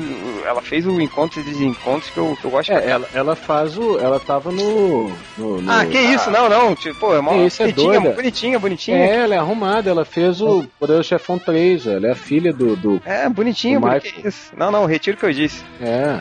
ela 0.47 0.63
fez 0.63 0.87
o 0.87 1.01
Encontros 1.01 1.45
e 1.45 1.49
Desencontros 1.51 2.11
que 2.11 2.19
eu, 2.19 2.37
que 2.41 2.45
eu 2.45 2.51
gosto 2.51 2.73
pra 2.73 2.81
É, 2.83 2.91
ela, 2.91 3.09
ela 3.15 3.37
faz 3.37 3.77
o. 3.79 3.99
Ela 3.99 4.21
tava 4.21 4.51
no. 4.53 5.11
no, 5.37 5.61
no- 5.63 5.71
Ah, 5.73 5.85
que 5.87 5.99
isso? 5.99 6.31
Não, 6.31 6.49
não. 6.49 6.75
Tipo, 6.75 6.99
pô, 7.01 7.15
é 7.17 7.21
Que 7.23 7.47
isso, 7.47 7.63
é 7.63 7.67
bonitinha, 7.67 8.01
doida. 8.01 8.15
bonitinha, 8.17 8.59
bonitinha. 8.59 8.97
É, 8.99 9.17
ela 9.25 9.35
é 9.35 9.39
arrumada, 9.39 9.91
ela 9.91 10.05
fez 10.05 10.41
o 10.41 10.65
Poderoso 10.79 11.09
Chefão 11.09 11.39
3, 11.39 11.87
ela 11.87 12.07
é 12.09 12.11
a 12.13 12.15
filha 12.17 12.53
do. 12.53 12.77
do 12.77 13.03
É, 13.05 13.29
bonitinha, 13.29 13.81
bonitinha. 13.81 14.33
Não, 14.57 14.71
não, 14.71 14.85
retiro 14.87 15.17
o 15.17 15.21
que 15.21 15.27
eu 15.27 15.33
disse. 15.33 15.65
é, 15.81 16.19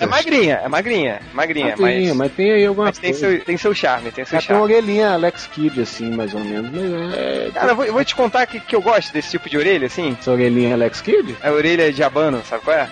É 0.00 0.06
magrinha, 0.06 0.60
é 0.64 0.68
magrinha, 0.68 1.20
magrinha, 1.32 1.76
magrinha, 1.76 2.08
mas, 2.08 2.16
mas 2.16 2.32
tem 2.32 2.50
aí 2.52 2.66
alguma 2.66 2.86
mas 2.86 2.98
tem, 2.98 3.10
coisa. 3.12 3.28
seu, 3.36 3.44
tem 3.44 3.56
seu 3.56 3.74
charme, 3.74 4.10
tem 4.10 4.24
seu 4.24 4.36
Ela 4.38 4.46
tem 4.46 4.56
uma 4.56 4.62
charme. 4.68 4.74
orelhinha 4.74 5.10
Alex 5.12 5.46
Kidd, 5.46 5.80
assim, 5.80 6.10
mais 6.10 6.34
ou 6.34 6.40
menos. 6.40 6.70
Mas 6.70 7.14
é. 7.14 7.50
Cara, 7.52 7.72
eu 7.72 7.76
vou, 7.76 7.84
eu 7.84 7.92
vou 7.92 8.04
te 8.04 8.14
contar 8.14 8.46
que, 8.46 8.60
que 8.60 8.74
eu 8.74 8.82
gosto 8.82 9.12
desse 9.12 9.30
tipo 9.30 9.48
de 9.48 9.56
orelha, 9.58 9.86
assim. 9.86 10.16
Essa 10.20 10.30
orelhinha 10.32 10.74
Alex 10.74 11.00
Kidd? 11.00 11.19
A 11.42 11.50
orelha 11.50 11.92
de 11.92 12.02
abano, 12.02 12.42
sabe 12.48 12.62
qual 12.64 12.76
é? 12.76 12.88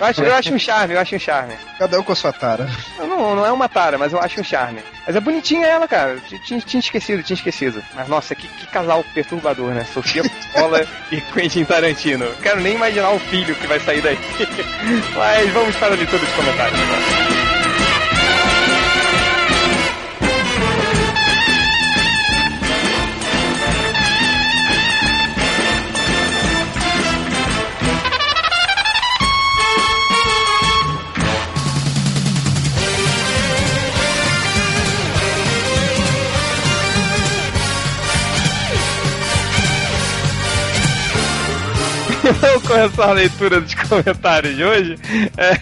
Eu 0.00 0.04
acho, 0.06 0.22
eu 0.22 0.34
acho 0.34 0.52
um 0.54 0.58
charme, 0.58 0.94
eu 0.94 1.00
acho 1.00 1.14
um 1.14 1.18
charme. 1.18 1.54
Cada 1.78 1.98
um 1.98 2.02
com 2.02 2.12
a 2.12 2.16
sua 2.16 2.32
tara. 2.32 2.68
Não, 2.98 3.34
não 3.36 3.46
é 3.46 3.50
uma 3.52 3.68
tara, 3.68 3.96
mas 3.96 4.12
eu 4.12 4.20
acho 4.20 4.40
um 4.40 4.44
charme. 4.44 4.80
Mas 5.06 5.16
é 5.16 5.20
bonitinha 5.20 5.66
ela, 5.66 5.88
cara. 5.88 6.18
Tinha, 6.44 6.60
tinha- 6.60 6.80
esquecido, 6.80 7.22
tinha 7.22 7.36
esquecido. 7.36 7.82
Mas 7.94 8.08
nossa, 8.08 8.34
que, 8.34 8.46
que 8.46 8.66
casal 8.66 9.04
perturbador, 9.14 9.70
né? 9.72 9.84
Sofia 9.92 10.22
Coppola 10.22 10.86
e 11.10 11.20
Quentin 11.20 11.64
Tarantino. 11.64 12.26
Quero 12.42 12.60
nem 12.60 12.74
imaginar 12.74 13.10
o 13.10 13.18
filho 13.18 13.54
que 13.54 13.66
vai 13.66 13.80
sair 13.80 14.00
daí. 14.02 14.18
Mas 15.16 15.50
vamos 15.52 15.74
para 15.76 15.86
a 15.88 15.96
leitura 15.96 16.18
dos 16.18 16.30
comentários. 16.32 16.78
Vamos 42.40 42.62
começar 42.62 43.08
a 43.08 43.12
leitura 43.12 43.60
dos 43.60 43.74
comentários 43.74 44.56
de 44.56 44.64
hoje. 44.64 44.96
É... 45.36 45.58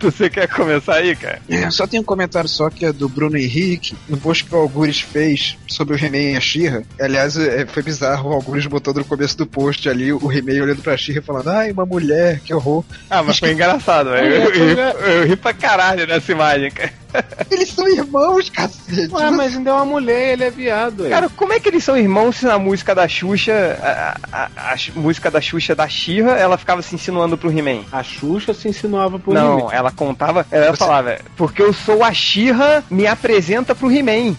Você 0.00 0.30
quer 0.30 0.48
começar 0.48 0.96
aí, 0.96 1.14
cara? 1.16 1.40
É, 1.48 1.70
só 1.70 1.86
tem 1.86 2.00
um 2.00 2.04
comentário 2.04 2.48
só 2.48 2.70
que 2.70 2.84
é 2.84 2.92
do 2.92 3.08
Bruno 3.08 3.36
Henrique, 3.36 3.96
no 4.08 4.16
post 4.16 4.44
que 4.44 4.54
o 4.54 4.58
Algures 4.58 5.00
fez 5.00 5.56
sobre 5.66 5.94
o 5.94 5.98
He-Man 5.98 6.32
e 6.32 6.36
a 6.36 6.40
She-Ra. 6.40 6.82
Aliás, 7.00 7.36
é, 7.36 7.66
foi 7.66 7.82
bizarro, 7.82 8.30
o 8.30 8.32
Algures 8.32 8.66
botando 8.66 8.98
no 8.98 9.04
começo 9.04 9.36
do 9.36 9.46
post 9.46 9.88
ali 9.88 10.12
o 10.12 10.32
He-Man 10.32 10.62
olhando 10.62 10.82
pra 10.82 10.96
She-Ra 10.96 11.22
falando, 11.22 11.48
ai, 11.48 11.72
uma 11.72 11.86
mulher, 11.86 12.40
que 12.40 12.54
horror. 12.54 12.84
Ah, 13.10 13.22
mas 13.22 13.38
foi 13.38 13.52
engraçado, 13.52 14.10
velho. 14.10 14.34
Eu, 14.34 14.54
eu, 14.54 14.78
eu, 14.78 15.00
eu 15.00 15.26
ri 15.26 15.36
pra 15.36 15.52
caralho 15.52 16.06
nessa 16.06 16.32
imagem, 16.32 16.70
cara. 16.70 16.92
Eles 17.50 17.70
são 17.72 17.88
irmãos, 17.88 18.50
cacete. 18.50 19.12
Ué, 19.14 19.30
mas 19.30 19.56
ainda 19.56 19.70
é 19.70 19.72
uma 19.72 19.84
mulher 19.84 20.32
ele 20.32 20.44
é 20.44 20.50
viado, 20.50 20.98
velho. 21.04 21.10
Cara, 21.10 21.28
como 21.30 21.52
é 21.52 21.60
que 21.60 21.68
eles 21.68 21.82
são 21.84 21.96
irmãos 21.96 22.36
se 22.36 22.44
na 22.46 22.58
música 22.58 22.94
da 22.94 23.06
Xuxa, 23.08 23.52
a, 23.82 24.16
a- 24.32 24.48
a- 24.56 24.72
a 24.72 24.76
música 24.98 25.30
da 25.30 25.40
Xuxa 25.40 25.74
da 25.74 25.88
Xirra, 25.88 26.32
ela 26.32 26.56
ficava 26.58 26.82
se 26.82 26.94
insinuando 26.94 27.36
pro 27.38 27.50
He-Man? 27.50 27.84
A 27.92 28.02
Xuxa 28.02 28.52
se 28.54 28.68
insinuava 28.68 29.18
por 29.18 29.34
Não, 29.34 29.58
He-Man. 29.60 29.72
ela 29.72 29.90
contava, 29.90 30.46
ela 30.50 30.70
Você- 30.72 30.76
falava, 30.76 31.18
porque 31.36 31.62
eu 31.62 31.72
sou 31.72 32.02
a 32.04 32.12
Xirra, 32.12 32.84
me 32.90 33.06
apresenta 33.06 33.74
pro 33.74 33.90
He-Man. 33.90 34.36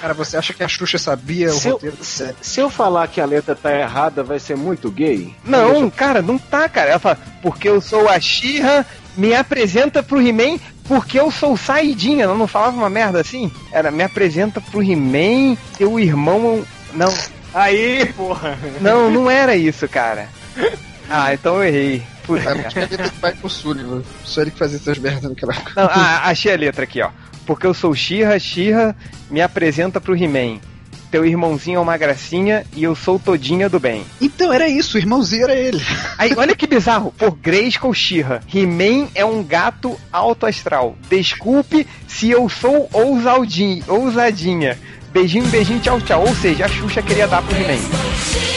Cara, 0.00 0.12
você 0.14 0.36
acha 0.36 0.52
que 0.52 0.62
a 0.62 0.68
Xuxa 0.68 0.98
sabia 0.98 1.48
o 1.50 1.54
Se 1.54 1.68
eu, 1.68 1.72
roteiro 1.74 1.96
do 1.96 2.04
se, 2.04 2.34
se 2.40 2.60
eu 2.60 2.68
falar 2.68 3.08
que 3.08 3.20
a 3.20 3.24
letra 3.24 3.54
tá 3.56 3.74
errada, 3.74 4.22
vai 4.22 4.38
ser 4.38 4.56
muito 4.56 4.90
gay? 4.90 5.34
Não, 5.44 5.88
cara, 5.90 6.20
não 6.20 6.36
tá, 6.38 6.68
cara. 6.68 6.90
Ela 6.90 6.98
fala, 6.98 7.18
porque 7.42 7.68
eu 7.68 7.80
sou 7.80 8.08
a 8.08 8.20
Xirra, 8.20 8.84
me 9.16 9.34
apresenta 9.34 10.02
pro 10.02 10.20
He-Man, 10.20 10.58
porque 10.86 11.18
eu 11.18 11.30
sou 11.30 11.56
saidinha. 11.56 12.24
Ela 12.24 12.34
não 12.34 12.46
falava 12.46 12.76
uma 12.76 12.90
merda 12.90 13.20
assim? 13.20 13.50
Era, 13.72 13.90
me 13.90 14.02
apresenta 14.02 14.60
pro 14.60 14.82
He-Man, 14.82 15.56
teu 15.76 15.98
irmão. 16.00 16.64
Não, 16.94 17.12
Aí, 17.54 18.12
porra. 18.16 18.58
não, 18.80 19.10
não 19.10 19.30
era 19.30 19.56
isso, 19.56 19.88
cara. 19.88 20.28
Ah, 21.08 21.32
então 21.32 21.56
eu 21.56 21.64
errei. 21.64 22.02
Puta, 22.24 22.42
É, 22.50 22.52
a 22.52 22.54
letra 22.80 23.08
do 23.08 23.14
Michael 23.14 23.48
Sullivan. 23.48 24.02
Só 24.24 24.42
ele 24.42 24.50
que 24.50 24.58
fazia 24.58 24.76
essas 24.78 24.98
merdas 24.98 25.30
naquela 25.30 25.52
época. 25.54 25.72
Não, 25.76 25.88
ah, 25.90 26.22
achei 26.24 26.52
a 26.52 26.56
letra 26.56 26.84
aqui, 26.84 27.00
ó. 27.00 27.10
Porque 27.46 27.66
eu 27.66 27.72
sou 27.72 27.94
Xirra, 27.94 28.38
Xirra 28.38 28.96
me 29.30 29.40
apresenta 29.40 30.00
pro 30.00 30.16
He-Man. 30.16 30.58
Teu 31.16 31.24
irmãozinho 31.24 31.78
é 31.78 31.80
uma 31.80 31.96
gracinha 31.96 32.66
e 32.74 32.84
eu 32.84 32.94
sou 32.94 33.18
todinha 33.18 33.70
do 33.70 33.80
bem. 33.80 34.04
Então 34.20 34.52
era 34.52 34.68
isso, 34.68 34.98
o 34.98 35.00
irmãozinho 35.00 35.44
era 35.44 35.54
ele. 35.54 35.80
Aí, 36.18 36.34
olha 36.36 36.54
que 36.54 36.66
bizarro. 36.66 37.10
Por 37.10 37.30
Grayskull 37.30 37.94
Xirra, 37.94 38.42
He-Man 38.54 39.08
é 39.14 39.24
um 39.24 39.42
gato 39.42 39.98
alto 40.12 40.44
astral. 40.44 40.94
Desculpe 41.08 41.86
se 42.06 42.30
eu 42.30 42.50
sou 42.50 42.90
ousadinha. 42.92 44.78
Beijinho, 45.10 45.46
beijinho, 45.46 45.80
tchau, 45.80 45.98
tchau. 46.02 46.20
Ou 46.20 46.36
seja, 46.36 46.66
a 46.66 46.68
Xuxa 46.68 47.00
queria 47.00 47.26
dar 47.26 47.40
pro 47.40 47.56
He-Man. 47.56 48.55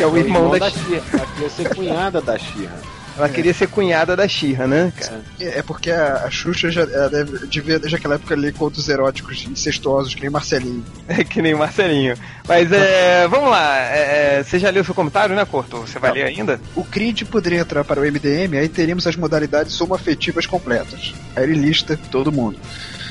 Que 0.00 0.04
é 0.04 0.06
o 0.06 0.16
irmão 0.16 0.58
da 0.58 0.70
Xirra. 0.70 0.82
Xirra. 0.88 1.04
Ela 1.12 1.26
queria 1.26 1.50
ser 1.50 1.68
cunhada 1.74 2.20
da 2.22 2.38
Xirra. 2.38 2.78
Ela 3.18 3.28
queria 3.28 3.52
ser 3.52 3.68
cunhada 3.68 4.16
da 4.16 4.26
Xirra, 4.26 4.66
né, 4.66 4.90
cara? 4.98 5.22
É 5.38 5.60
porque 5.60 5.90
a, 5.90 6.24
a 6.24 6.30
Xuxa 6.30 6.70
já 6.70 6.86
deve 6.86 7.46
de 7.46 7.60
ver 7.60 7.78
desde 7.78 7.96
aquela 7.96 8.14
época 8.14 8.34
ler 8.34 8.54
contos 8.54 8.88
eróticos 8.88 9.46
incestuosos, 9.46 10.14
que 10.14 10.22
nem 10.22 10.30
Marcelinho. 10.30 10.82
É 11.06 11.20
que 11.22 11.42
nem 11.42 11.52
o 11.52 11.58
Marcelinho. 11.58 12.16
Mas 12.48 12.72
é. 12.72 13.28
Vamos 13.28 13.50
lá. 13.50 13.76
é, 13.78 14.38
é, 14.38 14.42
você 14.42 14.58
já 14.58 14.70
leu 14.70 14.82
seu 14.84 14.94
comentário, 14.94 15.36
né, 15.36 15.44
Corto? 15.44 15.76
Você 15.76 15.98
vai 15.98 16.12
ler 16.12 16.24
ainda? 16.24 16.58
O 16.74 16.82
Creed 16.82 17.24
poderia 17.24 17.60
entrar 17.60 17.84
para 17.84 18.00
o 18.00 18.02
MDM, 18.02 18.56
aí 18.56 18.70
teríamos 18.70 19.06
as 19.06 19.16
modalidades 19.16 19.78
homoafetivas 19.78 20.46
completas. 20.46 21.12
Aí 21.36 21.44
ele 21.44 21.56
lista 21.56 21.98
todo 22.10 22.32
mundo. 22.32 22.58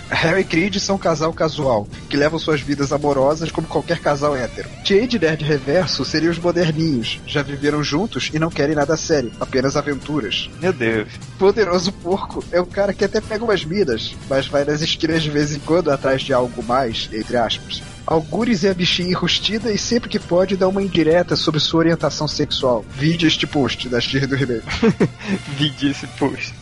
Harry 0.09 0.41
e 0.41 0.43
Creed 0.43 0.77
são 0.77 0.95
um 0.95 0.99
casal 0.99 1.31
casual, 1.31 1.87
que 2.09 2.17
levam 2.17 2.39
suas 2.39 2.61
vidas 2.61 2.91
amorosas 2.91 3.51
como 3.51 3.67
qualquer 3.67 3.99
casal 3.99 4.35
hétero. 4.35 4.69
Jade 4.83 5.17
e 5.17 5.19
Nerd 5.19 5.43
Reverso 5.43 6.03
seriam 6.03 6.31
os 6.31 6.39
moderninhos, 6.39 7.19
já 7.25 7.41
viveram 7.41 7.83
juntos 7.83 8.29
e 8.33 8.39
não 8.39 8.49
querem 8.49 8.75
nada 8.75 8.97
sério, 8.97 9.31
apenas 9.39 9.77
aventuras. 9.77 10.49
Meu 10.59 10.73
Deus. 10.73 11.09
Poderoso 11.37 11.91
Porco 11.91 12.43
é 12.51 12.59
um 12.59 12.65
cara 12.65 12.93
que 12.93 13.05
até 13.05 13.21
pega 13.21 13.43
umas 13.43 13.63
minas, 13.63 14.15
mas 14.29 14.47
vai 14.47 14.65
nas 14.65 14.81
esquinas 14.81 15.21
de 15.21 15.29
vez 15.29 15.53
em 15.53 15.59
quando 15.59 15.91
atrás 15.91 16.21
de 16.21 16.33
algo 16.33 16.63
mais, 16.63 17.09
entre 17.13 17.37
aspas. 17.37 17.81
Algures 18.05 18.63
é 18.63 18.71
a 18.71 18.73
bichinha 18.73 19.11
enrustida 19.11 19.71
e 19.71 19.77
sempre 19.77 20.09
que 20.09 20.17
pode 20.17 20.57
dá 20.57 20.67
uma 20.67 20.81
indireta 20.81 21.35
sobre 21.35 21.59
sua 21.59 21.81
orientação 21.81 22.27
sexual. 22.27 22.83
Vide 22.95 23.27
este 23.27 23.45
post 23.45 23.87
da 23.87 24.01
Xirra 24.01 24.25
do 24.25 24.35
Ribeiro. 24.35 24.63
Vide 25.55 25.91
esse 25.91 26.07
post. 26.07 26.55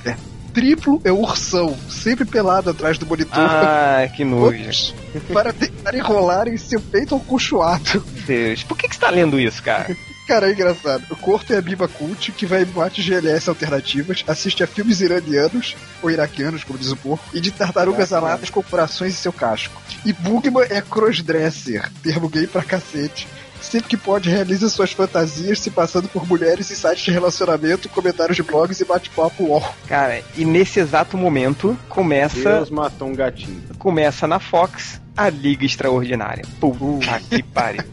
Triplo 0.58 1.00
é 1.04 1.12
o 1.12 1.20
ursão, 1.20 1.78
sempre 1.88 2.26
pelado 2.26 2.72
atrás 2.72 2.98
do 2.98 3.06
monitor. 3.06 3.32
Ah, 3.38 4.08
que 4.08 4.26
nojo. 4.26 4.92
Para 5.32 5.54
tentar 5.54 5.94
enrolar 5.94 6.48
em 6.48 6.58
seu 6.58 6.82
peito 6.82 7.14
alcochoado. 7.14 8.04
Deus. 8.26 8.64
Por 8.64 8.76
que, 8.76 8.88
que 8.88 8.96
você 8.96 9.02
tá 9.02 9.12
lendo 9.12 9.40
isso, 9.40 9.62
cara? 9.62 9.96
Cara, 10.28 10.50
é 10.50 10.54
engraçado. 10.54 11.06
O 11.12 11.16
Corto 11.16 11.54
é 11.54 11.58
a 11.58 11.62
Biba 11.62 11.88
Cult, 11.88 12.32
que 12.32 12.48
vai 12.48 12.64
em 12.64 12.66
boates 12.66 13.06
GLS 13.06 13.48
alternativas, 13.48 14.26
assiste 14.28 14.64
a 14.64 14.68
filmes 14.68 15.00
iranianos, 15.00 15.76
ou 16.02 16.10
iraquianos, 16.10 16.64
como 16.64 16.80
diz 16.80 16.92
o 16.92 16.98
porco, 16.98 17.24
e 17.36 17.40
de 17.40 17.52
tartarugas 17.52 18.12
aladas 18.12 18.50
com 18.50 18.64
corações 18.64 19.14
em 19.14 19.18
seu 19.18 19.32
casco. 19.32 19.80
E 20.04 20.12
Bugman 20.12 20.66
é 20.72 20.82
crossdresser, 20.82 21.88
termo 22.02 22.28
gay 22.28 22.48
pra 22.48 22.64
cacete. 22.64 23.28
Sempre 23.62 23.90
que 23.90 23.98
pode, 23.98 24.30
realiza 24.30 24.70
suas 24.70 24.92
fantasias 24.92 25.60
se 25.60 25.70
passando 25.70 26.08
por 26.08 26.26
mulheres 26.28 26.72
em 26.72 26.76
sites 26.76 27.04
de 27.04 27.12
relacionamento, 27.12 27.90
comentários 27.90 28.36
de 28.36 28.44
blogs 28.44 28.80
e 28.80 28.86
bate-papo 28.86 29.44
UOL. 29.44 29.64
Cara, 29.88 30.22
e 30.38 30.46
nesse 30.46 30.80
exato 30.80 31.18
momento 31.18 31.78
começa 31.90 32.56
Deus 32.56 32.70
matou 32.70 33.08
um 33.10 33.16
gatinho. 33.16 33.62
começa 33.78 34.28
na 34.28 34.40
Fox 34.40 35.02
a 35.16 35.30
Liga 35.30 35.66
Extraordinária. 35.66 36.44
Puta 36.60 37.20
que 37.30 37.44
pariu. 37.44 37.84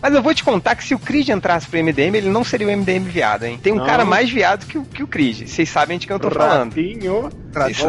Mas 0.00 0.14
eu 0.14 0.22
vou 0.22 0.34
te 0.34 0.44
contar 0.44 0.76
que 0.76 0.84
se 0.84 0.94
o 0.94 0.98
Creed 0.98 1.30
entrasse 1.30 1.66
pro 1.66 1.82
MDM, 1.82 2.14
ele 2.14 2.28
não 2.28 2.44
seria 2.44 2.68
o 2.68 2.70
MDM 2.70 3.00
viado, 3.04 3.44
hein? 3.44 3.58
Tem 3.60 3.72
um 3.72 3.76
Não. 3.76 3.86
cara 3.86 4.04
mais 4.04 4.30
viado 4.30 4.66
que 4.66 4.78
o, 4.78 4.84
que 4.84 5.02
o 5.02 5.06
Creed. 5.06 5.48
Vocês 5.48 5.68
sabem 5.68 5.98
de 5.98 6.06
quem 6.06 6.14
eu 6.14 6.20
tô 6.20 6.30
falando. 6.30 6.68
Ratinho. 6.68 7.30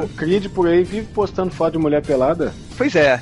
O 0.03 0.09
Creed 0.15 0.47
por 0.47 0.67
aí 0.67 0.83
vive 0.83 1.05
postando 1.13 1.53
foto 1.53 1.73
de 1.73 1.77
mulher 1.77 2.01
pelada. 2.01 2.53
Pois 2.77 2.95
é. 2.95 3.21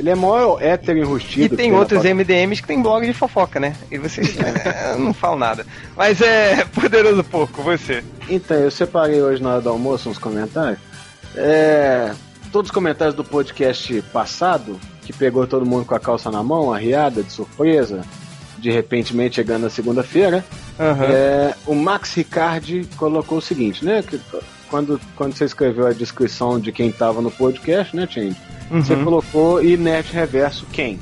Ele 0.00 0.08
é 0.08 0.14
mó 0.14 0.58
hétero 0.58 0.98
enrustido. 0.98 1.54
E 1.54 1.56
tem 1.56 1.74
outros. 1.74 2.02
MDMs 2.02 2.62
que 2.62 2.68
tem 2.68 2.80
blog 2.80 3.04
de 3.04 3.12
fofoca, 3.12 3.60
né? 3.60 3.76
E 3.90 3.98
vocês 3.98 4.34
não 4.98 5.12
falo 5.12 5.38
nada. 5.38 5.66
Mas 5.94 6.22
é 6.22 6.64
poderoso 6.74 7.22
pouco, 7.22 7.62
você. 7.62 8.02
Então, 8.26 8.56
eu 8.56 8.70
separei 8.70 9.20
hoje 9.20 9.42
na 9.42 9.50
hora 9.50 9.60
do 9.60 9.68
almoço 9.68 10.08
uns 10.08 10.16
comentários. 10.16 10.78
É, 11.36 12.12
todos 12.50 12.70
os 12.70 12.74
comentários 12.74 13.14
do 13.14 13.22
podcast 13.22 14.00
passado, 14.10 14.80
que 15.02 15.12
pegou 15.12 15.46
todo 15.46 15.66
mundo 15.66 15.84
com 15.84 15.94
a 15.94 16.00
calça 16.00 16.30
na 16.30 16.42
mão, 16.42 16.72
arriada, 16.72 17.22
de 17.22 17.30
surpresa, 17.30 18.00
de 18.56 18.70
repentemente 18.70 19.36
chegando 19.36 19.64
na 19.64 19.70
segunda-feira. 19.70 20.42
Aham. 20.78 21.04
É, 21.04 21.54
o 21.66 21.74
Max 21.74 22.14
Ricardi 22.14 22.88
colocou 22.96 23.36
o 23.36 23.42
seguinte, 23.42 23.84
né? 23.84 24.02
Que, 24.02 24.18
quando, 24.70 24.98
quando 25.14 25.36
você 25.36 25.44
escreveu 25.44 25.86
a 25.86 25.92
descrição 25.92 26.58
de 26.58 26.72
quem 26.72 26.88
estava 26.88 27.20
no 27.20 27.30
podcast, 27.30 27.94
né, 27.94 28.08
Change? 28.10 28.36
Você 28.70 28.94
Uhum. 28.94 29.04
colocou 29.04 29.62
e 29.64 29.76
Net 29.76 30.12
Reverso 30.12 30.64
quem? 30.72 30.98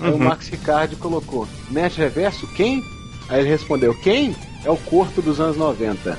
Aí 0.00 0.10
o 0.10 0.14
Uhum. 0.14 0.18
Max 0.24 0.48
Ricardi 0.48 0.96
colocou 0.96 1.46
Net 1.70 1.98
Reverso 1.98 2.46
quem? 2.54 2.82
Aí 3.28 3.40
ele 3.40 3.48
respondeu 3.48 3.94
quem? 4.00 4.34
É 4.64 4.70
o 4.70 4.76
corpo 4.76 5.20
dos 5.20 5.40
anos 5.40 5.56
90. 5.56 6.16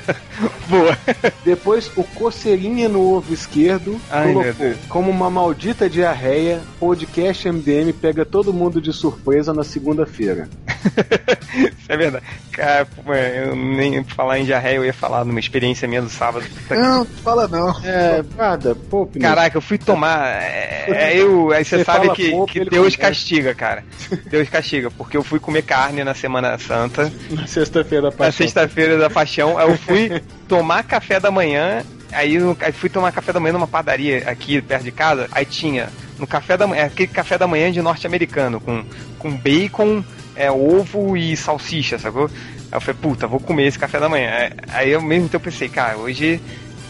Boa. 0.68 0.98
Depois 1.44 1.90
o 1.96 2.02
Coceirinha 2.02 2.88
no 2.88 3.00
ovo 3.14 3.32
esquerdo 3.34 4.00
Ai, 4.10 4.26
meu 4.26 4.34
colocou 4.42 4.66
Deus. 4.66 4.78
como 4.88 5.10
uma 5.10 5.28
maldita 5.28 5.88
diarreia, 5.88 6.62
podcast 6.80 7.50
MDM 7.50 7.92
pega 7.92 8.24
todo 8.24 8.52
mundo 8.52 8.80
de 8.80 8.92
surpresa 8.92 9.52
na 9.52 9.62
segunda-feira. 9.62 10.48
Isso 11.54 11.86
é 11.92 11.96
verdade. 11.96 12.24
Cara, 12.52 12.86
pô, 12.86 13.12
eu 13.14 13.54
nem 13.54 14.02
falar 14.04 14.38
em 14.38 14.44
diarreia, 14.44 14.76
eu 14.76 14.84
ia 14.84 14.92
falar 14.92 15.24
numa 15.24 15.38
experiência 15.40 15.86
minha 15.86 16.00
do 16.02 16.08
sábado. 16.08 16.44
Não, 16.70 17.04
fala 17.04 17.46
não. 17.48 17.70
É, 17.84 18.24
nada, 18.36 18.74
pô. 18.74 19.06
Caraca, 19.20 19.56
eu 19.56 19.62
fui 19.62 19.76
tomar. 19.76 20.42
É, 20.42 20.84
é, 20.88 21.16
eu, 21.20 21.52
aí 21.52 21.64
você 21.64 21.78
Você 21.78 21.84
sabe 21.84 22.10
que, 22.10 22.30
pouco, 22.30 22.52
que 22.52 22.60
Deus 22.60 22.72
conhece. 22.72 22.98
castiga, 22.98 23.54
cara. 23.54 23.84
Deus 24.30 24.48
castiga, 24.48 24.90
porque 24.90 25.16
eu 25.16 25.22
fui 25.22 25.38
comer 25.38 25.62
carne 25.62 26.02
na 26.04 26.14
Semana 26.14 26.56
Santa, 26.58 27.12
na 27.30 27.46
sexta-feira 27.74 28.02
da 28.02 28.10
na 28.10 28.16
paixão. 28.16 28.32
sexta-feira 28.46 28.98
da 28.98 29.10
paixão. 29.10 29.60
Eu 29.60 29.76
fui 29.76 30.22
tomar 30.48 30.84
café 30.84 31.18
da 31.18 31.30
manhã. 31.30 31.82
Aí 32.12 32.36
eu 32.36 32.56
aí 32.60 32.72
fui 32.72 32.88
tomar 32.88 33.10
café 33.10 33.32
da 33.32 33.40
manhã 33.40 33.54
numa 33.54 33.66
padaria 33.66 34.22
aqui 34.28 34.62
perto 34.62 34.84
de 34.84 34.92
casa. 34.92 35.28
Aí 35.32 35.44
tinha 35.44 35.88
no 36.18 36.26
café 36.26 36.56
da 36.56 36.66
manhã, 36.66 36.84
aquele 36.84 37.08
café 37.08 37.36
da 37.36 37.46
manhã 37.46 37.72
de 37.72 37.82
norte-americano, 37.82 38.60
com, 38.60 38.84
com 39.18 39.36
bacon, 39.36 40.04
é, 40.36 40.50
ovo 40.50 41.16
e 41.16 41.36
salsicha, 41.36 41.98
sacou? 41.98 42.26
Aí 42.26 42.76
eu 42.76 42.80
falei, 42.80 43.00
puta, 43.00 43.26
vou 43.26 43.40
comer 43.40 43.66
esse 43.66 43.78
café 43.78 43.98
da 43.98 44.08
manhã. 44.08 44.50
Aí- 44.68 44.94
ao 44.94 45.02
mesmo 45.02 45.28
tempo 45.28 45.48
eu 45.48 45.52
pensei, 45.52 45.68
cara, 45.68 45.96
hoje 45.96 46.40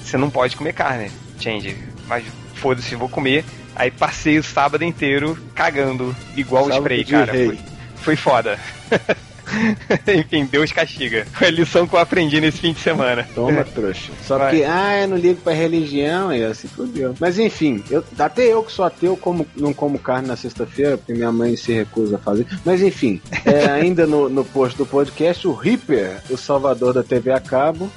você 0.02 0.18
não 0.18 0.28
pode 0.28 0.56
comer 0.56 0.74
carne, 0.74 1.10
change. 1.40 1.74
Mas 2.06 2.24
foda-se, 2.54 2.94
vou 2.94 3.08
comer. 3.08 3.44
Aí 3.74 3.90
passei 3.90 4.38
o 4.38 4.42
sábado 4.42 4.84
inteiro 4.84 5.38
cagando, 5.54 6.14
igual 6.36 6.66
o 6.66 6.70
spray, 6.70 7.04
cara. 7.04 7.32
Foi, 7.32 7.58
foi 7.96 8.16
foda. 8.16 8.58
Enfim, 10.18 10.46
Deus 10.46 10.72
castiga. 10.72 11.26
Foi 11.32 11.48
a 11.48 11.50
lição 11.50 11.86
que 11.86 11.94
eu 11.94 11.98
aprendi 11.98 12.40
nesse 12.40 12.58
fim 12.58 12.72
de 12.72 12.80
semana. 12.80 13.26
Toma, 13.34 13.64
trouxa. 13.74 14.12
Só 14.26 14.38
Vai. 14.38 14.50
porque, 14.50 14.64
ah, 14.64 15.02
eu 15.02 15.08
não 15.08 15.16
ligo 15.16 15.40
pra 15.40 15.52
religião, 15.52 16.32
e 16.32 16.42
assim 16.44 16.68
fudeu. 16.68 17.14
Mas 17.18 17.38
enfim, 17.38 17.82
eu, 17.90 18.04
até 18.18 18.42
eu 18.42 18.62
que 18.62 18.72
sou 18.72 18.84
ateu 18.84 19.16
como, 19.16 19.46
não 19.56 19.72
como 19.72 19.98
carne 19.98 20.28
na 20.28 20.36
sexta-feira, 20.36 20.96
porque 20.96 21.12
minha 21.12 21.32
mãe 21.32 21.56
se 21.56 21.72
recusa 21.72 22.16
a 22.16 22.18
fazer. 22.18 22.46
Mas 22.64 22.82
enfim, 22.82 23.20
é, 23.44 23.66
ainda 23.66 24.06
no, 24.06 24.28
no 24.28 24.44
post 24.44 24.76
do 24.76 24.86
podcast, 24.86 25.46
o 25.46 25.52
Reaper, 25.52 26.22
o 26.30 26.36
salvador 26.36 26.92
da 26.92 27.02
TV 27.02 27.32
a 27.32 27.40
cabo, 27.40 27.90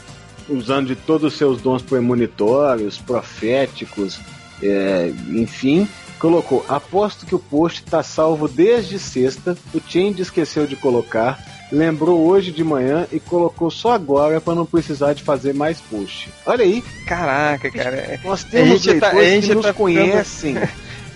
usando 0.49 0.87
de 0.87 0.95
todos 0.95 1.33
os 1.33 1.37
seus 1.37 1.61
dons 1.61 1.81
premonitórios, 1.81 2.97
proféticos, 2.97 4.19
é, 4.61 5.11
enfim, 5.29 5.87
colocou: 6.19 6.65
aposto 6.67 7.25
que 7.25 7.35
o 7.35 7.39
post 7.39 7.83
tá 7.83 8.01
salvo 8.03 8.47
desde 8.47 8.97
sexta, 8.99 9.57
o 9.73 9.81
Change 9.87 10.21
esqueceu 10.21 10.65
de 10.67 10.75
colocar, 10.75 11.39
lembrou 11.71 12.27
hoje 12.27 12.51
de 12.51 12.63
manhã 12.63 13.07
e 13.11 13.19
colocou 13.19 13.69
só 13.71 13.91
agora 13.93 14.39
para 14.41 14.55
não 14.55 14.65
precisar 14.65 15.13
de 15.13 15.23
fazer 15.23 15.53
mais 15.53 15.79
post. 15.81 16.29
Olha 16.45 16.63
aí, 16.63 16.83
Caraca, 17.05 17.69
cara. 17.71 17.95
é- 17.97 18.19
nós 18.23 18.43
temos 18.43 18.81
gente 18.81 18.99
tá- 18.99 19.07
leitores 19.11 19.27
a 19.27 19.31
gente 19.35 19.47
que 19.47 19.55
nos 19.55 19.65
tá 19.65 19.73
ficando- 19.73 19.77
conhecem. 19.83 20.55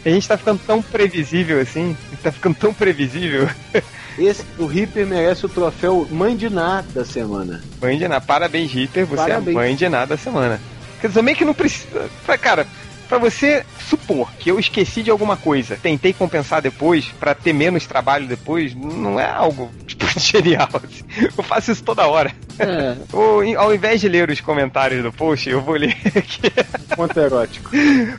A 0.03 0.09
gente 0.09 0.27
tá 0.27 0.35
ficando 0.35 0.59
tão 0.65 0.81
previsível 0.81 1.61
assim. 1.61 1.95
Tá 2.23 2.31
ficando 2.31 2.55
tão 2.55 2.73
previsível. 2.73 3.47
Esse, 4.17 4.43
o 4.57 4.65
Reaper 4.65 5.05
merece 5.05 5.45
o 5.45 5.49
troféu 5.49 6.07
Mãe 6.09 6.35
de 6.35 6.49
Nada 6.49 6.87
da 6.91 7.05
semana. 7.05 7.61
Mãe 7.79 7.99
de 7.99 8.07
nada. 8.07 8.19
Parabéns, 8.25 8.73
Hiper. 8.73 9.05
Você 9.05 9.15
Parabéns. 9.15 9.47
é 9.47 9.51
a 9.51 9.53
mãe 9.53 9.75
de 9.75 9.87
nada 9.87 10.07
da 10.07 10.17
semana. 10.17 10.59
Quer 10.99 11.05
dizer, 11.09 11.19
também 11.19 11.35
que 11.35 11.45
não 11.45 11.53
precisa. 11.53 12.09
Cara, 12.41 12.65
pra 13.11 13.17
você 13.19 13.65
supor 13.89 14.31
que 14.39 14.49
eu 14.49 14.57
esqueci 14.57 15.03
de 15.03 15.11
alguma 15.11 15.35
coisa, 15.35 15.75
tentei 15.75 16.13
compensar 16.13 16.61
depois, 16.61 17.07
pra 17.19 17.35
ter 17.35 17.51
menos 17.51 17.85
trabalho 17.85 18.25
depois, 18.25 18.73
não 18.73 19.19
é 19.19 19.29
algo 19.29 19.69
tipo, 19.85 20.05
genial. 20.17 20.69
assim. 20.81 21.03
Eu 21.37 21.43
faço 21.43 21.73
isso 21.73 21.83
toda 21.83 22.07
hora. 22.07 22.31
É, 22.57 22.95
Ou, 23.11 23.41
ao 23.59 23.75
invés 23.75 23.99
de 23.99 24.07
ler 24.07 24.29
os 24.29 24.39
comentários 24.39 25.03
do 25.03 25.11
post, 25.11 25.49
eu 25.49 25.59
vou 25.59 25.75
ler 25.75 25.89
aqui 26.15 26.49
ponto 26.95 27.19
erótico. 27.19 27.69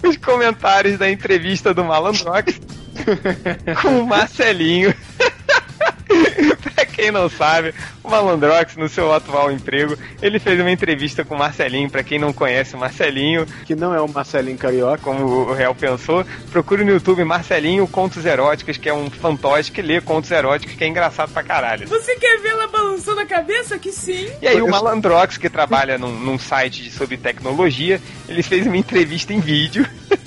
os 0.07 0.19
comentários 0.19 0.99
da 0.99 1.11
entrevista 1.11 1.73
do 1.73 1.83
Malandrox 1.85 2.61
com 3.81 4.01
o 4.01 4.07
Marcelinho. 4.07 4.95
pra 6.75 6.85
quem 6.87 7.11
não 7.11 7.29
sabe, 7.29 7.75
o 8.03 8.09
Malandrox, 8.11 8.77
no 8.77 8.89
seu 8.89 9.13
atual 9.13 9.51
emprego, 9.51 9.97
ele 10.21 10.39
fez 10.39 10.59
uma 10.61 10.71
entrevista 10.71 11.25
com 11.25 11.35
o 11.35 11.39
Marcelinho. 11.39 11.91
Pra 11.91 12.03
quem 12.03 12.19
não 12.19 12.33
conhece 12.33 12.75
o 12.75 12.79
Marcelinho, 12.79 13.47
Que 13.65 13.75
não 13.75 13.95
é 13.95 14.01
o 14.01 14.09
Marcelinho 14.09 14.59
Carioca. 14.59 15.03
como 15.03 15.25
o 15.25 15.53
Real 15.55 15.75
pensou, 15.75 16.25
procure 16.51 16.85
no 16.85 16.93
YouTube 16.93 17.25
Marcelinho 17.25 17.87
Contos 17.87 18.25
Eróticos, 18.27 18.77
que 18.77 18.89
é 18.89 18.95
um 18.95 19.11
fantoche 19.11 19.71
que 19.73 19.83
lê 19.83 20.01
contos 20.01 20.31
eróticos, 20.31 20.77
que 20.77 20.85
é 20.85 20.89
engraçado 20.89 21.33
pra 21.33 21.43
caralho. 21.43 21.87
Você 21.89 22.17
quer 22.17 22.39
ver 22.41 22.49
ela 22.51 22.67
balançando 22.69 23.21
a 23.21 23.27
cabeça? 23.27 23.79
Que 23.79 23.91
sim. 23.93 24.29
E 24.41 24.47
aí 24.49 24.61
o 24.63 24.69
Malandrox, 24.69 25.37
que 25.37 25.49
trabalha 25.49 25.99
num, 25.99 26.13
num 26.19 26.39
site 26.39 26.83
de- 26.83 26.91
sobre 26.91 27.17
tecnologia, 27.17 28.01
ele 28.29 28.43
fez 28.43 28.67
uma 28.67 28.77
entrevista 28.77 29.33
em 29.33 29.41
vídeo 29.41 29.87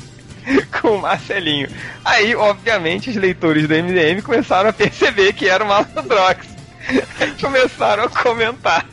com 0.82 0.98
o 0.98 1.02
Marcelinho. 1.02 1.70
Aí, 2.04 2.36
obviamente, 2.36 3.10
os 3.10 3.16
leitores 3.16 3.68
do 3.68 3.74
MDM 3.74 4.22
começaram 4.22 4.70
a 4.70 4.74
perceber 4.74 5.34
que 5.34 5.48
era 5.48 5.64
o 5.64 5.68
Malandrox. 5.68 6.48
Começaram 7.42 8.04
a 8.04 8.10
comentar. 8.10 8.86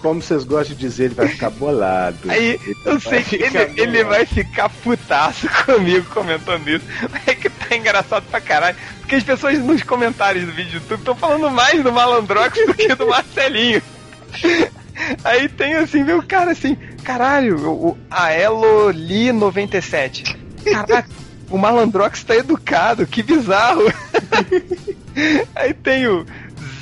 Como 0.00 0.22
vocês 0.22 0.44
gostam 0.44 0.76
de 0.76 0.80
dizer, 0.80 1.06
ele 1.06 1.14
vai 1.14 1.26
ficar 1.26 1.50
bolado. 1.50 2.30
Aí 2.30 2.60
eu 2.84 3.00
sei 3.00 3.22
que 3.22 3.34
ele, 3.34 3.58
ele 3.76 4.04
vai 4.04 4.24
ficar 4.24 4.68
putaço 4.68 5.48
comigo 5.66 6.06
comentando 6.10 6.68
isso. 6.68 6.84
É 7.26 7.34
que 7.34 7.50
tá 7.50 7.74
engraçado 7.74 8.24
pra 8.30 8.40
caralho. 8.40 8.76
Porque 9.00 9.16
as 9.16 9.24
pessoas 9.24 9.58
nos 9.58 9.82
comentários 9.82 10.44
do 10.44 10.52
vídeo 10.52 10.72
do 10.72 10.82
YouTube 10.82 11.00
estão 11.00 11.16
falando 11.16 11.50
mais 11.50 11.82
do 11.82 11.90
Malandrox 11.90 12.64
do 12.64 12.74
que 12.74 12.94
do 12.94 13.08
Marcelinho. 13.08 13.82
Aí 15.24 15.48
tem 15.48 15.74
assim, 15.74 16.04
meu 16.04 16.22
cara 16.22 16.52
assim, 16.52 16.76
caralho, 17.02 17.58
o, 17.68 17.88
o 17.88 17.98
Aeloli 18.08 19.32
97. 19.32 20.37
Caraca, 20.72 21.08
o 21.50 21.58
Malandrox 21.58 22.22
tá 22.24 22.36
educado, 22.36 23.06
que 23.06 23.22
bizarro. 23.22 23.82
Aí 25.54 25.74
tem 25.74 26.06
o 26.06 26.26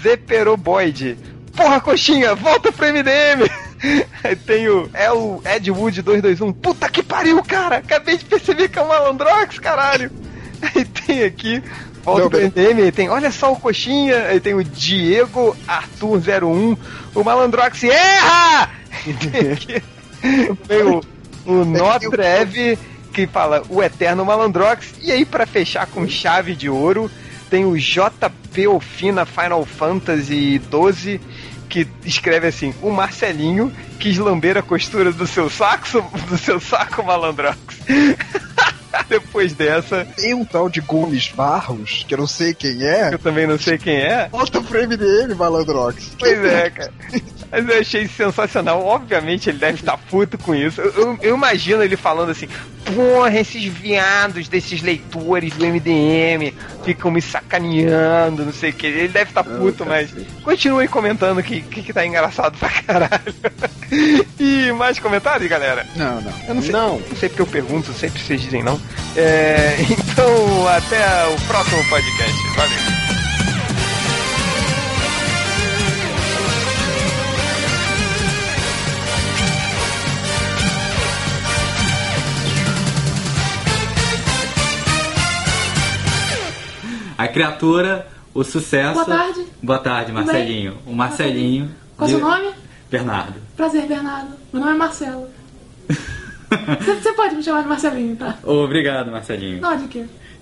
Zeperoboid. 0.03 1.19
Porra, 1.55 1.81
coxinha, 1.81 2.35
volta 2.35 2.71
pro 2.71 2.87
MDM. 2.87 3.49
Aí 4.23 4.37
tem 4.37 4.69
o 4.69 4.91
El 4.93 5.43
Edwood 5.45 6.03
221. 6.03 6.53
Puta 6.53 6.89
que 6.89 7.03
pariu, 7.03 7.43
cara. 7.43 7.77
Acabei 7.79 8.17
de 8.17 8.25
perceber 8.25 8.69
que 8.69 8.79
é 8.79 8.83
o 8.83 8.89
Malandrox, 8.89 9.59
caralho. 9.59 10.11
Aí 10.61 10.85
tem 10.85 11.23
aqui, 11.23 11.63
volta 12.03 12.23
Não, 12.23 12.31
pro 12.31 12.41
MDM, 12.41 12.83
aí 12.83 12.93
tem, 12.93 13.09
olha 13.09 13.31
só 13.31 13.53
o 13.53 13.57
coxinha. 13.57 14.27
Aí 14.27 14.41
tem 14.41 14.55
o 14.55 14.65
Diego 14.65 15.57
Arthur 15.67 16.21
01. 16.45 16.77
O 17.15 17.25
Malandrox 17.25 17.85
erra! 17.85 18.71
Tem 19.31 19.53
aqui, 19.53 19.83
tem 20.67 20.83
o, 20.89 21.01
o 21.45 21.65
Notrev 21.65 22.79
que 23.17 23.27
fala 23.27 23.63
o 23.71 23.83
Eterno 23.83 24.27
Malandrox. 24.27 24.93
E 25.03 25.11
aí, 25.11 25.25
pra 25.25 25.47
fechar 25.47 25.87
com 25.87 26.07
chave 26.07 26.55
de 26.55 26.69
ouro, 26.69 27.11
tem 27.49 27.65
o 27.65 27.75
JP 27.79 28.69
Ofina 28.69 29.25
Final 29.25 29.65
Fantasy 29.65 30.59
12 30.71 31.19
que 31.69 31.87
escreve 32.05 32.47
assim: 32.49 32.75
o 32.83 32.91
Marcelinho 32.91 33.73
quis 33.99 34.19
lamber 34.19 34.59
a 34.59 34.63
costura 34.63 35.11
do 35.13 35.27
seu 35.27 35.49
saco, 35.49 35.87
do 36.29 36.37
seu 36.37 36.61
saco 36.61 37.03
Malandrox. 37.03 37.57
Depois 39.09 39.53
dessa, 39.53 40.07
Tem 40.17 40.33
um 40.35 40.45
tal 40.45 40.69
de 40.71 40.81
Gomes 40.81 41.29
Barros, 41.29 42.05
que 42.09 42.15
eu 42.15 42.19
não 42.19 42.27
sei 42.27 42.55
quem 42.55 42.83
é. 42.83 43.13
eu 43.13 43.19
também 43.19 43.47
não 43.47 43.59
sei 43.59 43.77
quem 43.79 43.97
é. 43.97 44.29
Volta 44.31 44.61
pro 44.61 44.79
MDM, 44.87 45.35
Malandrox. 45.37 46.13
Pois 46.19 46.43
é, 46.45 46.71
cara. 46.71 46.93
Mas 47.51 47.69
eu 47.69 47.79
achei 47.81 48.09
sensacional. 48.09 48.83
Obviamente 48.85 49.51
ele 49.51 49.59
deve 49.59 49.75
estar 49.81 49.97
puto 49.99 50.39
com 50.39 50.55
isso. 50.55 50.81
Eu, 50.81 50.93
eu- 50.93 51.19
eu 51.23 51.37
imagino 51.37 51.83
ele 51.83 51.97
falando 51.97 52.31
assim: 52.31 52.49
Porra, 52.95 53.39
esses 53.41 53.65
viados 53.65 54.49
desses 54.49 54.81
leitores 54.81 55.53
do 55.55 55.67
MDM 55.67 56.53
ficam 56.85 57.11
me 57.11 57.21
sacaneando, 57.21 58.45
não 58.45 58.53
sei 58.53 58.71
o 58.71 58.73
que. 58.73 58.87
Ele 58.87 59.09
deve 59.09 59.31
estar 59.31 59.43
puto, 59.43 59.85
mas 59.85 60.11
continuem 60.43 60.87
comentando 60.87 61.43
que, 61.43 61.63
que, 61.63 61.83
que 61.83 61.93
tá 61.93 62.07
engraçado 62.07 62.57
pra 62.59 62.69
caralho. 62.71 63.35
E 64.39 64.73
mais 64.73 64.99
comentários, 64.99 65.49
galera? 65.49 65.87
Não, 65.95 66.21
não. 66.21 66.33
Eu 66.49 66.55
não 66.57 66.63
sei, 66.63 66.73
Não. 66.73 66.99
não 66.99 67.17
sei 67.17 67.29
porque 67.29 67.43
eu 67.43 67.47
pergunto, 67.47 67.93
sempre 67.93 68.21
vocês 68.21 68.41
dizem 68.41 68.63
não. 68.63 68.81
É, 69.17 69.77
então, 69.89 70.69
até 70.69 71.27
o 71.29 71.41
próximo 71.47 71.85
podcast. 71.89 72.49
Valeu. 72.57 73.06
A 87.17 87.29
criatura, 87.29 88.07
o 88.35 88.45
sucesso. 88.45 88.95
Boa 88.95 89.05
tarde. 89.07 89.47
Boa 89.63 89.79
tarde, 89.79 90.13
Marcelinho. 90.13 90.79
O 90.87 90.93
Marcelinho. 90.95 91.71
Qual 91.97 92.09
é 92.09 92.15
o 92.15 92.19
seu 92.19 92.27
nome? 92.27 92.53
Bernardo. 92.91 93.35
Prazer, 93.57 93.87
Bernardo. 93.87 94.33
Meu 94.53 94.61
nome 94.61 94.75
é 94.75 94.79
Marcelo. 94.79 95.29
Você 96.79 96.95
você 96.95 97.13
pode 97.13 97.35
me 97.35 97.43
chamar 97.43 97.63
de 97.63 97.69
Marcelinho, 97.69 98.15
tá? 98.15 98.37
Obrigado, 98.45 99.11
Marcelinho. 99.11 99.61
Não, 99.61 99.77
de 99.77 99.89
quê? 99.89 100.05